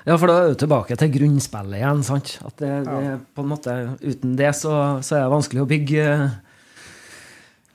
Ja, 0.09 0.15
for 0.17 0.31
da 0.31 0.39
er 0.41 0.55
du 0.55 0.59
tilbake 0.63 0.97
til 0.97 1.11
grunnspillet 1.13 1.77
igjen. 1.83 2.03
sant? 2.07 2.39
At 2.49 2.57
det, 2.63 2.71
det 2.89 2.99
Ja. 3.05 3.17
på 3.37 3.45
en 3.45 3.51
måte, 3.53 3.75
Uten 4.01 4.37
det 4.39 4.55
så, 4.57 4.73
så 5.05 5.17
er 5.19 5.27
det 5.27 5.35
vanskelig 5.35 5.61
å 5.67 5.69
bygge 5.69 6.05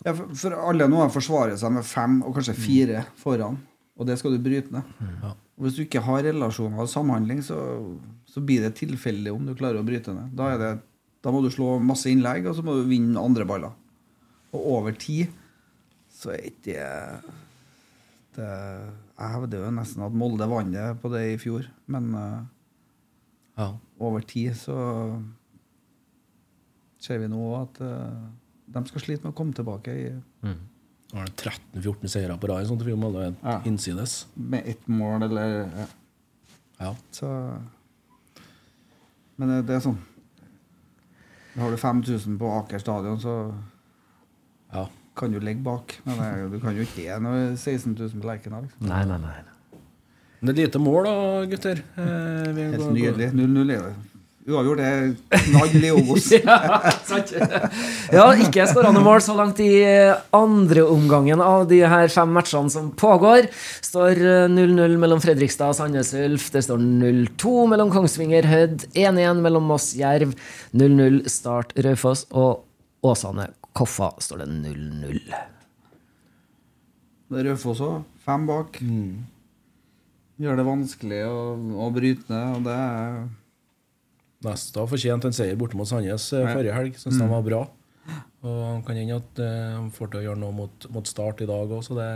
Ja, 0.03 0.11
for, 0.13 0.31
for 0.35 0.55
alle 0.69 0.88
nå 0.91 1.03
forsvarer 1.13 1.55
seg 1.59 1.71
med 1.77 1.85
fem 1.88 2.17
og 2.27 2.34
kanskje 2.35 2.55
fire 2.59 3.05
foran, 3.21 3.55
og 3.97 4.07
det 4.09 4.17
skal 4.19 4.34
du 4.35 4.41
bryte 4.43 4.73
ned. 4.73 4.89
Og 5.23 5.67
Hvis 5.67 5.77
du 5.77 5.84
ikke 5.85 6.01
har 6.03 6.23
relasjoner 6.25 6.81
og 6.84 6.89
samhandling, 6.91 7.43
så, 7.45 7.57
så 8.27 8.41
blir 8.43 8.65
det 8.65 8.73
tilfeldig 8.80 9.31
om 9.31 9.45
du 9.47 9.53
klarer 9.55 9.80
å 9.80 9.85
bryte 9.88 10.11
ned. 10.15 10.34
Da, 10.35 10.49
er 10.55 10.59
det, 10.59 10.71
da 11.23 11.31
må 11.31 11.43
du 11.45 11.49
slå 11.53 11.77
masse 11.80 12.09
innlegg, 12.11 12.49
og 12.49 12.57
så 12.57 12.65
må 12.65 12.75
du 12.80 12.88
vinne 12.89 13.21
andre 13.21 13.45
baller. 13.47 13.75
Og 14.53 14.65
over 14.80 14.97
tid 14.99 15.31
så 16.13 16.34
er 16.35 16.49
ikke 16.51 16.73
det 16.73 17.34
det 18.34 18.49
Jeg 18.49 19.30
hevder 19.30 19.59
jo 19.61 19.71
nesten 19.75 20.01
at 20.07 20.15
Molde 20.17 20.47
vant 20.49 20.73
det 20.73 20.88
på 21.03 21.09
det 21.13 21.19
i 21.35 21.39
fjor, 21.41 21.67
men 21.93 22.07
uh, 22.17 22.41
Ja. 23.59 23.67
over 24.01 24.23
tid 24.25 24.55
så 24.57 24.75
ser 27.03 27.19
vi 27.21 27.27
nå 27.30 27.41
at 27.59 27.77
eh, 27.84 28.23
de 28.65 28.85
skal 28.88 29.02
slite 29.02 29.23
med 29.23 29.34
å 29.34 29.38
komme 29.38 29.53
tilbake 29.53 29.91
i, 29.91 30.06
det 31.14 31.34
13-14 31.38 32.10
seire 32.10 32.38
på 32.41 32.48
rad, 32.49 32.65
sånn 32.65 32.80
film 32.81 32.90
vi 32.90 32.95
må 33.03 33.10
alle 33.11 33.35
Ja. 33.44 33.60
innsides. 33.65 34.26
med 34.35 34.64
ett 34.65 34.88
mål 34.88 35.23
eller 35.23 35.69
ja. 35.69 35.85
Ja. 36.80 36.95
Så 37.11 37.27
Men 39.38 39.65
det, 39.65 39.76
er 39.76 39.80
sånn 39.80 39.98
Har 41.57 41.69
du 41.72 41.77
5000 41.77 42.38
på 42.40 42.49
Aker 42.60 42.80
stadion, 42.80 43.19
så 43.19 43.53
ja. 44.73 44.88
kan 45.15 45.31
du 45.31 45.40
ligge 45.40 45.61
bak. 45.61 45.99
Men 46.03 46.18
det, 46.18 46.52
du 46.52 46.60
kan 46.60 46.76
jo 46.76 46.81
ikke 46.81 47.03
det 47.03 47.19
når 47.22 47.35
er 47.52 47.56
16 47.56 47.94
000 47.99 48.10
på 48.22 48.27
Lerkendal. 48.27 48.64
Liksom. 48.64 48.88
Nei, 48.90 49.03
nei, 49.06 49.18
nei. 49.22 49.44
Men 50.41 50.56
Det 50.56 50.64
er 50.64 50.65
lite 50.68 50.80
mål, 50.81 51.03
da, 51.06 51.45
gutter. 51.45 51.77
Eh, 51.95 52.49
vi 52.57 52.64
Helt 52.73 52.90
nydelig. 52.91 53.30
0-0 53.38 53.72
er 53.77 53.85
det. 53.85 53.94
Uavgjort 54.43 54.81
er 54.83 55.03
knall 55.45 55.85
i 55.87 55.89
Obos. 55.95 56.25
ja, 56.35 56.55
sant. 57.07 57.29
ja, 58.11 58.25
ikke 58.43 58.65
skårende 58.67 58.99
mål 59.03 59.21
så 59.23 59.35
langt 59.37 59.59
i 59.63 59.69
andre 60.35 60.83
omgangen 60.91 61.39
av 61.39 61.69
de 61.69 61.79
her 61.87 62.09
fem 62.11 62.33
matchene 62.35 62.71
som 62.73 62.89
pågår. 62.99 63.47
Står 63.85 64.19
eh, 64.19 64.49
0-0 64.51 64.97
mellom 64.99 65.21
Fredrikstad 65.23 65.71
og 65.71 65.77
Sandnes 65.77 66.11
Ulf. 66.19 66.49
Det 66.51 66.65
står 66.65 66.81
0-2 66.83 67.53
mellom 67.71 67.93
Kongsvinger 67.93 68.49
Hødd. 68.49 68.83
1-1 68.91 69.39
mellom 69.45 69.69
Moss 69.71 69.93
Jerv. 69.95 70.33
0-0 70.75 71.21
Start 71.31 71.71
Raufoss. 71.85 72.25
Og 72.35 72.65
Åsane 73.07 73.47
Koffa 73.71 74.11
står 74.19 74.43
det 74.43 74.49
0-0. 74.57 75.21
Det 77.31 77.39
er 77.39 77.47
Raufoss 77.47 77.79
òg. 77.85 78.03
Fem 78.27 78.43
bak. 78.49 78.75
Gjør 80.43 80.59
det 80.59 80.67
vanskelig 80.67 81.23
å, 81.29 81.39
å 81.79 81.87
bryte 81.95 82.27
ned, 82.27 82.59
og 82.59 82.67
det 82.67 82.75
er 82.75 83.15
Nesta 84.43 84.83
fortjente 84.83 84.91
fortjent 84.93 85.27
en 85.29 85.35
seier 85.37 85.59
borte 85.59 85.79
mot 85.79 85.87
Sandnes 85.87 86.27
eh, 86.35 86.47
forrige 86.51 86.75
helg. 86.75 86.99
Syns 86.99 87.19
de 87.21 87.27
var 87.31 87.43
bra. 87.45 87.63
Og 88.43 88.57
han 88.67 88.81
kan 88.83 88.99
hende 88.99 89.19
at 89.21 89.39
eh, 89.39 89.75
han 89.77 89.91
får 89.95 90.11
til 90.11 90.19
å 90.19 90.23
gjøre 90.27 90.41
noe 90.41 90.55
mot, 90.55 90.87
mot 90.91 91.07
Start 91.07 91.43
i 91.45 91.47
dag 91.47 91.71
òg, 91.71 91.83
så 91.85 91.95
det, 91.95 92.09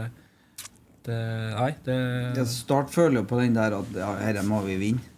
det 1.07 1.19
Nei, 1.55 1.71
det 1.85 1.99
Ja, 2.41 2.47
Start 2.51 2.91
føler 2.91 3.21
jo 3.21 3.29
på 3.29 3.39
den 3.39 3.55
der 3.55 3.77
at 3.79 3.95
ja, 3.95 4.11
dette 4.25 4.43
må 4.47 4.59
vi 4.67 4.75
vinne. 4.81 5.13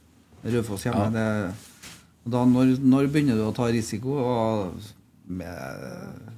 Raufoss 0.46 0.86
hjemme. 0.86 1.10
Ja. 1.10 1.16
Det, 1.16 1.88
og 2.28 2.36
da, 2.36 2.44
når, 2.48 2.76
når 2.86 3.10
begynner 3.12 3.40
du 3.40 3.48
å 3.48 3.56
ta 3.56 3.68
risiko? 3.74 4.20
Og 4.22 4.94
med, 5.40 6.30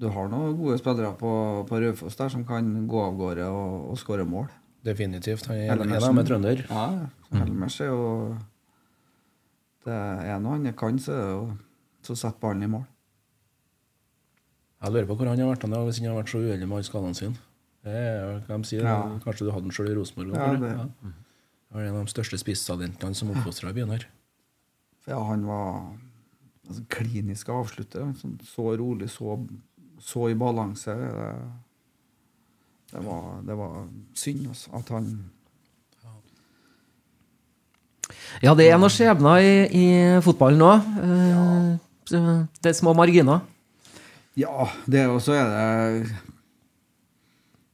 du 0.00 0.08
har 0.12 0.30
noen 0.30 0.54
gode 0.58 0.78
spillere 0.80 1.10
på, 1.18 1.32
på 1.68 1.80
Raufoss 1.82 2.20
der 2.20 2.32
som 2.36 2.44
kan 2.48 2.68
gå 2.90 3.02
av 3.08 3.16
gårde 3.18 3.48
og, 3.48 3.90
og 3.94 4.00
skåre 4.00 4.28
mål. 4.28 4.52
Definitivt. 4.84 5.48
Han 5.48 5.58
er 5.58 5.74
en 5.74 5.96
av 5.96 6.06
dem 6.06 6.20
er 6.22 6.28
trønder. 6.28 6.62
Ja, 6.68 6.84
Helmers 7.36 7.80
er 7.84 7.90
jo 7.90 8.04
Det 9.84 9.92
er 9.96 10.38
noe 10.44 10.58
han 10.58 10.72
kan, 10.76 10.98
så 11.00 11.16
så 12.04 12.14
setter 12.16 12.40
ballen 12.40 12.62
i 12.64 12.66
mål. 12.72 12.84
Jeg 14.80 14.92
lurer 14.94 15.06
på 15.10 15.16
hvor 15.20 15.28
han 15.28 15.38
har 15.40 15.50
vært 15.50 15.66
han, 15.66 15.74
hvis 15.84 15.98
han 16.00 16.08
har 16.08 16.16
vært 16.22 16.30
så 16.32 16.40
uheldig 16.40 16.68
med 16.68 16.78
alle 16.78 16.88
skadene 16.88 17.16
sine. 17.18 17.36
Det 17.84 17.92
er, 17.96 18.38
de 18.48 18.58
sier, 18.68 18.84
Ja. 18.84 19.18
Kanskje 19.24 19.44
du 19.46 19.50
hadde 19.52 19.68
han 19.68 19.74
sjøl 19.76 19.90
i 19.90 19.96
Rosenborg? 19.98 20.32
Ja, 20.34 20.54
det- 20.56 20.70
Ja. 20.70 20.86
Han 21.72 21.80
er 21.82 21.86
en 21.88 21.96
av 22.00 22.06
de 22.06 22.12
største 22.12 22.38
spisstalentene 22.40 23.14
som 23.14 23.30
oppfostra 23.30 23.70
i 23.70 23.72
byen 23.72 23.90
her. 23.90 24.06
Ja, 25.06 25.22
han 25.24 25.44
var 25.46 25.96
altså, 26.68 26.82
klinisk 26.88 27.48
avslutter. 27.48 28.12
Så 28.42 28.76
rolig, 28.78 29.08
så, 29.10 29.46
så 30.00 30.30
i 30.30 30.34
balanse. 30.34 30.86
Det, 30.96 31.36
det, 32.92 33.04
var, 33.04 33.42
det 33.42 33.56
var 33.56 33.88
synd 34.14 34.48
altså, 34.48 34.70
at 34.74 34.88
han 34.88 35.30
Ja, 38.44 38.54
det 38.58 38.68
er 38.70 38.80
noen 38.80 38.92
skjebner 38.92 39.44
i, 39.44 39.54
i 39.74 39.86
fotballen 40.24 40.64
òg. 40.66 40.90
Det 42.10 42.70
er 42.72 42.76
små 42.76 42.94
marginer. 42.96 43.42
Ja, 44.38 44.68
det 44.86 45.02
er 45.02 45.12
også 45.12 45.34
er 45.34 45.50
det 45.50 46.16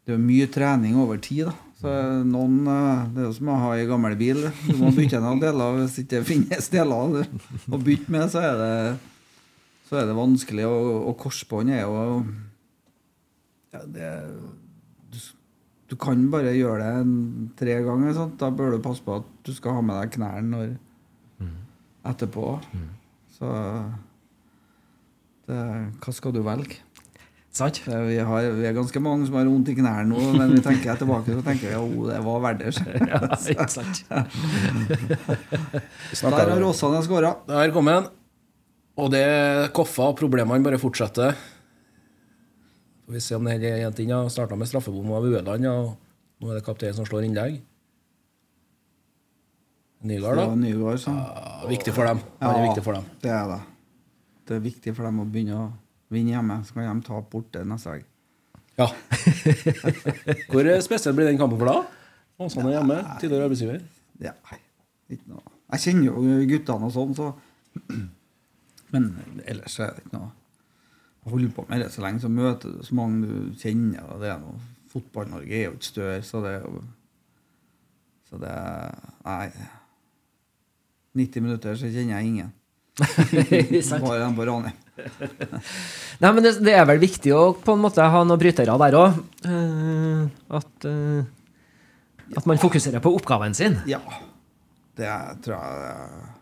Det 0.07 0.15
er 0.15 0.23
mye 0.23 0.47
trening 0.51 0.97
over 1.03 1.19
tid, 1.21 1.49
da. 1.49 1.55
Så 1.77 1.93
noen 2.25 2.63
eh, 2.73 3.01
Det 3.13 3.21
er 3.21 3.27
jo 3.27 3.35
som 3.37 3.51
å 3.53 3.59
ha 3.61 3.73
ei 3.77 3.87
gammel 3.89 4.17
bil. 4.19 4.47
Du 4.65 4.77
må 4.81 4.93
bytte 4.97 5.21
noen 5.21 5.43
deler. 5.43 5.81
Hvis 5.83 5.99
ikke 6.01 6.15
det 6.15 6.29
finnes 6.29 6.71
deler 6.73 7.27
å 7.69 7.81
bytte 7.83 8.13
med, 8.13 8.31
så 8.33 8.45
er 8.45 8.61
det 8.63 8.75
Så 9.87 10.01
er 10.01 10.09
det 10.09 10.17
vanskelig. 10.19 10.67
Og, 10.67 10.93
og 11.11 11.19
korsbånd 11.21 11.75
er 11.75 11.85
jo 11.85 12.25
ja, 13.75 13.83
det, 13.85 14.09
du 15.87 15.95
kan 16.01 16.31
bare 16.33 16.51
gjøre 16.57 16.81
det 16.83 16.93
en, 17.03 17.13
tre 17.59 17.75
ganger. 17.87 18.15
Sant? 18.17 18.35
Da 18.41 18.47
bør 18.51 18.71
du 18.75 18.81
passe 18.83 19.03
på 19.07 19.13
at 19.21 19.27
du 19.47 19.53
skal 19.55 19.77
ha 19.79 19.83
med 19.87 19.97
deg 20.01 20.09
knærne 20.17 20.49
når 20.51 20.69
etterpå. 22.07 22.47
Så 23.37 23.47
det, 25.47 25.61
hva 26.03 26.11
skal 26.15 26.35
du 26.35 26.41
velge? 26.47 26.77
Sant? 27.57 27.79
Vi, 27.87 28.19
har, 28.21 28.43
vi 28.59 28.67
er 28.69 28.75
ganske 28.77 29.01
mange 29.01 29.25
som 29.29 29.37
har 29.39 29.47
vondt 29.49 29.71
i 29.73 29.77
knærne 29.79 30.11
nå, 30.11 30.19
men 30.37 30.51
vi 30.53 30.61
tenker 30.65 30.99
tilbake 31.01 31.33
så 31.39 31.43
tenker 31.47 31.67
vi 31.71 31.73
jo, 31.73 31.85
det 32.11 32.19
var 32.27 32.39
verdt 32.45 32.61
det. 32.67 32.73
Ja, 33.09 33.19
ikke 33.55 33.73
sant? 33.73 33.97
Der 36.21 36.51
har 36.53 36.67
Åsane 36.67 37.01
skåra. 37.07 37.31
Der 37.49 37.73
kom 37.73 37.87
han. 37.89 38.05
Og 39.01 39.09
det 39.13 39.25
Koffa, 39.77 40.11
problemene 40.19 40.65
bare 40.65 40.79
fortsetter. 40.81 41.33
Får 43.07 43.13
vi 43.13 43.23
se 43.23 43.39
om 43.39 43.47
denne 43.47 43.71
jenta. 43.79 44.03
Ja. 44.03 44.21
Starta 44.31 44.59
med 44.59 44.69
straffebom 44.69 45.13
av 45.15 45.25
Ueland, 45.25 45.65
ja. 45.65 45.73
og 45.73 46.43
nå 46.43 46.51
er 46.51 46.59
det 46.59 46.67
kapteinen 46.67 46.97
som 46.99 47.07
slår 47.07 47.29
innlegg. 47.29 47.61
Nygaard, 50.07 50.41
da? 50.41 50.47
Ja, 50.51 50.57
Nygaard, 50.59 51.01
sånn. 51.03 51.17
Ja, 51.17 51.69
viktig 51.71 51.95
for 51.95 52.11
dem. 52.11 52.21
Han 52.43 52.59
er 52.59 52.67
viktig 52.67 52.85
for 52.85 52.99
dem. 52.99 53.07
Det 53.23 53.31
er 53.31 53.47
det. 53.53 53.61
Det 54.47 54.57
er 54.59 54.65
viktig 54.65 54.95
for 54.97 55.07
dem 55.07 55.23
å 55.23 55.27
begynne 55.31 55.61
å 55.61 55.67
vinne 56.13 56.35
hjemme, 56.35 56.59
så 56.67 56.77
kan 56.77 57.01
de 57.01 57.07
tape 57.07 57.31
borte 57.31 57.63
neste 57.67 57.95
helg. 57.95 58.09
Ja. 58.77 58.91
Hvor 60.53 60.69
spesiell 60.85 61.15
blir 61.17 61.31
den 61.31 61.39
kampen 61.41 61.63
for 61.63 61.71
deg? 61.71 61.95
Åsane 62.43 62.69
er 62.71 62.77
hjemme, 62.77 62.99
tidligere 63.23 63.49
arbeidsgiver. 63.49 63.81
Ja, 64.21 64.33
ikke 65.13 65.29
noe 65.29 65.43
Jeg 65.75 65.83
kjenner 65.83 66.07
jo 66.09 66.37
guttene 66.51 66.89
og 66.89 66.93
sånn, 66.95 67.15
så 67.17 67.31
Men 68.93 69.09
ellers 69.45 69.79
er 69.83 69.95
det 69.95 70.05
ikke 70.05 70.19
noe 70.19 70.31
Å 71.27 71.33
holde 71.33 71.51
på 71.51 71.65
med 71.69 71.83
det 71.83 71.91
så 71.91 72.05
lenge, 72.05 72.23
så 72.23 72.31
møter 72.31 72.77
du 72.77 72.85
så 72.87 72.95
mange 72.95 73.27
du 73.27 73.57
kjenner, 73.59 74.05
og 74.15 74.23
det 74.23 74.31
er 74.31 74.39
noe 74.43 74.61
Fotball-Norge 74.93 75.53
er 75.59 75.65
jo 75.67 75.75
ikke 75.75 75.89
større, 75.91 76.21
så 76.25 76.41
det 76.45 76.53
er 76.57 76.63
jo 76.65 76.85
Så 78.31 78.39
det 78.43 78.53
Nei. 79.27 79.51
90 81.17 81.43
minutter, 81.45 81.77
så 81.79 81.89
kjenner 81.91 82.19
jeg 82.19 82.31
ingen. 82.31 82.53
Bare 84.05 84.21
den 84.23 84.37
på 84.37 84.45
Ranheim. 84.49 84.77
Nei, 86.21 86.31
men 86.31 86.43
det, 86.45 86.53
det 86.65 86.75
er 86.77 86.87
vel 86.89 87.01
viktig 87.01 87.33
å 87.37 87.43
på 87.57 87.75
en 87.77 87.83
måte 87.83 88.05
ha 88.05 88.23
noen 88.25 88.41
brytere 88.41 88.77
der 88.81 88.97
òg. 89.01 89.19
at, 90.59 90.87
uh, 90.89 91.25
at 92.37 92.49
man 92.49 92.61
fokuserer 92.61 93.03
på 93.05 93.13
oppgaven 93.17 93.57
sin. 93.57 93.79
Ja. 93.89 94.01
Det 94.97 95.09
tror 95.45 95.57
jeg 95.57 95.83
det- 95.83 96.33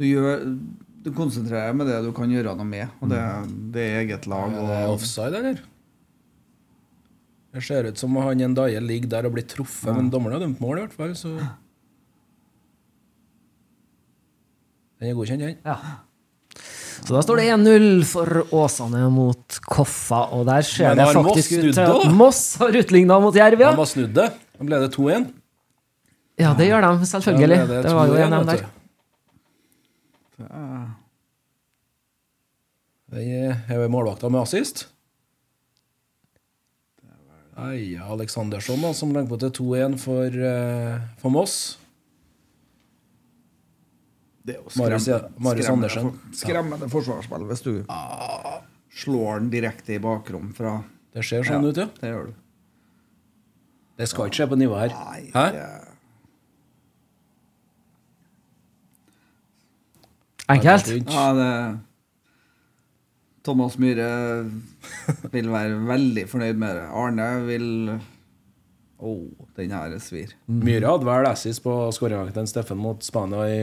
Du 0.00 0.04
gjør 0.08 0.46
Du 1.04 1.10
konsentrerer 1.12 1.68
deg 1.68 1.76
med 1.76 1.90
det 1.90 1.98
du 2.06 2.10
kan 2.16 2.30
gjøre 2.32 2.54
noe 2.56 2.64
med, 2.64 2.88
og 3.04 3.10
det, 3.12 3.20
det 3.74 3.82
er 3.84 3.98
eget 4.04 4.28
lag. 4.30 4.54
Er 4.56 4.70
det 4.70 4.78
offside, 4.88 5.36
eller? 5.36 5.58
Det 7.54 7.62
ser 7.62 7.86
ut 7.86 8.00
som 8.00 8.16
han 8.18 8.40
en 8.42 8.56
daie 8.56 8.80
ligger 8.82 9.10
der 9.12 9.28
og 9.28 9.36
blir 9.36 9.44
truffet, 9.46 9.92
men 9.94 10.08
dommeren 10.10 10.38
har 10.38 10.42
dømt 10.46 10.62
mål, 10.64 10.80
i 10.80 10.86
hvert 10.86 10.96
fall. 10.96 11.12
Så 11.18 11.34
Den 14.98 15.10
er 15.12 15.18
godkjent, 15.18 15.44
den. 15.44 15.60
Ja. 15.66 15.76
Så 17.04 17.12
da 17.12 17.20
står 17.26 17.42
det 17.42 17.46
1-0 17.52 17.86
for 18.08 18.40
Åsane 18.56 19.02
mot 19.12 19.58
Koffa, 19.68 20.22
og 20.32 20.46
der 20.48 20.64
ser 20.64 20.96
det 20.96 21.04
faktisk 21.12 21.52
ut 21.58 21.74
til 21.76 21.84
at 21.84 22.14
Moss 22.16 22.42
har 22.62 22.72
utligna 22.80 23.20
mot 23.20 23.36
Jerv, 23.36 23.60
ja. 23.60 23.74
De 23.74 23.82
har 23.82 23.90
snudd 23.90 24.14
det. 24.16 24.30
Da 24.56 24.66
ble 24.70 24.80
det 24.86 24.88
2-1. 24.96 25.28
Ja, 26.40 26.54
det 26.58 26.70
gjør 26.70 26.88
de, 26.88 27.10
selvfølgelig. 27.12 27.60
Ja, 27.60 27.66
det, 27.68 27.82
Det 27.84 27.94
var 27.94 28.08
jo 28.08 28.16
2-1, 28.16 28.24
en 28.24 28.32
av 28.32 28.46
dem 28.46 28.54
vet 28.54 28.64
der. 28.64 28.73
Det 33.14 33.22
er 33.22 33.78
jo 33.78 33.88
målvakta 33.92 34.30
med 34.32 34.42
assist. 34.42 34.88
Eia 37.54 38.02
Aleksandersson, 38.10 38.80
da, 38.82 38.90
som 38.98 39.12
legger 39.14 39.30
på 39.30 39.36
til 39.38 39.52
2-1 39.60 39.98
for, 40.02 40.26
uh, 40.42 41.04
for 41.22 41.30
Moss. 41.30 41.78
det 44.44 44.56
er 44.56 44.60
jo 44.60 44.68
skremmende- 44.74 45.30
Marius 45.40 45.64
skremmende 45.64 45.88
for- 45.90 46.34
Skremmende 46.36 46.88
forsvarsspill 46.90 47.46
hvis 47.48 47.62
du 47.62 47.84
slår 48.92 49.38
den 49.38 49.50
direkte 49.50 49.94
i 49.94 49.98
bakrom 49.98 50.52
fra 50.54 50.82
Det 51.14 51.24
ser 51.24 51.42
sånn 51.44 51.64
ut, 51.64 51.76
ja. 51.76 51.86
Det 51.86 52.10
gjør 52.10 52.26
du. 52.26 52.34
Det 53.96 54.08
skal 54.08 54.26
ikke 54.26 54.34
skje 54.34 54.48
på 54.50 54.58
nivå 54.58 54.76
her. 54.80 54.88
Nei, 54.88 55.30
Hæ? 55.32 55.52
det 55.52 55.83
Enkelt. 60.52 60.90
Ja, 61.08 61.26
det 61.36 61.50
Thomas 63.44 63.76
Myhre 63.76 64.08
vil 65.32 65.48
være 65.52 65.76
veldig 65.88 66.24
fornøyd 66.30 66.60
med 66.60 66.78
det. 66.78 66.84
Arne 66.96 67.30
vil 67.44 67.66
Å, 67.92 69.10
oh, 69.10 69.48
den 69.58 69.72
her 69.74 69.92
svir. 70.00 70.30
Myhre 70.48 70.94
hadde 70.94 71.08
vel 71.08 71.26
assis 71.28 71.58
på 71.60 71.72
skåringa 71.92 72.32
til 72.32 72.46
Steffen 72.48 72.80
mot 72.80 73.04
Spania 73.04 73.48
i 73.50 73.58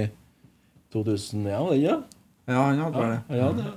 2000, 0.93 1.47
ja, 1.49 1.61
ja? 1.79 1.95
Ja, 2.45 2.65
han 2.67 2.81
hadde 2.83 2.99
vel 2.99 3.13
det. 3.15 3.39
Ja, 3.39 3.47
det. 3.57 3.71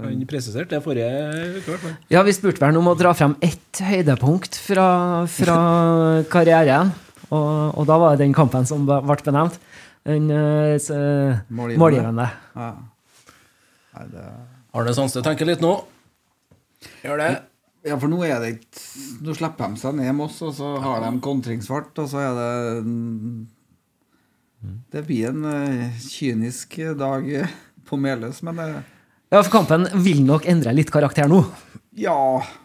Han 0.00 0.22
presiserte 0.30 0.78
det 0.78 0.80
forrige 0.84 1.58
uke. 1.58 1.92
Ja, 2.10 2.22
vi 2.24 2.32
spurte 2.32 2.62
vel 2.64 2.78
om 2.80 2.88
å 2.88 2.96
dra 2.96 3.12
frem 3.18 3.34
ett 3.44 3.82
høydepunkt 3.84 4.56
fra, 4.56 4.86
fra 5.28 5.58
karrieren. 6.32 6.94
Og, 7.28 7.76
og 7.76 7.84
da 7.88 7.98
var 8.00 8.16
det 8.16 8.24
den 8.24 8.36
kampen 8.36 8.64
som 8.68 8.86
ble 8.88 9.18
benevnt. 9.26 9.58
Den 10.02 10.30
eh, 10.30 10.74
eh, 10.74 11.38
Målgivende. 11.48 12.26
Ja. 12.56 12.72
Nei, 13.92 14.06
det 14.10 14.26
Arne 14.72 14.94
Sandstø 14.96 15.22
tenker 15.22 15.46
litt 15.46 15.62
nå. 15.62 15.72
Gjør 17.04 17.20
det. 17.20 17.32
Ja, 17.86 17.98
for 17.98 18.10
nå 18.10 18.20
er 18.26 18.38
det 18.42 18.52
ikke 18.56 19.24
Nå 19.26 19.34
slipper 19.34 19.72
de 19.72 19.80
seg 19.80 19.96
ned 19.98 20.14
Moss, 20.14 20.36
og 20.46 20.52
så 20.54 20.68
har 20.82 21.02
de 21.02 21.10
kontringsfart, 21.22 21.90
og 21.98 22.08
så 22.10 22.20
er 22.22 22.38
det 22.38 22.48
Det 24.94 25.02
blir 25.08 25.30
en 25.30 25.46
eh, 25.50 26.00
kynisk 26.06 26.78
dag 26.98 27.28
på 27.86 27.98
Meløs, 27.98 28.42
men 28.46 28.58
det 28.62 28.68
Ja, 29.32 29.42
for 29.42 29.52
kampen 29.58 29.86
vil 30.04 30.22
nok 30.26 30.46
endre 30.50 30.74
litt 30.76 30.90
karakter 30.94 31.30
nå. 31.30 31.42
Ja, 31.98 32.16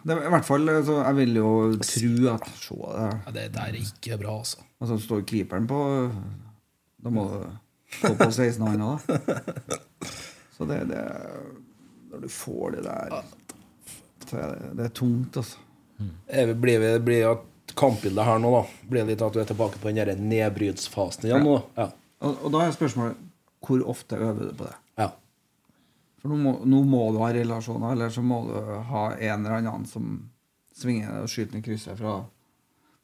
det, 0.06 0.16
i 0.24 0.30
hvert 0.32 0.46
fall 0.46 0.70
så 0.86 1.02
Jeg 1.02 1.16
vil 1.18 1.34
jo 1.36 1.50
tro 1.82 2.30
at 2.32 2.46
Se 2.48 2.74
det. 2.78 3.08
Ja, 3.26 3.32
det 3.34 3.48
der 3.58 3.72
er 3.74 3.80
ikke 3.82 4.18
bra, 4.22 4.38
altså. 4.40 4.62
så 4.88 4.98
står 5.02 5.26
keeperen 5.28 5.66
på 5.68 5.82
Da 7.02 7.10
må 7.14 7.24
du 7.30 7.44
stå 7.98 8.14
på 8.18 8.30
16 8.32 8.62
hånda, 8.66 8.88
da. 9.06 9.78
Så 10.56 10.66
det, 10.66 10.80
det 10.90 11.02
Når 12.10 12.20
du 12.24 12.28
får 12.32 12.70
det 12.76 12.82
der 12.88 13.12
er 13.18 13.22
det, 14.28 14.72
det 14.76 14.84
er 14.84 14.88
tungt, 14.98 15.36
altså. 15.40 15.58
Mm. 15.98 16.10
vi- 16.48 16.54
Blir 16.54 16.80
det 16.80 17.04
blir 17.04 17.30
at 17.30 17.74
kampbildet 17.78 18.24
her 18.24 18.38
nå, 18.42 18.50
da? 18.50 18.64
Blir 18.90 19.04
det 19.04 19.12
litt 19.14 19.22
at 19.22 19.32
du 19.32 19.40
er 19.40 19.44
tilbake 19.48 19.78
på 19.80 19.92
den 19.94 20.28
nedbrytsfasen 20.28 21.24
igjen 21.28 21.44
nå? 21.46 21.54
Ja. 21.76 21.88
Og, 22.20 22.42
og 22.44 22.52
da 22.52 22.64
er 22.66 22.74
spørsmålet 22.74 23.16
hvor 23.64 23.82
ofte 23.90 24.16
øver 24.16 24.50
du 24.50 24.54
på 24.58 24.64
det? 24.68 24.74
ja. 24.98 25.08
For 26.18 26.28
nå 26.32 26.36
må, 26.42 26.52
nå 26.66 26.80
må 26.82 27.04
du 27.14 27.20
ha 27.22 27.28
relasjoner, 27.32 27.92
eller 27.94 28.10
så 28.10 28.22
må 28.26 28.40
du 28.48 28.54
ha 28.90 29.04
en 29.14 29.44
eller 29.46 29.60
annen 29.60 29.84
som 29.86 30.16
svinger 30.74 31.20
og 31.22 31.28
skyter 31.30 31.54
ned 31.54 31.62
krysset 31.66 31.98
fra 32.00 32.16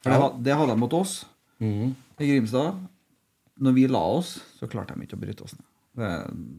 For 0.03 0.09
det, 0.11 0.19
ha- 0.19 0.33
det 0.43 0.55
hadde 0.59 0.73
de 0.75 0.79
mot 0.81 0.93
oss 0.93 1.13
mm. 1.63 1.93
i 2.19 2.27
Grimstad. 2.33 2.75
Når 3.63 3.75
vi 3.77 3.85
la 3.87 4.01
oss, 4.17 4.35
så 4.59 4.67
klarte 4.67 4.95
de 4.95 5.05
ikke 5.05 5.17
å 5.17 5.21
bryte 5.21 5.45
oss 5.45 5.55
ned. 5.55 5.67
Det, 5.95 6.09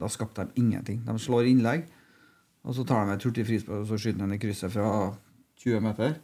da 0.00 0.08
skapte 0.08 0.46
de 0.46 0.62
ingenting. 0.62 1.02
De 1.04 1.16
slår 1.20 1.50
innlegg, 1.50 1.84
og 2.64 2.76
så 2.76 2.86
tar 2.88 3.04
de 3.04 3.16
et 3.16 3.26
hurtig 3.26 3.44
frispark 3.46 3.84
og 3.84 3.90
så 3.90 3.98
skyter 4.00 4.24
de 4.24 4.38
i 4.38 4.40
krysset 4.40 4.72
fra 4.72 4.88
20 5.60 5.84
meter. 5.84 6.16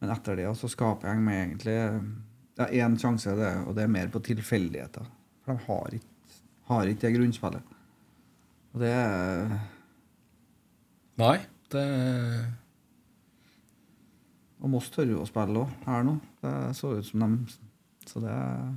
Men 0.00 0.14
etter 0.14 0.40
det 0.40 0.48
så 0.56 0.70
skaper 0.72 1.12
de 1.12 1.24
med 1.26 1.42
egentlig 1.42 1.76
ja, 1.76 2.66
én 2.66 2.96
sjanse, 3.00 3.34
det, 3.36 3.52
og 3.68 3.76
det 3.76 3.84
er 3.84 3.92
mer 3.92 4.08
på 4.12 4.22
tilfeldigheter. 4.24 5.04
For 5.44 5.52
de 5.52 5.66
har 5.66 5.98
ikke, 5.98 6.40
har 6.70 6.90
ikke 6.90 7.04
det 7.04 7.12
grunnspillet. 7.18 7.76
Og 8.70 8.82
det 8.84 8.90
er 8.94 9.54
Nei, 11.20 11.36
det 11.72 11.84
Og 14.60 14.70
Moss 14.72 14.88
tør 14.94 15.10
jo 15.10 15.24
å 15.24 15.28
spille 15.28 15.64
òg, 15.64 15.72
her 15.84 16.06
nå. 16.06 16.14
Det 16.40 16.52
så 16.78 16.94
ut 16.96 17.08
som 17.08 17.24
de 17.26 17.58
Så 18.08 18.22
det 18.24 18.32
er 18.32 18.70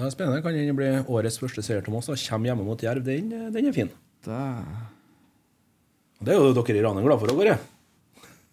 det 0.00 0.06
er 0.10 0.14
spennende. 0.14 0.42
Kan 0.44 0.54
den 0.56 0.78
bli 0.78 0.90
årets 1.06 1.38
første 1.40 1.62
seier 1.64 1.82
til 1.84 1.92
Moss? 1.94 2.08
da? 2.10 2.14
Kommer 2.28 2.46
hjemme 2.50 2.64
mot 2.66 2.80
Jerv. 2.82 3.02
Den, 3.04 3.26
den 3.54 3.68
er 3.68 3.74
fin. 3.76 3.90
det 4.24 4.40
Det 6.20 6.30
er 6.34 6.38
jo 6.40 6.54
dere 6.56 6.78
i 6.78 6.84
Ranheim 6.84 7.06
glad 7.06 7.18
for, 7.20 7.28
Kåre. 7.36 7.56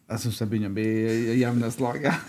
Jeg 0.08 0.18
syns 0.24 0.38
det 0.40 0.48
begynner 0.48 0.72
å 0.72 0.78
bli 0.78 0.90
jevnest 1.42 1.80
lag, 1.84 1.98
jeg. 2.00 2.16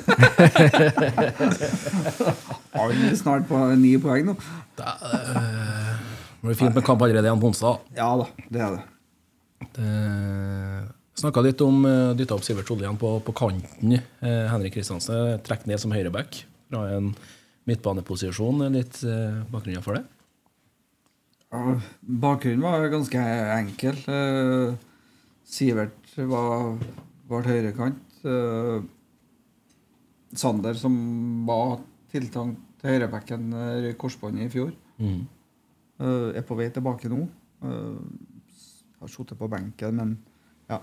Alle 2.79 2.95
er 3.07 3.15
snart 3.19 3.45
på 3.47 3.57
ni 3.79 3.93
poeng 4.03 4.25
nå. 4.33 4.35
Det 4.79 4.91
blir 6.43 6.59
fint 6.59 6.75
med 6.75 6.85
kamp 6.87 7.01
allerede 7.07 7.27
igjen 7.31 7.43
på 7.43 7.49
onsdag. 7.53 7.75
Ja 7.95 8.11
da, 8.19 8.27
det 8.51 8.61
er 8.67 8.71
det. 8.75 8.83
Snakka 11.19 11.43
litt 11.43 11.61
om 11.63 11.85
uh, 11.87 12.15
dytta 12.19 12.35
opp 12.35 12.45
Sivert 12.47 12.67
Solli 12.71 12.83
igjen 12.87 12.99
på, 12.99 13.21
på 13.27 13.33
kanten. 13.35 13.93
Eh, 13.99 14.45
Henrik 14.51 14.75
Kristiansen 14.77 15.39
trekker 15.47 15.67
ned 15.71 15.81
som 15.83 15.93
høyreback 15.95 16.31
fra 16.71 16.81
en 16.95 17.07
midtbaneposisjon. 17.69 18.65
Litt 18.75 19.03
eh, 19.05 19.43
bakgrunnen 19.53 19.85
for 19.85 19.99
det? 19.99 20.05
Ja, 21.53 21.79
Bakgrunnen 22.03 22.65
var 22.65 22.89
ganske 22.93 23.23
enkel. 23.57 23.97
Eh, 24.13 24.75
Sivert 25.49 26.13
var, 26.29 26.75
var 27.31 27.47
høyrekant. 27.49 28.03
Eh, 28.29 28.83
Sander, 30.37 30.77
som 30.77 30.95
var 31.49 31.79
tiltenkt 32.13 32.61
til 32.83 32.91
høyrebacken, 32.93 33.47
i 33.57 33.87
røyk 33.89 33.97
korsbåndet 34.05 34.45
i 34.49 34.53
fjor, 34.53 34.73
Mm. 35.01 35.23
eh, 36.01 36.37
er 36.39 36.43
på 36.43 36.57
vei 36.59 36.69
tilbake 36.71 37.09
nå. 37.09 37.23
Eh, 37.63 37.99
har 39.01 39.09
sittet 39.09 39.39
på 39.39 39.49
benken, 39.49 39.95
men 39.97 40.19
ja. 40.69 40.81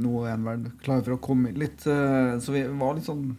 Nå 0.00 0.24
er 0.24 0.30
han 0.30 0.44
vel 0.44 0.70
klar 0.82 1.02
for 1.04 1.12
å 1.16 1.20
komme 1.20 1.52
litt. 1.54 1.86
eh, 1.86 2.38
så 2.40 2.52
vi 2.52 2.62
var 2.66 2.94
litt 2.94 3.04
sånn 3.04 3.36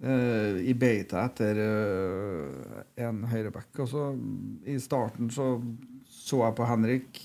eh, 0.00 0.58
i 0.70 0.74
beita 0.78 1.24
etter 1.26 1.60
uh, 1.62 2.82
en 3.04 3.22
høyreback. 3.30 3.70
Og 3.82 3.90
så 3.90 4.08
i 4.68 4.78
starten 4.82 5.30
så 5.34 5.56
så 6.08 6.42
jeg 6.44 6.56
på 6.58 6.66
Henrik. 6.66 7.20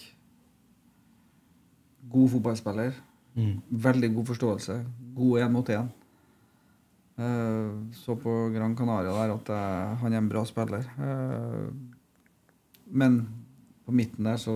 God 2.14 2.30
fotballspiller. 2.36 2.96
Mm. 3.34 3.58
Veldig 3.84 4.10
god 4.16 4.32
forståelse. 4.32 4.80
God 5.16 5.42
én 5.42 5.54
mot 5.54 5.70
én. 5.70 5.90
Eh, 7.16 7.72
så 7.94 8.16
på 8.18 8.34
Gran 8.54 8.76
Canaria 8.78 9.14
der 9.14 9.34
at 9.34 9.50
jeg, 9.54 9.98
han 10.02 10.14
er 10.14 10.22
en 10.22 10.30
bra 10.30 10.44
spiller. 10.46 10.88
Men 12.86 13.18
på 13.86 13.92
midten 13.92 14.26
der 14.26 14.38
så 14.38 14.56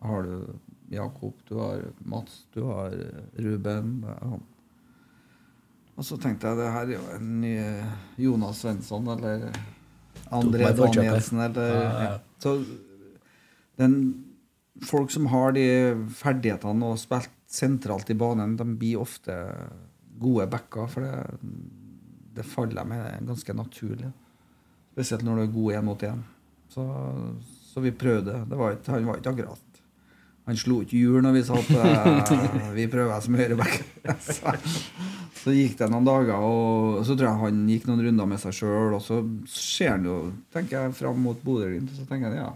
har 0.00 0.22
du 0.22 0.46
Jakob, 0.92 1.34
du 1.48 1.58
har 1.58 1.84
Mats, 1.98 2.46
du 2.54 2.62
har 2.68 2.94
Ruben. 3.36 4.04
han. 4.22 4.42
Og 5.94 6.06
så 6.06 6.18
tenkte 6.18 6.50
jeg 6.50 6.58
det 6.58 6.72
her 6.74 6.88
er 6.88 6.96
jo 6.96 7.04
en 7.14 7.30
ny 7.42 7.54
Jonas 8.18 8.64
Svensson 8.64 9.06
eller 9.14 9.48
André. 10.34 10.72
Danielsen 10.74 11.40
eller 11.40 11.74
Ja. 11.82 12.18
Så 12.42 12.64
den, 13.78 14.24
folk 14.82 15.10
som 15.10 15.26
har 15.26 15.54
de 15.54 15.64
ferdighetene 16.14 16.90
og 16.90 16.98
spilt 16.98 17.30
sentralt 17.48 18.10
i 18.10 18.18
banen, 18.18 18.56
de 18.58 18.66
blir 18.76 19.00
ofte 19.00 19.34
gode 20.18 20.46
backer, 20.50 20.86
for 20.90 21.06
det, 21.06 21.14
det 22.34 22.46
faller 22.46 22.84
med 22.84 23.26
ganske 23.26 23.54
naturlig. 23.54 24.10
Spesielt 24.94 25.24
når 25.26 25.36
du 25.36 25.42
er 25.42 25.54
god 25.54 25.72
én 25.78 25.86
mot 25.86 26.02
én. 26.02 26.22
Så, 26.68 26.84
så 27.72 27.80
vi 27.80 27.94
prøvde. 27.94 28.44
Det 28.50 28.58
var 28.58 28.74
ikke, 28.74 28.92
han 28.92 29.06
var 29.06 29.20
ikke 29.20 29.30
akkurat 29.30 29.60
Han 30.44 30.56
slo 30.60 30.80
ikke 30.82 30.98
hjul 30.98 31.22
når 31.24 31.32
vi 31.32 31.42
sa 31.46 31.56
at 31.56 31.70
eh, 31.72 32.72
vi 32.78 32.86
prøver 32.92 33.20
som 33.24 33.34
høyreback. 33.38 33.78
så, 35.44 35.52
gikk 35.52 35.76
det 35.78 35.90
noen 35.92 36.06
dager, 36.08 36.40
og 36.40 37.02
så 37.04 37.14
tror 37.14 37.28
jeg 37.28 37.42
han 37.42 37.64
gikk 37.68 37.88
noen 37.88 38.04
runder 38.06 38.30
med 38.30 38.40
seg 38.42 38.56
sjøl, 38.56 38.96
og 38.96 39.02
så 39.04 39.20
ser 39.50 39.94
han 39.94 40.08
jo, 40.08 40.18
tenker 40.54 40.78
jeg, 40.78 40.96
fram 40.96 41.20
mot 41.20 41.42
Bodø-Glimt, 41.44 41.92
og 41.92 42.00
så 42.00 42.06
tenker 42.08 42.32
jeg 42.32 42.40
ja, 42.40 42.52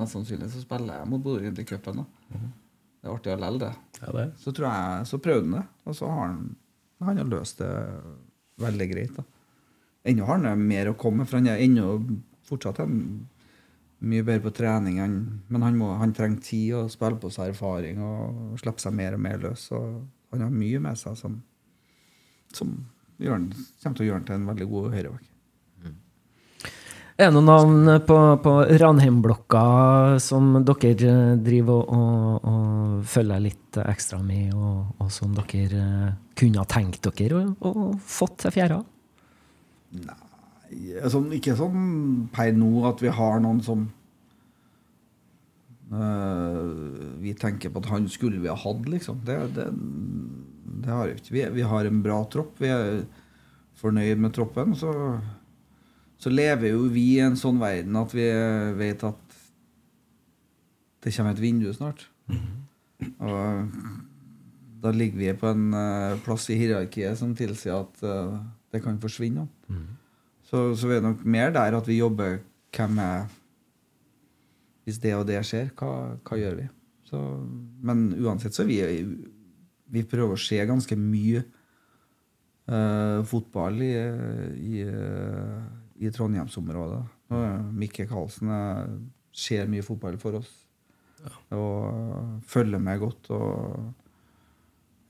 mest 0.00 0.16
sannsynlig 0.16 0.48
så 0.52 0.62
spiller 0.64 1.02
jeg 1.02 1.10
mot 1.10 1.22
Bodø-Glimt 1.24 1.60
i 1.60 1.66
cupen. 1.68 2.00
da. 2.02 2.40
Det 3.00 3.08
er 3.08 3.12
artig 3.14 3.32
allikevel, 3.32 3.60
det. 3.60 3.74
Ja, 4.00 4.14
det. 4.16 4.26
Så 4.40 4.52
tror 4.56 4.68
jeg, 4.68 5.04
så 5.08 5.20
prøvde 5.24 5.46
han 5.46 5.58
det, 5.58 5.66
og 5.84 5.96
så 5.96 6.08
har 6.12 6.24
han, 6.26 6.40
han 7.04 7.20
har 7.20 7.30
løst 7.32 7.60
det 7.60 7.74
veldig 8.60 8.88
greit. 8.90 9.20
da. 9.20 9.24
Ennå 10.10 10.24
har 10.28 10.40
han 10.40 10.64
mer 10.64 10.90
å 10.90 10.96
komme 11.00 11.22
med, 11.22 11.28
for 11.30 11.40
han 11.40 11.50
er 11.52 11.60
ennå 11.64 11.92
fortsatt 12.48 12.80
en 12.84 12.96
mye 14.00 14.24
bedre 14.24 14.44
på 14.46 14.54
trening. 14.56 15.00
Han, 15.00 15.16
men 15.48 15.64
han, 15.64 15.76
må, 15.76 15.92
han 16.00 16.14
trenger 16.16 16.44
tid 16.44 16.74
og 16.78 16.92
spille 16.92 17.20
på 17.20 17.30
seg 17.32 17.52
erfaring 17.52 18.00
og 18.04 18.56
slippe 18.60 18.82
seg 18.82 18.96
mer 18.96 19.16
og 19.16 19.24
mer 19.24 19.40
løs. 19.42 19.66
Og 19.76 20.00
han 20.32 20.46
har 20.46 20.54
mye 20.54 20.80
med 20.82 21.00
seg 21.00 21.18
som, 21.20 21.36
som 22.56 22.72
gjør 23.20 23.42
kommer 23.82 23.96
til 23.96 24.04
å 24.04 24.08
gjøre 24.08 24.20
han 24.20 24.28
til 24.28 24.38
en 24.38 24.48
veldig 24.50 24.70
god 24.70 24.94
høyreback. 24.96 25.26
Er 27.20 27.28
det 27.28 27.34
noen 27.36 27.50
navn 27.50 27.88
på, 28.08 28.16
på 28.40 28.52
Ranheim-blokka 28.80 29.62
som 30.24 30.54
dere 30.64 31.16
driver 31.44 31.82
og, 31.82 31.90
og, 31.92 32.46
og 32.48 33.02
følger 33.04 33.42
litt 33.44 33.76
ekstra 33.82 34.22
med, 34.24 34.54
og, 34.56 34.94
og 35.04 35.10
som 35.12 35.34
dere 35.36 35.82
eh, 35.82 36.14
kunne 36.40 36.62
ha 36.62 36.64
tenkt 36.70 37.04
dere 37.04 37.42
å, 37.60 37.90
fått 38.00 38.38
til 38.46 38.54
fjæra? 38.54 38.80
altså, 41.02 41.20
ikke 41.36 41.58
sånn 41.58 41.84
per 42.32 42.54
nå 42.56 42.86
at 42.88 43.04
vi 43.04 43.12
har 43.12 43.40
noen 43.44 43.60
som 43.68 43.84
øh, 45.92 47.18
Vi 47.20 47.34
tenker 47.36 47.74
på 47.74 47.84
at 47.84 47.90
han 47.92 48.08
skulle 48.08 48.40
vi 48.40 48.48
ha 48.48 48.56
hatt, 48.56 48.88
liksom. 48.88 49.20
Det, 49.28 49.36
det, 49.58 49.68
det 50.70 50.92
har 50.94 51.08
vi 51.08 51.16
ikke. 51.18 51.34
Vi, 51.34 51.44
vi 51.58 51.66
har 51.66 51.88
en 51.88 52.02
bra 52.04 52.20
tropp. 52.30 52.54
Vi 52.62 52.70
er 52.70 53.02
fornøyd 53.80 54.20
med 54.22 54.34
troppen. 54.36 54.76
Så, 54.78 54.92
så 56.20 56.32
lever 56.32 56.74
jo 56.74 56.86
vi 56.92 57.06
i 57.16 57.24
en 57.24 57.38
sånn 57.38 57.60
verden 57.60 57.98
at 58.00 58.14
vi 58.14 58.28
vet 58.78 59.04
at 59.08 59.38
det 61.00 61.14
kommer 61.16 61.34
et 61.34 61.42
vindu 61.42 61.70
snart. 61.72 62.04
Og 63.24 63.70
da 64.80 64.92
ligger 64.92 65.20
vi 65.20 65.32
på 65.36 65.48
en 65.48 65.72
uh, 65.76 66.20
plass 66.24 66.48
i 66.52 66.58
hierarkiet 66.60 67.18
som 67.20 67.32
tilsier 67.36 67.80
at 67.80 68.04
uh, 68.04 68.36
det 68.72 68.82
kan 68.84 69.00
forsvinne. 69.00 69.46
Så, 70.50 70.70
så 70.76 70.90
er 70.90 71.04
nok 71.04 71.24
mer 71.24 71.52
der 71.54 71.76
at 71.78 71.88
vi 71.88 72.00
jobber 72.00 72.40
hvem 72.74 72.98
er 72.98 73.28
Hvis 74.84 74.98
det 74.98 75.12
og 75.14 75.26
det 75.28 75.38
skjer, 75.46 75.68
hva, 75.78 76.16
hva 76.26 76.36
gjør 76.38 76.56
vi? 76.58 76.64
Så, 77.06 77.18
men 77.84 78.08
uansett 78.18 78.56
så 78.56 78.64
er 78.64 78.68
vi, 78.70 79.02
vi 79.90 80.04
prøver 80.06 80.36
å 80.36 80.40
se 80.40 80.58
ganske 80.68 80.96
mye 80.98 81.42
uh, 82.70 83.20
fotball 83.26 83.82
i, 83.82 83.92
i, 84.60 84.82
eh, 84.86 85.56
i 86.00 86.12
Trondheimsområdet. 86.14 87.02
Uh, 87.30 87.58
Mikke 87.74 88.06
Karlsen 88.10 88.50
ser 89.30 89.70
mye 89.70 89.86
fotball 89.86 90.18
for 90.20 90.40
oss 90.40 90.50
og 91.52 92.40
følger 92.48 92.80
med 92.80 93.00
godt. 93.02 93.30
og 93.30 93.90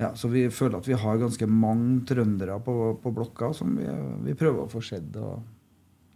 ja, 0.00 0.14
så 0.16 0.28
vi 0.32 0.46
føler 0.50 0.80
at 0.80 0.88
vi 0.88 0.96
har 0.96 1.20
ganske 1.20 1.46
mange 1.46 2.00
trøndere 2.08 2.56
på, 2.64 2.74
på 3.02 3.12
blokka 3.14 3.52
som 3.54 3.76
vi, 3.76 3.86
vi 4.24 4.36
prøver 4.38 4.64
å 4.64 4.72
få 4.72 4.80
sett 4.84 5.16
og 5.20 5.44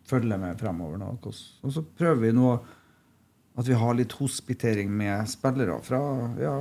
følge 0.09 0.39
med 0.41 0.59
fremover. 0.61 0.99
nå. 0.99 1.13
Og 1.21 1.73
så 1.73 1.85
prøver 1.85 2.23
vi 2.27 2.33
nå 2.37 2.55
at 3.55 3.69
vi 3.69 3.77
har 3.79 3.95
litt 3.95 4.17
hospitering 4.19 4.91
med 4.91 5.29
spillere 5.31 5.77
fra 5.85 6.01
ja, 6.41 6.55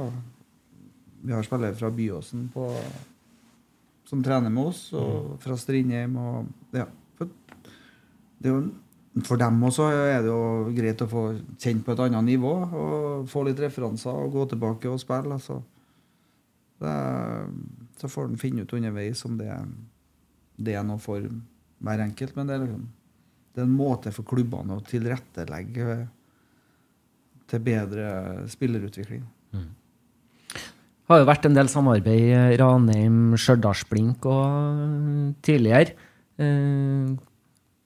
Vi 1.24 1.32
har 1.32 1.44
spillere 1.46 1.76
fra 1.76 1.92
Byåsen 1.92 2.50
på, 2.54 2.68
som 4.10 4.24
trener 4.24 4.52
med 4.52 4.72
oss, 4.74 4.86
og 4.98 5.38
fra 5.44 5.56
Strindheim. 5.58 6.18
og 6.20 6.76
ja, 6.76 6.88
for, 7.18 7.30
det 8.44 8.50
er 8.50 8.58
jo, 8.58 8.64
for 9.24 9.40
dem 9.40 9.62
også 9.64 9.88
er 9.94 10.26
det 10.26 10.32
jo 10.32 10.74
greit 10.76 11.04
å 11.06 11.08
få 11.08 11.24
kjent 11.62 11.86
på 11.86 11.94
et 11.94 12.02
annet 12.08 12.28
nivå 12.28 12.52
og 12.66 13.30
få 13.32 13.46
litt 13.48 13.62
referanser 13.62 14.12
og 14.12 14.36
gå 14.36 14.48
tilbake 14.52 14.92
og 14.92 15.00
spille. 15.00 15.38
altså. 15.38 15.62
Det, 16.84 16.96
så 18.02 18.10
får 18.12 18.28
en 18.28 18.42
finne 18.42 18.66
ut 18.66 18.74
underveis 18.76 19.24
om 19.24 19.38
det, 19.40 19.54
det 20.60 20.76
er 20.76 20.84
noe 20.84 21.00
for 21.00 21.24
hver 21.24 22.04
enkelt. 22.04 22.36
Men 22.36 22.50
det 22.50 22.58
er, 22.58 22.66
liksom, 22.66 22.84
det 23.54 23.64
er 23.64 23.70
en 23.70 23.78
måte 23.78 24.12
for 24.12 24.28
klubbene 24.28 24.76
å 24.76 24.84
tilrettelegge 24.90 26.02
til 27.48 27.64
bedre 27.64 28.10
spillerutvikling. 28.52 29.24
Har 31.14 31.22
jo 31.24 31.30
vært 31.30 31.46
en 31.50 31.56
del 31.58 31.70
samarbeid 31.72 32.26
i 32.54 32.58
Ranheim, 32.62 33.36
Stjørdalsblink 33.40 34.26
og 34.30 34.48
eh, 34.48 35.30
tidligere. 35.46 35.94
Eh, 36.42 37.14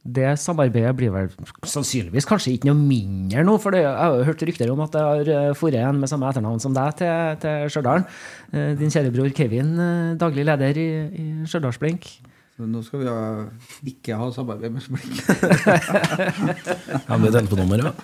Det 0.08 0.30
samarbeidet 0.40 0.94
blir 0.96 1.12
vel 1.12 1.26
sannsynligvis 1.68 2.24
kanskje 2.30 2.54
ikke 2.56 2.70
noe 2.70 2.80
mindre 2.80 3.42
nå, 3.44 3.58
for 3.60 3.76
jeg 3.76 3.84
har 3.84 4.14
jo 4.16 4.24
hørt 4.30 4.44
rykter 4.48 4.70
om 4.72 4.80
at 4.86 4.94
det 4.96 5.02
har 5.04 5.58
foret 5.60 5.82
en 5.84 6.00
med 6.00 6.08
samme 6.08 6.30
etternavn 6.30 6.62
som 6.64 6.72
deg 6.78 6.96
til, 7.02 7.36
til 7.44 7.68
Stjørdal. 7.74 8.06
Eh, 8.54 8.72
Din 8.80 8.94
kjære 8.94 9.12
bror 9.12 9.34
Kevin, 9.36 9.74
eh, 9.76 10.16
daglig 10.22 10.46
leder 10.48 10.80
i, 10.80 10.88
i 11.12 11.26
Stjørdalsblink. 11.44 12.08
Nå 12.58 12.80
skal 12.82 13.04
vi 13.04 13.06
ha, 13.06 13.44
ikke 13.86 14.16
ha 14.18 14.32
samarbeid 14.34 14.74
med 14.74 14.86
Blink. 14.90 15.20
Ja, 17.06 17.18
med 17.22 17.36
telefonnummer, 17.36 17.84
ja. 17.86 17.92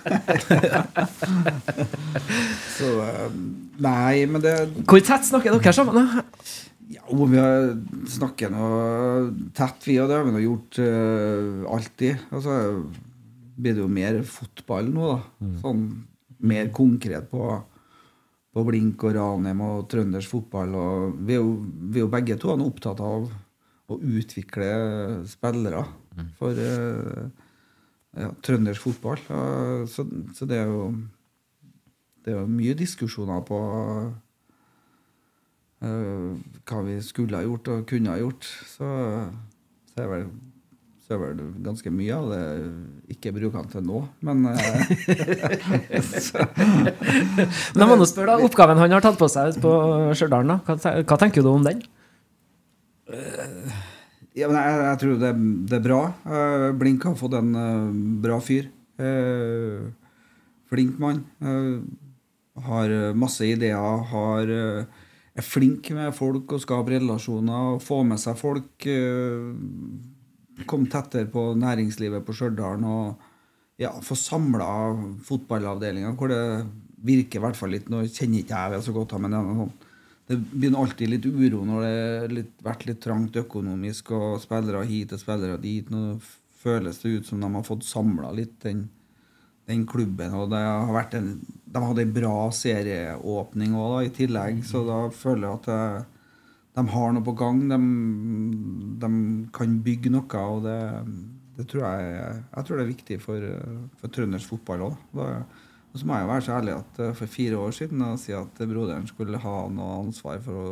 Så 2.76 2.90
eh, 3.02 3.34
Nei, 3.82 4.22
men 4.30 4.44
det 4.44 4.54
Hvor 4.86 5.02
tett 5.02 5.26
snakker 5.26 5.56
dere 5.58 5.74
sammen? 5.74 5.98
Ja, 6.86 7.02
vi 7.10 7.40
har 7.40 7.72
snakker 8.14 8.52
noe 8.54 8.78
tett, 9.58 9.82
vi, 9.88 9.98
og 9.98 10.06
det 10.12 10.20
har 10.20 10.26
vi 10.28 10.34
nå 10.36 10.42
gjort 10.44 10.78
uh, 10.78 11.66
alltid. 11.74 12.26
Og 12.30 12.44
så 12.44 12.58
blir 13.58 13.74
det 13.74 13.82
jo 13.82 13.90
mer 13.90 14.20
fotball 14.28 14.92
nå, 14.92 15.14
da. 15.16 15.48
Sånn 15.64 15.86
mer 16.44 16.68
konkret 16.76 17.26
på, 17.32 17.48
på 18.54 18.64
Blink 18.68 19.02
og 19.02 19.16
Ranheim 19.16 19.64
og 19.66 19.88
trøndersk 19.90 20.36
fotball. 20.36 20.78
Og 20.78 21.18
vi 21.26 21.34
er 21.34 21.42
jo, 21.42 21.56
vi 21.64 21.98
er 21.98 22.06
jo 22.06 22.12
begge 22.12 22.38
to 22.38 22.54
nå 22.54 22.68
opptatt 22.70 23.02
av 23.02 23.26
å 23.90 23.98
utvikle 24.00 24.68
spillere 25.28 25.82
for 26.38 26.56
eh, 26.56 27.26
ja, 28.16 28.30
trøndersk 28.46 28.86
fotball. 28.86 29.20
Så, 29.90 30.06
så 30.36 30.48
det 30.48 30.62
er 30.62 30.70
jo 30.70 30.88
det 32.24 32.32
er 32.32 32.38
jo 32.40 32.48
mye 32.48 32.72
diskusjoner 32.78 33.42
på 33.44 33.58
uh, 35.84 36.30
hva 36.64 36.78
vi 36.86 36.96
skulle 37.04 37.36
ha 37.36 37.44
gjort 37.44 37.68
og 37.68 37.82
kunne 37.90 38.14
ha 38.14 38.20
gjort. 38.22 38.48
Så, 38.48 38.88
så, 39.90 39.98
er, 40.00 40.08
vel, 40.08 40.24
så 41.04 41.18
er 41.18 41.20
vel 41.20 41.42
ganske 41.66 41.92
mye 41.92 42.16
av 42.16 42.30
det 42.32 42.44
ikke 43.12 43.34
bruker 43.36 43.60
han 43.60 43.68
til 43.74 43.84
nå. 43.84 43.98
Men 44.24 44.36
uh, 44.48 44.56
Men 47.74 47.84
jeg 47.84 47.90
må 47.92 47.98
nå 48.00 48.08
spørre 48.08 48.30
da, 48.32 48.40
Oppgaven 48.48 48.80
han 48.80 48.96
har 48.96 49.04
tatt 49.04 49.20
på 49.20 49.28
seg 49.28 49.60
på 49.60 49.74
Stjørdal. 50.16 50.48
Hva, 50.64 50.74
hva 51.04 51.20
tenker 51.20 51.44
du 51.44 51.52
om 51.52 51.68
den? 51.68 51.84
Ja, 53.08 54.48
men 54.48 54.56
jeg, 54.58 54.78
jeg 54.80 55.00
tror 55.02 55.18
det, 55.20 55.32
det 55.70 55.78
er 55.78 55.84
bra. 55.84 56.00
Eh, 56.24 56.68
Blink 56.80 57.04
har 57.08 57.18
fått 57.18 57.36
en 57.38 57.52
eh, 57.58 57.98
bra 58.24 58.38
fyr. 58.42 58.70
Eh, 58.98 59.84
flink 60.70 60.98
mann. 61.02 61.24
Eh, 61.44 61.82
har 62.64 62.90
eh, 62.90 63.12
masse 63.18 63.46
ideer. 63.46 64.04
Har, 64.10 64.48
eh, 64.48 65.04
er 65.34 65.46
flink 65.46 65.90
med 65.96 66.14
folk 66.16 66.56
og 66.56 66.64
skaper 66.64 66.98
relasjoner. 66.98 67.78
Få 67.84 68.02
med 68.08 68.22
seg 68.22 68.38
folk. 68.40 68.88
Eh, 68.88 70.64
kom 70.70 70.86
tettere 70.86 71.28
på 71.30 71.50
næringslivet 71.58 72.24
på 72.24 72.34
Stjørdal. 72.36 72.84
Og 72.86 73.80
ja, 73.82 73.90
få 74.06 74.16
samla 74.18 74.70
fotballavdelinga 75.26 76.14
hvor 76.14 76.30
det 76.30 76.42
virker 77.04 77.40
i 77.40 77.42
hvert 77.42 77.58
fall 77.58 77.74
litt 77.74 77.90
Nå 77.92 78.04
kjenner 78.06 78.40
ikke 78.40 78.60
jeg 78.60 78.72
det 78.72 78.84
så 78.86 78.94
godt, 78.94 79.16
men 79.20 79.34
det 79.34 79.40
er 79.40 79.48
noe 79.48 79.64
sånn 79.64 79.74
det 80.26 80.38
begynner 80.40 80.80
alltid 80.80 81.10
litt 81.10 81.26
uro 81.26 81.64
når 81.68 81.82
det 81.84 81.96
har 82.00 82.34
vært 82.64 82.86
litt 82.88 83.02
trangt 83.04 83.36
økonomisk, 83.36 84.14
og 84.16 84.40
spillere 84.40 84.84
hit 84.88 85.12
og 85.12 85.20
spillere 85.20 85.60
dit. 85.60 85.90
Nå 85.92 86.16
føles 86.64 87.00
det 87.02 87.12
ut 87.18 87.28
som 87.28 87.42
de 87.44 87.50
har 87.52 87.66
fått 87.66 87.84
samla 87.84 88.30
litt 88.32 88.56
den, 88.64 88.86
den 89.68 89.84
klubben. 89.88 90.32
Og 90.38 90.54
en, 90.56 91.28
de 91.44 91.84
hadde 91.84 92.06
en 92.06 92.16
bra 92.16 92.38
serieåpning 92.56 93.76
òg, 93.76 93.98
i 94.06 94.14
tillegg, 94.16 94.64
så 94.64 94.84
da 94.88 94.98
føler 95.12 95.48
jeg 95.48 95.60
at 95.60 95.70
det, 95.70 96.10
de 96.74 96.86
har 96.90 97.12
noe 97.14 97.26
på 97.28 97.36
gang. 97.38 97.60
De, 97.70 97.78
de 99.04 99.12
kan 99.54 99.76
bygge 99.84 100.10
noe, 100.14 100.46
og 100.56 100.64
det, 100.64 100.80
det 101.58 101.68
tror 101.70 101.84
jeg, 101.84 102.40
jeg 102.48 102.66
tror 102.66 102.80
det 102.80 102.86
er 102.86 102.94
viktig 102.94 103.20
for, 103.22 103.46
for 104.00 104.16
trøndersk 104.16 104.56
fotball 104.56 104.88
òg. 104.88 104.96
Og 105.94 106.00
så 106.00 106.08
må 106.08 106.16
jeg 106.18 106.26
jo 106.26 106.32
være 106.32 106.44
så 106.44 106.56
ærlig 106.58 106.74
at 106.74 107.00
eh, 107.04 107.16
for 107.20 107.30
fire 107.30 107.62
år 107.62 107.74
siden 107.76 108.02
å 108.02 108.14
si 108.18 108.34
at 108.34 108.62
broderen 108.66 109.06
skulle 109.06 109.40
ha 109.40 109.56
noe 109.70 109.98
ansvar 110.02 110.40
for 110.42 110.58
å 110.58 110.68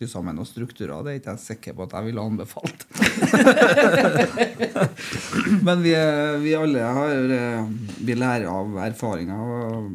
sy 0.00 0.08
sammen 0.08 0.38
noen 0.38 0.48
strukturer, 0.48 1.04
det 1.04 1.12
er 1.12 1.18
ikke 1.20 1.34
jeg 1.34 1.42
sikker 1.44 1.74
på 1.76 1.84
at 1.84 1.94
jeg 1.98 2.06
ville 2.08 2.22
anbefalt. 2.24 2.86
Men 5.66 5.82
vi, 5.84 5.92
vi 6.40 6.54
alle 6.56 6.86
har 6.96 7.34
eh, 7.36 7.66
Vi 8.00 8.16
lærer 8.16 8.48
av 8.48 8.78
erfaringer. 8.86 9.54
Og, 9.60 9.90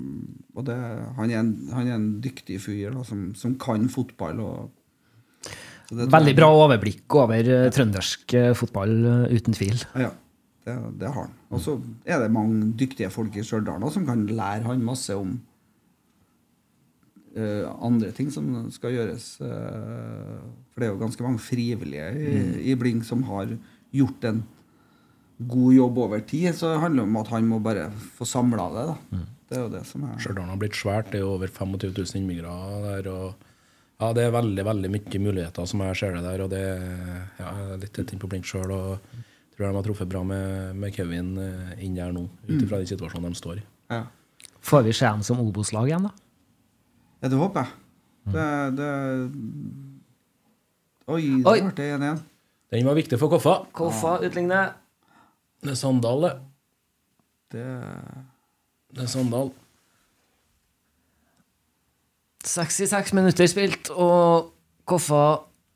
og 0.56 0.68
det, 0.70 0.78
han, 1.18 1.32
er 1.32 1.42
en, 1.42 1.54
han 1.74 1.90
er 1.90 1.98
en 1.98 2.10
dyktig 2.22 2.62
fyr 2.62 2.94
da, 2.94 3.02
som, 3.08 3.32
som 3.36 3.58
kan 3.60 3.90
fotball. 3.90 4.44
Og, 4.46 4.70
Veldig 5.94 6.34
bra 6.38 6.48
overblikk 6.50 7.18
over 7.20 7.50
eh, 7.56 7.68
trøndersk 7.74 8.34
eh, 8.38 8.54
fotball, 8.58 8.94
eh, 9.06 9.36
uten 9.38 9.58
tvil. 9.58 9.84
Ja, 9.98 10.14
det, 10.66 10.76
det 11.02 11.12
har 11.12 11.28
han. 11.28 11.36
Og 11.54 11.62
så 11.62 11.76
er 12.06 12.24
det 12.24 12.34
mange 12.34 12.72
dyktige 12.78 13.12
folk 13.14 13.36
i 13.38 13.44
Stjørdal 13.46 13.86
som 13.94 14.08
kan 14.08 14.26
lære 14.30 14.66
han 14.66 14.82
masse 14.86 15.14
om 15.14 15.36
uh, 17.38 17.70
andre 17.86 18.10
ting 18.18 18.32
som 18.34 18.50
skal 18.74 18.96
gjøres. 18.96 19.30
Uh, 19.44 20.42
for 20.74 20.82
det 20.82 20.88
er 20.88 20.94
jo 20.94 21.04
ganske 21.04 21.26
mange 21.28 21.44
frivillige 21.44 22.10
i, 22.18 22.36
i 22.74 22.78
Blink 22.80 23.06
som 23.08 23.24
har 23.30 23.54
gjort 23.96 24.28
en 24.32 24.42
god 25.38 25.74
jobb 25.76 25.98
over 26.08 26.26
tid. 26.26 26.50
Så 26.58 26.74
det 26.74 26.84
handler 26.84 27.06
om 27.06 27.22
at 27.22 27.32
han 27.34 27.48
må 27.50 27.62
bare 27.64 27.90
få 28.18 28.28
samla 28.28 28.70
det. 28.74 28.88
da. 28.92 29.26
Det 29.46 29.58
er 29.60 29.68
jo 29.68 29.74
det 29.76 29.84
som 29.86 30.08
er 30.08 30.18
Stjørdal 30.18 30.50
har 30.50 30.62
blitt 30.62 30.80
svært. 30.80 31.12
Det 31.12 31.22
er 31.22 31.28
jo 31.28 31.36
over 31.36 31.52
25 31.52 31.94
000 31.94 32.18
innbyggere 32.22 32.82
der. 32.88 33.12
og 33.14 33.52
ja, 34.00 34.12
Det 34.14 34.26
er 34.26 34.34
veldig 34.34 34.66
veldig 34.66 34.92
mye 34.98 35.24
muligheter 35.28 35.70
som 35.70 35.86
jeg 35.86 36.02
ser 36.02 36.18
det 36.18 36.26
der. 36.26 36.44
og 36.44 36.50
det 36.50 36.66
ja, 36.66 37.54
Jeg 37.54 37.70
er 37.70 37.82
litt 37.86 37.94
tett 37.94 38.14
inn 38.14 38.22
på 38.24 38.32
blink 38.32 38.50
sjøl. 38.50 38.74
Og 38.74 39.24
tror 39.56 39.68
de 39.70 39.76
har 39.78 39.86
truffet 39.88 40.10
bra 40.12 40.22
med, 40.28 40.76
med 40.76 40.94
Kevin 40.96 41.34
eh, 41.40 41.74
inn 41.86 41.96
der 41.96 42.12
nå, 42.16 42.26
ut 42.50 42.62
ifra 42.62 42.80
de 42.82 42.88
situasjonene 42.92 43.32
de 43.34 43.40
står 43.42 43.62
i. 43.64 43.66
ja. 43.96 44.04
Får 44.66 44.82
vi 44.88 44.94
se 44.98 45.06
dem 45.06 45.22
som 45.22 45.38
Obos-lag 45.44 45.86
igjen, 45.86 46.08
da? 46.08 46.12
ja, 47.22 47.30
det 47.30 47.38
håper 47.38 47.68
jeg. 47.68 47.70
Det, 48.34 48.46
det 48.80 48.88
Oi, 51.06 51.20
Oi. 51.46 51.60
det 51.62 51.68
ble 51.68 51.76
det 51.78 51.90
1-1. 52.00 52.24
Den 52.74 52.88
var 52.88 52.98
viktig 52.98 53.20
for 53.22 53.30
Koffa. 53.30 53.54
Koffa 53.78 54.16
utligner. 54.26 54.72
Det 55.62 55.70
er 55.76 55.78
Sandal, 55.78 56.26
det. 56.26 56.32
Det 57.54 57.68
Det 58.98 59.04
er 59.06 59.12
Sandal. 59.14 59.52
66 62.46 63.14
minutter 63.14 63.48
spilt, 63.50 63.90
og 63.94 64.52
Koffa 64.90 65.22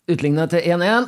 utligner 0.09 0.49
til 0.49 0.65
1-1. 0.65 1.07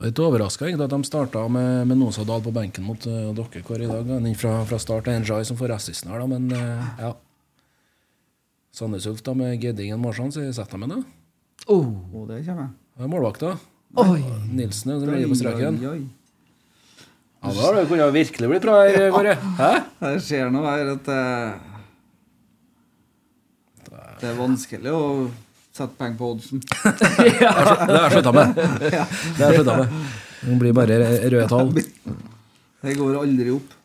Jeg 0.00 0.06
er 0.06 0.14
litt 0.14 0.20
overraska 0.24 0.64
at 0.64 0.92
de 0.94 0.98
starta 1.04 1.42
med, 1.52 1.82
med 1.90 1.98
Nosa 2.00 2.22
Dahl 2.24 2.40
på 2.40 2.54
benken 2.56 2.86
mot 2.88 3.02
uh, 3.04 3.34
dere 3.36 3.60
hvor 3.66 3.82
i 3.84 3.88
dag. 3.88 4.06
Han 4.08 4.28
er 4.30 4.38
fra, 4.40 4.54
fra 4.64 4.78
start 4.80 5.10
er 5.12 5.18
Njay 5.20 5.44
som 5.44 5.58
får 5.58 5.74
assisten 5.74 6.08
her, 6.08 6.22
da, 6.22 6.28
men 6.30 6.46
uh, 6.56 6.86
ja. 6.96 7.10
Sandnes 8.72 9.04
Ulf 9.10 9.20
da 9.26 9.34
med 9.36 9.60
Geddingen 9.60 10.00
Marshan, 10.00 10.32
så 10.32 10.46
setter 10.56 10.80
de 10.80 10.86
ham 10.86 10.94
da. 10.94 11.02
Oh. 11.66 11.90
Oh, 12.14 12.24
det 12.30 12.40
kommer. 12.46 12.70
jeg. 12.96 13.04
er 13.04 13.12
målvakta. 13.12 13.52
Oi! 14.00 14.22
Nilsen 14.48 14.94
er 14.94 15.04
som 15.04 15.12
ligger 15.12 15.34
på 15.34 15.38
streken. 15.42 15.76
Oi, 15.84 15.92
oi. 15.92 17.04
Ja, 17.42 17.52
da 17.52 17.60
har 17.66 17.76
det 17.76 17.84
kunne 17.92 18.08
virkelig 18.16 18.50
blitt 18.54 18.64
bra 18.64 18.80
her, 18.86 19.04
Kåre. 19.12 19.36
Hæ? 19.60 19.70
Det 20.00 20.16
skjer 20.24 20.48
noe 20.56 20.64
her 20.78 20.94
at 20.94 21.12
uh, 21.12 21.52
Det 24.16 24.32
er 24.32 24.40
vanskelig 24.40 24.96
å 24.96 25.04
sette 25.74 25.96
penger 25.98 26.16
på 26.18 26.30
oddsen. 26.34 26.62
Det 27.20 27.46
har 27.46 28.06
jeg 28.06 28.12
slutta 28.16 28.32
med. 28.34 28.56
Det 28.56 29.44
har 29.44 29.58
jeg 29.58 29.66
med. 29.66 30.00
Det 30.40 30.56
blir 30.62 30.74
bare 30.76 30.96
røde 31.28 31.46
tall. 31.50 31.74
Det 32.80 32.96
går 32.96 33.20
aldri 33.20 33.52
opp. 33.52 33.76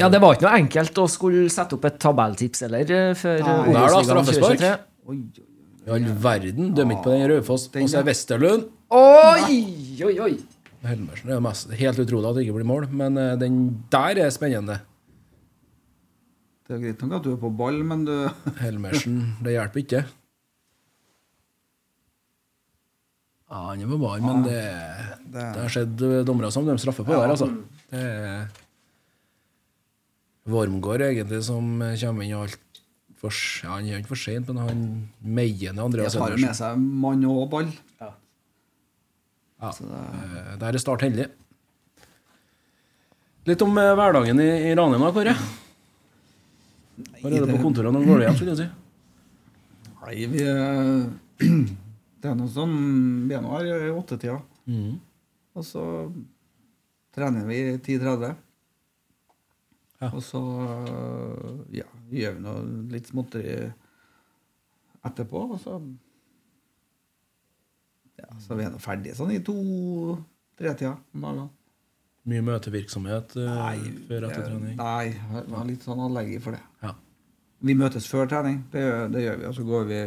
Ja, 0.00 0.08
det 0.08 0.20
var 0.22 0.36
ikke 0.36 0.46
noe 0.46 0.56
enkelt 0.56 0.98
å 1.02 1.04
skulle 1.12 1.48
sette 1.52 1.76
opp 1.76 1.84
et 1.84 1.98
tabelltips 2.00 2.62
eller 2.64 2.92
eh, 2.94 3.10
før 3.18 3.42
eh, 3.42 3.48
Nei. 3.50 3.74
Der 3.74 3.92
da, 3.92 4.02
straffespark. 4.06 4.62
2023. 4.62 4.70
Oi, 5.10 5.16
oi, 5.18 5.48
I 5.84 5.92
all 5.96 6.06
verden. 6.24 6.70
Dømmer 6.76 6.96
ikke 6.96 7.06
på 7.08 7.12
den 7.16 7.26
Raufoss. 7.34 7.66
Og 7.74 7.90
så 7.90 8.00
er 8.00 8.06
Westerlund. 8.08 8.70
Oi, 8.96 9.58
oi, 10.06 10.14
oi! 10.24 10.32
Helmersen 10.80 11.34
er 11.34 11.42
mest, 11.44 11.74
helt 11.76 12.00
utrolig 12.00 12.30
at 12.30 12.38
det 12.38 12.46
ikke 12.46 12.56
blir 12.56 12.68
mål, 12.70 12.86
men 12.96 13.20
eh, 13.20 13.34
den 13.40 13.58
der 13.92 14.22
er 14.24 14.32
spennende. 14.32 14.78
Det 16.64 16.78
er 16.78 16.82
greit 16.86 17.04
nok 17.04 17.18
at 17.18 17.26
du 17.26 17.34
er 17.34 17.40
på 17.42 17.50
ball, 17.60 17.82
men 17.84 18.06
du 18.08 18.14
Helmersen, 18.62 19.20
det 19.44 19.58
hjelper 19.58 19.82
ikke. 19.82 20.02
Ja, 23.50 23.60
han 23.66 23.82
er 23.82 23.90
på 23.90 23.98
barn, 23.98 24.22
men 24.22 24.44
det, 24.46 24.58
det 25.34 25.44
har 25.58 25.72
skjedd 25.74 26.02
eh, 26.06 26.20
dommere 26.26 26.52
som 26.54 26.66
de 26.68 26.76
straffer 26.78 27.06
på 27.06 27.16
ja. 27.16 27.24
der, 27.24 27.32
altså. 27.34 27.48
Det 27.90 28.02
er 28.06 28.44
Wormgård 30.50 31.02
egentlig 31.04 31.42
som 31.46 31.82
eh, 31.82 31.96
kommer 32.00 32.26
inn 32.26 32.36
alt 32.38 32.58
for, 33.20 33.34
ja, 33.64 33.74
Han 33.74 33.88
gjør 33.88 34.00
ikke 34.00 34.12
for 34.14 34.22
sent, 34.22 34.48
men 34.48 34.62
han 34.62 34.84
meiende 35.20 35.82
Andreas 35.84 36.14
Jeg 36.14 36.22
tar 36.22 36.38
med 36.40 36.56
seg 36.56 36.78
mann 36.78 37.26
og 37.28 37.44
ball. 37.52 37.68
Ja, 38.00 38.12
Det 39.60 40.60
Der 40.62 40.70
er 40.70 40.80
Start 40.80 41.04
heldig. 41.04 41.26
Litt 43.50 43.66
om 43.66 43.76
eh, 43.82 43.92
hverdagen 43.98 44.40
i, 44.40 44.48
i 44.70 44.72
Ranheim, 44.78 45.04
da, 45.04 45.12
Kåre. 45.16 45.34
Hvor 47.20 47.32
er 47.32 47.44
det 47.44 47.50
på 47.50 47.62
kontoret 47.62 47.92
når 47.92 48.06
går 48.06 48.20
det 48.20 48.26
hjem, 48.28 48.38
skulle 48.38 48.54
jeg 48.54 48.62
si? 48.62 48.68
Nei, 50.00 50.26
vi 50.32 50.44
eh, 50.46 51.48
Det 52.20 52.28
er 52.28 52.36
noe 52.36 52.52
sånn 52.52 52.76
her 53.30 53.68
i 53.88 53.92
åttetida. 53.94 54.40
Mm. 54.68 54.98
Og 55.56 55.66
så 55.66 55.82
trener 57.16 57.46
vi 57.48 57.60
10.30. 57.78 58.34
Ja. 60.00 60.08
Og 60.14 60.22
så 60.24 60.40
eh, 60.88 61.80
ja, 61.80 61.88
gjør 62.08 62.36
vi 62.36 62.44
noe 62.44 62.60
litt 62.92 63.10
småtteri 63.10 63.56
etterpå. 65.04 65.42
Og 65.56 65.58
så 65.60 65.76
ja, 68.20 68.28
Så 68.40 68.56
vi 68.56 68.66
er 68.66 68.72
nå 68.72 68.80
ferdige 68.80 69.16
sånn 69.16 69.32
i 69.34 69.40
to-tre-tida. 69.44 70.94
Mye 72.30 72.44
møtevirksomhet 72.44 73.36
eh, 73.40 73.84
før 74.08 74.28
etter 74.28 74.44
trening. 74.44 74.74
Nei, 74.80 75.12
jeg 75.12 75.46
har 75.56 75.68
litt 75.68 75.86
sånn 75.88 76.02
allergi 76.04 76.40
for 76.44 76.56
det. 76.56 76.64
Ja. 76.84 76.96
Vi 77.60 77.76
møtes 77.76 78.08
før 78.08 78.28
trening, 78.28 78.62
det 78.72 78.84
det 79.12 79.24
gjør 79.26 79.40
vi. 79.40 79.48
Og 79.50 79.56
så 79.56 79.64
går 79.68 79.88
vi 79.88 80.02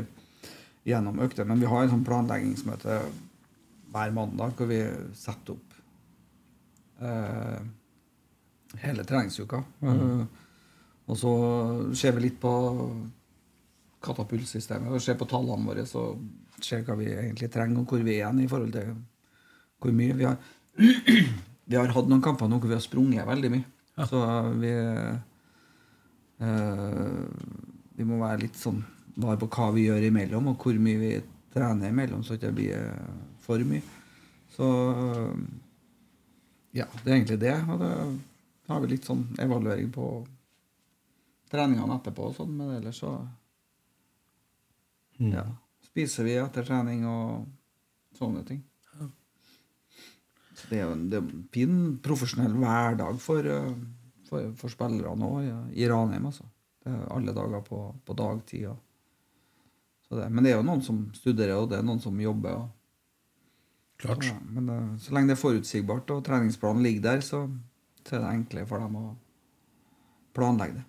gjennom 0.87 1.21
økter. 1.23 1.47
Men 1.47 1.61
vi 1.61 1.69
har 1.69 1.83
en 1.83 1.93
sånn 1.93 2.07
planleggingsmøte 2.07 2.99
hver 3.93 4.13
mandag 4.15 4.55
hvor 4.57 4.69
vi 4.69 4.79
setter 5.17 5.55
opp 5.55 5.75
eh, 7.03 7.59
hele 8.83 9.05
treningsuka. 9.07 9.61
Eh, 9.85 10.23
og 11.03 11.19
så 11.19 11.33
ser 11.97 12.15
vi 12.15 12.27
litt 12.27 12.39
på 12.41 12.53
katapultsystemet 14.03 14.91
og 14.91 15.03
ser 15.03 15.17
på 15.19 15.27
tallene 15.29 15.67
våre 15.67 15.85
og 15.99 16.63
ser 16.63 16.83
hva 16.87 16.95
vi 16.99 17.09
egentlig 17.11 17.49
trenger, 17.51 17.81
og 17.81 17.89
hvor 17.89 18.03
vi 18.03 18.15
er 18.15 18.19
igjen 18.21 18.43
i 18.43 18.49
forhold 18.51 18.73
til 18.75 18.93
hvor 19.83 19.95
mye 19.95 20.15
vi 20.19 20.29
har. 20.29 20.37
Vi 21.63 21.77
har 21.79 21.93
hatt 21.95 22.09
noen 22.11 22.21
kamper 22.21 22.49
nå 22.51 22.57
hvor 22.59 22.67
vi 22.67 22.75
har 22.75 22.81
sprunget 22.83 23.23
veldig 23.23 23.49
mye. 23.53 23.63
Så 24.09 24.19
vi 24.59 24.71
eh, 24.73 25.15
Vi 27.95 28.03
må 28.03 28.17
være 28.19 28.41
litt 28.41 28.57
sånn 28.59 28.81
var 29.15 29.39
på 29.41 29.49
hva 29.53 29.69
vi 29.75 29.87
gjør 29.87 30.07
imellom, 30.09 30.51
og 30.51 30.63
hvor 30.63 30.79
mye 30.81 31.01
vi 31.01 31.11
trener 31.53 31.93
imellom, 31.93 32.23
så 32.23 32.33
det 32.33 32.41
ikke 32.41 32.55
blir 32.57 32.77
eh, 32.79 33.11
for 33.43 33.65
mye. 33.67 33.83
Så 34.53 34.67
ja, 36.73 36.85
det 37.03 37.09
er 37.09 37.15
egentlig 37.15 37.39
det. 37.41 37.55
Og 37.69 37.79
da 37.81 37.91
har 38.69 38.83
vi 38.83 38.91
litt 38.91 39.07
sånn 39.07 39.25
evaluering 39.41 39.89
på 39.93 40.09
treningene 41.53 41.97
etterpå 41.99 42.29
og 42.29 42.37
sånn, 42.37 42.53
men 42.57 42.75
ellers 42.77 43.01
så 43.01 43.15
ja, 45.21 45.45
spiser 45.85 46.25
vi 46.27 46.37
etter 46.41 46.65
trening 46.65 47.05
og 47.09 47.49
sånne 48.17 48.45
ting. 48.47 48.63
Så 50.53 50.69
det 50.69 50.79
er 50.79 50.85
jo 50.85 50.93
en, 50.95 51.03
det 51.11 51.19
er 51.19 51.25
en 51.25 51.43
fin 51.53 51.77
profesjonell 52.03 52.53
hverdag 52.55 53.17
for, 53.21 53.45
eh, 53.49 53.71
for, 54.29 54.53
for 54.57 54.71
spillerne 54.71 55.29
òg 55.29 55.43
i, 55.43 55.53
i 55.83 55.89
Ranheim. 55.91 56.29
Altså. 56.29 56.45
Det 56.83 56.93
er 56.93 57.09
alle 57.15 57.33
dager 57.35 57.63
på, 57.67 57.79
på 58.05 58.15
dagtid. 58.17 58.67
Og, 58.71 58.82
det, 60.19 60.29
men 60.31 60.45
det 60.45 60.53
er 60.53 60.57
jo 60.59 60.67
noen 60.67 60.83
som 60.85 61.03
studerer, 61.17 61.57
og 61.57 61.69
det 61.71 61.79
er 61.79 61.85
noen 61.87 62.01
som 62.03 62.21
jobber. 62.21 62.63
Og, 62.63 62.71
Klart. 64.03 64.25
Ja, 64.27 64.35
men 64.51 64.67
det, 64.67 64.79
så 65.05 65.13
lenge 65.15 65.31
det 65.31 65.37
er 65.37 65.43
forutsigbart 65.43 66.09
og 66.11 66.23
treningsplanen 66.27 66.83
ligger 66.83 67.05
der, 67.05 67.21
så, 67.23 67.45
så 68.03 68.17
er 68.17 68.25
det 68.25 68.31
enklere 68.33 68.67
for 68.67 68.83
dem 68.83 68.97
å 68.99 69.05
planlegge 70.35 70.81
det. 70.81 70.87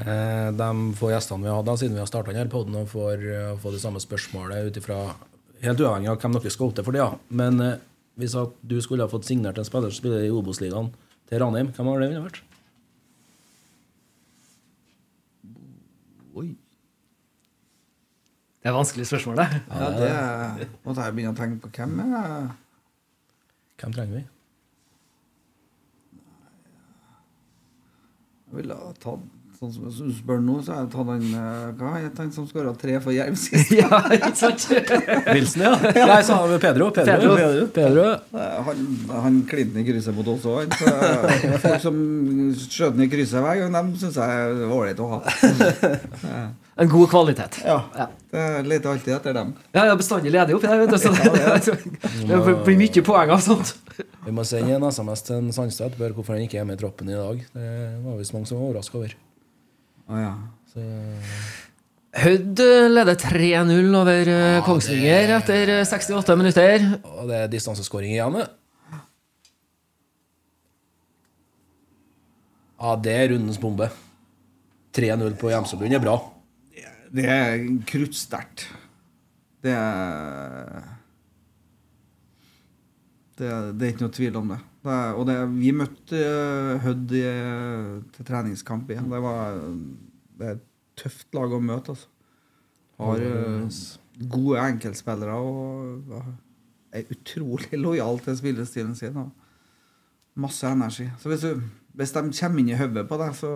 Eh, 0.00 0.48
de 0.56 0.70
få 0.96 1.10
gjestene 1.12 1.44
vi 1.44 1.50
har 1.50 1.60
hatt, 1.60 1.72
siden 1.82 1.98
vi 1.98 2.00
har 2.00 2.08
starta 2.08 2.32
denne 2.32 2.52
poden, 2.52 2.78
og 2.80 2.88
får 2.88 3.26
eh, 3.28 3.52
få 3.60 3.74
det 3.74 3.82
samme 3.82 4.00
spørsmålet 4.00 4.70
ut 4.70 4.80
ifra 4.80 5.02
Helt 5.60 5.76
uavhengig 5.76 6.08
av 6.08 6.22
hvem 6.22 6.32
dere 6.38 6.50
skal 6.54 6.70
opp 6.70 6.78
for 6.86 6.96
det, 6.96 7.02
ja. 7.02 7.10
Men 7.36 7.60
eh, 7.60 7.80
hvis 8.16 8.32
at 8.40 8.54
du 8.64 8.78
skulle 8.80 9.04
ha 9.04 9.12
fått 9.12 9.26
signert 9.28 9.58
en 9.60 9.66
spiller 9.68 9.92
som 9.92 10.00
spiller 10.00 10.24
i 10.24 10.30
Obos-ligaen 10.32 10.88
til 11.28 11.42
Ranheim, 11.42 11.68
hvem 11.76 11.90
har 11.90 12.00
det 12.00 12.08
ville 12.08 12.22
vært? 12.24 12.40
Oi. 16.40 16.46
Det 18.60 18.68
er 18.68 18.76
vanskelig 18.76 19.06
spørsmål, 19.08 19.36
det. 19.40 19.48
Ja, 19.72 19.86
det 20.58 20.68
måtte 20.84 21.06
jeg 21.06 21.14
begynne 21.16 21.32
å 21.32 21.38
tenke 21.38 21.62
på. 21.64 21.70
Hvem 21.78 22.00
er 22.04 22.50
Hvem 23.80 23.92
trenger 23.96 24.18
vi? 24.18 24.24
Jeg 28.50 28.58
ville 28.60 28.76
ha 28.76 28.90
tatt 29.00 29.28
Sånn 29.60 29.72
som 29.76 30.06
du 30.08 30.12
spør 30.16 30.38
nå, 30.40 30.54
så 30.64 30.72
har 30.72 30.86
jeg 30.86 30.88
tatt 30.94 31.08
han 31.10 31.24
Hva 31.34 31.48
Hva 31.76 31.90
het 32.00 32.20
han 32.22 32.30
som 32.32 32.46
skåra 32.48 32.70
tre 32.80 32.94
for 33.04 33.12
Jerv 33.12 33.34
sist? 33.36 33.72
Ja, 33.80 33.98
ikke 34.16 34.30
sant? 34.40 34.64
Wilson, 34.70 35.64
ja. 35.66 35.74
Nei, 36.08 36.20
så 36.24 36.38
har 36.38 36.46
vi 36.48 36.56
Pedro. 36.62 36.86
Pedro. 36.96 37.34
Pedro. 37.36 37.66
Pedro. 37.76 38.06
Eh, 38.40 38.54
Han, 38.70 38.80
han 39.12 39.36
klinte 39.50 39.82
i 39.82 39.84
krysset 39.84 40.16
mot 40.16 40.30
oss 40.32 40.46
òg. 40.48 40.72
Folk 41.60 41.84
som 41.84 42.00
skjøt 42.56 42.96
den 42.96 43.04
i 43.04 43.10
krysset 43.12 43.44
hver 43.44 43.60
gang, 43.60 43.76
dem 43.76 43.92
syns 44.00 44.16
jeg 44.16 44.40
er 44.48 44.64
ålreit 44.64 45.04
å 45.04 45.10
ha. 45.12 45.20
En 46.80 46.88
god 46.88 47.10
kvalitet. 47.12 47.58
Ja. 47.66 48.06
Jeg 48.32 48.64
leter 48.64 48.94
alltid 48.94 49.12
etter 49.12 49.34
dem. 49.36 49.50
Ja, 49.74 49.82
jeg 49.84 49.92
er 49.92 49.98
bestandig 50.00 50.30
ledig 50.32 50.54
oppi 50.56 50.68
der, 50.70 50.78
vet 50.80 50.94
du. 50.94 50.98
Så 51.02 51.10
det, 51.18 52.30
det 52.30 52.54
blir 52.66 52.78
mye 52.80 53.02
poeng 53.04 53.32
av 53.34 53.42
sånt. 53.44 53.74
Vi 54.26 54.32
må 54.32 54.44
sende 54.48 54.78
en 54.78 54.86
SMS 54.88 55.24
til 55.26 55.42
en 55.42 55.50
Sandstad 55.52 55.96
spør 55.96 56.14
hvorfor 56.16 56.38
han 56.38 56.46
ikke 56.46 56.62
er 56.62 56.68
med 56.68 56.78
i 56.78 56.80
troppen 56.80 57.10
i 57.12 57.18
dag. 57.18 57.42
Det 57.52 57.72
var 58.06 58.16
visst 58.20 58.36
mange 58.36 58.48
som 58.48 58.60
var 58.60 58.70
overraska 58.70 58.96
over. 59.00 59.12
Oh, 60.08 60.22
ja. 60.22 60.32
Så, 60.72 60.86
Hødd 62.20 62.64
leder 62.90 63.20
3-0 63.22 63.92
over 64.00 64.32
ja, 64.32 64.62
Kongsvinger 64.66 65.36
etter 65.36 65.76
eh, 65.76 65.84
68 65.86 66.34
minutter. 66.40 66.88
og 67.04 67.28
det 67.30 67.44
er 67.44 67.52
distanseskåring 67.52 68.16
igjen, 68.16 68.40
det. 68.40 68.48
Ja, 72.80 72.96
det 72.96 73.14
er 73.14 73.32
rundens 73.34 73.60
bombe. 73.60 73.92
3-0 74.96 75.36
på 75.38 75.52
Hjemselund 75.52 75.94
er 75.94 76.02
bra. 76.02 76.18
Det 77.10 77.26
er 77.26 77.64
kruttsterkt. 77.90 78.68
Det 79.60 79.72
er 79.74 80.84
det, 83.40 83.48
det 83.80 83.86
er 83.86 83.92
ikke 83.94 84.04
noe 84.04 84.14
tvil 84.14 84.36
om 84.40 84.52
det. 84.52 84.58
det 84.84 84.94
er, 84.94 85.14
og 85.16 85.26
det, 85.28 85.36
vi 85.54 85.72
møtte 85.72 86.18
eh, 86.20 86.82
Hødd 86.84 87.14
til 88.14 88.26
treningskamp 88.28 88.90
igjen. 88.92 89.08
Det 89.10 89.20
var 89.24 89.56
det 90.40 90.48
er 90.48 90.58
et 90.58 90.66
tøft 91.00 91.36
lag 91.36 91.52
å 91.52 91.60
møte, 91.64 91.94
altså. 91.94 92.08
Har 93.00 93.22
eh, 93.24 93.80
gode 94.28 94.60
enkeltspillere 94.60 95.36
og 95.40 96.16
er 96.92 97.12
utrolig 97.14 97.78
lojal 97.80 98.20
til 98.24 98.36
spillestilen 98.36 98.92
sin. 98.98 99.16
Og 99.16 100.40
masse 100.40 100.68
energi. 100.68 101.08
Så 101.20 101.32
hvis, 101.32 101.46
du, 101.46 101.64
hvis 101.96 102.12
de 102.12 102.24
kommer 102.28 102.62
inn 102.62 102.72
i 102.72 102.78
hodet 102.78 103.06
på 103.08 103.18
deg, 103.20 103.34
så, 103.36 103.54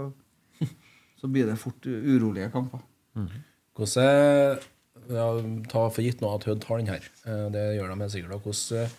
så 1.20 1.30
blir 1.30 1.48
det 1.50 1.60
fort 1.60 1.86
urolige 1.86 2.50
kamper. 2.54 2.82
Hvordan 3.14 4.04
er 4.04 4.62
ja, 5.10 5.24
Ta 5.68 5.88
for 5.92 6.04
gitt 6.04 6.22
nå 6.22 6.30
at 6.34 6.46
Hødd 6.48 6.64
har 6.68 6.80
den 6.80 6.92
her. 6.92 7.08
Eh, 7.26 7.48
Det 7.52 7.64
gjør 7.76 7.90
de 7.92 8.00
helt 8.00 8.12
sikkert. 8.14 8.30
da. 8.30 8.38
Hvordan 8.44 8.84
eh, 8.84 8.94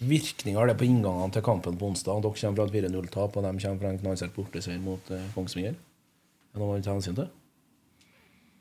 virkninger 0.00 0.58
har 0.58 0.66
det 0.70 0.78
på 0.80 0.88
inngangene 0.88 1.32
til 1.32 1.44
kampen 1.46 1.78
på 1.78 1.90
onsdag? 1.90 2.22
Dere 2.24 2.40
kommer 2.40 2.56
fra 2.56 2.66
et 2.66 2.90
4-0-tap, 2.90 3.36
og 3.36 3.44
de 3.44 3.52
kommer 3.64 3.82
fra 3.84 3.92
en 3.92 4.00
knallsterk 4.00 4.34
borteseier 4.34 4.80
mot 4.82 5.10
eh, 5.10 5.28
Kongsvinger. 5.34 5.76
Er 5.76 6.58
det 6.58 6.62
noe 6.62 6.72
man 6.72 6.82
tar 6.82 6.96
hensyn 6.98 7.18
til? 7.18 7.28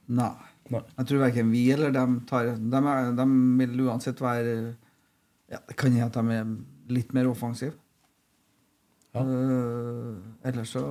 Nei. 0.09 0.33
Nei. 0.69 0.83
Jeg 0.99 1.09
tror 1.09 1.23
verken 1.23 1.49
vi 1.49 1.63
eller 1.73 1.93
dem 1.93 2.19
tar 2.29 2.51
De, 2.53 2.79
de 3.17 3.25
vil 3.57 3.79
uansett 3.87 4.19
være 4.21 4.75
ja, 5.49 5.57
Det 5.65 5.75
kan 5.77 5.95
hende 5.95 6.05
at 6.05 6.13
de 6.13 6.35
er 6.35 6.51
litt 6.93 7.13
mer 7.13 7.29
offensive. 7.29 7.73
Ja. 9.15 9.23
Uh, 9.25 10.19
ellers 10.45 10.75
så 10.75 10.83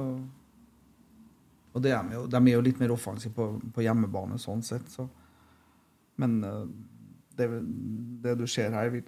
Og 1.76 1.84
det 1.84 1.92
er 1.94 2.14
jo. 2.14 2.24
De 2.30 2.40
er 2.40 2.54
jo 2.54 2.64
litt 2.64 2.80
mer 2.80 2.94
offensive 2.94 3.34
på, 3.36 3.48
på 3.74 3.84
hjemmebane, 3.84 4.38
sånn 4.40 4.64
sett. 4.66 4.88
Så. 4.92 5.06
Men 6.18 6.38
eh, 6.44 6.64
det, 7.38 7.48
det 8.24 8.34
du 8.40 8.46
ser 8.50 8.74
her, 8.74 8.90
vil 8.94 9.06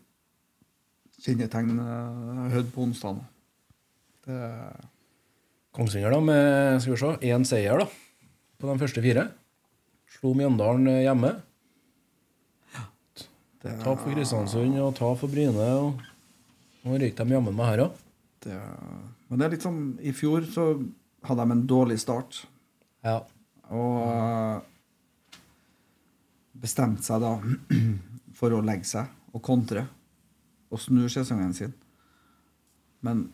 kjennetegne 1.20 1.84
uh, 1.84 2.46
Hødd 2.54 2.70
på 2.74 2.86
onsdag. 2.86 3.20
Det 4.24 4.38
Kongsvinger, 5.76 6.10
da, 6.10 6.18
med 6.18 6.80
skal 6.82 6.96
vi 6.96 6.98
se, 6.98 7.10
én 7.30 7.44
seier 7.46 7.78
da, 7.78 7.86
på 8.58 8.66
de 8.66 8.80
første 8.80 9.02
fire. 9.04 9.28
Slo 10.10 10.32
Mjøndalen 10.34 10.88
eh, 10.90 11.04
hjemme. 11.04 11.30
det, 13.62 13.76
Tap 13.84 14.00
for 14.00 14.10
Kristiansund 14.10 14.80
og 14.82 14.96
tap 14.98 15.20
for 15.20 15.30
Bryne. 15.30 15.68
og 15.78 16.00
Nå 16.82 16.98
ryker 16.98 17.28
de 17.28 17.36
jammen 17.36 17.54
meg 17.54 17.70
her 17.70 17.84
òg. 17.84 18.00
det, 18.42 18.56
Men 19.28 19.38
det 19.38 19.46
er 19.46 19.54
litt 19.54 19.66
sånn 19.66 19.80
I 20.02 20.14
fjor 20.16 20.48
så 20.50 20.66
hadde 21.26 21.44
de 21.46 21.54
en 21.56 21.66
dårlig 21.68 21.98
start. 22.02 22.42
Ja. 23.04 23.18
Og 23.70 23.96
eh, 24.06 25.38
bestemte 26.60 27.04
seg 27.06 27.22
da 27.22 27.34
for 28.38 28.56
å 28.56 28.62
legge 28.64 28.88
seg 28.88 29.10
og 29.34 29.42
kontre 29.46 29.86
og 30.70 30.78
snu 30.82 31.04
sesongen 31.10 31.54
sin. 31.56 31.72
Men 33.04 33.24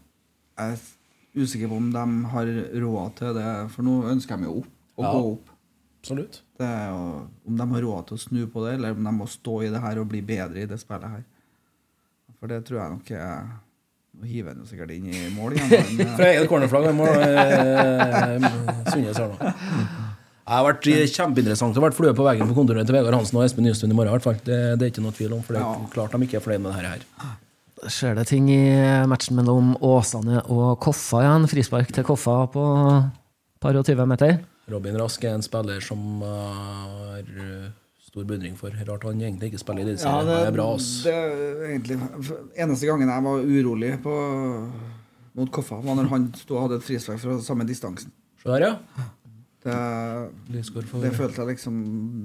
jeg 0.57 0.77
er 0.77 1.43
usikker 1.43 1.69
på 1.69 1.77
om 1.81 1.91
de 1.93 2.05
har 2.33 2.49
råd 2.81 3.17
til 3.19 3.35
det, 3.37 3.49
for 3.75 3.85
nå 3.85 3.97
ønsker 4.13 4.39
de 4.41 4.49
jo 4.49 4.59
opp 4.63 4.73
Å 4.97 5.03
Ja. 5.05 5.11
gå 5.13 5.33
opp. 5.35 5.49
Absolutt. 6.01 6.37
Det 6.57 6.65
er 6.65 6.87
jo, 6.89 7.01
om 7.51 7.57
de 7.59 7.65
har 7.75 7.83
råd 7.85 8.07
til 8.09 8.17
å 8.17 8.21
snu 8.23 8.39
på 8.49 8.63
det, 8.65 8.71
eller 8.79 8.95
om 8.97 9.05
de 9.05 9.13
må 9.13 9.27
stå 9.29 9.57
i 9.67 9.69
det 9.75 9.81
her 9.83 9.99
og 10.01 10.07
bli 10.09 10.23
bedre 10.25 10.63
i 10.63 10.69
det 10.71 10.79
spillet 10.81 11.11
her. 11.13 11.25
For 12.39 12.49
det 12.49 12.63
tror 12.65 12.79
jeg 12.81 12.95
nok 12.95 13.11
er 13.19 13.51
Nå 14.17 14.25
hiver 14.31 14.55
han 14.55 14.63
jo 14.63 14.67
sikkert 14.71 14.93
inn 14.95 15.11
i 15.13 15.27
mål 15.37 15.57
igjen. 15.59 15.73
men, 15.99 16.07
eh, 16.07 16.13
Fra 16.17 16.29
eget 16.33 16.49
cornerflagg. 16.51 16.87
Eh, 16.89 18.47
Sundnes 18.93 19.19
her 19.21 19.33
nå. 19.33 19.37
Det 20.47 20.55
har 20.55 20.63
vært 20.63 20.87
kjempeinteressant 21.11 21.75
å 21.77 21.83
være 21.83 21.97
flue 21.97 22.13
på 22.15 22.23
veggen 22.25 22.47
på 22.47 22.55
kontoret 22.55 22.87
til 22.87 22.95
Vegard 22.95 23.17
Hansen 23.19 23.37
og 23.41 23.45
Espen 23.49 23.67
Nystuen 23.67 23.91
i 23.91 23.97
morgen. 23.99 24.13
hvert 24.15 24.23
fall. 24.29 24.37
Det, 24.47 24.59
det 24.79 24.87
er 24.87 24.93
ikke 24.93 25.03
noe 25.03 25.17
tvil 25.17 25.35
om, 25.35 25.43
for 25.43 25.57
det 25.59 25.63
er 25.65 25.89
klart 25.93 26.15
de 26.15 26.29
ikke 26.29 26.39
er 26.39 26.45
fornøyd 26.45 26.63
med 26.63 26.77
det 26.79 26.93
her. 26.93 27.03
Skjer 27.93 28.15
det 28.17 28.25
ting 28.31 28.47
i 28.55 28.61
matchen 29.11 29.37
mellom 29.37 29.75
Åsane 29.85 30.39
og 30.47 30.79
Koffa 30.81 31.25
igjen? 31.25 31.49
Frispark 31.51 31.91
til 31.93 32.07
Koffa 32.07 32.37
på 32.55 32.63
par 33.61 33.77
og 33.81 33.85
20 33.91 34.07
meter. 34.09 34.39
Robin 34.71 34.97
Rask 35.03 35.23
er 35.27 35.35
en 35.37 35.45
spiller 35.45 35.83
som 35.85 36.23
har 36.23 37.27
eh, 37.27 37.67
stor 38.17 38.25
beundring 38.25 38.57
for. 38.57 38.73
Rart 38.89 39.05
han 39.05 39.21
egentlig 39.21 39.53
ikke 39.53 39.61
spiller 39.61 39.85
i 39.85 39.91
det, 39.93 39.99
Ja, 40.01 40.23
det 40.25 40.37
er 40.49 40.55
bra. 40.57 40.71
ass. 40.75 41.03
det 41.05 41.13
er 41.13 41.67
egentlig 41.69 41.99
Eneste 42.57 42.89
gangen 42.89 43.13
jeg 43.13 43.25
var 43.27 43.45
urolig 43.45 43.93
på, 44.03 44.15
mot 45.37 45.51
Koffa, 45.53 45.83
var 45.85 45.99
når 45.99 46.09
han 46.09 46.31
sto 46.39 46.57
og 46.57 46.65
hadde 46.67 46.81
et 46.81 46.87
frispark 46.87 47.21
fra 47.21 47.37
samme 47.45 47.67
distansen. 47.69 48.13
Se 48.41 48.49
her, 48.55 48.65
ja. 48.65 48.73
Det, 49.67 49.77
det 50.55 51.11
følte 51.17 51.41
jeg 51.43 51.49
liksom 51.57 51.79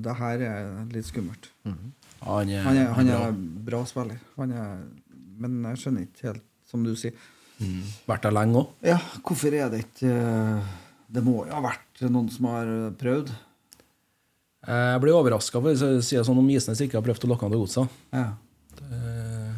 Det 0.06 0.14
her 0.20 0.44
er 0.46 0.68
litt 0.94 1.08
skummelt. 1.10 1.50
Han 1.66 2.50
er, 2.54 2.62
Han 2.62 2.78
er, 2.78 2.92
han 2.94 3.08
er 3.10 3.32
bra 3.66 3.82
spiller. 3.90 4.20
Han 4.38 4.52
er, 4.54 4.84
men 5.42 5.64
jeg 5.72 5.82
skjønner 5.82 6.06
ikke 6.06 6.28
helt, 6.30 6.44
som 6.70 6.84
du 6.86 6.94
sier. 6.96 7.18
Vært 8.08 8.24
der 8.28 8.34
lenge 8.38 8.62
òg. 8.62 8.70
Ja, 8.86 9.00
hvorfor 9.26 9.54
er 9.54 9.70
det 9.74 9.84
ikke 9.88 10.10
eh, 10.10 10.70
Det 11.14 11.22
må 11.26 11.44
jo 11.46 11.52
ha 11.54 11.60
vært 11.66 12.00
noen 12.10 12.30
som 12.34 12.48
har 12.50 12.70
prøvd. 12.98 13.34
Jeg 14.62 15.02
blir 15.02 15.16
overraska 15.18 15.58
sånn 15.58 16.38
om 16.38 16.50
Isnes 16.54 16.82
ikke 16.84 17.00
har 17.00 17.06
prøvd 17.06 17.26
å 17.26 17.30
lokke 17.32 17.48
han 17.48 17.54
til 17.56 17.62
godset. 17.64 18.00
Ja. 18.14 18.28
Eh, 18.92 19.54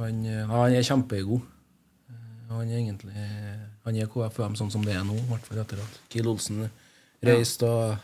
Han, 0.00 0.22
han 0.48 0.72
er 0.72 0.86
kjempegod. 0.86 1.42
Eh, 2.08 2.46
Han 2.48 2.70
er 2.70 2.78
egentlig 2.78 3.26
Han 3.84 3.96
er 4.00 4.08
KFUM 4.08 4.56
sånn 4.56 4.72
som 4.72 4.84
det 4.84 4.94
er 4.96 5.04
nå, 5.04 5.16
i 5.18 5.28
hvert 5.28 5.44
fall 5.44 5.60
etter 5.60 5.82
at 5.82 6.00
Kiel 6.08 6.28
Olsen 6.32 6.64
reiste, 7.24 7.68
og 7.68 7.98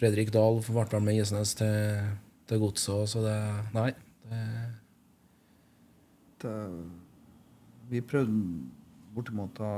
Fredrik 0.00 0.32
Dahl 0.34 0.58
ble 0.66 0.84
vel 0.90 1.02
med 1.06 1.20
Isnes 1.22 1.54
til, 1.54 2.02
til 2.50 2.58
godset, 2.62 3.06
så 3.12 3.22
det 3.22 3.38
Nei. 3.74 3.90
Det, 4.32 4.44
Det, 6.42 6.54
vi 7.92 8.00
prøvde 8.02 8.34
bortimot 9.14 9.54
da, 9.58 9.70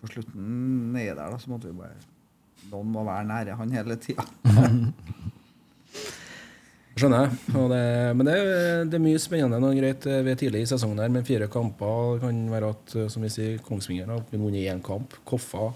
på 0.00 0.10
slutten 0.10 0.42
nedi 0.92 1.12
der, 1.14 1.30
da, 1.32 1.38
så 1.40 1.48
måtte 1.52 1.70
vi 1.70 1.78
bare 1.78 1.96
Noen 2.70 2.88
må 2.94 3.02
være 3.04 3.24
nære 3.28 3.56
han 3.58 3.72
hele 3.74 3.96
tida. 4.00 4.24
skjønner 6.92 7.24
jeg. 7.24 7.36
Og 7.58 7.70
det, 7.72 7.80
men 8.18 8.28
det, 8.28 8.34
er- 8.38 8.84
det 8.90 8.98
er 8.98 9.02
mye 9.06 9.20
spennende 9.22 9.58
og 9.70 9.78
greit 9.78 10.04
Vi 10.06 10.18
ved 10.26 10.38
tidlig 10.42 10.62
i 10.64 10.68
sesongen 10.70 11.00
her, 11.02 11.08
med 11.12 11.26
fire 11.28 11.48
kamper. 11.52 12.16
Det 12.16 12.24
kan 12.26 12.42
være 12.52 12.72
at 12.74 12.94
eh, 13.00 13.08
som 13.12 13.24
vi 13.24 13.30
sier, 13.32 13.58
Kongsvinger 13.66 14.10
har 14.12 14.22
vunnet 14.32 14.68
én 14.70 14.82
kamp. 14.84 15.16
Koffa 15.28 15.70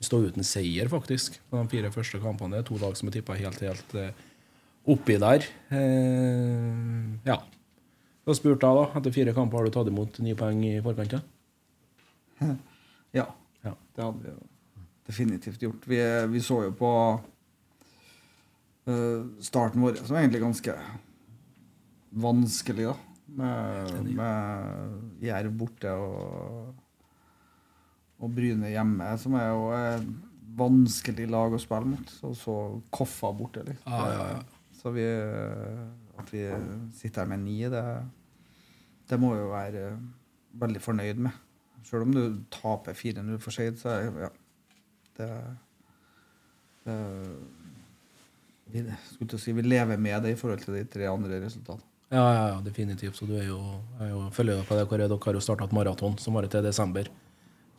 står 0.00 0.30
uten 0.30 0.44
seier, 0.46 0.88
faktisk, 0.88 1.38
på 1.50 1.58
de 1.60 1.68
fire 1.74 1.90
første 1.92 2.18
kampene. 2.22 2.56
Er 2.60 2.66
to 2.66 2.78
lag 2.80 2.94
som 2.96 3.08
er 3.10 3.16
tippa 3.18 3.36
helt, 3.38 3.60
helt 3.60 3.96
eh, 4.00 4.12
oppi 4.90 5.18
der. 5.20 5.44
Eh, 5.76 7.16
ja. 7.28 7.36
Så 8.26 8.36
spurte 8.38 8.66
jeg, 8.68 8.76
da, 8.80 8.86
etter 9.00 9.14
fire 9.16 9.34
kamper, 9.36 9.58
har 9.60 9.68
du 9.70 9.74
tatt 9.74 9.90
imot 9.92 10.18
ni 10.24 10.34
poeng 10.38 10.60
i 10.68 10.76
forkant? 10.84 11.18
Ja? 11.18 11.22
Ja. 13.10 13.24
Ja. 13.66 13.72
Det 13.96 14.04
hadde 14.04 14.22
vi 14.22 14.30
jo. 14.30 14.36
Definitivt 15.10 15.62
gjort. 15.62 15.86
Vi, 15.90 16.00
vi 16.30 16.42
så 16.44 16.62
jo 16.68 16.72
på 16.78 16.90
uh, 18.88 19.20
starten 19.42 19.82
vår, 19.84 20.00
som 20.04 20.16
er 20.16 20.24
egentlig 20.24 20.44
ganske 20.46 20.76
vanskelig, 22.10 22.90
da. 22.90 22.96
Med, 23.30 24.08
med 24.18 25.22
Jerv 25.22 25.52
borte 25.54 25.92
og, 25.94 26.72
og 28.18 28.32
Bryne 28.34 28.72
hjemme, 28.72 29.12
som 29.22 29.36
er 29.38 29.52
jo 29.52 29.68
et 29.76 30.08
vanskelig 30.58 31.28
lag 31.30 31.54
å 31.54 31.60
spille 31.62 31.92
mot. 31.92 32.14
Og 32.26 32.34
så 32.38 32.56
Koffa 32.90 33.30
borte, 33.36 33.62
liksom. 33.68 33.92
Ah, 33.92 34.08
ja, 34.10 34.24
ja. 34.34 34.40
Så 34.80 34.90
vi, 34.94 35.04
at 36.18 36.32
vi 36.32 36.42
sitter 36.96 37.22
her 37.22 37.30
med 37.34 37.44
ni, 37.44 37.60
det, 37.70 37.84
det 39.10 39.20
må 39.20 39.34
vi 39.34 39.42
jo 39.42 39.52
være 39.52 39.84
veldig 40.60 40.82
fornøyd 40.82 41.22
med. 41.28 41.46
Selv 41.86 42.06
om 42.06 42.14
du 42.14 42.22
taper 42.52 42.96
4-0 42.96 43.38
for 43.40 43.54
sent, 43.54 43.80
så 43.80 43.92
er 43.92 44.24
ja, 44.24 44.30
det, 45.20 45.30
det 46.88 46.98
vi, 48.70 48.82
skulle 49.12 49.30
til 49.32 49.38
å 49.38 49.42
si, 49.42 49.54
vi 49.56 49.64
lever 49.66 49.98
med 50.00 50.22
det 50.24 50.34
i 50.34 50.38
forhold 50.38 50.62
til 50.62 50.76
de 50.78 50.84
tre 50.90 51.08
andre 51.10 51.40
resultatene. 51.42 51.86
Ja, 52.10 52.22
ja, 52.34 52.44
ja, 52.54 52.60
definitivt. 52.66 53.14
Så 53.18 53.26
du 53.28 53.36
er 53.38 53.46
jo, 53.46 53.58
er 54.02 54.08
jo 54.10 54.20
følger 54.34 54.64
på 54.66 54.74
det. 54.78 54.86
Dere 54.90 55.06
dere 55.10 55.18
har 55.26 55.36
jo 55.38 55.42
starta 55.42 55.66
et 55.68 55.74
maraton 55.76 56.16
som 56.18 56.34
varer 56.34 56.50
til 56.50 56.64
desember. 56.66 57.06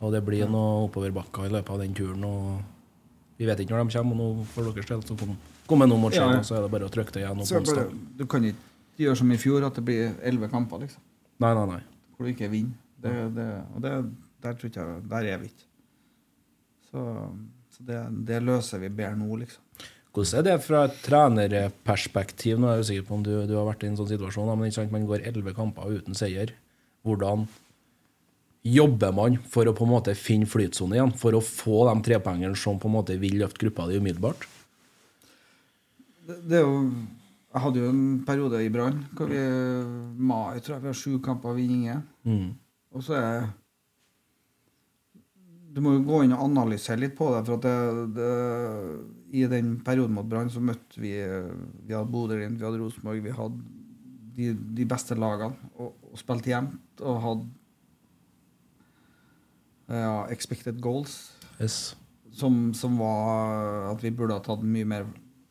Og 0.02 0.12
det 0.14 0.22
blir 0.26 0.48
noe 0.50 0.86
oppoverbakker 0.86 1.46
i 1.46 1.52
løpet 1.52 1.72
av 1.74 1.82
den 1.82 1.92
turen. 1.96 2.24
Og 2.24 3.40
vi 3.40 3.48
vet 3.48 3.60
ikke 3.64 3.76
når 3.76 3.90
de 3.90 3.96
kommer, 3.98 4.16
og 4.16 4.20
nå 4.40 4.46
for 4.54 4.70
deres 4.72 4.88
del 4.88 5.04
så 5.04 5.16
kom- 5.20 5.36
kommer 5.68 5.88
noen 5.88 6.00
mot 6.06 6.14
Ja, 6.16 6.30
ja. 6.32 6.38
og 6.40 6.44
så 6.48 6.56
er 6.58 6.64
det 6.64 6.70
bare 6.72 6.88
å 6.88 6.92
trykke 6.92 7.12
det 7.12 7.22
igjen. 7.24 7.40
Og 7.44 7.68
bare, 7.68 7.84
du 8.18 8.24
kan 8.26 8.44
ikke 8.44 9.04
gjøre 9.04 9.16
som 9.20 9.32
i 9.32 9.36
fjor, 9.40 9.64
at 9.68 9.74
det 9.78 9.84
blir 9.84 10.14
elleve 10.22 10.48
kamper, 10.52 10.80
liksom. 10.86 11.00
Nei, 11.40 11.52
nei, 11.54 11.66
nei. 11.74 11.80
Hvor 12.16 12.26
du 12.26 12.32
ikke 12.32 12.50
vinner. 12.52 12.76
Det, 13.02 13.12
det, 13.36 13.46
og 13.74 13.82
det, 13.82 13.92
der 14.44 14.52
tror 14.54 14.70
jeg 14.70 15.08
Der 15.10 15.28
er 15.32 15.38
vi 15.42 15.48
ikke. 15.52 15.68
Så, 16.92 17.02
så 17.72 17.88
det, 17.88 17.98
det 18.28 18.42
løser 18.44 18.82
vi 18.82 18.92
bedre 18.92 19.16
nå, 19.18 19.40
liksom. 19.40 19.88
Hvordan 20.12 20.38
er 20.38 20.44
det 20.44 20.58
fra 20.60 20.82
et 20.84 20.96
trenerperspektiv? 21.06 22.58
Nå 22.60 22.68
er 22.68 22.78
jeg 22.78 22.86
usikker 22.86 23.04
på 23.08 23.16
om 23.16 23.22
du, 23.24 23.32
du 23.48 23.54
har 23.56 23.64
vært 23.70 23.86
i 23.86 23.88
en 23.88 23.96
sånn 23.96 24.10
situasjon, 24.10 24.50
men 24.52 24.68
ikke 24.68 24.82
sant, 24.82 24.92
man 24.92 25.06
går 25.08 25.24
elleve 25.30 25.54
kamper 25.56 25.94
uten 25.96 26.16
seier. 26.18 26.52
Hvordan 27.06 27.46
jobber 28.68 29.14
man 29.16 29.38
for 29.50 29.66
å 29.66 29.74
på 29.74 29.86
en 29.86 29.92
måte 29.94 30.14
finne 30.18 30.48
flytsone 30.48 30.98
igjen? 30.98 31.14
For 31.16 31.32
å 31.34 31.40
få 31.40 31.86
de 31.88 31.96
trepoengene 32.10 32.58
som 32.60 32.76
på 32.80 32.90
en 32.90 32.96
måte 32.98 33.16
vil 33.22 33.40
løfte 33.40 33.64
gruppa 33.64 33.88
di 33.88 33.96
umiddelbart? 34.02 34.44
Det, 36.28 36.38
det 36.44 36.60
er 36.60 36.68
jo 36.68 36.76
Jeg 37.52 37.60
hadde 37.60 37.80
jo 37.82 37.88
en 37.92 38.04
periode 38.24 38.60
i 38.64 38.68
Brann 38.72 39.02
hvor 39.12 39.28
vi 39.28 39.40
mai 40.16 40.60
tror 40.60 40.76
jeg 40.76 40.84
vi 40.84 40.88
har 40.88 40.96
sju 40.96 41.18
kamper, 41.24 41.56
vinner 41.56 41.74
ingen. 41.74 42.04
Mm. 42.24 42.46
Og 42.96 43.04
så 43.04 43.16
er 43.18 43.42
Du 45.72 45.80
må 45.80 45.94
jo 45.96 46.02
gå 46.04 46.18
inn 46.24 46.34
og 46.36 46.44
analysere 46.50 47.00
litt 47.00 47.14
på 47.16 47.30
det. 47.32 47.42
For 47.48 47.56
at 47.56 47.64
det, 47.64 47.76
det, 48.18 48.32
i 49.32 49.46
den 49.48 49.74
perioden 49.84 50.16
mot 50.18 50.28
Brann 50.28 50.52
så 50.52 50.60
møtte 50.60 51.00
vi 51.00 51.14
Vi 51.16 51.94
hadde 51.94 52.10
Bodø-Glimt, 52.12 52.58
vi 52.60 52.66
hadde 52.66 52.82
Rosenborg, 52.82 53.22
vi 53.24 53.32
hadde 53.36 53.62
de, 54.36 54.52
de 54.78 54.86
beste 54.88 55.16
lagene. 55.16 55.56
Og, 55.78 55.94
og 56.12 56.20
spilte 56.20 56.52
jevnt 56.52 57.02
og 57.02 57.20
hadde 57.24 57.48
ja, 59.92 60.26
expected 60.32 60.80
goals. 60.84 61.32
Yes. 61.60 61.96
Som, 62.32 62.72
som 62.76 62.96
var 63.00 63.90
at 63.90 64.04
vi 64.04 64.12
burde 64.16 64.36
ha 64.38 64.40
tatt 64.40 64.62
mye 64.64 64.86
mer 64.88 65.02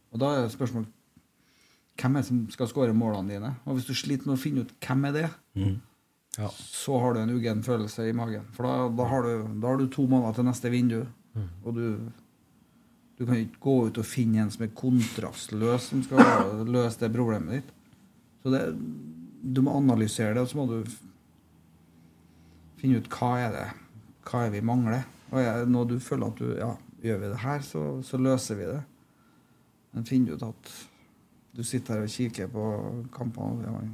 Og 0.09 0.17
da 0.17 0.31
er 0.39 0.47
spørsmålet 0.49 0.89
hvem 2.01 2.15
er 2.17 2.23
det 2.23 2.27
som 2.31 2.39
skal 2.49 2.69
skåre 2.71 2.95
målene 2.97 3.29
dine? 3.29 3.51
Og 3.69 3.77
hvis 3.77 3.85
du 3.85 3.93
sliter 3.93 4.25
med 4.25 4.33
å 4.33 4.41
finne 4.41 4.63
ut 4.65 4.71
hvem 4.81 5.07
er 5.09 5.17
det, 5.19 5.29
Mm. 5.51 5.75
Ja. 6.37 6.47
så 6.55 6.95
har 7.03 7.13
du 7.13 7.19
en 7.19 7.29
uggen 7.33 7.63
følelse 7.63 8.05
i 8.09 8.13
magen. 8.15 8.45
For 8.55 8.63
da, 8.63 8.89
da, 8.95 9.07
har, 9.11 9.23
du, 9.27 9.47
da 9.61 9.67
har 9.73 9.77
du 9.81 9.87
to 9.91 10.05
måneder 10.07 10.33
til 10.39 10.47
neste 10.51 10.71
vindu, 10.73 11.01
Mm. 11.31 11.45
og 11.63 11.75
du 11.77 11.85
du 13.19 13.25
kan 13.25 13.37
ikke 13.37 13.59
gå 13.63 13.73
ut 13.87 13.97
og 14.01 14.05
finne 14.05 14.41
en 14.41 14.49
som 14.51 14.63
er 14.65 14.71
kontrastløs 14.75 15.85
som 15.91 16.01
skal 16.03 16.65
løse 16.75 16.99
det 16.99 17.11
problemet 17.13 17.53
ditt. 17.61 17.69
Så 18.43 18.51
det, 18.51 18.61
du 19.55 19.61
må 19.61 19.75
analysere 19.77 20.33
det, 20.33 20.41
og 20.41 20.49
så 20.49 20.57
må 20.57 20.65
du 20.67 20.83
finne 22.81 22.97
ut 22.99 23.09
hva 23.13 23.29
er 23.45 23.55
det 23.55 23.67
hva 24.27 24.43
er 24.45 24.53
vi 24.53 24.61
mangler. 24.65 25.05
Og 25.31 25.69
når 25.71 25.87
du 25.93 25.95
føler 26.03 26.27
at 26.33 26.41
du 26.41 26.49
ja, 26.57 26.71
gjør 27.05 27.21
vi 27.23 27.29
det 27.31 27.39
her, 27.45 27.63
så, 27.65 27.83
så 28.05 28.19
løser 28.19 28.59
vi 28.59 28.67
det. 28.73 28.81
Men 29.93 30.05
finner 30.07 30.33
du 30.33 30.41
ut 30.41 30.47
at 30.51 30.73
du 31.57 31.63
sitter 31.67 31.99
her 31.99 32.05
og 32.07 32.11
kikker 32.11 32.51
på 32.51 32.65
kampene 33.15 33.85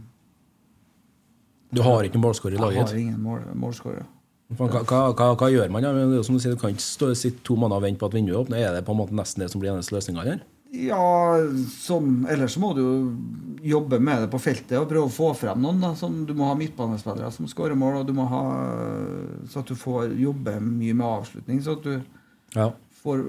Du 1.73 1.81
har 1.83 2.03
ikke 2.07 2.19
målskårer 2.21 2.55
i 2.55 2.73
Jeg 2.75 2.83
har 2.85 2.95
ingen 2.95 3.21
mål, 3.21 3.41
målskårer. 3.55 4.05
Hva, 4.55 4.67
hva, 4.71 4.99
hva, 5.11 5.33
hva 5.35 5.47
gjør 5.51 5.69
man? 5.69 5.83
da? 5.83 6.21
Som 6.23 6.37
du 6.37 6.39
sier, 6.39 6.53
Du 6.55 6.59
kan 6.61 6.71
ikke 6.71 6.79
stå, 6.85 7.09
sitte 7.19 7.43
to 7.43 7.55
måneder 7.59 7.81
og 7.81 7.83
vente 7.83 7.99
på 7.99 8.07
at 8.07 8.13
vinduet 8.15 8.45
åpner. 8.45 8.57
Er 8.63 8.73
det 8.77 8.85
på 8.87 8.93
en 8.95 9.01
måte 9.01 9.11
nesten 9.17 9.43
det 9.43 9.49
som 9.51 9.59
blir 9.59 9.73
eneste 9.73 9.91
løsninga? 9.95 10.39
Ja, 10.71 11.37
sånn, 11.71 12.25
ellers 12.31 12.57
må 12.59 12.73
du 12.75 12.81
jo 12.81 12.95
jobbe 13.63 13.99
med 14.03 14.21
det 14.25 14.29
på 14.31 14.39
feltet 14.39 14.77
og 14.79 14.87
prøve 14.89 15.07
å 15.07 15.11
få 15.11 15.29
frem 15.35 15.61
noen. 15.63 15.79
da, 15.83 15.93
sånn, 15.95 16.25
Du 16.27 16.33
må 16.33 16.47
ha 16.47 16.55
midtbanespillere 16.55 17.31
som 17.31 17.47
skårer 17.47 17.75
mål, 17.75 18.01
og 18.01 18.07
du 18.07 18.13
må 18.13 18.25
ha 18.27 18.41
så 19.47 19.59
at 19.59 19.67
du 19.67 19.75
får 19.75 20.15
jobbe 20.19 20.57
mye 20.63 20.93
med 20.95 21.07
avslutning. 21.07 21.61
Så 21.63 21.77
at 21.77 21.83
du 21.83 22.01
Ja. 22.55 22.71
får 23.03 23.25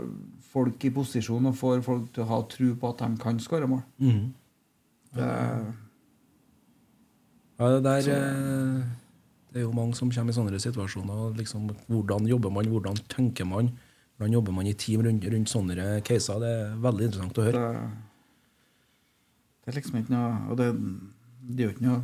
folk 0.53 0.85
i 0.85 0.91
posisjon 0.91 1.47
og 1.47 1.55
får 1.55 1.83
folk 1.83 2.13
til 2.13 2.25
å 2.25 2.27
ha 2.29 2.43
tro 2.43 2.75
på 2.75 2.89
at 2.91 2.99
de 2.99 3.17
kan 3.23 3.39
skåre 3.39 3.69
mål. 3.69 3.83
Mm. 4.01 4.33
Det, 5.15 5.29
Ja, 7.59 7.69
det 7.75 7.83
der 7.85 8.09
eh, 8.15 8.83
Det 9.53 9.61
er 9.61 9.65
jo 9.67 9.75
mange 9.75 9.97
som 9.99 10.11
kommer 10.15 10.31
i 10.31 10.37
sånne 10.37 10.61
situasjoner. 10.63 11.33
Liksom, 11.39 11.71
hvordan 11.89 12.29
jobber 12.31 12.53
man, 12.55 12.69
hvordan 12.71 12.99
tenker 13.11 13.49
man? 13.49 13.73
Hvordan 14.17 14.37
jobber 14.37 14.55
man 14.55 14.67
i 14.67 14.75
team 14.79 15.03
rundt, 15.07 15.25
rundt 15.33 15.51
sånne 15.51 15.89
caser? 16.07 16.39
Det 16.43 16.53
er 16.53 16.77
veldig 16.85 17.09
interessant 17.09 17.39
å 17.41 17.47
høre. 17.49 17.65
det, 17.65 17.89
det 19.65 19.73
er 19.73 19.79
liksom 19.81 19.99
ikke 20.01 20.15
noe 20.15 20.31
Og 20.53 20.61
det, 20.61 20.69
det 21.49 21.65
er 21.65 21.69
jo 21.69 21.75
ikke 21.77 21.87
noe 21.89 22.01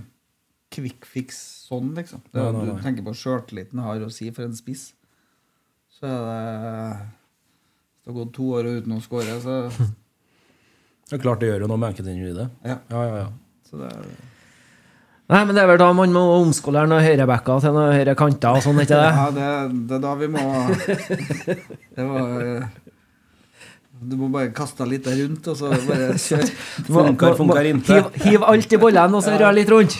quick 0.74 1.06
fix 1.06 1.38
sånn, 1.68 1.92
liksom. 1.94 2.22
Det, 2.32 2.42
Nei, 2.42 2.50
nei, 2.56 2.74
Du 2.74 2.82
tenker 2.82 3.06
på 3.06 3.14
sjøltilliten 3.14 3.82
har 3.84 4.02
å 4.02 4.10
si 4.12 4.30
for 4.34 4.48
en 4.48 4.56
spiss. 4.58 4.88
Så 5.94 6.08
er 6.10 6.24
det 6.26 6.40
Hvis 6.98 8.04
det 8.04 8.10
har 8.10 8.18
gått 8.18 8.34
to 8.36 8.48
år 8.58 8.70
uten 8.80 8.96
å 8.96 9.02
skåre, 9.04 9.38
så 9.44 9.60
Det 11.08 11.18
er 11.18 11.20
klart 11.22 11.42
det 11.42 11.50
gjør 11.52 11.66
jo 11.66 11.68
noe 11.70 11.78
med 11.78 11.92
enkeltindividet. 11.92 12.46
Ja. 12.64 12.78
Ja, 12.90 13.02
ja, 13.04 13.16
ja. 13.22 13.26
Så 13.68 13.78
det, 13.78 13.90
Nei, 15.24 15.40
men 15.48 15.56
det 15.56 15.62
er 15.62 15.68
vel 15.70 15.78
da 15.80 15.88
man 15.96 16.12
må 16.12 16.22
omskolere 16.42 16.88
noen 16.90 17.04
høyrebacker 17.04 17.62
til 17.64 17.72
noen 17.72 17.94
høyre 17.96 18.12
kanter 18.18 18.58
og 18.58 18.64
sånn, 18.64 18.82
ikke 18.82 18.98
det? 19.00 19.12
ja, 19.16 19.28
det, 19.32 19.52
det 19.88 19.96
er 19.96 20.02
da 20.02 20.10
vi 20.20 20.28
må 20.34 20.42
Det 21.96 22.04
var 22.10 22.42
eh, 22.44 22.66
Du 24.04 24.18
må 24.20 24.28
bare 24.34 24.50
kaste 24.52 24.84
litt 24.84 25.08
der 25.08 25.16
rundt, 25.22 25.48
og 25.48 25.56
så 25.56 25.70
bare 25.88 26.10
kjøre. 26.26 26.50
Funker, 26.90 27.38
funker 27.40 27.70
inte. 27.70 27.96
Hiv, 27.96 28.20
hiv 28.26 28.46
alt 28.52 28.76
i 28.76 28.82
bollen, 28.84 29.16
og 29.16 29.24
så 29.24 29.38
rør 29.40 29.56
litt 29.56 29.72
rundt. 29.72 29.96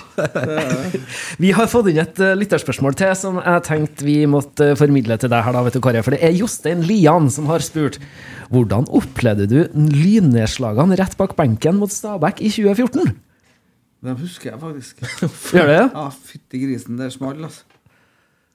Vi 1.42 1.54
har 1.56 1.72
fått 1.72 1.88
inn 1.94 2.04
et 2.04 2.20
eh, 2.20 2.36
lytterspørsmål 2.42 3.00
til 3.00 3.16
som 3.16 3.40
jeg 3.40 3.64
tenkte 3.64 4.04
vi 4.04 4.20
måtte 4.28 4.74
eh, 4.74 4.76
formidle 4.76 5.16
til 5.16 5.32
deg 5.32 5.48
her, 5.48 5.56
da, 5.56 5.64
vet 5.64 5.80
du, 5.80 5.80
Kåre. 5.88 6.04
For 6.04 6.12
det 6.12 6.20
er 6.20 6.36
Jostein 6.36 6.84
Lian 6.84 7.32
som 7.32 7.48
har 7.48 7.64
spurt 7.64 7.96
hvordan 8.52 8.92
opplevde 8.92 9.48
du 9.48 9.60
lynnedslagene 9.72 11.00
rett 11.00 11.16
bak 11.16 11.32
benken 11.40 11.80
mot 11.80 11.96
Stabæk 11.96 12.44
i 12.44 12.52
2014? 12.52 13.23
Det 14.04 14.16
husker 14.20 14.50
jeg 14.52 14.60
faktisk. 14.60 15.00
Gjør 15.56 15.70
det? 15.70 15.82
Ja, 15.94 16.08
fytti 16.12 16.60
grisen, 16.60 16.98
det 17.00 17.08
smalt. 17.14 17.40
altså. 17.40 17.64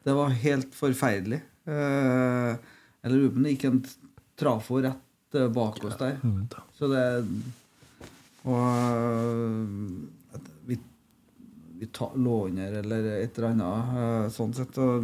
Det 0.06 0.14
var 0.16 0.36
helt 0.44 0.76
forferdelig. 0.78 1.40
Eh, 1.70 2.52
jeg 3.04 3.14
lurer 3.14 3.32
på 3.34 3.40
om 3.42 3.48
det 3.48 3.56
gikk 3.56 3.66
en 3.70 3.82
trafo 4.40 4.80
rett 4.84 5.36
eh, 5.38 5.50
bak 5.54 5.82
oss 5.90 5.98
der. 6.00 6.20
Så 6.78 6.90
det 6.92 7.04
Og 8.48 8.62
eh, 8.62 10.38
vi, 10.70 10.78
vi 11.82 11.90
ta, 11.94 12.12
lå 12.16 12.38
under 12.48 12.80
eller 12.84 13.10
et 13.18 13.38
eller 13.38 13.50
annet 13.52 14.00
eh, 14.04 14.30
sånn 14.34 14.54
sett, 14.56 14.78
og 14.80 15.04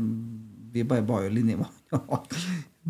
vi 0.76 0.86
bare 0.88 1.06
ba 1.08 1.22
jo 1.26 1.34
linjemann 1.34 1.72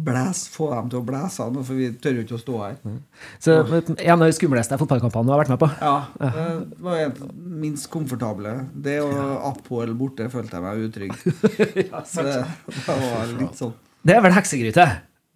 Blæs, 0.05 0.43
få 0.53 0.67
dem 0.73 0.89
til 0.91 0.99
å 0.99 1.05
blæse, 1.07 1.41
han, 1.41 1.55
for 1.65 1.73
vi 1.79 1.87
tør 2.01 2.19
jo 2.19 2.23
ikke 2.25 2.37
å 2.37 2.41
stå 2.43 2.57
her. 2.61 2.75
Så 3.41 3.55
En 3.97 4.21
av 4.21 4.25
de 4.27 4.35
skumleste 4.37 4.77
fotballkampene 4.77 5.25
du 5.25 5.33
har 5.33 5.41
vært 5.41 5.53
med 5.55 5.61
på? 5.63 5.69
Ja, 5.81 5.95
det 6.21 6.83
var 6.85 6.99
en 7.01 7.15
minst 7.63 7.89
komfortable. 7.93 8.53
Det 8.75 8.99
og 9.01 9.17
Apoel 9.49 9.95
borte 9.97 10.27
følte 10.29 10.59
jeg 10.59 10.65
meg 10.67 10.83
utrygg. 10.85 11.15
Så 12.13 12.25
det, 12.27 12.35
det 12.69 12.85
var 12.87 13.33
litt 13.39 13.57
sånn 13.57 13.73
Det 14.05 14.13
er 14.17 14.21
vel 14.27 14.35
heksegryte? 14.37 14.85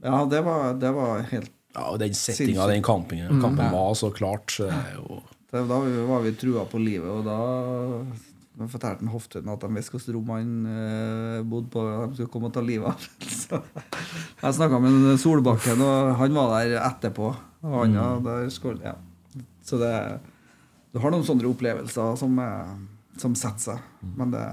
Ja, 0.06 0.20
det 0.30 0.44
var, 0.46 0.74
det 0.80 0.94
var 0.96 1.26
helt 1.34 1.56
ja 1.76 1.84
og 1.94 2.00
den 2.02 2.16
settinga 2.18 2.66
den 2.70 2.82
kampen, 2.82 3.20
Mm. 3.30 3.42
kampen 3.44 3.68
var 3.74 3.92
så 3.98 4.10
klart. 4.14 4.50
Så 4.58 4.66
jo 4.96 5.20
Da 5.54 5.62
var 5.66 6.22
vi 6.24 6.32
trua 6.38 6.64
på 6.70 6.80
livet, 6.82 7.10
og 7.10 7.26
da 7.26 7.36
da 8.60 8.68
fortalte 8.68 9.06
med 9.06 9.14
Hoftun 9.14 9.48
at 9.54 9.62
de 9.64 9.70
visste 9.78 9.96
hvilket 9.96 10.16
rom 10.16 10.32
han 10.34 10.50
eh, 10.68 11.38
bodde 11.48 11.72
på. 11.72 11.84
De 12.12 12.18
skulle 12.18 12.32
komme 12.34 12.50
og 12.50 12.56
ta 12.58 12.64
livet 12.66 12.90
av 12.92 12.98
ham. 13.00 13.70
Jeg 14.44 14.58
snakka 14.58 14.82
med 14.84 15.14
Solbakken, 15.22 15.84
og 15.86 16.12
han 16.20 16.36
var 16.36 16.52
der 16.58 16.76
etterpå. 16.84 17.32
Og 17.64 17.78
han 17.78 17.96
ja, 17.96 18.10
der 18.24 18.52
skulle, 18.54 18.84
ja. 18.84 18.96
Så 19.64 19.80
det 19.80 19.94
Du 20.94 21.00
har 21.00 21.12
noen 21.14 21.26
sånne 21.26 21.46
opplevelser 21.46 22.16
som, 22.20 22.38
eh, 22.42 22.76
som 23.22 23.36
setter 23.38 23.76
seg. 23.76 23.90
Men 24.18 24.32
det 24.34 24.46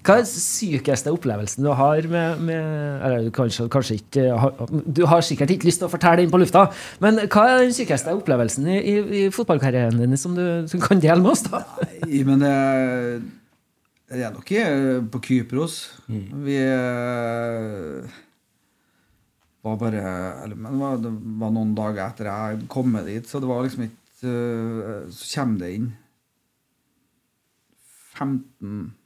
Hva 0.00 0.16
er 0.16 0.24
den 0.24 0.30
sykeste 0.32 1.12
opplevelsen 1.12 1.64
du 1.66 1.70
har 1.76 2.06
med, 2.08 2.40
med 2.46 3.02
Eller 3.06 3.26
kanskje, 3.36 3.66
kanskje 3.72 3.98
ikke 3.98 4.24
Du 4.96 5.02
har 5.10 5.24
sikkert 5.26 5.52
ikke 5.52 5.68
lyst 5.68 5.82
til 5.82 5.88
å 5.90 5.92
fortelle 5.92 6.22
den 6.22 6.32
på 6.32 6.40
lufta, 6.40 6.66
men 7.04 7.20
hva 7.26 7.44
er 7.48 7.64
den 7.64 7.74
sykeste 7.76 8.14
opplevelsen 8.16 8.68
i, 8.70 8.78
i, 8.80 8.96
i 9.20 9.22
fotballkarrieren 9.34 10.00
din 10.00 10.16
som 10.20 10.34
du, 10.36 10.44
som 10.70 10.80
kan 10.82 11.02
dele 11.02 11.20
med 11.20 11.34
oss? 11.34 11.44
da? 11.48 11.62
Nei, 12.04 12.22
men 12.26 12.42
det, 12.44 12.56
det 14.10 14.24
er 14.24 14.34
nok 14.34 14.48
ikke 14.48 15.00
på 15.12 15.22
Kypros. 15.26 15.78
Vi 16.08 16.56
eh, 16.58 18.20
var 19.66 19.80
bare 19.80 20.04
eller, 20.44 20.56
men 20.56 20.72
det, 20.72 20.80
var, 20.80 21.02
det 21.04 21.12
var 21.42 21.52
noen 21.56 21.74
dager 21.76 22.06
etter 22.06 22.30
jeg 22.30 22.62
kom 22.72 22.88
med 22.94 23.10
dit, 23.10 23.28
så 23.28 23.42
det 23.42 23.50
var 23.50 23.66
liksom 23.66 23.84
ikke 23.88 23.98
eh, 24.30 25.04
Så 25.12 25.28
kommer 25.34 25.64
det 25.64 25.74
inn 25.76 25.90
15 28.20 28.99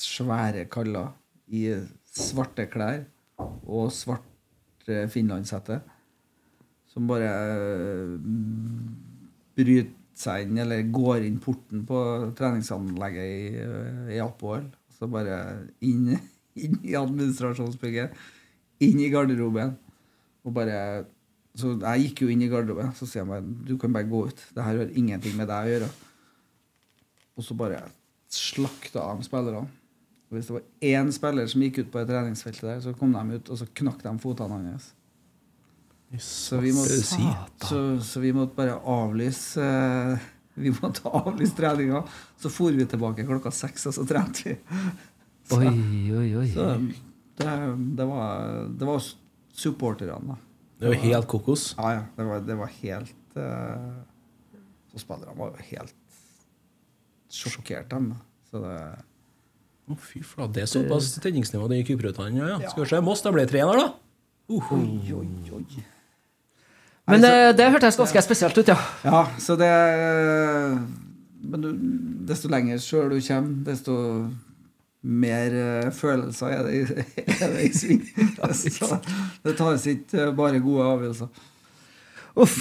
svære 0.00 0.66
kaller 0.72 1.12
i 1.50 1.66
svarte 2.10 2.66
klær 2.70 3.04
og 3.40 3.90
svart 3.94 4.88
eh, 4.90 5.06
finlandshette 5.10 5.80
som 6.90 7.06
bare 7.06 7.30
eh, 7.30 8.14
bryter 9.58 9.96
seg 10.20 10.44
inn, 10.44 10.58
eller 10.60 10.82
går 10.92 11.24
inn 11.24 11.38
porten 11.42 11.84
på 11.88 12.00
treningsanlegget 12.36 13.30
i, 13.30 13.62
eh, 13.62 14.10
i 14.16 14.20
Apoel. 14.22 14.66
Så 14.96 15.08
bare 15.10 15.38
inn, 15.86 16.10
inn 16.64 16.76
i 16.84 16.96
administrasjonsbygget, 16.98 18.18
inn 18.84 19.00
i 19.00 19.08
garderoben. 19.12 19.76
Og 20.44 20.54
bare 20.56 21.06
Så 21.58 21.72
jeg 21.74 22.04
gikk 22.04 22.20
jo 22.22 22.28
inn 22.30 22.44
i 22.44 22.48
garderoben, 22.48 22.92
så 22.94 23.08
sier 23.08 23.24
jeg 23.24 23.28
bare 23.28 23.42
du 23.66 23.72
kan 23.80 23.92
bare 23.92 24.06
gå 24.06 24.20
ut. 24.30 24.42
Det 24.54 24.62
her 24.62 24.76
har 24.78 24.92
ingenting 24.94 25.34
med 25.36 25.48
deg 25.50 25.66
å 25.66 25.72
gjøre. 25.72 25.88
Og 27.36 27.44
så 27.44 27.56
bare 27.58 27.80
slakta 28.30 29.02
de 29.18 29.26
spillerne. 29.26 29.66
Hvis 30.30 30.46
det 30.46 30.54
var 30.54 30.66
én 30.86 31.10
spiller 31.14 31.48
som 31.50 31.62
gikk 31.64 31.80
ut 31.82 31.88
på 31.90 31.98
det 31.98 32.12
treningsfeltet 32.12 32.62
der, 32.62 32.82
så 32.84 32.92
kom 32.94 33.14
de 33.16 33.38
ut, 33.38 33.48
og 33.50 33.58
så 33.58 33.66
knakk 33.80 34.02
de 34.04 34.12
fotene 34.22 34.58
hans. 34.60 34.92
Så 36.22 36.58
vi 36.62 36.70
måtte, 36.74 36.98
så, 37.66 37.80
så 38.02 38.22
vi 38.22 38.32
måtte 38.34 38.56
bare 38.58 38.76
avlyse 38.78 39.62
eh, 39.62 40.28
Vi 40.60 40.72
måtte 40.82 41.08
avlyse 41.08 41.54
treninga. 41.56 42.02
Så 42.38 42.50
for 42.52 42.74
vi 42.74 42.84
tilbake 42.86 43.24
klokka 43.26 43.52
seks, 43.54 43.86
og 43.90 43.94
så 43.96 44.06
trente 44.06 44.50
vi. 44.50 44.56
Så, 45.50 45.56
Oi, 45.58 46.12
oi, 46.14 46.26
oi. 46.38 46.44
så 46.54 46.64
det, 47.40 47.52
det 47.98 48.04
var, 48.06 48.68
det 48.78 48.86
var 48.86 49.00
supporterne, 49.50 50.20
da. 50.28 50.36
Det 50.78 50.92
var 50.92 51.00
helt 51.02 51.26
kokos. 51.26 51.64
Ja, 51.74 51.88
ja. 51.96 52.04
Det 52.14 52.26
var, 52.28 52.44
det 52.46 52.56
var 52.60 52.70
helt 52.76 53.40
eh, 53.42 53.88
Så 54.92 55.02
spillerne 55.02 55.34
var 55.40 55.50
jo 55.50 55.64
helt 55.72 56.20
sjokkert, 57.34 57.90
dem. 57.90 58.12
Så 58.46 58.62
det 58.62 58.76
Å, 59.90 59.96
fy 59.98 60.20
flate. 60.22 60.52
Det 60.54 60.62
er 60.64 60.70
såpass 60.70 61.12
tenningsnivå 61.22 61.66
det 61.70 61.80
i 61.82 61.86
Kyprotene. 61.88 62.38
Ja, 62.38 62.58
ja. 62.62 62.70
Skal 62.70 62.84
vi 62.84 62.90
se. 62.92 63.00
Moss, 63.04 63.22
det 63.26 63.32
ble 63.34 63.46
tre 63.50 63.64
der, 63.66 63.80
da. 63.80 63.88
Uh, 64.50 64.70
Oi, 64.76 65.12
oi, 65.14 65.26
oi. 65.58 65.82
Men 67.10 67.24
det, 67.24 67.32
det 67.58 67.66
hørtes 67.74 67.96
ganske 67.98 68.22
spesielt 68.22 68.58
ut, 68.60 68.68
ja. 68.70 68.76
Ja, 69.06 69.20
så 69.42 69.56
det 69.58 69.70
Men 71.42 71.62
du, 71.64 71.68
desto 72.28 72.50
lenger 72.52 72.78
sjøl 72.82 73.08
du 73.14 73.18
kommer, 73.24 73.54
desto 73.66 73.94
mer 75.00 75.54
eh, 75.56 75.86
følelser 75.96 76.52
er 76.52 76.66
det, 76.66 76.72
i- 76.76 77.04
er 77.40 77.54
det 77.54 77.62
i 77.64 77.70
sving. 77.72 78.02
Så 78.52 78.98
det 79.46 79.54
tas 79.56 79.86
ikke 79.88 80.26
eh, 80.26 80.32
bare 80.36 80.60
gode 80.60 80.84
avgjørelser. 80.90 81.30
Uff. 82.44 82.58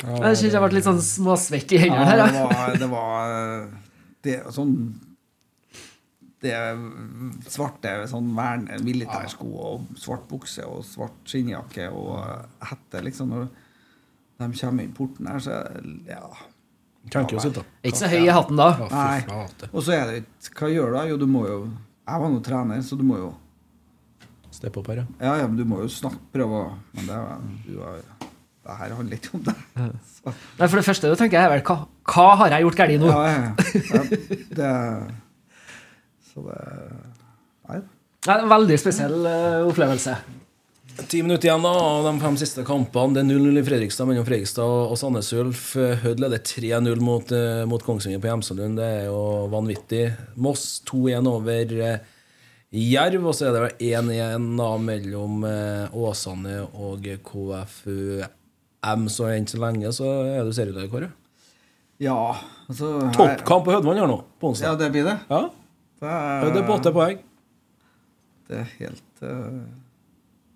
Jeg 0.00 0.38
synes 0.40 0.54
jeg 0.56 0.62
ble 0.64 0.70
litt 0.78 0.86
sånn 0.88 1.02
småsvett 1.04 1.74
i 1.76 1.82
hendene 1.84 2.06
her. 2.08 2.22
Ja, 2.24 2.30
det 2.32 2.46
var, 2.48 2.78
det 2.80 2.88
var 2.94 3.34
eh, 3.34 3.66
Det 4.24 4.38
sånn 4.56 4.72
Det 6.44 6.54
svarte 7.48 7.92
sånn 8.10 8.32
vern, 8.36 8.66
militærsko 8.84 9.46
og 9.48 9.86
svart 10.00 10.26
bukse 10.28 10.66
og 10.68 10.82
svart 10.84 11.22
skinnjakke 11.30 11.86
og 11.88 12.18
eh, 12.18 12.66
hette, 12.70 13.00
liksom. 13.06 13.32
Når 13.32 13.46
de 14.42 14.58
kommer 14.58 14.84
inn 14.84 14.92
porten 14.96 15.30
her, 15.30 15.40
så 15.40 15.62
ja. 16.08 16.26
kan 17.12 17.24
ikke 17.24 17.46
sitte. 17.46 17.64
Ikke 17.84 18.02
så 18.02 18.10
høy 18.12 18.20
i 18.26 18.34
hatten 18.34 18.60
da. 18.60 18.68
Nei. 18.90 19.22
Og 19.70 19.80
så 19.86 19.96
er 19.96 20.10
det 20.10 20.20
ikke 20.24 20.66
Hva 20.66 20.70
gjør 20.74 20.92
du 20.92 20.98
da? 20.98 21.06
Jo, 21.12 21.18
du 21.20 21.26
må 21.30 21.46
jo 21.48 21.58
Jeg 22.04 22.20
var 22.20 22.30
nå 22.32 22.42
trener, 22.44 22.84
så 22.84 22.98
du 23.00 23.06
må 23.06 23.18
jo 23.22 23.32
Steppe 24.54 24.78
opp 24.78 24.92
her, 24.92 25.00
ja. 25.02 25.06
Ja, 25.18 25.32
ja, 25.40 25.48
men 25.50 25.58
du 25.58 25.64
må 25.66 25.80
jo 25.82 25.88
snakke, 25.90 26.20
prøve 26.34 26.60
å 26.60 26.66
Men 26.94 27.08
det, 27.08 27.22
du 27.66 27.80
har, 27.82 28.04
det 28.64 28.76
her 28.78 28.94
handler 28.94 29.18
ikke 29.18 29.32
om 29.34 29.42
deg. 29.48 29.64
Så, 30.12 30.32
Nei, 30.60 30.68
for 30.68 30.78
det 30.78 30.84
første 30.86 31.10
du 31.10 31.18
tenker 31.20 31.40
jeg 31.40 31.50
vel, 31.52 31.64
hva, 31.66 31.76
hva 32.12 32.28
har 32.40 32.54
jeg 32.54 32.64
gjort 32.64 32.78
galt 32.78 33.00
nå? 33.02 33.10
ja, 33.10 33.24
ja, 33.32 33.42
ja. 33.98 34.04
Det 34.60 34.70
Så 36.34 36.42
det 36.48 36.60
Nei. 37.64 37.78
Det 38.24 38.32
er 38.32 38.42
en 38.44 38.50
veldig 38.52 38.76
spesiell 38.80 39.26
eh, 39.28 39.62
opplevelse. 39.68 40.14
Ti 41.10 41.20
minutter 41.24 41.48
igjen 41.48 41.64
da, 41.64 41.72
av 41.74 42.06
de 42.06 42.12
fem 42.22 42.36
siste 42.38 42.62
kampene. 42.66 43.16
Det 43.16 43.22
er 43.24 43.28
0-0 43.28 43.58
i 43.60 43.64
Fredrikstad 43.66 44.08
mellom 44.08 44.26
Fredrikstad 44.26 44.74
og 44.92 44.94
Sandnes 45.00 45.32
Ulf. 45.36 45.64
Hødd 46.04 46.22
leder 46.22 46.40
3-0 46.44 47.02
mot, 47.04 47.32
eh, 47.34 47.64
mot 47.68 47.84
Kongsvinger 47.84 48.22
på 48.22 48.30
Hjemselund. 48.30 48.78
Det 48.80 48.90
er 49.00 49.08
jo 49.08 49.18
vanvittig. 49.52 50.04
Moss 50.40 50.82
2-1 50.88 51.28
over 51.32 51.74
eh, 51.88 52.12
Jerv, 52.74 53.28
og 53.30 53.36
så 53.36 53.48
er 53.48 53.56
det 53.56 53.64
vel 53.64 53.90
1-1 54.12 54.46
da 54.58 54.70
mellom 54.82 55.44
Åsane 55.94 56.56
og 56.74 57.04
KFUM. 57.28 59.04
Så 59.08 59.28
enn 59.30 59.46
så 59.48 59.60
lenge 59.62 59.92
så 59.96 60.08
er 60.26 60.44
du 60.44 60.52
serieleder, 60.52 60.88
Kåre. 60.92 61.12
Ja, 62.02 62.34
altså 62.66 62.96
Toppkamp 63.14 63.68
på 63.68 63.76
Hødvann 63.76 64.00
her 64.02 64.10
nå, 64.10 64.18
på 64.42 64.50
Ja, 64.58 64.74
det 64.78 64.90
blir 64.90 65.06
det. 65.06 65.20
Ja, 65.30 65.44
Det 66.04 66.44
Hødd 66.44 66.58
er 66.60 66.66
på 66.68 66.76
åtte 66.78 66.92
poeng. 66.94 67.18
Det 68.48 68.58
er 68.60 68.66
helt 68.78 69.22
eh, 69.24 69.62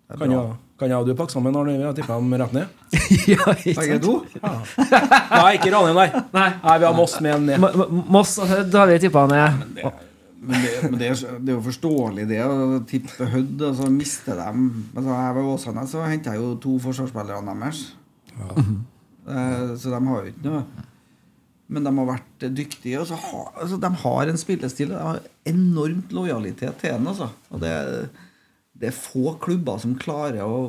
det 0.09 0.17
er 0.17 0.21
Kan 0.23 0.33
jeg, 0.33 0.53
kan 0.81 0.89
jeg 0.93 0.97
og 1.03 1.07
du 1.09 1.15
pakke 1.17 1.33
sammen, 1.35 1.53
når 1.57 1.71
Vi 1.73 1.85
har 1.85 1.95
tippa 1.97 2.17
dem 2.21 2.35
rett 2.41 2.53
ned. 2.57 2.77
ja, 3.33 3.55
ikke 3.61 3.75
sant? 3.77 4.05
to? 4.05 4.15
Nei, 4.41 5.51
ikke 5.59 5.73
Ranheim, 5.75 5.97
nei. 5.99 6.09
Nei. 6.37 6.49
Nei, 6.65 6.77
Vi 6.81 6.87
har 6.89 6.95
Moss 6.97 7.17
med 7.25 7.43
ned. 7.49 7.65
M- 7.65 8.05
Moss 8.15 8.37
og 8.41 8.49
Hødd 8.53 8.77
har 8.79 8.89
vi 8.93 8.99
tippa 9.05 9.27
ned. 9.29 9.67
Men, 10.39 10.63
det, 10.63 10.71
men 10.87 10.97
det, 11.01 11.09
er, 11.11 11.39
det 11.43 11.51
er 11.51 11.57
jo 11.59 11.63
forståelig, 11.67 12.25
det 12.31 12.39
å 12.47 12.79
tippe 12.89 13.27
Hødd, 13.33 13.65
og 13.69 13.75
så 13.81 13.89
miste 13.91 14.37
dem 14.39 14.69
altså, 14.95 15.09
Jeg 15.11 15.35
var 15.35 15.41
i 15.43 15.49
Åsane, 15.57 15.85
så 15.91 16.05
henta 16.07 16.37
jeg 16.37 16.41
jo 16.45 16.53
to 16.63 16.77
forsvarsspillere 16.85 17.43
deres. 17.49 17.81
Eh, 18.39 19.75
Så 19.77 19.91
de 19.93 19.99
har 19.99 20.23
jo 20.23 20.31
ikke 20.31 20.47
noe 20.47 20.63
Men 21.69 21.85
de 21.85 21.93
har 21.99 22.09
vært 22.09 22.47
dyktige. 22.57 23.01
Og 23.03 23.09
så 23.11 23.19
har, 23.21 23.49
altså, 23.61 23.77
de 23.81 23.91
har 24.03 24.31
en 24.31 24.41
spillestil. 24.41 24.93
De 24.95 25.01
har 25.01 25.21
enormt 25.49 26.15
lojalitet 26.17 26.79
til 26.81 26.95
den. 26.97 27.09
Altså. 27.11 27.29
Og 27.53 27.61
det, 27.63 27.73
det 28.79 28.91
er 28.91 28.97
få 28.97 29.35
klubber 29.43 29.81
som 29.83 29.97
klarer 30.01 30.47
å, 30.47 30.63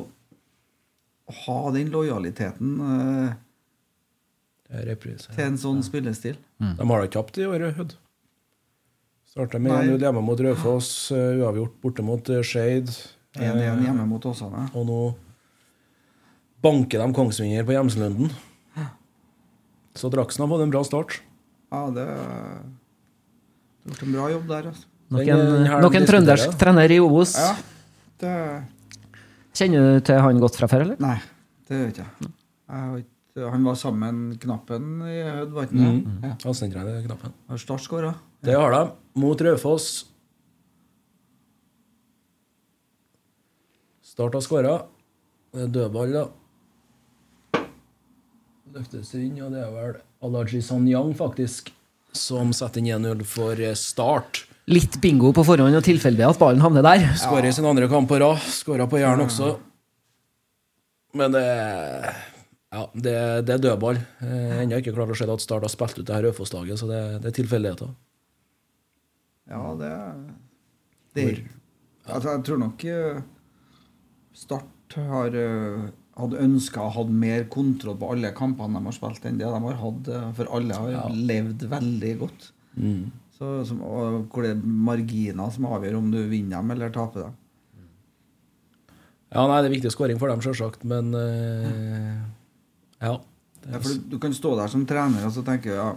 å 1.24 1.38
ha 1.46 1.60
den 1.76 1.92
lojaliteten 1.94 2.76
eh, 2.84 3.38
er 4.76 4.86
reprise. 4.92 5.32
til 5.32 5.46
en 5.46 5.58
sånn 5.60 5.80
spillestil. 5.86 6.36
De 6.60 6.90
har 6.92 7.06
da 7.06 7.12
tapt 7.16 7.40
i 7.40 7.48
år, 7.48 7.70
Hødd. 7.78 7.96
Starta 9.30 9.60
med 9.62 9.72
1-0 9.86 10.02
hjemme 10.02 10.22
mot 10.26 10.40
Raufoss, 10.42 11.10
eh, 11.14 11.38
uavgjort 11.38 11.80
borte 11.80 12.04
mot 12.04 12.32
Shade 12.42 12.44
Skeid. 12.50 12.92
1-1 13.38 13.84
hjemme 13.86 14.04
mot 14.10 14.24
Åsane. 14.26 14.66
Og 14.74 14.86
nå 14.88 15.00
banker 16.60 16.98
de 16.98 17.14
Kongsvinger 17.14 17.64
på 17.64 17.76
Hjemslunden. 17.76 18.32
Så 19.98 20.10
Draksen 20.12 20.44
har 20.44 20.50
fått 20.52 20.62
en 20.64 20.72
bra 20.72 20.82
start. 20.86 21.20
Ja, 21.70 21.84
det 21.94 22.06
har 22.06 22.62
gjort 23.88 24.02
en 24.06 24.12
bra 24.14 24.30
jobb 24.30 24.48
der. 24.48 24.68
Altså. 24.70 24.86
Nok 25.10 25.94
en, 25.94 26.02
eh, 26.02 26.06
trøndersk 26.06 26.58
trener 26.58 26.90
i 26.90 27.00
Obos. 27.02 27.34
Ja, 27.38 27.56
det 28.22 28.34
Kjenner 29.54 29.96
du 29.98 30.04
til 30.06 30.20
han 30.22 30.38
godt 30.38 30.56
fra 30.56 30.68
før, 30.70 30.84
eller? 30.86 31.00
Nei, 31.02 31.16
det 31.66 31.80
gjør 31.80 31.88
ikke 31.90 32.04
jeg. 32.06 32.30
jeg 32.70 33.04
han 33.50 33.64
var 33.64 33.74
sammen 33.78 34.28
med 34.28 34.40
Knappen 34.42 35.02
i 35.06 35.22
Hødd, 35.22 35.52
var 35.54 35.66
ikke 35.66 35.78
det? 35.78 35.90
Ja. 36.22 36.30
Assistentrener 36.44 37.02
knappen. 37.06 37.32
Har 37.48 37.60
Start 37.62 37.82
skåra? 37.84 38.14
Det 38.42 38.54
har 38.54 38.70
de. 38.74 38.92
Mot 39.22 39.40
Raufoss. 39.40 40.06
Start 44.02 44.34
har 44.34 44.42
skåra. 44.44 44.74
Det 45.54 45.70
dødball, 45.72 46.12
da. 46.12 46.26
Løftes 48.70 49.14
inn, 49.18 49.38
og 49.42 49.50
det 49.54 49.64
er 49.64 49.70
vel 49.74 49.96
Alaji 50.22 50.60
Sanyang, 50.62 51.10
faktisk, 51.18 51.72
som 52.14 52.52
setter 52.54 52.82
inn 52.82 52.90
1-0 53.00 53.24
for 53.26 53.58
eh, 53.58 53.74
Start. 53.78 54.44
Litt 54.70 55.00
bingo 55.02 55.32
på 55.34 55.42
forhånd 55.46 55.74
og 55.74 55.82
tilfeldig 55.82 56.26
at 56.28 56.38
ballen 56.38 56.62
havner 56.62 56.84
der. 56.86 57.08
Skårer 57.18 57.48
i 57.48 57.54
sin 57.56 57.66
andre 57.66 57.88
kamp 57.90 58.06
på 58.10 58.20
rad. 58.22 58.38
Skåra 58.54 58.86
på 58.90 59.00
Jæren 59.00 59.24
også. 59.24 59.56
Men 61.18 61.34
det 61.34 61.42
ja, 62.70 62.84
det, 62.94 63.14
det 63.48 63.56
er 63.56 63.62
dødball. 63.64 63.98
Eh, 64.22 64.60
Ennå 64.62 64.78
ikke 64.78 64.94
klart 64.94 65.10
å 65.10 65.16
se 65.18 65.26
at 65.26 65.42
Start 65.42 65.66
har 65.66 65.72
spilt 65.72 65.98
ut 65.98 66.06
det 66.06 66.14
her 66.14 66.28
Raufoss-laget, 66.28 66.78
så 66.78 66.86
det, 66.86 67.00
det 67.24 67.32
er 67.32 67.38
tilfeldigheter. 67.40 67.90
Ja, 69.50 69.64
det 69.80 69.94
Det 71.16 71.24
er 71.26 71.40
Altså, 72.10 72.30
jeg 72.30 72.44
tror 72.46 72.58
nok 72.62 72.84
eh, 72.90 73.18
Start 74.34 74.94
har 75.10 75.34
hadde 76.22 76.40
ønska 76.44 76.82
å 76.84 76.92
ha 76.94 77.04
mer 77.08 77.44
kontroll 77.52 77.96
på 78.00 78.10
alle 78.14 78.30
kampene 78.36 78.78
de 78.78 78.88
har 78.90 78.96
spilt, 78.96 79.24
enn 79.28 79.38
det 79.40 79.48
de 79.48 79.60
har 79.66 79.78
hatt. 79.82 80.08
eh, 80.08 80.30
For 80.38 80.50
alle 80.56 80.76
har 80.80 81.14
levd 81.14 81.66
veldig 81.72 82.12
godt. 82.22 82.50
Så, 83.40 83.50
som, 83.64 83.78
hvor 83.80 84.44
det 84.44 84.50
er 84.52 84.60
marginer 84.90 85.50
som 85.54 85.64
avgjør 85.70 85.96
om 85.98 86.10
du 86.12 86.18
vinner 86.28 86.58
dem 86.60 86.74
eller 86.74 86.92
taper 86.92 87.26
dem. 87.28 87.36
Ja, 89.30 89.44
nei, 89.46 89.60
det 89.62 89.68
er 89.70 89.74
viktig 89.76 89.92
skåring 89.94 90.18
for 90.18 90.28
dem, 90.32 90.40
sjølsagt, 90.42 90.84
men 90.90 91.12
eh, 91.14 92.16
Ja. 93.00 93.18
Ja, 93.60 93.76
du, 93.76 93.90
du 94.14 94.16
kan 94.18 94.32
stå 94.32 94.54
der 94.56 94.70
som 94.72 94.86
trener 94.88 95.26
og 95.28 95.34
så 95.36 95.42
tenke 95.44 95.74
ja, 95.76 95.90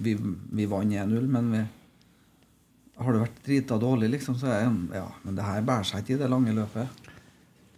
vi, 0.00 0.14
vi 0.16 0.64
vant 0.68 0.88
1-0, 0.96 1.26
men 1.28 1.50
vi, 1.52 1.60
har 3.00 3.12
det 3.12 3.20
vært 3.20 3.42
drita 3.44 3.76
dårlig, 3.80 4.08
liksom, 4.14 4.38
så 4.40 4.48
er 4.48 4.64
det 4.64 4.96
ja, 4.96 5.06
men 5.24 5.36
det 5.36 5.44
her 5.44 5.60
bærer 5.68 5.84
seg 5.88 6.00
ikke 6.02 6.16
i 6.16 6.20
det 6.22 6.30
lange 6.32 6.54
løpet. 6.56 6.99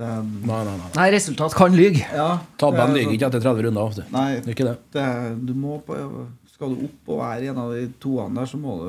Det, 0.03 0.11
Nei, 0.49 0.61
nei, 0.67 0.77
nei. 0.81 0.91
Nei, 0.97 1.09
resultat 1.15 1.55
kan 1.55 1.75
lyge. 1.79 2.03
ja, 2.11 2.29
Tabben 2.59 2.81
er 2.89 2.95
lyver 2.97 3.15
ikke 3.15 3.29
etter 3.29 3.43
30 3.45 3.67
runder. 3.69 3.97
du. 4.01 4.03
Nei. 4.11 4.29
Det 4.41 4.49
er 4.51 4.55
ikke 4.57 4.67
det. 4.73 4.77
det, 4.97 5.07
du 5.47 5.53
må 5.55 5.77
på, 5.87 5.99
skal 6.51 6.73
du 6.75 6.87
opp 6.89 7.11
og 7.15 7.21
være 7.23 7.51
en 7.53 7.61
av 7.63 7.75
de 7.77 7.85
toene 8.03 8.41
der, 8.41 8.49
så 8.51 8.59
må 8.59 8.79
du 8.83 8.89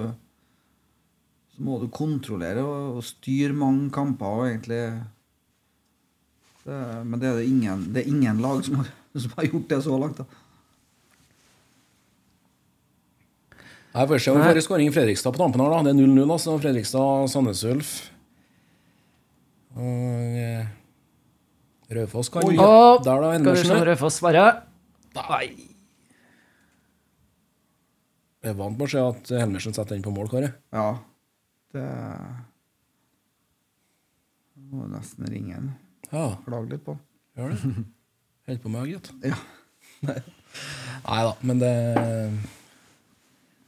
så 1.54 1.62
må 1.68 1.76
du 1.84 1.86
kontrollere 1.94 2.64
og, 2.66 2.96
og 2.98 3.04
styre 3.06 3.54
mange 3.54 3.92
kamper 3.94 4.40
og 4.40 4.48
egentlig 4.48 4.80
det, 6.64 6.80
Men 7.06 7.20
det 7.22 7.28
er 7.30 7.36
det 7.38 7.46
ingen, 7.52 7.84
det 7.94 8.02
er 8.02 8.10
ingen 8.10 8.40
lag 8.42 8.64
som 8.66 8.80
har, 8.82 8.90
som 9.14 9.36
har 9.38 9.46
gjort 9.52 9.68
det 9.70 9.80
så 9.86 10.00
langt. 10.02 10.18
da 10.18 10.26
Jeg 13.94 14.10
får 14.10 14.24
se 14.24 14.32
om 14.34 14.40
vi 14.42 14.48
får 14.50 14.58
en 14.58 14.66
skåring 14.66 14.90
i 14.90 14.94
Fredrikstad 14.96 15.36
på 15.36 15.44
tampen 15.44 15.62
her. 15.62 15.70
da. 15.76 15.84
Det 15.86 15.92
er 15.94 16.00
0-0, 16.02 16.32
altså. 16.34 16.56
Fredrikstad-Sandnes 16.64 17.62
Ulf. 17.70 17.92
Og 19.78 20.40
eh, 20.42 20.66
Raufoss 21.98 22.30
kan 22.34 22.46
Oi. 22.48 22.56
ja. 22.58 22.98
Der, 23.06 23.22
da. 23.24 23.32
Skal 23.40 23.56
vi 23.60 23.64
se 23.68 23.76
om 23.78 23.86
Raufoss 23.90 24.18
svarer. 24.22 24.62
Nei. 25.18 25.46
Jeg 28.44 28.52
er 28.52 28.58
vant 28.60 28.76
med 28.76 28.88
å 28.88 28.92
se 28.92 29.00
at 29.04 29.30
Helmersen 29.40 29.76
setter 29.76 29.96
den 29.96 30.04
på 30.04 30.12
mål, 30.12 30.28
Kåre. 30.32 30.50
Ja. 30.76 30.88
Det 31.74 31.86
Må 34.74 34.88
nesten 34.92 35.30
ringe 35.32 35.54
han. 35.56 35.70
Ja, 36.12 36.26
Klage 36.46 36.74
litt 36.74 36.84
på 36.86 36.96
han. 36.98 37.04
gjør 37.40 37.54
det. 37.54 37.74
Holder 38.48 38.64
på 38.66 38.72
med, 38.74 38.90
gitt. 38.92 39.14
Ja. 39.24 39.38
Nei 41.04 41.22
da, 41.26 41.32
men 41.48 41.62
det 41.62 41.72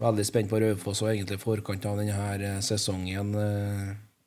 Veldig 0.03 0.25
spent 0.27 0.49
på 0.51 0.59
Raufoss 0.59 0.99
og 1.05 1.13
egentlig 1.13 1.37
forkant 1.39 1.85
av 1.87 1.95
denne 2.01 2.11
her 2.17 2.41
eh, 2.43 2.57
sesongen. 2.65 3.29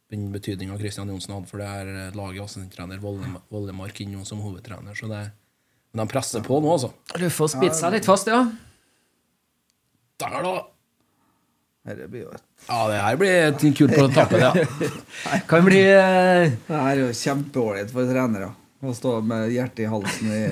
Den 0.08 0.30
betydninga 0.32 0.78
Kristian 0.80 1.10
Johnsen 1.12 1.34
hadde 1.36 1.50
for 1.50 1.60
det 1.60 1.68
her 1.68 1.90
eh, 1.92 2.16
laget. 2.16 2.56
Vollem- 3.02 3.40
Vollemark 3.52 4.00
inn 4.00 4.14
nå 4.16 4.24
som 4.28 4.40
hovedtrener. 4.40 4.96
Så 4.96 5.10
det, 5.10 5.26
men 5.92 6.04
de 6.04 6.08
presser 6.12 6.44
på 6.44 6.60
nå, 6.64 6.72
altså. 6.78 6.92
Du 7.18 7.28
får 7.28 7.58
biter 7.60 7.76
seg 7.76 7.96
litt 7.98 8.08
fast, 8.08 8.30
ja. 8.32 8.40
Der, 10.18 10.40
da! 10.42 10.54
Dette 11.88 12.08
blir 12.10 12.24
jo 12.26 12.32
Ja, 12.68 12.78
det 12.90 12.96
her 13.00 13.18
blir 13.20 13.74
kult 13.76 13.94
på 13.94 14.06
tappet, 14.12 14.40
ja. 14.42 14.52
Kan 15.50 15.64
bli 15.68 15.84
uh... 15.84 16.48
Det 16.66 16.80
her 16.80 16.90
er 16.96 17.02
jo 17.04 17.12
kjempeålreit 17.16 17.92
for 17.92 18.08
trenere. 18.08 18.50
Å 18.78 18.92
stå 18.94 19.16
med 19.26 19.50
hjertet 19.50 19.84
i 19.86 19.90
halsen 19.90 20.32
i 20.32 20.42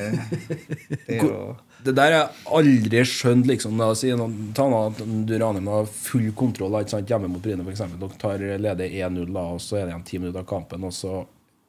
Det 1.06 1.18
er 1.18 1.24
jo 1.24 1.40
Det 1.86 1.94
der 1.94 2.12
har 2.12 2.18
jeg 2.18 2.44
aldri 2.58 3.04
skjønt, 3.06 3.46
liksom. 3.50 3.78
Da, 3.80 3.92
si, 3.98 4.10
ta 4.56 4.66
nå 4.70 4.82
at 4.90 5.00
Duranum 5.28 5.70
har 5.72 5.88
full 5.90 6.28
kontroll 6.38 6.76
ikke 6.80 6.96
sant? 6.96 7.10
hjemme 7.10 7.30
mot 7.30 7.44
Bryne, 7.44 7.64
f.eks. 7.66 7.84
Dere 7.96 8.20
tar 8.20 8.44
leder 8.66 8.98
1-0, 9.06 9.30
og 9.42 9.62
så 9.62 9.80
er 9.80 9.86
det 9.86 9.94
igjen 9.94 10.06
ti 10.10 10.20
minutter 10.22 10.42
av 10.42 10.50
kampen, 10.50 10.86
og 10.88 10.94
så 10.96 11.22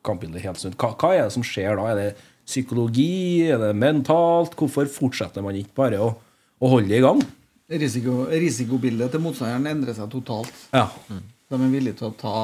kampbildet 0.08 0.46
helt 0.46 0.62
sunt. 0.62 0.78
Hva, 0.80 0.94
hva 0.96 1.14
er 1.16 1.26
det 1.28 1.36
som 1.36 1.46
skjer 1.46 1.80
da? 1.80 1.88
Er 1.92 2.02
det 2.02 2.10
psykologi? 2.48 3.48
Er 3.52 3.62
det 3.62 3.74
mentalt? 3.78 4.56
Hvorfor 4.58 4.90
fortsetter 4.92 5.46
man 5.46 5.58
ikke 5.60 5.76
bare 5.84 6.02
å, 6.04 6.12
å 6.60 6.72
holde 6.72 6.92
det 6.92 7.02
i 7.02 7.06
gang? 7.06 7.24
Risiko, 7.68 8.22
Risikobildet 8.32 9.12
til 9.12 9.24
motstanderen 9.24 9.68
endrer 9.74 9.98
seg 9.98 10.08
totalt. 10.14 10.54
Ja. 10.72 10.88
De 11.12 11.58
er 11.58 11.74
villige 11.74 12.00
til 12.00 12.12
å 12.12 12.16
ta 12.16 12.38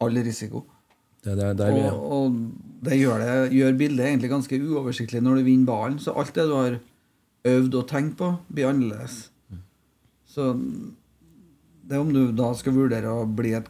all 0.00 0.22
risiko. 0.24 0.62
Det 1.20 1.34
der 1.36 1.74
vi 1.74 1.82
Og, 1.84 2.04
og 2.16 2.36
det 2.86 2.96
gjør, 2.96 3.20
det 3.20 3.56
gjør 3.58 3.74
bildet 3.76 4.06
egentlig 4.06 4.30
ganske 4.32 4.60
uoversiktlig 4.60 5.20
når 5.20 5.40
du 5.40 5.48
vinner 5.50 5.68
ballen. 5.68 5.98
Så 6.00 6.14
alt 6.16 6.32
det 6.36 6.46
du 6.48 6.54
har 6.56 6.78
øvd 7.44 7.74
og 7.74 7.86
tenkt 7.88 8.16
på, 8.20 8.32
blir 8.52 8.68
annerledes. 8.68 9.30
Så 10.30 10.52
det 11.88 11.96
er 11.96 12.00
om 12.04 12.12
du 12.14 12.30
da 12.36 12.52
skal 12.54 12.76
vurdere 12.76 13.10
å 13.10 13.24
bli 13.26 13.54
et 13.58 13.66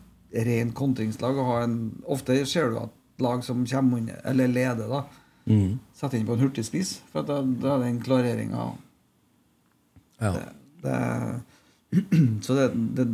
rent 0.47 0.74
kontringslag 0.76 1.38
og 1.40 1.47
ha 1.48 1.62
en 1.64 1.76
Ofte 2.06 2.36
ser 2.47 2.70
du 2.70 2.76
at 2.82 2.92
lag 3.20 3.42
som 3.44 3.64
kommer 3.66 3.98
under, 4.02 4.20
eller 4.24 4.48
leder, 4.48 4.88
da, 4.88 5.05
Mm. 5.51 5.78
setter 5.97 6.18
inn 6.18 6.26
på 6.26 6.34
en 6.36 6.42
hurtigspiss. 6.44 7.01
For 7.10 7.20
at 7.22 7.26
da, 7.26 7.40
da 7.42 7.74
er 7.78 7.84
den 7.86 8.01
klareringa 8.05 8.66
Ja. 10.20 10.32
det, 10.32 10.44
det, 10.82 11.40
Så 12.44 12.55
det, 12.55 12.66
det, 12.94 13.06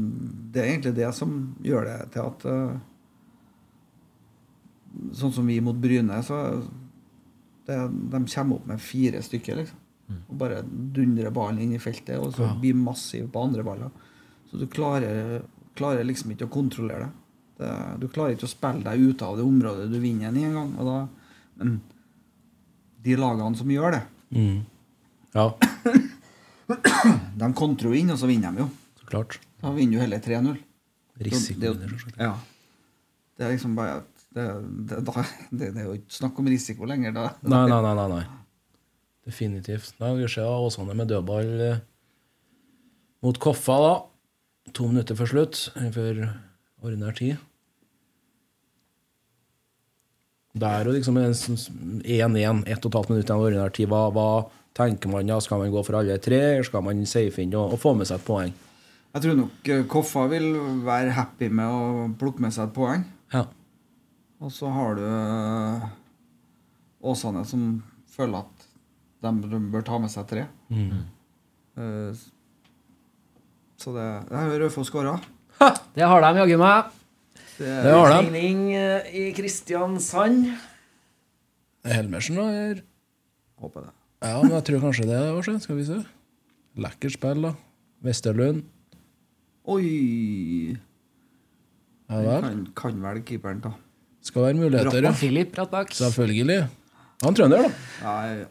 det 0.53 0.61
er 0.63 0.67
egentlig 0.73 0.95
det 0.99 1.15
som 1.15 1.55
gjør 1.65 1.85
det 1.87 2.11
til 2.13 2.21
at 2.27 2.45
eh, 2.51 2.77
Sånn 5.17 5.33
som 5.33 5.47
vi 5.47 5.61
mot 5.61 5.77
Bryne, 5.77 6.19
så 6.25 6.39
det, 7.67 7.77
De 8.11 8.21
kommer 8.35 8.57
opp 8.57 8.67
med 8.67 8.81
fire 8.81 9.21
stykker, 9.23 9.57
liksom. 9.63 9.79
Og 10.07 10.35
bare 10.39 10.63
dundrer 10.65 11.35
ballen 11.35 11.65
inn 11.65 11.75
i 11.75 11.83
feltet, 11.83 12.19
og 12.23 12.35
så 12.37 12.53
blir 12.61 12.77
massiv 12.79 13.27
på 13.33 13.43
andre 13.43 13.65
baller. 13.67 13.91
Så 14.51 14.61
du 14.61 14.67
klarer, 14.71 15.43
klarer 15.79 16.07
liksom 16.07 16.31
ikke 16.35 16.47
å 16.47 16.53
kontrollere 16.53 17.09
det. 17.09 17.13
det. 17.63 17.73
Du 18.03 18.07
klarer 18.09 18.37
ikke 18.37 18.47
å 18.47 18.53
spille 18.53 18.85
deg 18.87 19.03
ut 19.03 19.25
av 19.27 19.37
det 19.39 19.47
området 19.47 19.89
du 19.91 19.99
vinner 20.03 20.31
i 20.37 20.47
engang. 20.47 20.71
Og 20.79 20.87
da, 20.87 20.99
men 21.59 21.81
de 23.07 23.17
lagene 23.19 23.59
som 23.59 23.71
gjør 23.71 23.99
det, 23.99 24.05
Mm. 24.35 24.65
Ja, 25.37 25.53
de 27.41 27.49
kontrer 27.55 27.93
jo 27.93 27.95
inn, 27.95 28.11
og 28.11 28.19
så 28.19 28.27
vinner 28.27 28.51
de 28.51 28.65
jo. 28.65 28.69
så 28.99 29.07
klart. 29.07 29.39
Da 29.63 29.71
vinner 29.71 29.99
du 29.99 30.03
heller 30.03 30.23
3-0. 30.25 30.57
Risiko. 31.27 31.61
Det, 31.61 31.71
det 31.79 31.91
er 32.19 32.25
ja. 32.27 32.33
det 33.39 33.47
er 33.47 33.53
liksom 33.55 33.77
bare 33.79 34.01
det, 34.37 34.47
det, 34.91 35.69
det 35.71 35.71
er 35.71 35.87
jo 35.87 35.95
ikke 35.97 36.17
snakk 36.19 36.41
om 36.43 36.51
risiko 36.51 36.89
lenger. 36.89 37.15
Da. 37.15 37.29
Nei, 37.47 37.63
nei, 37.71 37.79
nei. 37.87 38.09
nei, 38.13 38.25
nei. 39.27 39.61
Da 39.67 39.79
Nei, 40.01 40.15
vi 40.21 40.29
se 40.29 40.43
Åsane 40.43 40.95
med 40.95 41.09
dødball 41.11 41.61
eh, 41.61 41.83
mot 43.23 43.39
Koffa, 43.39 43.79
da. 43.83 43.95
To 44.75 44.89
minutter 44.89 45.15
før 45.15 45.31
slutt, 45.31 45.61
før 45.95 46.27
ordinær 46.83 47.15
tid. 47.15 47.37
Det 50.57 50.67
er 50.67 50.89
jo 50.89 50.95
liksom 50.95 51.19
1-1, 51.21 52.05
1 52.07 52.81
12 52.81 53.11
minutter 53.11 53.35
igjen 53.35 53.43
ordinær 53.43 53.75
tid. 53.77 53.91
Hva, 53.93 54.09
hva 54.15 54.29
tenker 54.77 55.11
man 55.13 55.29
da? 55.29 55.41
Skal 55.41 55.61
man 55.61 55.75
gå 55.75 55.83
for 55.85 55.99
alle 55.99 56.17
tre, 56.23 56.41
eller 56.55 56.65
skal 56.67 56.85
man 56.87 57.05
safe 57.09 57.43
inn 57.43 57.55
og, 57.55 57.75
og 57.77 57.83
få 57.83 57.93
med 57.99 58.09
seg 58.09 58.23
et 58.23 58.27
poeng? 58.27 58.55
Jeg 59.17 59.25
tror 59.25 59.37
nok 59.39 59.69
eh, 59.73 59.85
Koffa 59.89 60.27
vil 60.33 60.49
være 60.85 61.15
happy 61.17 61.49
med 61.53 61.73
å 61.73 62.09
plukke 62.21 62.43
med 62.45 62.53
seg 62.57 62.69
et 62.69 62.75
poeng. 62.77 63.05
Ja. 63.33 63.47
Og 64.45 64.53
så 64.53 64.69
har 64.73 64.97
du 64.99 65.05
eh, 65.09 65.87
Åsane 67.13 67.45
som 67.49 67.69
føler 68.13 68.43
at 68.43 68.56
de 69.23 69.61
bør 69.73 69.85
ta 69.87 69.99
med 70.03 70.11
seg 70.13 70.27
tre. 70.31 70.47
Eh, 70.71 72.13
så 73.77 73.93
det 73.97 74.07
Det 74.31 74.37
har 74.37 74.59
Raufoss 74.61 74.89
skåra. 74.91 75.17
Det 75.97 76.05
har 76.05 76.21
de 76.25 76.31
jaggu 76.43 76.57
meg. 76.61 76.91
Det 77.57 77.73
Det 77.85 77.93
har 77.93 78.11
de. 78.13 78.19
Tegning 78.27 78.75
eh, 78.77 79.11
i 79.13 79.33
Kristiansand. 79.37 80.51
Helmersen 81.87 82.37
har 82.37 82.83
håper 83.61 83.87
det. 83.87 83.93
Ja, 84.27 84.41
men 84.43 84.53
jeg 84.57 84.65
tror 84.69 84.81
kanskje 84.89 85.07
det 85.09 85.21
var 85.21 85.43
sånn. 85.47 85.61
Skal 85.63 85.77
vi 85.79 85.85
se. 85.89 86.01
Lekkert 86.77 87.17
spill, 87.17 87.43
da. 87.47 87.55
Vesterlund. 88.05 88.65
Oi! 89.67 90.77
Ja 92.07 92.21
vel. 92.23 92.43
Kan, 92.45 92.61
kan 92.77 93.01
vel 93.03 93.23
keeperen 93.27 93.63
da. 93.65 93.73
Skal 94.27 94.49
være 94.49 94.59
muligheter, 94.59 95.03
ja. 95.07 95.13
Filip 95.17 95.57
rett 95.59 95.73
bak. 95.73 95.93
Selvfølgelig. 95.95 96.61
Han 97.25 97.37
trønder, 97.39 97.67
da. 97.67 97.71
Ja, 98.03 98.15
ja. 98.43 98.47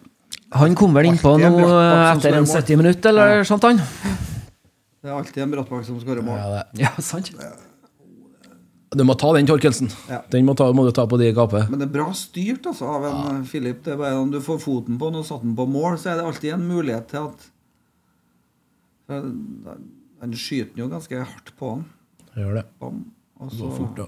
Han 0.56 0.76
kom 0.78 0.96
vel 0.96 1.10
innpå 1.12 1.36
nå 1.42 1.52
etter 1.60 2.38
en 2.38 2.48
70 2.48 2.80
minutter, 2.80 3.12
eller 3.12 3.44
sånt 3.48 3.66
han? 3.68 3.82
Det 5.04 5.12
er 5.12 5.16
alltid 5.20 5.44
en 5.44 5.52
Brattbakk 5.54 5.86
som 5.86 5.98
skårer 6.02 6.24
mål. 6.26 6.40
Ja. 6.40 6.62
Ja, 6.80 6.92
sant. 7.04 7.32
Du 8.96 9.04
må 9.04 9.16
ta 9.20 9.32
den, 9.36 9.48
Torkelsen. 9.50 9.90
Ja. 10.10 10.22
Den 10.32 10.48
må, 10.48 10.56
ta, 10.58 10.70
må 10.74 10.86
du 10.88 10.94
ta 10.96 11.04
på 11.10 11.20
de 11.20 11.28
gapet. 11.36 11.68
Men 11.70 11.82
det 11.82 11.90
er 11.90 11.94
bra 11.98 12.08
styrt 12.16 12.66
altså, 12.72 12.88
av 12.96 13.08
en 13.10 13.42
ja. 13.42 13.50
Philip. 13.50 13.82
Det 13.84 13.94
er 13.96 14.00
bare 14.00 14.22
Om 14.22 14.32
du 14.32 14.40
får 14.44 14.62
foten 14.64 15.00
på 15.02 15.10
den 15.12 15.20
og 15.20 15.28
satt 15.28 15.44
den 15.44 15.58
på 15.58 15.66
mål, 15.68 15.98
så 16.00 16.14
er 16.14 16.22
det 16.22 16.30
alltid 16.30 16.56
en 16.56 16.66
mulighet 16.70 17.10
til 17.12 17.28
at 17.28 17.50
for 19.06 19.28
Han 20.24 20.34
skyter 20.34 20.72
den 20.72 20.86
jo 20.86 20.88
ganske 20.90 21.20
hardt 21.20 21.52
på 21.60 21.74
han. 21.74 21.84
Gjør 22.40 22.62
det. 22.62 22.66
Bam. 22.80 23.04
Og 23.36 23.52
Det 23.52 23.60
så, 23.60 23.68
går 23.68 23.76
fort, 23.78 24.00
da. 24.00 24.06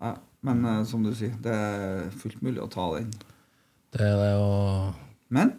ja, 0.00 0.14
men 0.48 0.64
eh, 0.70 0.80
som 0.88 1.04
du 1.04 1.12
sier, 1.14 1.34
det 1.44 1.52
er 1.52 2.08
fullt 2.16 2.40
mulig 2.42 2.62
å 2.64 2.70
ta 2.72 2.88
den. 2.96 3.12
Det 3.94 4.02
er 4.04 4.16
det 4.18 4.32
å 4.40 4.48
Men 5.34 5.52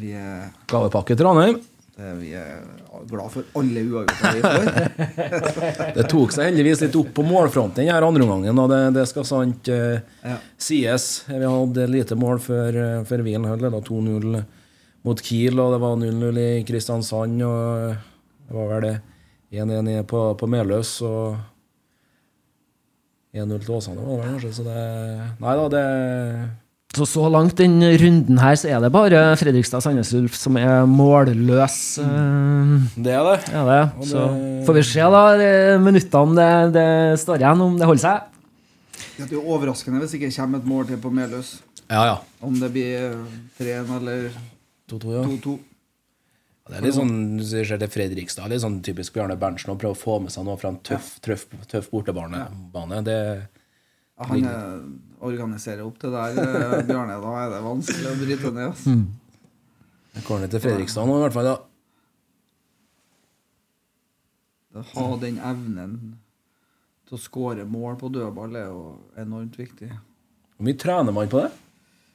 vi 0.00 0.12
er, 0.16 0.50
Gavepakke 0.70 1.16
Trondheim. 1.18 1.58
Det, 1.96 2.10
vi 2.20 2.30
er 2.38 2.60
glad 3.10 3.28
for 3.32 3.44
alle 3.60 3.82
uavgjorte 3.84 4.30
vi 4.36 4.40
får. 4.44 4.68
Det 5.98 6.04
tok 6.08 6.32
seg 6.32 6.46
heldigvis 6.48 6.80
litt 6.86 6.96
opp 6.96 7.10
på 7.16 7.24
målfronten 7.26 7.88
her 7.90 8.06
andre 8.06 8.24
omgangen, 8.24 8.60
og 8.62 8.70
det, 8.72 8.78
det 8.96 9.04
skal 9.10 9.26
sant 9.28 9.68
eh, 9.72 9.98
Ja. 10.24 10.38
sies. 10.60 11.08
Vi 11.28 11.40
hadde 11.42 11.88
lite 11.92 12.16
mål 12.16 12.40
før, 12.44 12.78
eh, 12.84 13.02
før 13.08 13.24
hvilen. 13.26 13.48
Leda 13.60 13.82
2-0 13.84 14.40
mot 15.04 15.20
Kiel, 15.24 15.60
og 15.60 15.74
det 15.74 15.82
var 15.82 16.00
0-0 16.00 16.40
i 16.40 16.48
Kristiansand. 16.68 17.44
Og 17.44 17.92
det 18.48 18.56
var 18.56 18.72
vel 18.74 18.86
det 18.88 18.96
1-1 19.60 20.04
på, 20.08 20.24
på 20.40 20.48
Meløs 20.48 20.94
og 21.04 21.36
1-0 23.36 23.60
til 23.64 23.76
Åsane, 23.76 24.00
var 24.00 24.16
det 24.16 24.24
vel 24.24 24.32
kanskje. 24.38 24.54
Så 24.56 24.64
det 24.66 24.80
Nei 25.42 25.56
da, 25.60 25.68
det 25.76 25.84
Så 26.90 27.06
så 27.06 27.28
langt 27.30 27.54
den 27.60 27.76
runden 28.02 28.38
her, 28.42 28.56
så 28.58 28.66
er 28.74 28.80
det 28.82 28.88
bare 28.90 29.18
Fredrikstad 29.38 29.78
Sandnes 29.84 30.10
Ulf 30.18 30.34
som 30.34 30.56
er 30.58 30.82
målløs. 30.90 31.98
eh, 32.02 32.72
Det 32.98 33.12
er 33.14 33.22
det. 33.28 33.52
Ja, 33.52 33.62
det. 33.68 33.92
Og 33.96 34.04
Så 34.06 34.18
det- 34.26 34.66
får 34.66 34.74
vi 34.74 34.82
se, 34.82 35.00
da, 35.00 35.36
de 35.38 35.78
minuttene 35.78 36.34
det, 36.34 36.72
det 36.74 37.18
står 37.20 37.38
igjen, 37.38 37.60
om 37.62 37.78
det 37.78 37.86
holder 37.86 38.02
seg. 38.02 38.22
Det 39.18 39.30
er 39.30 39.36
jo 39.36 39.42
overraskende 39.42 40.00
hvis 40.00 40.10
det 40.10 40.20
ikke 40.20 40.36
kommer 40.42 40.58
et 40.58 40.66
mål 40.66 40.86
til 40.88 40.96
på 40.96 41.12
Meløs. 41.12 41.60
Ja, 41.88 42.04
ja. 42.04 42.16
Om 42.42 42.58
det 42.58 42.72
blir 42.72 43.14
3-1 43.58 43.96
eller 43.96 44.30
2-2, 44.90 45.12
ja. 45.14 45.22
2-2. 45.22 45.58
Det 46.70 46.76
er 46.78 46.82
litt 46.82 46.94
sånn, 46.94 47.38
du 47.38 47.44
ser 47.44 47.78
til 47.78 47.88
Fredrikstad, 47.88 48.48
litt 48.48 48.60
sånn 48.62 48.80
typisk 48.82 49.12
Bjarne 49.12 49.36
Berntsen 49.38 49.70
å 49.74 49.78
prøve 49.78 49.94
å 49.94 49.98
få 49.98 50.20
med 50.22 50.30
seg 50.30 50.44
noe 50.44 50.56
fra 50.56 50.68
en 50.70 50.78
tøff, 50.78 51.18
tøff, 51.20 51.46
tøff 51.68 51.88
bortebane. 51.90 52.46
Bane. 52.72 53.02
Det, 53.04 53.48
han 54.28 54.44
er, 54.44 54.80
organiserer 55.24 55.82
opp 55.86 55.98
det 56.02 56.10
der, 56.12 56.38
eh, 56.42 56.82
Bjarne. 56.88 57.16
Da 57.22 57.34
er 57.40 57.50
det 57.54 57.60
vanskelig 57.64 58.10
å 58.10 58.18
bryte 58.20 58.52
ned. 58.52 58.66
Altså. 58.68 58.96
Jeg 60.14 60.26
går 60.26 60.40
ned 60.42 60.54
til 60.54 60.62
Fredrikstad 60.64 61.08
nå, 61.08 61.16
i 61.16 61.24
hvert 61.24 61.36
fall. 61.36 61.50
Ja. 61.50 61.58
Å 64.80 64.82
ha 64.94 65.06
den 65.22 65.40
evnen 65.42 65.94
til 67.08 67.18
å 67.18 67.20
skåre 67.20 67.64
mål 67.66 67.96
på 67.98 68.10
dødball 68.14 68.54
er 68.58 68.68
jo 68.68 68.82
enormt 69.18 69.56
viktig. 69.58 69.88
Hvor 70.56 70.68
mye 70.68 70.78
trener 70.78 71.16
man 71.16 71.30
på 71.32 71.40
det? 71.42 71.50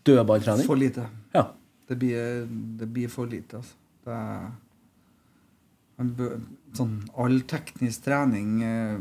Dødballtrening? 0.07 0.67
For 0.69 0.79
lite. 0.79 1.07
Ja. 1.33 1.49
Det 1.89 1.97
blir, 1.99 2.45
det 2.79 2.87
blir 2.89 3.11
for 3.11 3.29
lite, 3.29 3.59
altså. 3.59 3.75
Det 4.05 4.13
er 4.13 6.09
bør, 6.15 6.39
sånn, 6.77 6.95
All 7.21 7.39
teknisk 7.49 8.05
trening 8.05 8.59
eh, 8.65 8.99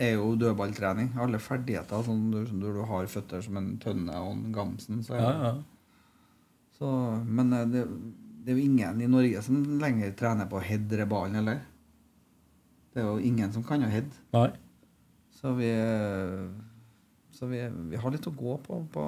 er 0.00 0.16
jo 0.16 0.32
dødballtrening. 0.40 1.12
Alle 1.20 1.40
ferdigheter. 1.42 2.04
Sånn, 2.06 2.30
når, 2.32 2.78
du 2.78 2.80
har 2.88 3.10
føtter 3.10 3.44
som 3.44 3.58
en 3.60 3.74
tønne 3.82 4.16
og 4.22 4.32
en 4.32 4.48
Gamsen. 4.54 5.04
Så, 5.06 5.18
Ja, 5.18 5.34
ja. 5.50 5.52
Så, 6.80 6.88
men 7.28 7.52
eh, 7.52 7.66
det, 7.68 7.84
det 8.40 8.54
er 8.54 8.56
jo 8.56 8.64
ingen 8.64 9.02
i 9.04 9.10
Norge 9.10 9.42
som 9.44 9.60
lenger 9.82 10.14
trener 10.16 10.48
på 10.48 10.56
å 10.56 10.64
headre 10.64 11.04
ballen, 11.08 11.42
eller? 11.42 11.60
Det 12.90 13.02
er 13.02 13.10
jo 13.10 13.18
ingen 13.22 13.52
som 13.52 13.64
kan 13.66 13.84
å 13.84 13.90
head. 13.92 14.08
Nei. 14.34 14.48
Så 15.40 15.52
vi 15.56 15.68
eh, 15.72 16.48
Så 17.36 17.48
vi, 17.48 17.60
vi 17.92 18.00
har 18.00 18.12
litt 18.12 18.26
å 18.28 18.32
gå 18.36 18.56
på 18.64 18.80
på, 18.92 19.04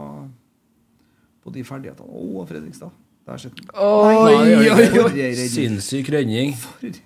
på 1.42 1.54
de 1.56 1.64
ferdighetene. 1.66 2.08
Å, 2.08 2.44
Fredrikstad. 2.48 3.00
Der 3.28 3.38
sitter 3.38 3.62
den. 3.62 3.72
Oi, 3.78 4.14
oi, 4.18 4.68
oi, 4.68 4.86
for. 5.06 5.48
Sinnssyk 5.52 6.12
redning. 6.12 6.56
Det, 6.82 6.96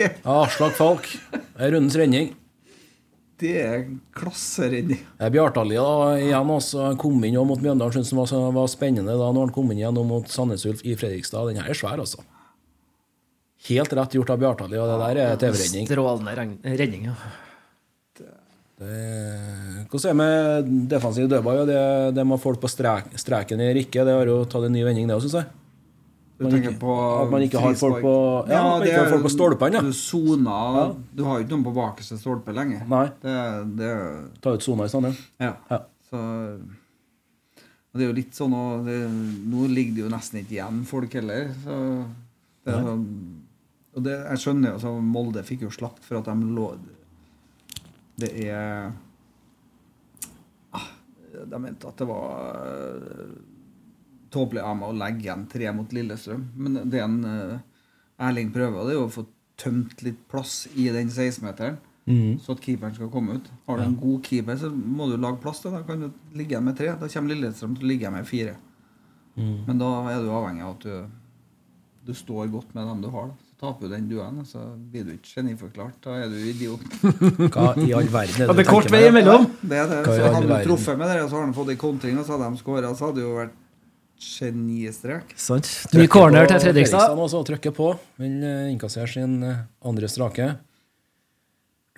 Ja, 0.00 0.42
Aslak 0.44 0.76
Falk. 0.78 1.08
Rundens 1.58 1.96
redning. 1.98 2.32
Det 3.40 3.52
er 3.62 3.84
klasseredning. 4.16 5.00
inni 5.20 5.32
Bjartali 5.34 5.76
da, 5.78 6.16
igjen 6.20 6.50
også. 6.54 6.82
Han 6.90 6.98
kom 7.00 7.22
inn 7.24 7.38
mot 7.48 7.60
Mjøndalen. 7.64 7.94
Syntes 7.96 8.12
det 8.12 8.18
var, 8.38 8.50
var 8.56 8.68
spennende 8.72 9.16
da 9.16 9.30
når 9.32 9.48
han 9.48 9.54
kom 9.56 9.70
inn 9.72 9.80
igjen 9.82 10.00
mot 10.06 10.28
Sandnes 10.30 10.66
Ulf 10.68 10.82
i 10.84 10.94
Fredrikstad. 11.00 11.48
Den 11.50 11.60
her 11.62 11.70
er 11.72 11.78
svær, 11.78 11.98
altså. 12.02 12.22
Helt 13.68 13.92
rett 13.92 14.14
gjort 14.16 14.30
av 14.32 14.40
Bjartali, 14.40 14.78
og 14.80 14.88
det 14.88 14.98
der 15.02 15.22
er 15.26 15.40
TV-redning. 15.40 15.88
Strålende 15.90 16.36
redning, 16.80 17.08
ja. 17.10 17.16
Det- 18.16 19.86
Hvordan 19.90 20.04
er 20.04 20.08
det 20.08 20.16
med 20.16 20.68
defensiv 20.88 21.26
dødball? 21.28 21.66
Det, 21.68 21.80
det 22.16 22.24
med 22.26 22.40
folk 22.40 22.60
på 22.62 22.68
strek, 22.72 23.10
streken 23.20 23.60
i 23.60 23.72
Rikke, 23.76 24.04
det 24.08 24.14
har 24.16 24.24
jo 24.30 24.38
tatt 24.48 24.64
en 24.64 24.72
ny 24.72 24.84
vending, 24.86 25.06
det 25.10 25.16
òg, 25.18 25.26
syns 25.26 25.36
jeg. 25.42 25.50
Du 26.40 26.44
Man 26.46 26.52
tenker 26.54 26.70
ikke- 26.72 26.80
på 26.80 26.92
at 27.22 27.30
man 27.30 27.42
ikke 27.44 27.60
har 27.60 27.74
folk 27.76 27.96
på- 28.00 28.48
ja, 28.48 28.58
at 28.58 28.64
man 28.80 28.82
ikke 28.88 28.96
har 28.98 29.10
folk 29.10 29.22
på 29.26 29.30
stolpene, 29.34 29.74
ja. 29.74 29.80
Du 29.82 29.92
ja. 30.80 30.94
Du 31.14 31.24
har 31.24 31.38
jo 31.38 31.44
ikke 31.44 31.50
noen 31.52 31.64
på 31.66 31.74
bakerste 31.76 32.16
stolpe 32.16 32.54
lenger. 32.56 32.86
Nei. 32.88 33.06
Det, 33.20 33.76
det, 33.76 33.90
Ta 34.40 34.54
ut 34.56 34.62
sona 34.64 34.84
i 34.84 34.88
stedet. 34.88 35.18
ja. 35.38 35.52
Ja. 35.70 35.80
Så 36.10 36.16
og 37.92 37.98
det 37.98 38.04
er 38.06 38.08
jo 38.08 38.16
litt 38.16 38.32
sånn 38.38 38.54
og 38.54 38.86
det, 38.86 38.96
Nå 39.50 39.66
ligger 39.68 39.94
det 39.94 40.02
jo 40.04 40.08
nesten 40.08 40.40
ikke 40.40 40.54
igjen 40.56 40.84
folk 40.86 41.12
heller. 41.12 41.50
Så 41.64 41.76
det, 42.64 42.72
er 42.74 42.82
sånn- 42.88 43.40
og 43.96 44.02
det, 44.04 44.16
jeg 44.30 44.38
skjønner 44.38 44.72
jo 44.72 44.78
så 44.78 44.94
Molde 45.02 45.42
fikk 45.44 45.60
jo 45.66 45.68
slakt 45.74 46.02
for 46.06 46.18
at 46.18 46.24
de 46.24 46.54
lå 46.56 46.78
Det 48.16 48.32
er 48.46 48.92
ah, 50.72 50.88
De 51.50 51.58
mente 51.58 51.88
at 51.88 51.96
det 51.98 52.06
var 52.06 52.56
tåpelig 54.32 54.62
av 54.62 54.78
meg 54.78 54.88
å 54.92 54.96
legge 55.00 55.26
igjen 55.26 55.44
tre 55.50 55.70
mot 55.76 55.92
Lillestrøm. 55.92 56.48
Men 56.56 56.80
det 56.90 57.02
en 57.04 57.20
eh, 57.26 57.58
Erling 58.20 58.50
prøver, 58.54 58.84
det 58.86 58.94
er 58.94 58.98
jo 59.00 59.06
å 59.08 59.12
få 59.14 59.26
tømt 59.60 60.02
litt 60.06 60.18
plass 60.30 60.64
i 60.74 60.88
den 60.92 61.08
16-meteren. 61.12 61.78
Så 62.42 62.56
at 62.56 62.64
keeperen 62.64 62.94
skal 62.96 63.10
komme 63.12 63.36
ut. 63.38 63.46
Har 63.68 63.78
du 63.78 63.84
en 63.84 63.94
god 64.00 64.26
keeper, 64.26 64.56
så 64.58 64.70
må 64.72 65.06
du 65.06 65.14
lage 65.20 65.38
plass 65.44 65.60
til 65.62 65.70
det. 65.70 65.82
Da 65.84 65.92
kan 65.92 66.00
du 66.02 66.34
ligge 66.34 66.56
igjen 66.56 66.66
med 66.66 66.74
tre. 66.78 66.88
Da 66.98 67.08
kommer 67.12 67.36
Lillestrøm 67.36 67.76
til 67.76 67.86
å 67.86 67.90
ligge 67.90 68.06
igjen 68.06 68.16
med 68.16 68.26
fire. 68.26 68.56
Men 69.38 69.78
da 69.78 69.90
er 70.10 70.24
du 70.24 70.32
avhengig 70.34 70.64
av 70.66 70.72
at 70.74 70.84
du, 70.88 70.96
du 72.10 72.12
står 72.16 72.50
godt 72.52 72.74
med 72.74 72.88
dem 72.90 73.04
du 73.04 73.08
har. 73.14 73.30
Da. 73.30 73.46
Så 73.46 73.60
taper 73.62 73.86
du 73.86 73.94
den 73.94 74.08
duellen, 74.10 74.44
så 74.48 74.64
blir 74.90 75.06
du 75.06 75.14
ikke 75.14 75.36
geniforklart. 75.38 76.00
Da 76.02 76.16
er 76.18 76.32
du 76.32 76.36
idiot. 76.50 76.82
Hva 77.54 77.70
i 77.78 77.92
all 77.94 78.10
verden 78.10 78.42
er 78.42 78.50
det 78.50 78.56
det 78.56 78.58
du 78.58 78.64
er 78.64 78.68
kort 78.72 78.88
tenker 78.88 78.96
vei 78.96 79.02
med? 79.06 79.10
imellom. 79.14 79.46
Det 79.62 79.78
er 79.78 79.90
det. 79.92 80.02
Hva 80.08 80.16
i 80.16 80.20
Så 80.20 80.34
hadde 80.34 80.50
du 80.50 80.68
truffet 80.68 81.00
med 81.00 81.12
det, 81.14 81.18
så 81.30 81.38
har 81.38 81.46
du 81.46 81.58
fått 81.60 81.74
en 81.76 81.82
kontring, 81.86 82.18
og 82.20 82.26
så 82.26 82.36
hadde 82.36 82.50
de 82.50 82.62
skåra, 82.64 82.92
så 82.96 83.08
hadde 83.08 83.20
det 83.20 83.26
jo 83.28 83.36
vært 83.38 83.58
genistrek. 84.20 85.32
Sant. 85.40 85.68
Ny 85.96 86.04
corner 86.12 86.48
til 86.48 86.60
Fredrikstad. 86.60 87.08
Fredrikstad 87.08 87.46
trykker 87.48 87.74
på. 87.76 87.88
Men 88.20 88.42
eh, 88.44 88.68
innkasserer 88.74 89.10
sin 89.10 89.40
eh, 89.46 89.64
andre 89.86 90.10
strake. 90.12 90.50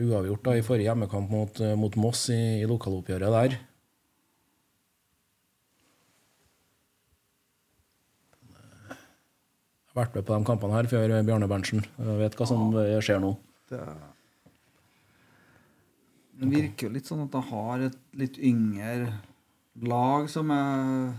Uavgjort 0.03 0.47
da 0.47 0.55
i 0.57 0.65
forrige 0.65 0.89
hjemmekamp 0.89 1.31
mot, 1.33 1.61
eh, 1.61 1.75
mot 1.79 1.99
Moss 2.01 2.29
i, 2.33 2.39
i 2.63 2.69
lokaloppgjøret 2.71 3.37
der. 3.37 3.59
Jeg 9.93 9.99
har 9.99 10.07
vært 10.07 10.15
med 10.17 10.25
på 10.25 10.39
de 10.39 10.49
kampene 10.49 10.77
her 10.79 10.87
før 10.89 11.13
Bjarne 11.27 11.51
Berntsen. 11.51 11.83
Jeg 11.99 12.21
vet 12.23 12.39
hva 12.39 12.47
som 12.49 12.71
skjer 13.05 13.19
nå. 13.21 13.35
Det, 13.69 13.81
det 16.41 16.49
virker 16.55 16.87
jo 16.87 16.95
litt 16.95 17.11
sånn 17.11 17.27
at 17.27 17.35
de 17.35 17.43
har 17.51 17.85
et 17.91 17.99
litt 18.17 18.39
yngre 18.41 19.11
lag 19.85 20.31
som 20.33 20.49
er 20.55 21.13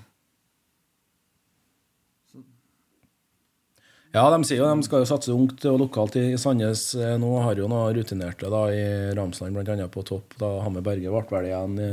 Ja, 4.14 4.28
de 4.30 4.44
sier 4.46 4.60
jo 4.62 4.68
de 4.70 4.86
skal 4.86 5.02
jo 5.02 5.08
satse 5.10 5.34
ungt 5.34 5.64
og 5.66 5.80
lokalt 5.82 6.16
i 6.22 6.36
Sandnes. 6.38 6.92
Eh, 6.94 7.16
Nå 7.18 7.32
har 7.42 7.58
jo 7.58 7.66
noen 7.70 7.96
rutinerte 7.98 8.46
da 8.54 8.68
i 8.70 8.84
Ramsland, 9.18 9.58
bl.a. 9.58 9.88
på 9.90 10.04
topp. 10.06 10.36
da 10.38 10.52
Hammer 10.62 10.86
Berge 10.86 11.10
ble 11.10 11.24
vel 11.32 11.48
igjen 11.50 11.80
i, 11.82 11.88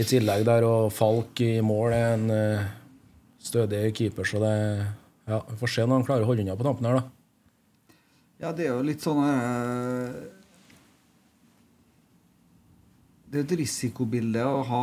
i 0.00 0.06
tillegg 0.08 0.46
der, 0.48 0.64
og 0.64 0.88
Falk 0.96 1.42
i 1.44 1.58
mål 1.60 1.92
er 1.92 2.14
en 2.14 2.32
eh, 2.32 2.70
stødig 3.44 3.90
keeper, 3.98 4.24
så 4.24 4.40
det 4.40 4.54
ja, 5.26 5.42
Vi 5.50 5.58
får 5.60 5.72
se 5.74 5.84
når 5.84 5.98
han 5.98 6.06
klarer 6.08 6.24
å 6.24 6.30
holde 6.30 6.46
unna 6.46 6.56
på 6.56 6.64
tampen 6.64 6.88
her, 6.88 7.02
da. 7.02 7.04
Ja, 8.40 8.54
det 8.56 8.64
er 8.64 8.72
jo 8.72 8.86
litt 8.88 9.04
sånn 9.04 9.20
eh, 9.20 10.16
Det 13.28 13.42
er 13.42 13.44
et 13.44 13.54
risikobilde 13.60 14.48
å 14.48 14.64
ha 14.64 14.82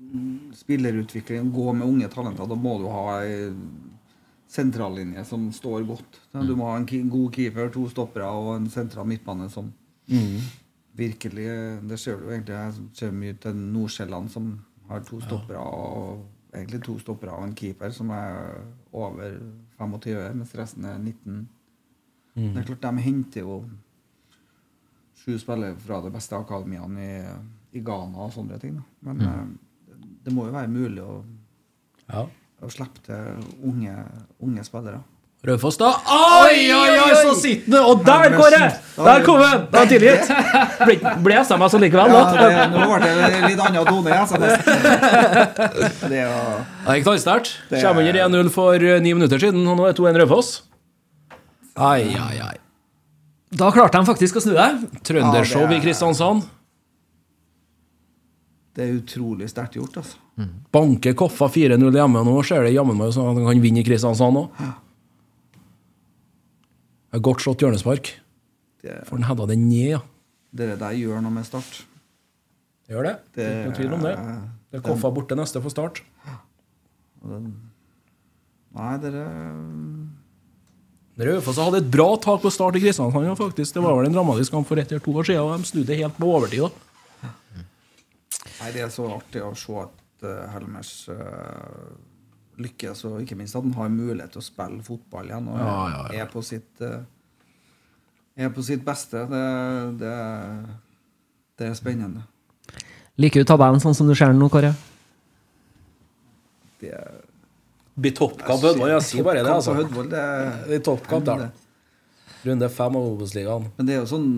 mm, 0.00 0.56
spillerutvikling, 0.56 1.52
gå 1.52 1.76
med 1.76 1.90
unge 1.92 2.08
talenter. 2.08 2.48
Da 2.48 2.56
må 2.56 2.78
du 2.80 2.88
ha 2.88 3.18
ei 3.20 3.50
sentrallinje 4.48 5.24
som 5.28 5.50
står 5.52 5.84
godt. 5.86 6.20
Du 6.32 6.54
må 6.56 6.70
ha 6.70 6.78
en 6.78 7.10
god 7.10 7.32
keeper, 7.34 7.68
to 7.74 7.88
stoppere 7.92 8.28
og 8.32 8.54
en 8.56 8.70
sentral 8.72 9.06
midtbane 9.06 9.50
som 9.52 9.72
virkelig 10.96 11.48
Det 11.88 11.98
ser 12.00 12.16
du 12.18 12.30
egentlig. 12.30 12.54
Jeg 12.54 12.72
ser 12.94 13.10
mye 13.12 13.34
til 13.34 13.54
Nordsjælland, 13.54 14.30
som 14.30 14.64
har 14.88 15.00
to 15.04 15.20
stoppere 15.20 15.58
og 15.60 16.24
egentlig 16.54 16.82
to 16.82 16.98
stoppere 16.98 17.32
og 17.36 17.44
en 17.44 17.54
keeper 17.54 17.90
som 17.90 18.10
er 18.10 18.64
over 18.92 19.38
25, 19.78 20.34
mens 20.34 20.54
resten 20.56 20.84
er 20.84 20.98
19. 20.98 21.48
Det 22.34 22.56
er 22.56 22.64
klart, 22.64 22.82
de 22.82 23.02
henter 23.02 23.40
jo 23.40 23.64
sju 25.18 25.38
spillere 25.38 25.76
fra 25.76 26.00
de 26.00 26.10
beste 26.14 26.36
akademiene 26.36 27.04
i, 27.04 27.78
i 27.78 27.80
Ghana 27.84 28.18
og 28.24 28.32
sånne 28.32 28.58
ting. 28.62 28.76
Da. 28.78 28.82
Men 29.00 29.20
eh, 29.20 29.96
det 30.24 30.32
må 30.32 30.46
jo 30.46 30.54
være 30.56 30.68
mulig 30.72 31.02
å, 31.02 31.24
Ja. 32.08 32.26
Å 32.62 32.70
slippe 32.72 33.00
til 33.06 33.38
unge, 33.68 33.94
unge 34.42 34.64
spillere. 34.66 35.00
Raufoss, 35.46 35.76
da. 35.78 35.92
Oi, 36.10 36.64
oi, 36.74 36.94
oi, 36.98 37.10
så 37.22 37.30
sitter 37.38 37.70
den! 37.70 37.84
Og 37.86 38.00
der, 38.02 38.32
går 38.34 38.54
det! 38.56 38.62
Der 38.98 39.20
kom 39.22 39.38
den! 39.38 39.60
Det 39.70 39.78
var 39.78 39.86
tilgitt. 39.92 40.32
Ble, 41.22 41.34
jeg 41.36 41.46
sammen 41.46 41.70
så 41.70 41.78
likevel, 41.78 42.10
da. 42.10 42.22
det, 42.34 42.64
nå 42.72 42.88
ble 42.90 42.98
det 43.06 43.42
litt 43.44 43.62
annen 43.62 43.86
tone 43.86 44.10
i 44.10 44.16
SMS. 44.18 44.56
Det 46.10 46.24
var 46.26 46.64
Det 46.88 46.96
gikk 46.98 47.06
knallsterkt. 47.06 47.52
Er- 47.70 47.84
Kommer 47.86 48.02
under 48.10 48.18
1-0 48.26 48.50
for 48.56 48.82
eh, 48.82 48.98
ni 49.04 49.14
minutter 49.14 49.38
siden, 49.46 49.62
og 49.70 49.78
nå 49.78 49.86
er 49.86 49.94
2-1 50.00 50.18
Raufoss. 50.24 50.50
Ai, 51.78 52.10
ai, 52.18 52.34
ai. 52.48 52.56
Da 53.54 53.70
klarte 53.72 54.02
de 54.02 54.10
faktisk 54.10 54.40
å 54.40 54.42
snu 54.42 54.56
deg. 54.58 54.82
Trøndershow 55.06 55.68
Ja, 55.68 55.70
i 55.70 55.78
er- 55.78 55.84
Kristiansand. 55.86 56.50
Det 58.78 58.84
er 58.86 58.94
utrolig 58.94 59.48
sterkt 59.50 59.74
gjort, 59.74 59.96
altså. 59.98 60.20
Banker 60.70 61.16
Koffa 61.18 61.48
4-0 61.50 61.96
hjemme, 61.98 62.20
nå 62.22 62.34
ser 62.46 62.62
det 62.62 62.76
jammen 62.76 62.94
meg 62.94 63.10
sånn 63.10 63.26
at 63.32 63.40
han 63.40 63.48
kan 63.48 63.62
vinne 63.64 63.82
i 63.82 63.86
Kristiansand 63.86 64.38
òg. 64.38 64.60
Ja. 64.62 64.68
godt 67.26 67.42
slått 67.42 67.64
hjørnespark. 67.64 68.12
Det, 68.78 69.00
For 69.08 69.18
han 69.18 69.26
hedda 69.26 69.48
den 69.50 69.64
ned, 69.66 69.96
ja. 69.96 70.00
det 70.54 70.76
der 70.78 70.94
gjør 70.94 71.24
noe 71.24 71.34
med 71.34 71.48
Start. 71.48 71.80
Det 72.86 72.94
Gjør 72.94 73.08
det. 73.08 73.16
Det 73.34 73.48
Ikke 73.48 73.66
noe 73.66 73.78
tvil 73.80 73.96
om 73.98 74.06
det. 74.06 74.14
Det 74.70 74.78
er 74.78 74.84
Koffa 74.86 75.10
borte 75.12 75.34
neste 75.36 75.60
for 75.64 75.74
start. 75.74 75.98
Nei, 78.78 78.94
dere 79.02 79.24
Raufoss 81.18 81.58
hadde 81.58 81.80
et 81.82 81.90
bra 81.90 82.12
tak 82.22 82.44
på 82.44 82.50
start 82.54 82.78
i 82.78 82.82
Kristiansand. 82.84 83.34
Faktisk. 83.40 83.74
Det 83.74 83.82
var 83.82 83.98
vel 83.98 84.06
en 84.06 84.14
dramatisk 84.14 84.54
kamp 84.54 84.68
for 84.70 84.78
ett 84.78 84.92
eller 84.92 85.02
to 85.02 85.16
år 85.18 85.26
siden, 85.26 85.42
og 85.42 85.58
de 85.58 85.66
snudde 85.66 85.98
helt 85.98 86.14
på 86.14 86.30
overtid. 86.30 86.62
da. 86.62 86.87
Nei, 88.58 88.72
det 88.74 88.84
er 88.84 88.92
så 88.92 89.06
artig 89.14 89.42
å 89.44 89.52
se 89.58 89.74
at 89.78 90.24
uh, 90.26 90.48
Helmers 90.54 90.92
uh, 91.12 91.92
lykkes, 92.58 93.04
og 93.06 93.20
ikke 93.22 93.38
minst 93.38 93.54
at 93.54 93.62
han 93.62 93.76
har 93.78 93.92
mulighet 93.92 94.34
til 94.34 94.42
å 94.42 94.46
spille 94.48 94.82
fotball 94.86 95.30
igjen. 95.30 95.46
Og 95.52 95.60
Ja, 95.60 95.68
ja, 95.68 96.02
ja. 96.10 96.24
Er, 96.24 96.32
på 96.32 96.42
sitt, 96.42 96.82
uh, 96.82 97.02
er 98.34 98.50
på 98.54 98.64
sitt 98.66 98.82
beste. 98.86 99.22
Det, 99.30 99.44
det, 100.02 100.16
det 101.60 101.70
er 101.70 101.78
spennende. 101.78 102.26
Liker 103.18 103.42
du 103.42 103.50
tabellen 103.50 103.82
sånn 103.82 103.96
som 103.98 104.10
du 104.10 104.14
ser 104.14 104.30
den 104.32 104.42
nå, 104.42 104.50
Kåre? 104.50 104.74
Det, 106.78 106.94
Blir 107.98 108.14
toppkamp 108.14 108.62
Hødvold. 108.62 108.92
Jeg 108.92 109.06
sier 109.08 109.26
bare 109.26 109.42
det, 109.42 109.50
altså. 109.50 109.74
Hødvold, 109.74 110.10
det, 110.12 110.26
Det 110.68 110.76
er 110.78 110.84
toppkamp 110.86 111.26
der. 111.26 111.48
Runde 112.46 112.68
fem 112.70 112.98
av 112.98 113.06
Obos-ligaen. 113.14 113.64
Men 113.78 113.88
det 113.88 113.96
er 113.96 114.04
jo 114.04 114.10
sånn 114.12 114.28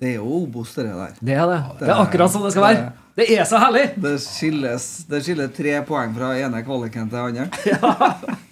Det 0.00 0.10
er 0.10 0.18
jo 0.18 0.26
Obos, 0.42 0.74
det 0.76 0.84
der. 0.88 1.14
Det 1.20 1.36
er 1.36 1.46
det. 1.48 1.60
Det 1.80 1.88
er 1.88 2.02
akkurat 2.02 2.32
sånn 2.32 2.44
det 2.44 2.52
skal 2.52 2.66
være. 2.66 2.84
Det 3.20 3.26
er 3.36 3.44
så 3.48 3.58
herlig! 3.60 3.84
Det 4.00 4.14
skilles, 4.24 4.84
det 5.10 5.20
skiller 5.26 5.50
tre 5.52 5.74
poeng 5.88 6.14
fra 6.16 6.32
ene 6.40 6.62
kvaliken 6.66 7.10
til 7.12 7.20
andre. 7.20 7.48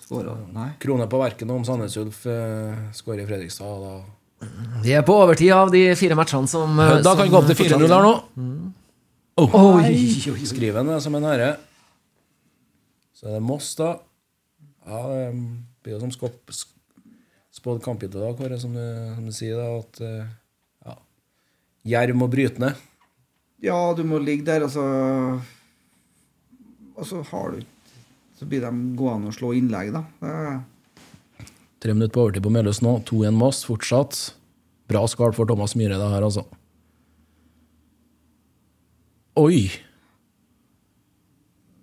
Skåra 0.00 0.34
Nei. 0.54 0.68
Krone 0.82 1.06
på 1.10 1.18
verken 1.20 1.50
om 1.54 1.64
Sandnes 1.66 1.96
Ulf 2.00 2.24
eh, 2.26 2.74
skårer 2.96 3.22
i 3.22 3.26
Fredrikstad. 3.28 3.84
Da. 3.84 4.48
Vi 4.82 4.94
er 4.96 5.04
på 5.06 5.14
overtid 5.22 5.52
av 5.54 5.70
de 5.70 5.84
fire 5.98 6.16
matchene 6.18 6.50
som 6.50 6.78
eh, 6.80 6.96
Hødda 6.96 7.12
kan 7.18 7.28
vi 7.28 7.34
gå 7.34 7.38
opp 7.40 7.50
til 7.52 7.58
4-0 7.60 7.86
her 7.94 8.06
nå. 8.06 8.14
Oh. 9.40 9.54
Oi, 9.78 9.94
oi, 10.34 10.46
Skriver 10.50 10.82
den 10.82 11.00
som 11.00 11.14
en 11.16 11.28
herre. 11.30 11.52
Så 13.16 13.28
er 13.30 13.36
det 13.38 13.44
Moss, 13.46 13.70
da. 13.78 13.94
Ja, 14.88 15.00
det 15.06 15.22
blir 15.84 15.94
jo 15.94 16.00
som 16.02 16.12
skopp, 16.12 16.50
sk- 16.52 16.74
spådd 17.54 17.80
kamp 17.84 18.02
i 18.04 18.08
dag, 18.10 18.34
Kåre, 18.38 18.58
som 18.60 18.74
du, 18.74 18.82
som 19.14 19.24
du 19.28 19.32
sier. 19.36 19.56
da, 19.60 19.78
at 19.78 20.00
eh, 20.04 20.24
ja. 20.26 20.39
Jerv 21.88 22.16
må 22.20 22.28
bryte 22.28 22.60
ned. 22.60 22.78
Ja, 23.64 23.78
du 23.96 24.02
må 24.08 24.20
ligge 24.20 24.46
der, 24.46 24.64
og 24.64 24.70
så 24.72 24.84
Og 26.96 27.06
så 27.06 27.20
har 27.30 27.50
du 27.52 27.60
Så 28.38 28.48
blir 28.48 28.60
de 28.64 28.70
gående 28.96 29.28
og 29.28 29.36
slå 29.36 29.52
innlegg, 29.56 29.92
da. 29.92 30.04
Det, 30.20 31.46
Tre 31.80 31.94
minutter 31.96 32.12
på 32.14 32.24
overtid 32.26 32.44
på 32.44 32.52
Meløs 32.52 32.80
nå. 32.84 32.98
2-1 33.08 33.36
Moss 33.36 33.62
fortsatt. 33.64 34.16
Bra 34.88 35.04
skalp 35.08 35.36
for 35.36 35.48
Thomas 35.48 35.72
Myhre, 35.76 35.96
det 36.00 36.08
her, 36.12 36.24
altså. 36.26 36.44
Oi! 39.40 39.70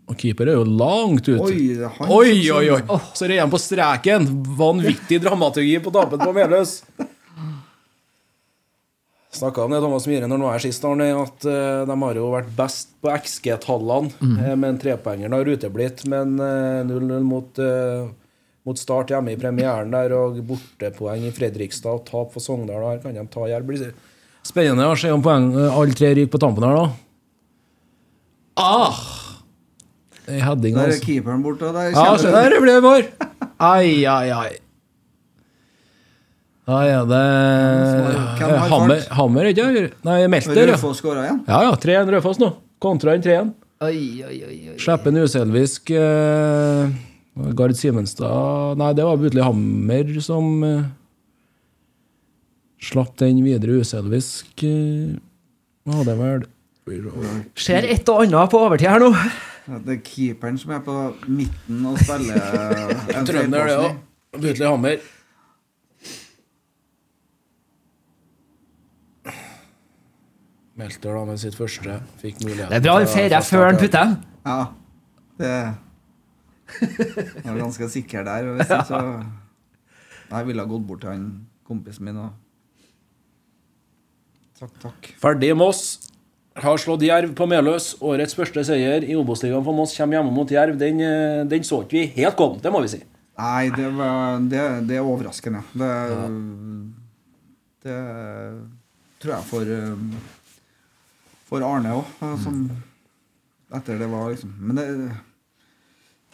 Og 0.07 0.15
keeper 0.21 0.51
er 0.51 0.59
jo 0.59 0.65
langt 0.69 1.25
ute. 1.27 1.41
Oi, 1.49 1.79
oi, 2.13 2.45
oi, 2.53 2.67
oi. 2.77 2.99
Så 3.17 3.25
er 3.25 3.33
det 3.33 3.39
igjen 3.39 3.53
på 3.53 3.59
streken. 3.61 4.27
Vanvittig 4.59 5.19
dramaturgi 5.23 5.79
på 5.83 5.93
tapen 5.97 6.21
på 6.21 6.33
Meløs. 6.37 6.77
Snakka 9.33 9.63
om 9.65 9.71
det 9.75 9.81
Thomas 9.83 10.05
Myhre 10.07 10.23
når 10.27 10.37
han 10.37 10.45
var 10.47 10.53
her 10.55 10.63
sist, 10.63 10.85
Arne, 10.87 11.07
at 11.21 11.45
eh, 11.45 11.81
de 11.89 11.95
har 12.01 12.15
jo 12.19 12.29
vært 12.31 12.53
best 12.57 12.93
på 13.03 13.11
XG-tallene, 13.11 14.13
Mm. 14.23 14.59
men 14.61 14.77
trepoengeren 14.79 15.33
har 15.35 15.45
uteblitt. 15.51 16.05
Men 16.07 16.37
eh, 16.39 16.83
0-0 16.87 17.25
mot, 17.27 17.59
eh, 17.59 18.07
mot 18.65 18.79
Start 18.79 19.11
hjemme 19.11 19.33
i 19.35 19.39
premieren 19.39 19.91
der, 19.91 20.15
og 20.15 20.39
bortepoeng 20.47 21.27
i 21.27 21.31
Fredrikstad 21.35 21.91
og 21.99 22.05
tap 22.07 22.31
for 22.33 22.39
Sogndal. 22.43 22.81
Her 22.87 23.03
kan 23.03 23.13
de 23.19 23.25
ta 23.27 23.45
hjelp. 23.51 23.67
Blir 23.67 23.91
Spennende 24.47 24.87
å 24.87 24.95
se 24.97 25.11
om 25.11 25.21
poeng 25.21 25.49
eh, 25.59 25.75
alle 25.75 25.93
tre 25.97 26.13
ryker 26.15 26.31
på 26.37 26.39
tampen 26.39 26.63
her, 26.63 26.77
da. 26.79 26.87
Ah! 28.57 28.95
Heading, 30.27 30.73
Der 30.75 30.87
er 30.87 30.91
altså. 30.91 31.03
keeperen 31.05 31.43
borte, 31.43 31.69
der 31.75 31.91
Ja, 31.95 32.15
se 32.19 32.31
der 32.33 32.55
ble 32.59 32.73
det 32.79 32.83
mål! 32.83 33.05
Ai, 33.63 34.03
ai, 34.07 34.31
ai. 34.35 34.49
Da 36.67 36.81
er 36.83 37.05
det 37.07 38.57
Hammer. 38.67 39.03
Hammer 39.15 39.47
ikke? 39.53 39.67
Nei, 40.03 40.17
Melter. 40.27 40.73
Rødfoss 40.73 40.99
skåra 40.99 41.23
igjen. 41.23 41.39
ja. 41.47 41.61
ja 41.63 41.77
3-1 41.79 42.11
Rødfoss 42.17 42.41
nå. 42.43 42.49
Kontra 42.83 43.13
den 43.15 43.23
3-1. 43.23 43.53
oi, 43.87 44.01
oi, 44.27 44.37
oi, 44.49 44.57
oi. 44.73 44.75
Slippe 44.81 45.13
en 45.13 45.21
uselvisk 45.23 45.91
eh, 45.95 46.91
Gard 47.57 47.77
Simenstad 47.77 48.77
Nei, 48.81 48.91
det 48.97 49.05
var 49.05 49.19
Butli 49.21 49.45
Hammer 49.45 50.11
som 50.25 50.63
eh, 50.67 50.85
slapp 52.83 53.15
den 53.23 53.39
videre 53.45 53.79
uselvisk. 53.79 54.51
Eh, 54.67 55.15
ja, 55.87 56.03
det 56.03 56.19
vel 56.19 56.47
Skjer 57.57 57.87
et 57.93 58.07
og 58.11 58.25
annet 58.25 58.51
på 58.51 58.59
overtid 58.63 58.91
her 58.91 59.01
nå. 59.03 59.13
Det 59.87 59.97
er 59.97 60.03
keeperen 60.03 60.59
som 60.59 60.75
er 60.75 60.83
på 60.83 60.93
midten 61.27 61.87
og 61.87 61.95
spiller 61.99 62.91
Trønder, 63.27 63.71
det 63.71 63.79
òg. 63.79 64.01
Butli 64.35 64.67
Hammer. 64.67 64.99
Melter 70.77 71.15
da 71.17 71.23
med 71.25 71.39
sitt 71.41 71.55
første 71.57 71.99
fikk 72.21 72.43
mulighet. 72.43 72.69
Det 72.69 72.77
er 72.77 72.83
bra 72.85 72.97
han 72.99 73.09
feirer 73.09 73.45
før 73.45 73.65
han 73.71 73.79
putter. 73.81 74.15
Ja. 74.45 74.57
Det 75.37 75.53
Jeg 76.77 77.45
var 77.45 77.61
ganske 77.61 77.89
sikker 77.89 78.25
der. 78.27 78.49
Og 78.51 78.59
hvis 78.59 78.69
ikke, 78.69 78.85
så 78.89 78.99
Jeg 80.29 80.47
ville 80.49 80.61
ha 80.61 80.69
gått 80.69 80.85
bort 80.87 81.01
til 81.01 81.13
han 81.13 81.25
kompisen 81.67 82.05
min 82.05 82.19
og 82.25 82.35
Takk, 84.57 84.71
takk. 84.81 85.09
Ferdig 85.21 85.51
Moss. 85.53 85.81
Har 86.57 86.79
slått 86.81 87.03
Jerv 87.05 87.35
på 87.37 87.45
Meløs. 87.45 87.91
Årets 88.01 88.33
første 88.33 88.63
seier 88.65 89.03
i 89.05 89.13
Obos-ligaen 89.13 89.61
for 89.65 89.77
Moss 89.77 89.93
kommer 89.93 90.17
hjemme 90.17 90.33
mot 90.33 90.49
Jerv. 90.49 90.79
Den, 90.81 91.01
eh, 91.05 91.43
den 91.45 91.65
så 91.65 91.83
ikke 91.83 91.93
vi 91.99 92.05
helt 92.15 92.37
komme, 92.39 92.57
det 92.63 92.71
må 92.73 92.81
vi 92.81 92.89
si. 92.95 93.03
Nei, 93.37 93.69
det, 93.69 93.91
var, 93.93 94.39
det, 94.49 94.63
det 94.89 94.97
er 94.97 95.05
overraskende. 95.05 95.61
Det, 95.77 95.91
det 97.85 97.99
tror 99.21 99.35
jeg 99.35 99.47
for 99.51 99.75
um, 99.77 100.09
For 101.47 101.63
Arne 101.63 101.93
òg, 101.95 102.09
som 102.43 102.59
etter 103.77 103.97
det 103.99 104.07
var 104.11 104.29
liksom 104.33 104.51
Men 104.59 104.79
det, 104.79 104.85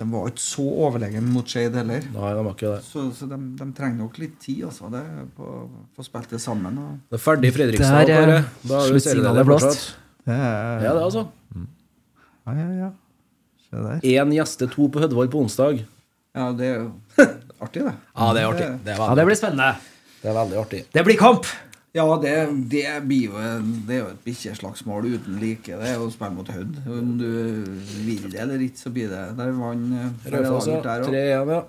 de 0.02 0.08
var 0.10 0.28
ikke 0.32 0.42
så 0.42 0.64
overlegen 0.88 1.28
mot 1.30 1.46
Skeid 1.50 1.76
heller. 1.78 2.02
Nei, 2.16 2.30
de 2.34 2.44
var 2.48 2.56
ikke 2.56 2.72
det. 2.72 2.80
Så, 2.88 3.04
så 3.14 3.28
de, 3.30 3.38
de 3.60 3.68
trenger 3.78 4.00
nok 4.02 4.18
litt 4.18 4.40
tid, 4.42 4.64
altså. 4.66 4.90
Det, 4.90 5.04
på 5.38 5.46
å 5.46 5.60
få 5.94 6.06
spilt 6.08 6.34
det 6.34 6.40
sammen. 6.42 6.80
Og, 6.82 6.96
Det 7.14 7.20
er 7.20 7.22
ferdig 7.22 7.52
i 7.52 7.56
Fredrikstad, 7.56 8.10
Der, 8.10 8.10
eh, 8.10 8.18
Kåre. 8.18 8.40
Da 8.72 8.80
er 8.80 8.90
sluttsignalet 8.90 9.46
serieleder 9.46 9.78
Det 10.26 10.38
er 10.40 10.88
Ja, 10.88 10.96
det, 10.98 11.04
altså. 11.06 11.24
ja, 12.48 12.56
ja, 12.58 12.68
ja. 12.82 12.90
Se 13.68 13.84
der. 13.86 14.02
Én 14.16 14.34
gjeste, 14.34 14.70
to 14.74 14.90
på 14.90 15.04
Hødvold 15.06 15.30
på 15.34 15.44
onsdag. 15.46 15.84
Ja, 16.34 16.50
det 16.58 16.72
er 16.72 16.76
jo 16.82 16.90
artig, 17.68 17.86
det. 17.86 17.94
Ja, 18.18 18.32
det 18.34 18.42
er 18.42 18.50
artig. 18.50 18.72
Det 18.90 18.96
er 18.98 19.04
Ja, 19.06 19.14
det 19.22 19.28
blir 19.30 19.38
spennende. 19.38 19.70
det 20.24 20.32
er 20.34 20.38
veldig 20.42 20.60
artig. 20.66 20.82
Det 20.98 21.06
blir 21.06 21.22
kamp. 21.22 21.46
Ja, 21.94 22.08
det, 22.18 22.34
det 22.72 22.88
blir 23.06 23.28
jo 23.28 23.42
Det 23.86 23.94
er 23.94 24.00
jo 24.00 24.10
et 24.16 24.24
bikkjeslagsmål 24.26 25.12
uten 25.14 25.38
like. 25.38 25.76
Det 25.78 25.92
er 25.92 26.02
å 26.02 26.10
spille 26.10 26.34
mot 26.34 26.50
Hødd. 26.50 26.80
Om 26.90 27.12
du 27.20 27.30
vil 28.08 28.26
det 28.34 28.40
eller 28.42 28.64
ikke, 28.66 28.82
så 28.82 28.92
blir 28.96 29.12
det 29.12 29.22
Der 29.38 29.54
vant 29.54 29.94
Raufoss, 30.26 30.68
ja. 30.72 30.80
avgjort 30.80 30.90
der 30.90 31.06
også. 31.06 31.14
3-1, 31.14 31.54
ja. 31.54 31.62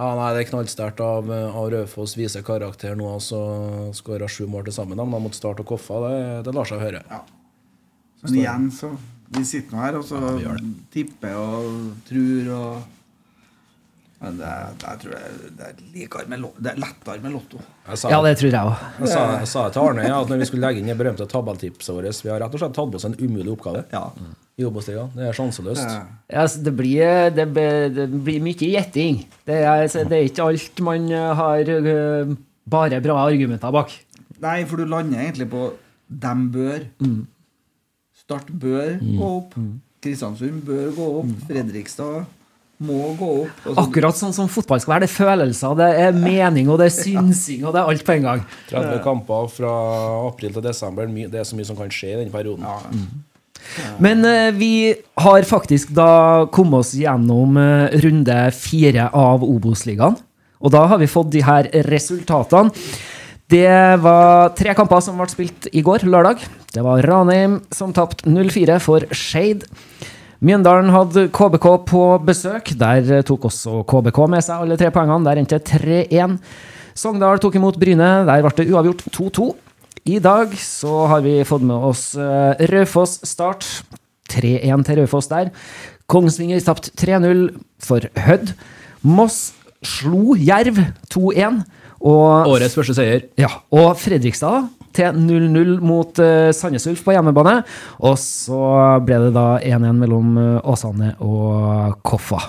Ja, 0.00 0.10
nei, 0.16 0.28
Det 0.36 0.42
er 0.42 0.50
knallsterkt 0.50 1.00
av, 1.04 1.32
av 1.32 1.70
Raufoss. 1.72 2.16
Viser 2.20 2.44
karakter 2.44 2.92
nå. 2.96 3.08
altså 3.16 3.40
Skåra 3.96 4.28
sju 4.28 4.44
mål 4.52 4.68
til 4.68 4.76
sammen 4.76 5.00
da, 5.00 5.08
mot 5.08 5.36
Start 5.36 5.64
og 5.64 5.72
Koffa. 5.72 6.04
Det, 6.04 6.20
det 6.48 6.56
lar 6.56 6.68
seg 6.68 6.84
høre. 6.84 7.02
Men 8.20 8.36
igjen, 8.36 8.70
så 8.76 8.92
Vi 9.32 9.46
sitter 9.48 9.76
nå 9.76 9.84
her 9.84 9.96
og 9.96 10.04
så 10.04 10.20
ja, 10.42 10.56
tipper 10.92 11.36
og 11.38 11.92
tror 12.08 12.48
og 12.56 12.99
Men 14.20 14.36
det, 14.36 14.44
er- 14.44 14.72
tror 15.00 15.12
det, 15.14 15.20
er- 15.24 15.50
det 15.56 15.66
er 15.66 16.28
med 16.28 16.42
Det 16.60 16.70
er 16.74 16.80
lettere 16.82 17.22
med 17.22 17.32
Lotto. 17.32 17.60
Sa, 17.94 18.10
Ja, 18.12 18.18
det 18.22 18.34
tror 18.38 18.50
jeg 18.50 18.60
òg. 18.60 18.82
jeg 19.00 19.08
sa, 19.08 19.38
jeg 19.38 19.48
sa 19.48 19.62
til 19.70 19.80
Arne 19.80 20.02
ja, 20.04 20.18
at 20.20 20.28
når 20.28 20.38
vi 20.42 20.44
skulle 20.50 20.66
legge 20.66 20.78
inn 20.82 20.90
det 20.92 20.96
berømte 20.98 21.26
tabelltipset 21.26 21.94
vårt 21.96 22.20
Vi 22.22 22.28
har 22.30 22.38
rett 22.42 22.52
og 22.54 22.60
slett 22.60 22.74
tatt 22.76 22.90
på 22.92 22.96
oss 23.00 23.04
en 23.08 23.14
umulig 23.18 23.48
oppgave 23.54 23.84
Ja. 23.92 24.10
i 24.60 24.64
Obos-ligaen. 24.68 25.10
Det 25.16 25.24
er 25.30 25.32
sjanseløst. 25.32 25.88
Det- 25.88 26.36
Ja, 26.36 26.46
det, 26.46 26.76
blir, 26.76 27.30
det, 27.34 27.48
blir- 27.54 27.94
det 27.94 28.06
blir 28.24 28.40
mye 28.44 28.54
gjetting. 28.74 29.24
Det 29.46 29.56
er, 29.64 29.86
det 29.88 30.12
er 30.12 30.28
ikke 30.28 30.44
alt 30.50 30.80
man 30.80 31.10
eh, 31.10 31.34
har 31.34 31.58
eh, 31.60 32.36
bare 32.68 33.00
bra 33.00 33.16
argumenter 33.26 33.72
bak. 33.72 33.90
Nei, 34.40 34.64
for 34.64 34.76
du 34.76 34.84
lander 34.84 35.18
egentlig 35.18 35.48
på 35.50 35.72
dem 36.08 36.50
bør. 36.52 36.84
Start 38.14 38.46
bør 38.52 38.98
gå 39.00 39.30
opp. 39.38 39.54
Kristiansund 40.02 40.62
bør 40.64 40.92
gå 40.96 41.08
opp. 41.22 41.32
Fredrikstad 41.48 42.26
må 42.80 43.14
gå 43.18 43.28
opp. 43.44 43.66
Og 43.66 43.74
så- 43.74 43.82
Akkurat 43.84 44.16
sånn 44.16 44.32
som 44.32 44.48
fotball 44.48 44.80
skal 44.80 44.94
være. 44.94 45.06
Det 45.06 45.10
er 45.10 45.24
følelser, 45.24 45.76
det 45.76 45.88
er 46.00 46.12
mening, 46.12 46.68
og 46.70 46.78
det 46.78 46.86
er 46.86 46.96
synsing, 47.02 47.64
og 47.64 47.74
det 47.74 47.80
er 47.82 47.88
alt 47.92 48.04
på 48.04 48.14
en 48.16 48.22
gang. 48.22 48.44
30 48.70 49.02
kamper 49.04 49.50
fra 49.50 49.72
april 50.28 50.52
til 50.52 50.62
desember. 50.62 51.06
Det 51.06 51.34
er 51.34 51.44
så 51.44 51.54
mye 51.56 51.66
som 51.66 51.76
kan 51.76 51.88
skje 51.88 52.14
i 52.14 52.24
den 52.24 52.30
perioden. 52.32 52.64
Ja. 52.64 52.78
Men 54.00 54.24
eh, 54.24 54.50
vi 54.56 54.94
har 55.18 55.42
faktisk 55.42 55.92
da 55.92 56.46
kommet 56.46 56.80
oss 56.80 56.94
gjennom 56.94 57.56
eh, 57.60 58.00
runde 58.00 58.52
fire 58.56 59.10
av 59.12 59.42
Obos-ligaen. 59.44 60.16
Og 60.62 60.70
da 60.72 60.86
har 60.86 60.98
vi 60.98 61.06
fått 61.06 61.30
de 61.30 61.42
her 61.44 61.64
resultatene. 61.88 62.72
Det 63.50 63.66
var 64.00 64.50
tre 64.54 64.72
kamper 64.78 65.00
som 65.02 65.16
ble 65.18 65.26
spilt 65.26 65.66
i 65.74 65.82
går, 65.82 66.04
lørdag. 66.06 66.38
Det 66.72 66.82
var 66.86 67.02
Ranheim 67.02 67.60
som 67.74 67.92
tapte 67.92 68.24
0-4 68.30 68.78
for 68.80 69.00
Skeid. 69.10 69.64
Mjøndalen 70.40 70.88
hadde 70.88 71.26
KBK 71.36 71.66
på 71.84 72.02
besøk. 72.24 72.70
Der 72.80 73.04
eh, 73.12 73.24
tok 73.28 73.44
også 73.50 73.82
KBK 73.88 74.20
med 74.32 74.44
seg 74.44 74.62
alle 74.64 74.78
tre 74.80 74.88
poengene. 74.94 75.26
Der 75.28 75.40
endte 75.42 75.58
3-1. 75.60 76.38
Sogndal 76.96 77.42
tok 77.42 77.58
imot 77.60 77.76
Bryne. 77.80 78.08
Der 78.24 78.46
ble 78.46 78.52
det 78.56 78.70
uavgjort 78.72 79.04
2-2. 79.12 79.50
I 80.08 80.16
dag 80.24 80.54
så 80.56 81.04
har 81.12 81.20
vi 81.26 81.34
fått 81.44 81.66
med 81.68 81.84
oss 81.90 82.14
uh, 82.16 82.56
Raufoss 82.72 83.18
Start. 83.28 83.68
3-1 84.32 84.86
til 84.88 85.02
Raufoss 85.02 85.28
der. 85.28 85.52
Kongsvinger 86.08 86.64
tapte 86.64 86.94
3-0 86.96 87.50
for 87.84 88.08
Hødd. 88.24 88.54
Moss 89.04 89.50
slo 89.84 90.38
Jerv 90.40 90.80
2-1. 91.12 91.60
Årets 92.00 92.80
første 92.80 92.96
seier. 92.96 93.28
ja, 93.36 93.52
og 93.76 93.92
Fredrikstad 94.00 94.70
til 94.96 95.16
0-0 95.16 95.76
mot 95.84 96.22
uh, 96.22 96.50
Sandnes 96.56 96.88
Ulf 96.90 97.04
på 97.06 97.14
hjemmebane. 97.14 97.60
Og 98.02 98.16
så 98.20 98.60
ble 99.06 99.20
det 99.26 99.34
da 99.36 99.48
1-1 99.58 100.00
mellom 100.02 100.36
uh, 100.38 100.70
Åsane 100.72 101.14
og 101.24 102.00
Koffa. 102.06 102.42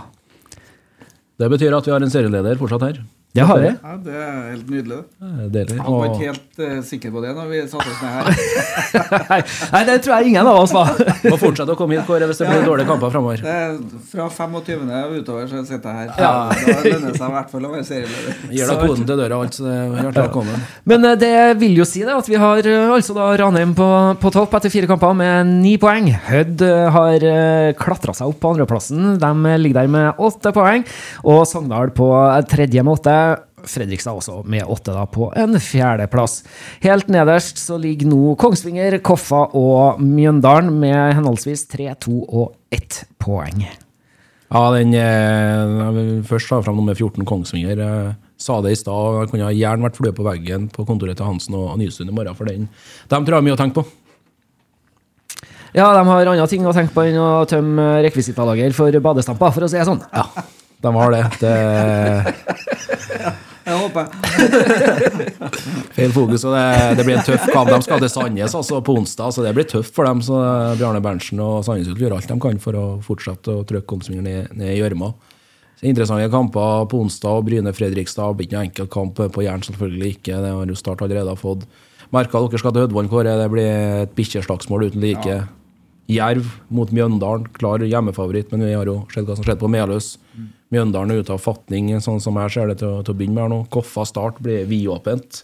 Det 1.41 1.49
betyr 1.49 1.73
at 1.73 1.87
vi 1.87 1.93
har 1.93 2.03
en 2.03 2.13
serieleder 2.13 2.59
fortsatt 2.59 2.85
her. 2.85 3.01
Det 3.31 3.45
har 3.47 3.61
jeg. 3.63 3.75
Ja, 3.79 3.93
det 4.03 4.15
er 4.19 4.39
helt 4.51 4.71
nydelig. 4.73 4.95
Det 5.15 5.27
er 5.31 5.51
Deilig. 5.53 5.75
Han 5.79 5.93
var 5.95 6.09
ikke 6.09 6.25
helt 6.33 6.57
uh, 6.59 6.79
sikker 6.83 7.11
på 7.15 7.21
det 7.23 7.29
når 7.37 7.45
vi 7.47 7.59
satte 7.71 7.91
oss 7.93 7.99
ned 8.03 8.11
her. 8.17 9.43
Nei, 9.71 9.83
det 9.87 9.93
tror 10.03 10.13
jeg 10.17 10.33
ingen 10.33 10.49
av 10.51 10.57
oss 10.59 10.73
var. 10.75 10.89
må 11.31 11.37
fortsette 11.39 11.71
å 11.71 11.77
komme 11.79 11.95
hit, 11.95 12.03
Kåre, 12.09 12.27
hvis 12.27 12.41
det 12.41 12.49
blir 12.49 12.65
dårlige 12.67 12.89
kamper 12.89 13.13
framover. 13.13 13.45
Er 13.47 13.77
fra 14.11 14.25
25. 14.35 14.83
og 14.83 15.13
utover 15.15 15.47
så 15.47 15.63
sitter 15.69 15.95
jeg 15.95 16.09
her. 16.09 16.19
Ja. 16.19 16.31
Da 16.51 16.75
lønner 16.83 17.05
det 17.07 17.21
seg 17.21 17.29
i 17.29 17.35
hvert 17.37 17.53
fall 17.53 17.69
å 17.69 17.71
være 17.71 17.85
serieleder. 17.87 18.41
Gir 18.51 18.73
deg 18.73 18.83
koden 18.83 19.07
til 19.07 19.21
døra, 19.23 19.39
alt, 19.39 19.55
så 19.55 19.67
det 19.69 19.77
er 19.77 19.95
hjertelig 19.95 20.25
velkommen. 20.27 20.67
Men 20.91 21.09
eh, 21.13 21.17
det 21.23 21.31
vil 21.63 21.79
jo 21.79 21.87
si 21.87 22.03
det 22.03 22.17
at 22.17 22.31
vi 22.33 22.41
har 22.43 22.71
eh, 22.73 22.91
altså 22.97 23.15
da 23.15 23.29
Ranheim 23.39 23.71
på, 23.79 23.89
på 24.19 24.33
topp 24.35 24.59
etter 24.59 24.75
fire 24.75 24.91
kamper 24.91 25.15
med 25.21 25.53
ni 25.53 25.77
poeng. 25.79 26.11
Hødd 26.27 26.65
har 26.97 27.27
klatra 27.79 28.17
seg 28.17 28.35
opp 28.35 28.43
på 28.43 28.51
andreplassen. 28.51 29.15
De 29.23 29.55
ligger 29.63 29.85
der 29.85 29.95
med 29.95 30.19
åtte 30.19 30.51
poeng. 30.51 30.83
Og 31.23 31.45
Sogndal 31.47 31.95
på 31.95 32.11
tredje 32.51 32.83
med 32.83 32.99
åtte. 32.99 33.20
Fredrikstad 33.69 34.17
også 34.17 34.41
med 34.49 34.65
åtte 34.69 34.95
da 34.95 35.05
på 35.09 35.29
en 35.37 35.59
fjerdeplass. 35.61 36.41
Helt 36.83 37.11
nederst 37.11 37.61
så 37.61 37.77
ligger 37.81 38.09
nå 38.11 38.35
Kongsvinger, 38.41 38.99
Koffa 39.05 39.47
og 39.57 40.01
Mjøndalen 40.01 40.73
med 40.81 41.15
henholdsvis 41.17 41.67
tre, 41.71 41.91
to 42.01 42.23
og 42.25 42.55
ett 42.73 43.03
poeng. 43.21 43.65
Ja, 44.51 44.65
den 44.75 44.91
eh, 44.97 45.77
jeg 45.79 45.95
vil 45.95 46.11
Først 46.27 46.51
ta 46.51 46.59
fram 46.63 46.81
nummer 46.81 46.97
14, 46.97 47.23
Kongsvinger. 47.27 47.79
Jeg 47.79 48.15
sa 48.41 48.57
det 48.65 48.73
i 48.73 48.79
stad, 48.79 49.29
kunne 49.31 49.53
gjerne 49.55 49.87
vært 49.87 49.99
flue 49.99 50.11
på 50.17 50.25
veggen 50.27 50.67
på 50.73 50.85
kontoret 50.87 51.15
til 51.19 51.29
Hansen 51.29 51.55
og 51.55 51.77
Nysund 51.79 52.11
i 52.11 52.15
morgen, 52.15 52.35
for 52.35 52.49
den. 52.51 52.67
De 53.07 53.15
tror 53.15 53.37
jeg 53.37 53.39
har 53.39 53.47
mye 53.47 53.55
å 53.55 53.61
tenke 53.61 53.79
på. 53.79 53.85
Ja, 55.71 55.93
de 55.95 56.03
har 56.03 56.27
andre 56.27 56.47
ting 56.51 56.65
å 56.67 56.73
tenke 56.75 56.91
på 56.91 57.05
enn 57.07 57.19
å 57.21 57.45
tømme 57.47 58.01
rekvisitalager 58.03 58.75
for 58.75 58.97
badestamper, 59.05 59.53
for 59.55 59.63
å 59.63 59.71
si 59.71 59.79
det 59.79 59.87
sånn. 59.87 60.01
Ja, 60.11 60.25
de 60.83 60.93
har 60.97 61.15
det. 61.15 61.23
det 61.39 61.55
Jeg 63.65 63.77
håper. 63.77 64.07
feil 65.97 66.13
fokus, 66.15 66.45
og 66.47 66.55
det, 66.55 66.63
det 66.97 67.05
blir 67.05 67.19
en 67.19 67.27
tøff 67.27 67.45
kamp. 67.53 67.69
De 67.69 67.79
skal 67.85 68.01
til 68.01 68.11
Sandnes 68.11 68.55
altså, 68.57 68.79
på 68.85 68.95
onsdag, 68.97 69.35
så 69.35 69.45
det 69.45 69.53
blir 69.57 69.67
tøft 69.69 69.93
for 69.95 70.09
dem. 70.09 70.23
Så 70.25 70.39
Bjarne 70.79 71.03
Berntsen 71.03 71.41
og 71.43 71.61
Sandnes 71.67 71.91
gjør 71.99 72.17
alt 72.17 72.31
de 72.31 72.39
kan 72.41 72.61
for 72.63 72.79
å 72.79 72.85
fortsette 73.05 73.53
å 73.53 73.67
trykke 73.67 73.87
Kongsvinger 73.91 74.25
ned, 74.25 74.49
ned 74.57 74.73
i 74.73 74.79
gjørma. 74.79 75.11
Så 75.77 75.89
Interessante 75.89 76.29
kamper 76.33 76.89
på 76.89 77.05
onsdag. 77.05 77.37
og 77.37 77.47
Bryne-Fredrikstad 77.47 78.35
blir 78.37 78.49
ikke 78.49 78.57
noen 78.57 78.69
enkel 78.69 78.91
kamp 78.97 79.21
på 79.21 79.45
Jæren, 79.45 79.65
selvfølgelig 79.65 80.17
ikke. 80.17 80.41
Det 80.41 80.53
har 80.57 80.73
jo 80.73 80.81
Start 80.81 81.05
allerede 81.05 81.37
fått. 81.37 81.65
Merka 82.11 82.41
dere 82.43 82.59
skal 82.59 82.73
til 82.75 82.85
Hødvann, 82.85 83.09
Kåre. 83.09 83.37
Det 83.39 83.49
blir 83.53 83.71
et 84.03 84.15
bikkjeslagsmål 84.17 84.89
uten 84.89 85.05
like. 85.05 85.41
Jerv 86.11 86.49
mot 86.73 86.91
Mjøndalen, 86.91 87.47
klar 87.55 87.83
hjemmefavoritt, 87.85 88.51
men 88.51 88.65
vi 88.67 88.73
har 88.75 88.89
jo 88.89 89.01
sett 89.13 89.27
hva 89.27 89.37
som 89.37 89.45
skjedde 89.45 89.61
på 89.63 89.71
Meløs. 89.71 90.15
Mjøndalen 90.71 91.13
er 91.13 91.23
ute 91.23 91.35
av 91.35 91.41
fatning, 91.43 91.89
sånn 92.03 92.21
som 92.23 92.37
jeg 92.39 92.53
ser 92.55 92.71
det 92.71 92.77
til, 92.81 92.99
til 93.03 93.13
å 93.13 93.17
begynne 93.17 93.37
med 93.37 93.45
her 93.45 93.53
nå. 93.53 93.63
Koffa 93.73 94.05
Start 94.07 94.39
blir 94.43 94.67
vidåpent. 94.69 95.43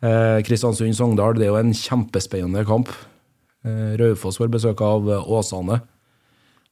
Eh, 0.00 0.38
Kristiansund-Sogndal, 0.46 1.38
det 1.38 1.48
er 1.48 1.52
jo 1.52 1.60
en 1.60 1.74
kjempespennende 1.74 2.64
kamp. 2.66 2.90
Eh, 3.66 3.94
Raufoss 3.98 4.38
får 4.38 4.50
besøk 4.54 4.82
av 4.86 5.06
Åsane. 5.26 5.80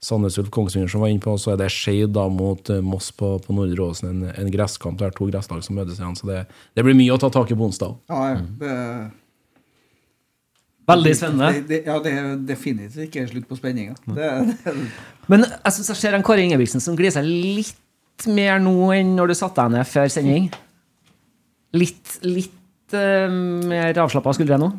Sandnes 0.02 0.36
Ulf 0.38 0.50
Kongsvinger 0.54 0.90
som 0.92 1.02
var 1.02 1.10
inne 1.10 1.24
på, 1.24 1.34
så 1.40 1.54
er 1.54 1.60
det 1.62 1.70
Skeid 1.72 2.12
da 2.14 2.26
mot 2.30 2.70
eh, 2.70 2.82
Moss 2.84 3.10
på, 3.16 3.36
på 3.42 3.56
Nordre 3.56 3.88
Åsen. 3.90 4.10
En, 4.12 4.32
en 4.34 4.50
gresskamp. 4.52 4.98
Det 5.00 5.08
er 5.08 5.16
to 5.16 5.28
gresslag 5.30 5.64
som 5.66 5.78
møtes 5.78 5.98
igjen, 5.98 6.18
så 6.18 6.28
det, 6.30 6.42
det 6.76 6.84
blir 6.86 6.98
mye 6.98 7.14
å 7.14 7.20
ta 7.22 7.30
tak 7.32 7.50
i 7.50 7.58
på 7.58 7.66
onsdag. 7.70 7.96
Ja, 8.12 8.20
ja, 8.34 8.42
det, 8.60 8.74
Veldig 10.86 11.14
spennende. 11.18 11.48
det, 11.56 11.64
det, 11.70 11.80
ja, 11.88 11.96
det 12.02 12.12
er 12.14 12.28
definitivt 12.46 13.08
ikke 13.08 13.24
slutt 13.30 13.48
på 13.50 13.58
spenninga. 13.58 13.96
Det, 14.06 14.28
det, 14.62 14.74
Men 15.32 15.46
jeg 15.48 15.74
syns 15.74 15.90
jeg 15.90 16.02
ser 16.02 16.18
en 16.18 16.26
Kåre 16.26 16.44
Ingebrigtsen 16.44 16.84
som 16.84 16.98
gliser 16.98 17.26
litt 17.26 18.28
mer 18.30 18.60
nå 18.62 18.76
enn 18.94 19.16
når 19.18 19.32
du 19.32 19.38
satte 19.38 19.64
deg 19.64 19.74
ned 19.74 19.90
før 19.90 20.12
sending. 20.12 20.46
Litt, 21.76 22.18
litt 22.24 22.94
uh, 22.94 23.26
mer 23.66 23.98
avslappa 24.06 24.36
skuldre 24.38 24.60
nå? 24.62 24.70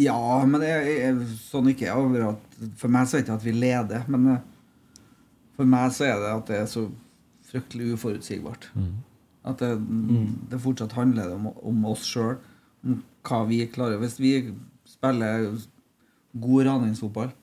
ja, 0.00 0.42
men 0.46 0.62
det 0.62 0.70
er, 0.72 1.18
sånn 1.44 1.70
ikke 1.70 1.88
er 1.90 2.00
over 2.00 2.28
at 2.32 2.58
For 2.80 2.92
meg 2.92 3.06
så 3.06 3.18
er 3.18 3.22
det 3.22 3.26
ikke 3.26 3.38
at 3.38 3.46
vi 3.46 3.54
leder, 3.54 4.04
men 4.10 4.28
eh, 4.32 4.44
for 5.54 5.70
meg 5.70 5.92
så 5.94 6.08
er 6.08 6.20
det 6.22 6.30
at 6.32 6.50
det 6.50 6.60
er 6.60 6.68
så 6.70 6.84
fryktelig 7.50 7.94
uforutsigbart. 7.94 8.68
At 9.46 9.60
det, 9.62 9.70
det 10.50 10.60
fortsatt 10.62 10.96
handler 10.98 11.34
om, 11.36 11.50
om 11.62 11.84
oss 11.92 12.06
sjøl, 12.08 12.40
om 12.82 13.02
hva 13.26 13.42
vi 13.46 13.60
klarer. 13.70 14.00
Hvis 14.02 14.16
vi 14.18 14.32
spiller 15.04 15.48
god 16.32 16.66
raningsfotball, 16.66 17.34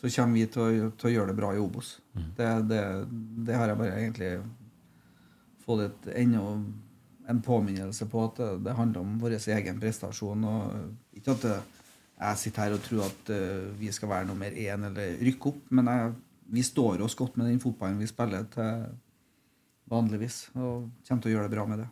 så 0.00 0.10
kommer 0.14 0.38
vi 0.38 0.46
til 0.48 0.62
å, 0.62 0.92
til 0.96 1.10
å 1.10 1.12
gjøre 1.12 1.32
det 1.32 1.40
bra 1.40 1.50
i 1.52 1.60
Obos. 1.60 1.98
Det, 2.36 2.46
det, 2.70 2.84
det 3.46 3.58
har 3.58 3.68
jeg 3.68 3.80
bare 3.82 3.98
egentlig 3.98 4.30
fått 5.66 5.84
et 5.88 6.08
enda 6.22 6.46
en 7.30 7.42
påminnelse 7.44 8.08
på 8.10 8.24
at 8.26 8.40
det, 8.40 8.48
det 8.66 8.78
handler 8.78 9.04
om 9.04 9.18
vår 9.20 9.36
egen 9.38 9.78
prestasjon. 9.82 10.46
og 10.48 11.18
Ikke 11.18 11.36
at 11.36 11.44
jeg 11.50 12.40
sitter 12.40 12.64
her 12.64 12.74
og 12.76 12.82
tror 12.84 13.04
at 13.06 13.30
eh, 13.32 13.68
vi 13.78 13.92
skal 13.94 14.10
være 14.10 14.28
nummer 14.28 14.50
én 14.50 14.88
eller 14.88 15.20
rykke 15.20 15.52
opp, 15.52 15.60
men 15.70 15.92
jeg, 15.92 16.10
vi 16.56 16.64
står 16.66 17.04
oss 17.06 17.16
godt 17.16 17.38
med 17.38 17.48
den 17.48 17.62
fotballen 17.62 18.00
vi 18.00 18.08
spiller 18.10 18.48
til 18.52 18.88
vanligvis, 19.90 20.42
og 20.56 20.90
kommer 21.06 21.22
til 21.22 21.30
å 21.30 21.34
gjøre 21.36 21.48
det 21.48 21.54
bra 21.54 21.64
med 21.70 21.82
det. 21.84 21.88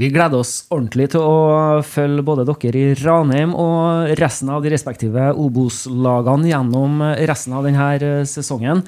Vi 0.00 0.08
gleder 0.08 0.40
oss 0.40 0.64
ordentlig 0.72 1.10
til 1.12 1.20
å 1.20 1.80
følge 1.84 2.22
både 2.24 2.46
dere 2.48 2.80
i 2.80 2.94
Ranheim 3.02 3.50
og 3.54 4.08
resten 4.18 4.48
av 4.50 4.62
de 4.64 4.70
respektive 4.72 5.26
Obos-lagene 5.36 6.48
gjennom 6.48 7.02
resten 7.28 7.52
av 7.54 7.66
denne 7.68 8.24
sesongen. 8.26 8.80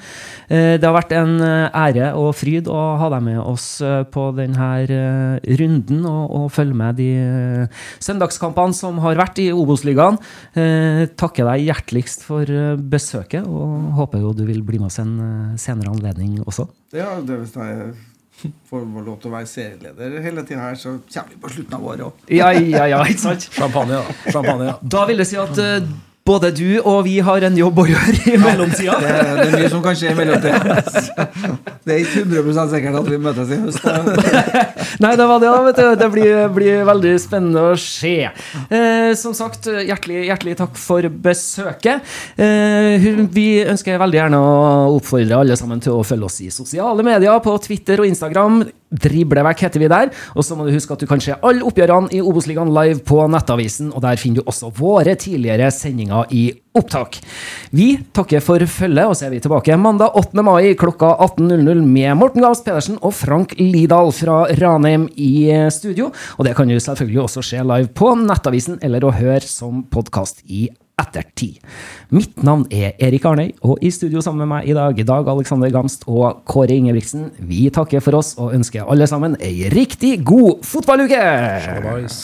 Eh, 0.49 0.75
Det 0.81 0.87
har 0.87 0.95
vært 0.97 1.13
en 1.13 1.35
eh, 1.45 1.69
ære 1.77 2.07
og 2.17 2.31
fryd 2.35 2.67
å 2.67 2.79
ha 2.97 3.09
deg 3.13 3.21
med 3.27 3.39
oss 3.43 3.67
eh, 3.85 4.01
på 4.09 4.25
denne 4.35 4.69
eh, 4.87 5.55
runden 5.61 6.01
og, 6.09 6.23
og 6.39 6.47
følge 6.55 6.79
med 6.81 6.97
de 6.97 7.09
eh, 7.21 7.83
søndagskampene 8.03 8.73
som 8.73 8.97
har 9.05 9.19
vært 9.19 9.39
i 9.43 9.51
Obos-ligaen. 9.53 10.17
Eh, 10.57 11.03
Takker 11.13 11.45
deg 11.51 11.67
hjerteligst 11.69 12.25
for 12.25 12.49
eh, 12.49 12.73
besøket, 12.79 13.45
og 13.45 13.93
håper 13.99 14.25
jo 14.25 14.33
du 14.33 14.43
vil 14.49 14.63
bli 14.65 14.81
med 14.81 14.89
oss 14.89 14.99
en 15.03 15.13
eh, 15.21 15.53
senere 15.61 15.93
anledning 15.93 16.41
også. 16.43 16.65
Ja, 16.97 17.19
det 17.21 17.37
vil 17.43 17.53
jeg 17.53 17.93
får 18.69 18.85
lov 19.05 19.19
til 19.21 19.31
å 19.31 19.33
være 19.35 19.49
serieleder 19.49 20.17
hele 20.23 20.43
tida 20.47 20.65
her, 20.67 20.79
så 20.79 20.97
kommer 21.13 21.35
vi 21.35 21.41
på 21.43 21.51
slutten 21.55 21.77
av 21.77 21.85
året 21.91 22.07
òg. 22.07 22.25
Ja, 22.33 22.49
ja, 22.55 22.87
ja, 22.91 23.03
ikke 23.11 23.25
sant? 23.27 23.47
Champagne, 23.53 23.99
da. 24.01 24.17
Champagne, 24.31 24.71
da. 24.71 24.77
Da 24.97 25.05
vil 25.09 25.23
jeg 25.23 25.31
si 25.33 25.39
at 25.41 25.61
eh, 25.63 25.87
både 26.23 26.53
du 26.55 26.79
og 26.79 27.03
vi 27.03 27.17
har 27.23 27.43
en 27.43 27.57
jobb 27.57 27.81
å 27.83 27.85
gjøre 27.89 28.13
i 28.31 28.37
mellomtida. 28.39 28.95
Det, 29.03 29.13
det 29.37 29.47
er 29.47 29.55
mye 29.57 29.71
som 29.73 29.81
kan 29.83 29.97
skje 29.99 30.13
i 30.13 30.17
mellomtida. 30.17 30.59
Det 31.83 31.91
er 31.91 31.97
ikke 31.99 32.21
100 32.23 32.69
sikkert 32.71 32.95
at 32.95 33.07
vi 33.11 33.17
møtes 33.19 33.49
i 33.51 33.57
høst. 33.59 33.87
Nei, 35.03 35.09
det 35.19 35.25
var 35.27 35.41
det, 35.43 35.49
da. 35.49 35.63
vet 35.65 35.79
du. 35.81 35.87
Det 35.99 36.07
blir, 36.13 36.37
blir 36.55 36.85
veldig 36.87 37.11
spennende 37.19 37.63
å 37.73 37.73
se. 37.75 38.13
Eh, 38.23 39.09
som 39.19 39.33
sagt, 39.35 39.67
hjertelig, 39.67 40.21
hjertelig 40.29 40.55
takk 40.61 40.79
for 40.79 41.09
besøket. 41.25 42.07
Eh, 42.39 43.09
vi 43.35 43.47
ønsker 43.67 43.99
veldig 43.99 44.21
gjerne 44.21 44.39
å 44.39 44.53
oppfordre 44.95 45.41
alle 45.43 45.59
sammen 45.59 45.83
til 45.83 45.97
å 45.97 46.05
følge 46.07 46.29
oss 46.29 46.39
i 46.45 46.47
sosiale 46.55 47.03
medier, 47.03 47.35
på 47.43 47.57
Twitter 47.67 47.99
og 47.99 48.07
Instagram. 48.07 48.63
Driblevekk 49.03 49.65
heter 49.65 49.83
vi 49.83 49.91
der. 49.91 50.13
Og 50.37 50.47
så 50.47 50.55
må 50.55 50.69
du 50.69 50.71
huske 50.71 50.95
at 50.95 51.03
du 51.03 51.09
kan 51.09 51.19
se 51.23 51.35
alle 51.35 51.67
oppgjørene 51.67 52.15
i 52.15 52.23
Obos-ligaen 52.23 52.71
live 52.71 53.03
på 53.03 53.19
Nettavisen, 53.27 53.91
og 53.91 54.05
der 54.07 54.21
finner 54.21 54.39
du 54.39 54.47
også 54.53 54.71
våre 54.79 55.17
tidligere 55.19 55.67
sendinger 55.73 56.12
i 56.33 56.43
opptak. 56.77 57.19
Vi 57.73 57.87
takker 58.15 58.43
for 58.43 58.63
følget, 58.69 59.09
og 59.09 59.17
så 59.17 59.27
er 59.27 59.33
vi 59.35 59.41
tilbake 59.43 59.77
mandag 59.77 60.15
8. 60.19 60.45
mai 60.45 60.73
klokka 60.79 61.13
18.00 61.27 61.81
med 61.85 62.17
Morten 62.19 62.45
Gahls 62.45 62.63
Pedersen 62.65 62.99
og 63.01 63.15
Frank 63.17 63.55
Lidahl 63.59 64.13
fra 64.15 64.43
Ranheim 64.61 65.09
i 65.15 65.49
studio. 65.73 66.11
Og 66.37 66.47
det 66.47 66.55
kan 66.57 66.69
du 66.69 66.77
selvfølgelig 66.77 67.25
også 67.25 67.45
se 67.45 67.65
live 67.65 67.91
på 67.97 68.13
Nettavisen 68.21 68.79
eller 68.85 69.05
å 69.05 69.13
høre 69.15 69.43
som 69.45 69.83
podkast 69.93 70.45
i 70.45 70.67
ettertid. 71.01 71.57
Mitt 72.13 72.43
navn 72.45 72.67
er 72.73 72.93
Erik 73.01 73.25
Arnøy, 73.25 73.51
og 73.65 73.81
i 73.81 73.91
studio 73.93 74.21
sammen 74.21 74.45
med 74.45 74.51
meg 74.53 74.69
i 74.69 74.77
dag, 74.77 75.01
Dag 75.07 75.29
Alexander 75.33 75.73
Gamst 75.73 76.05
og 76.07 76.43
Kåre 76.49 76.77
Ingebrigtsen, 76.77 77.31
vi 77.41 77.65
takker 77.73 78.03
for 78.03 78.19
oss 78.21 78.35
og 78.37 78.53
ønsker 78.57 78.85
alle 78.85 79.09
sammen 79.09 79.37
ei 79.41 79.69
riktig 79.73 80.19
god 80.27 80.61
fotballuke! 80.67 81.21
Shalabais. 81.65 82.23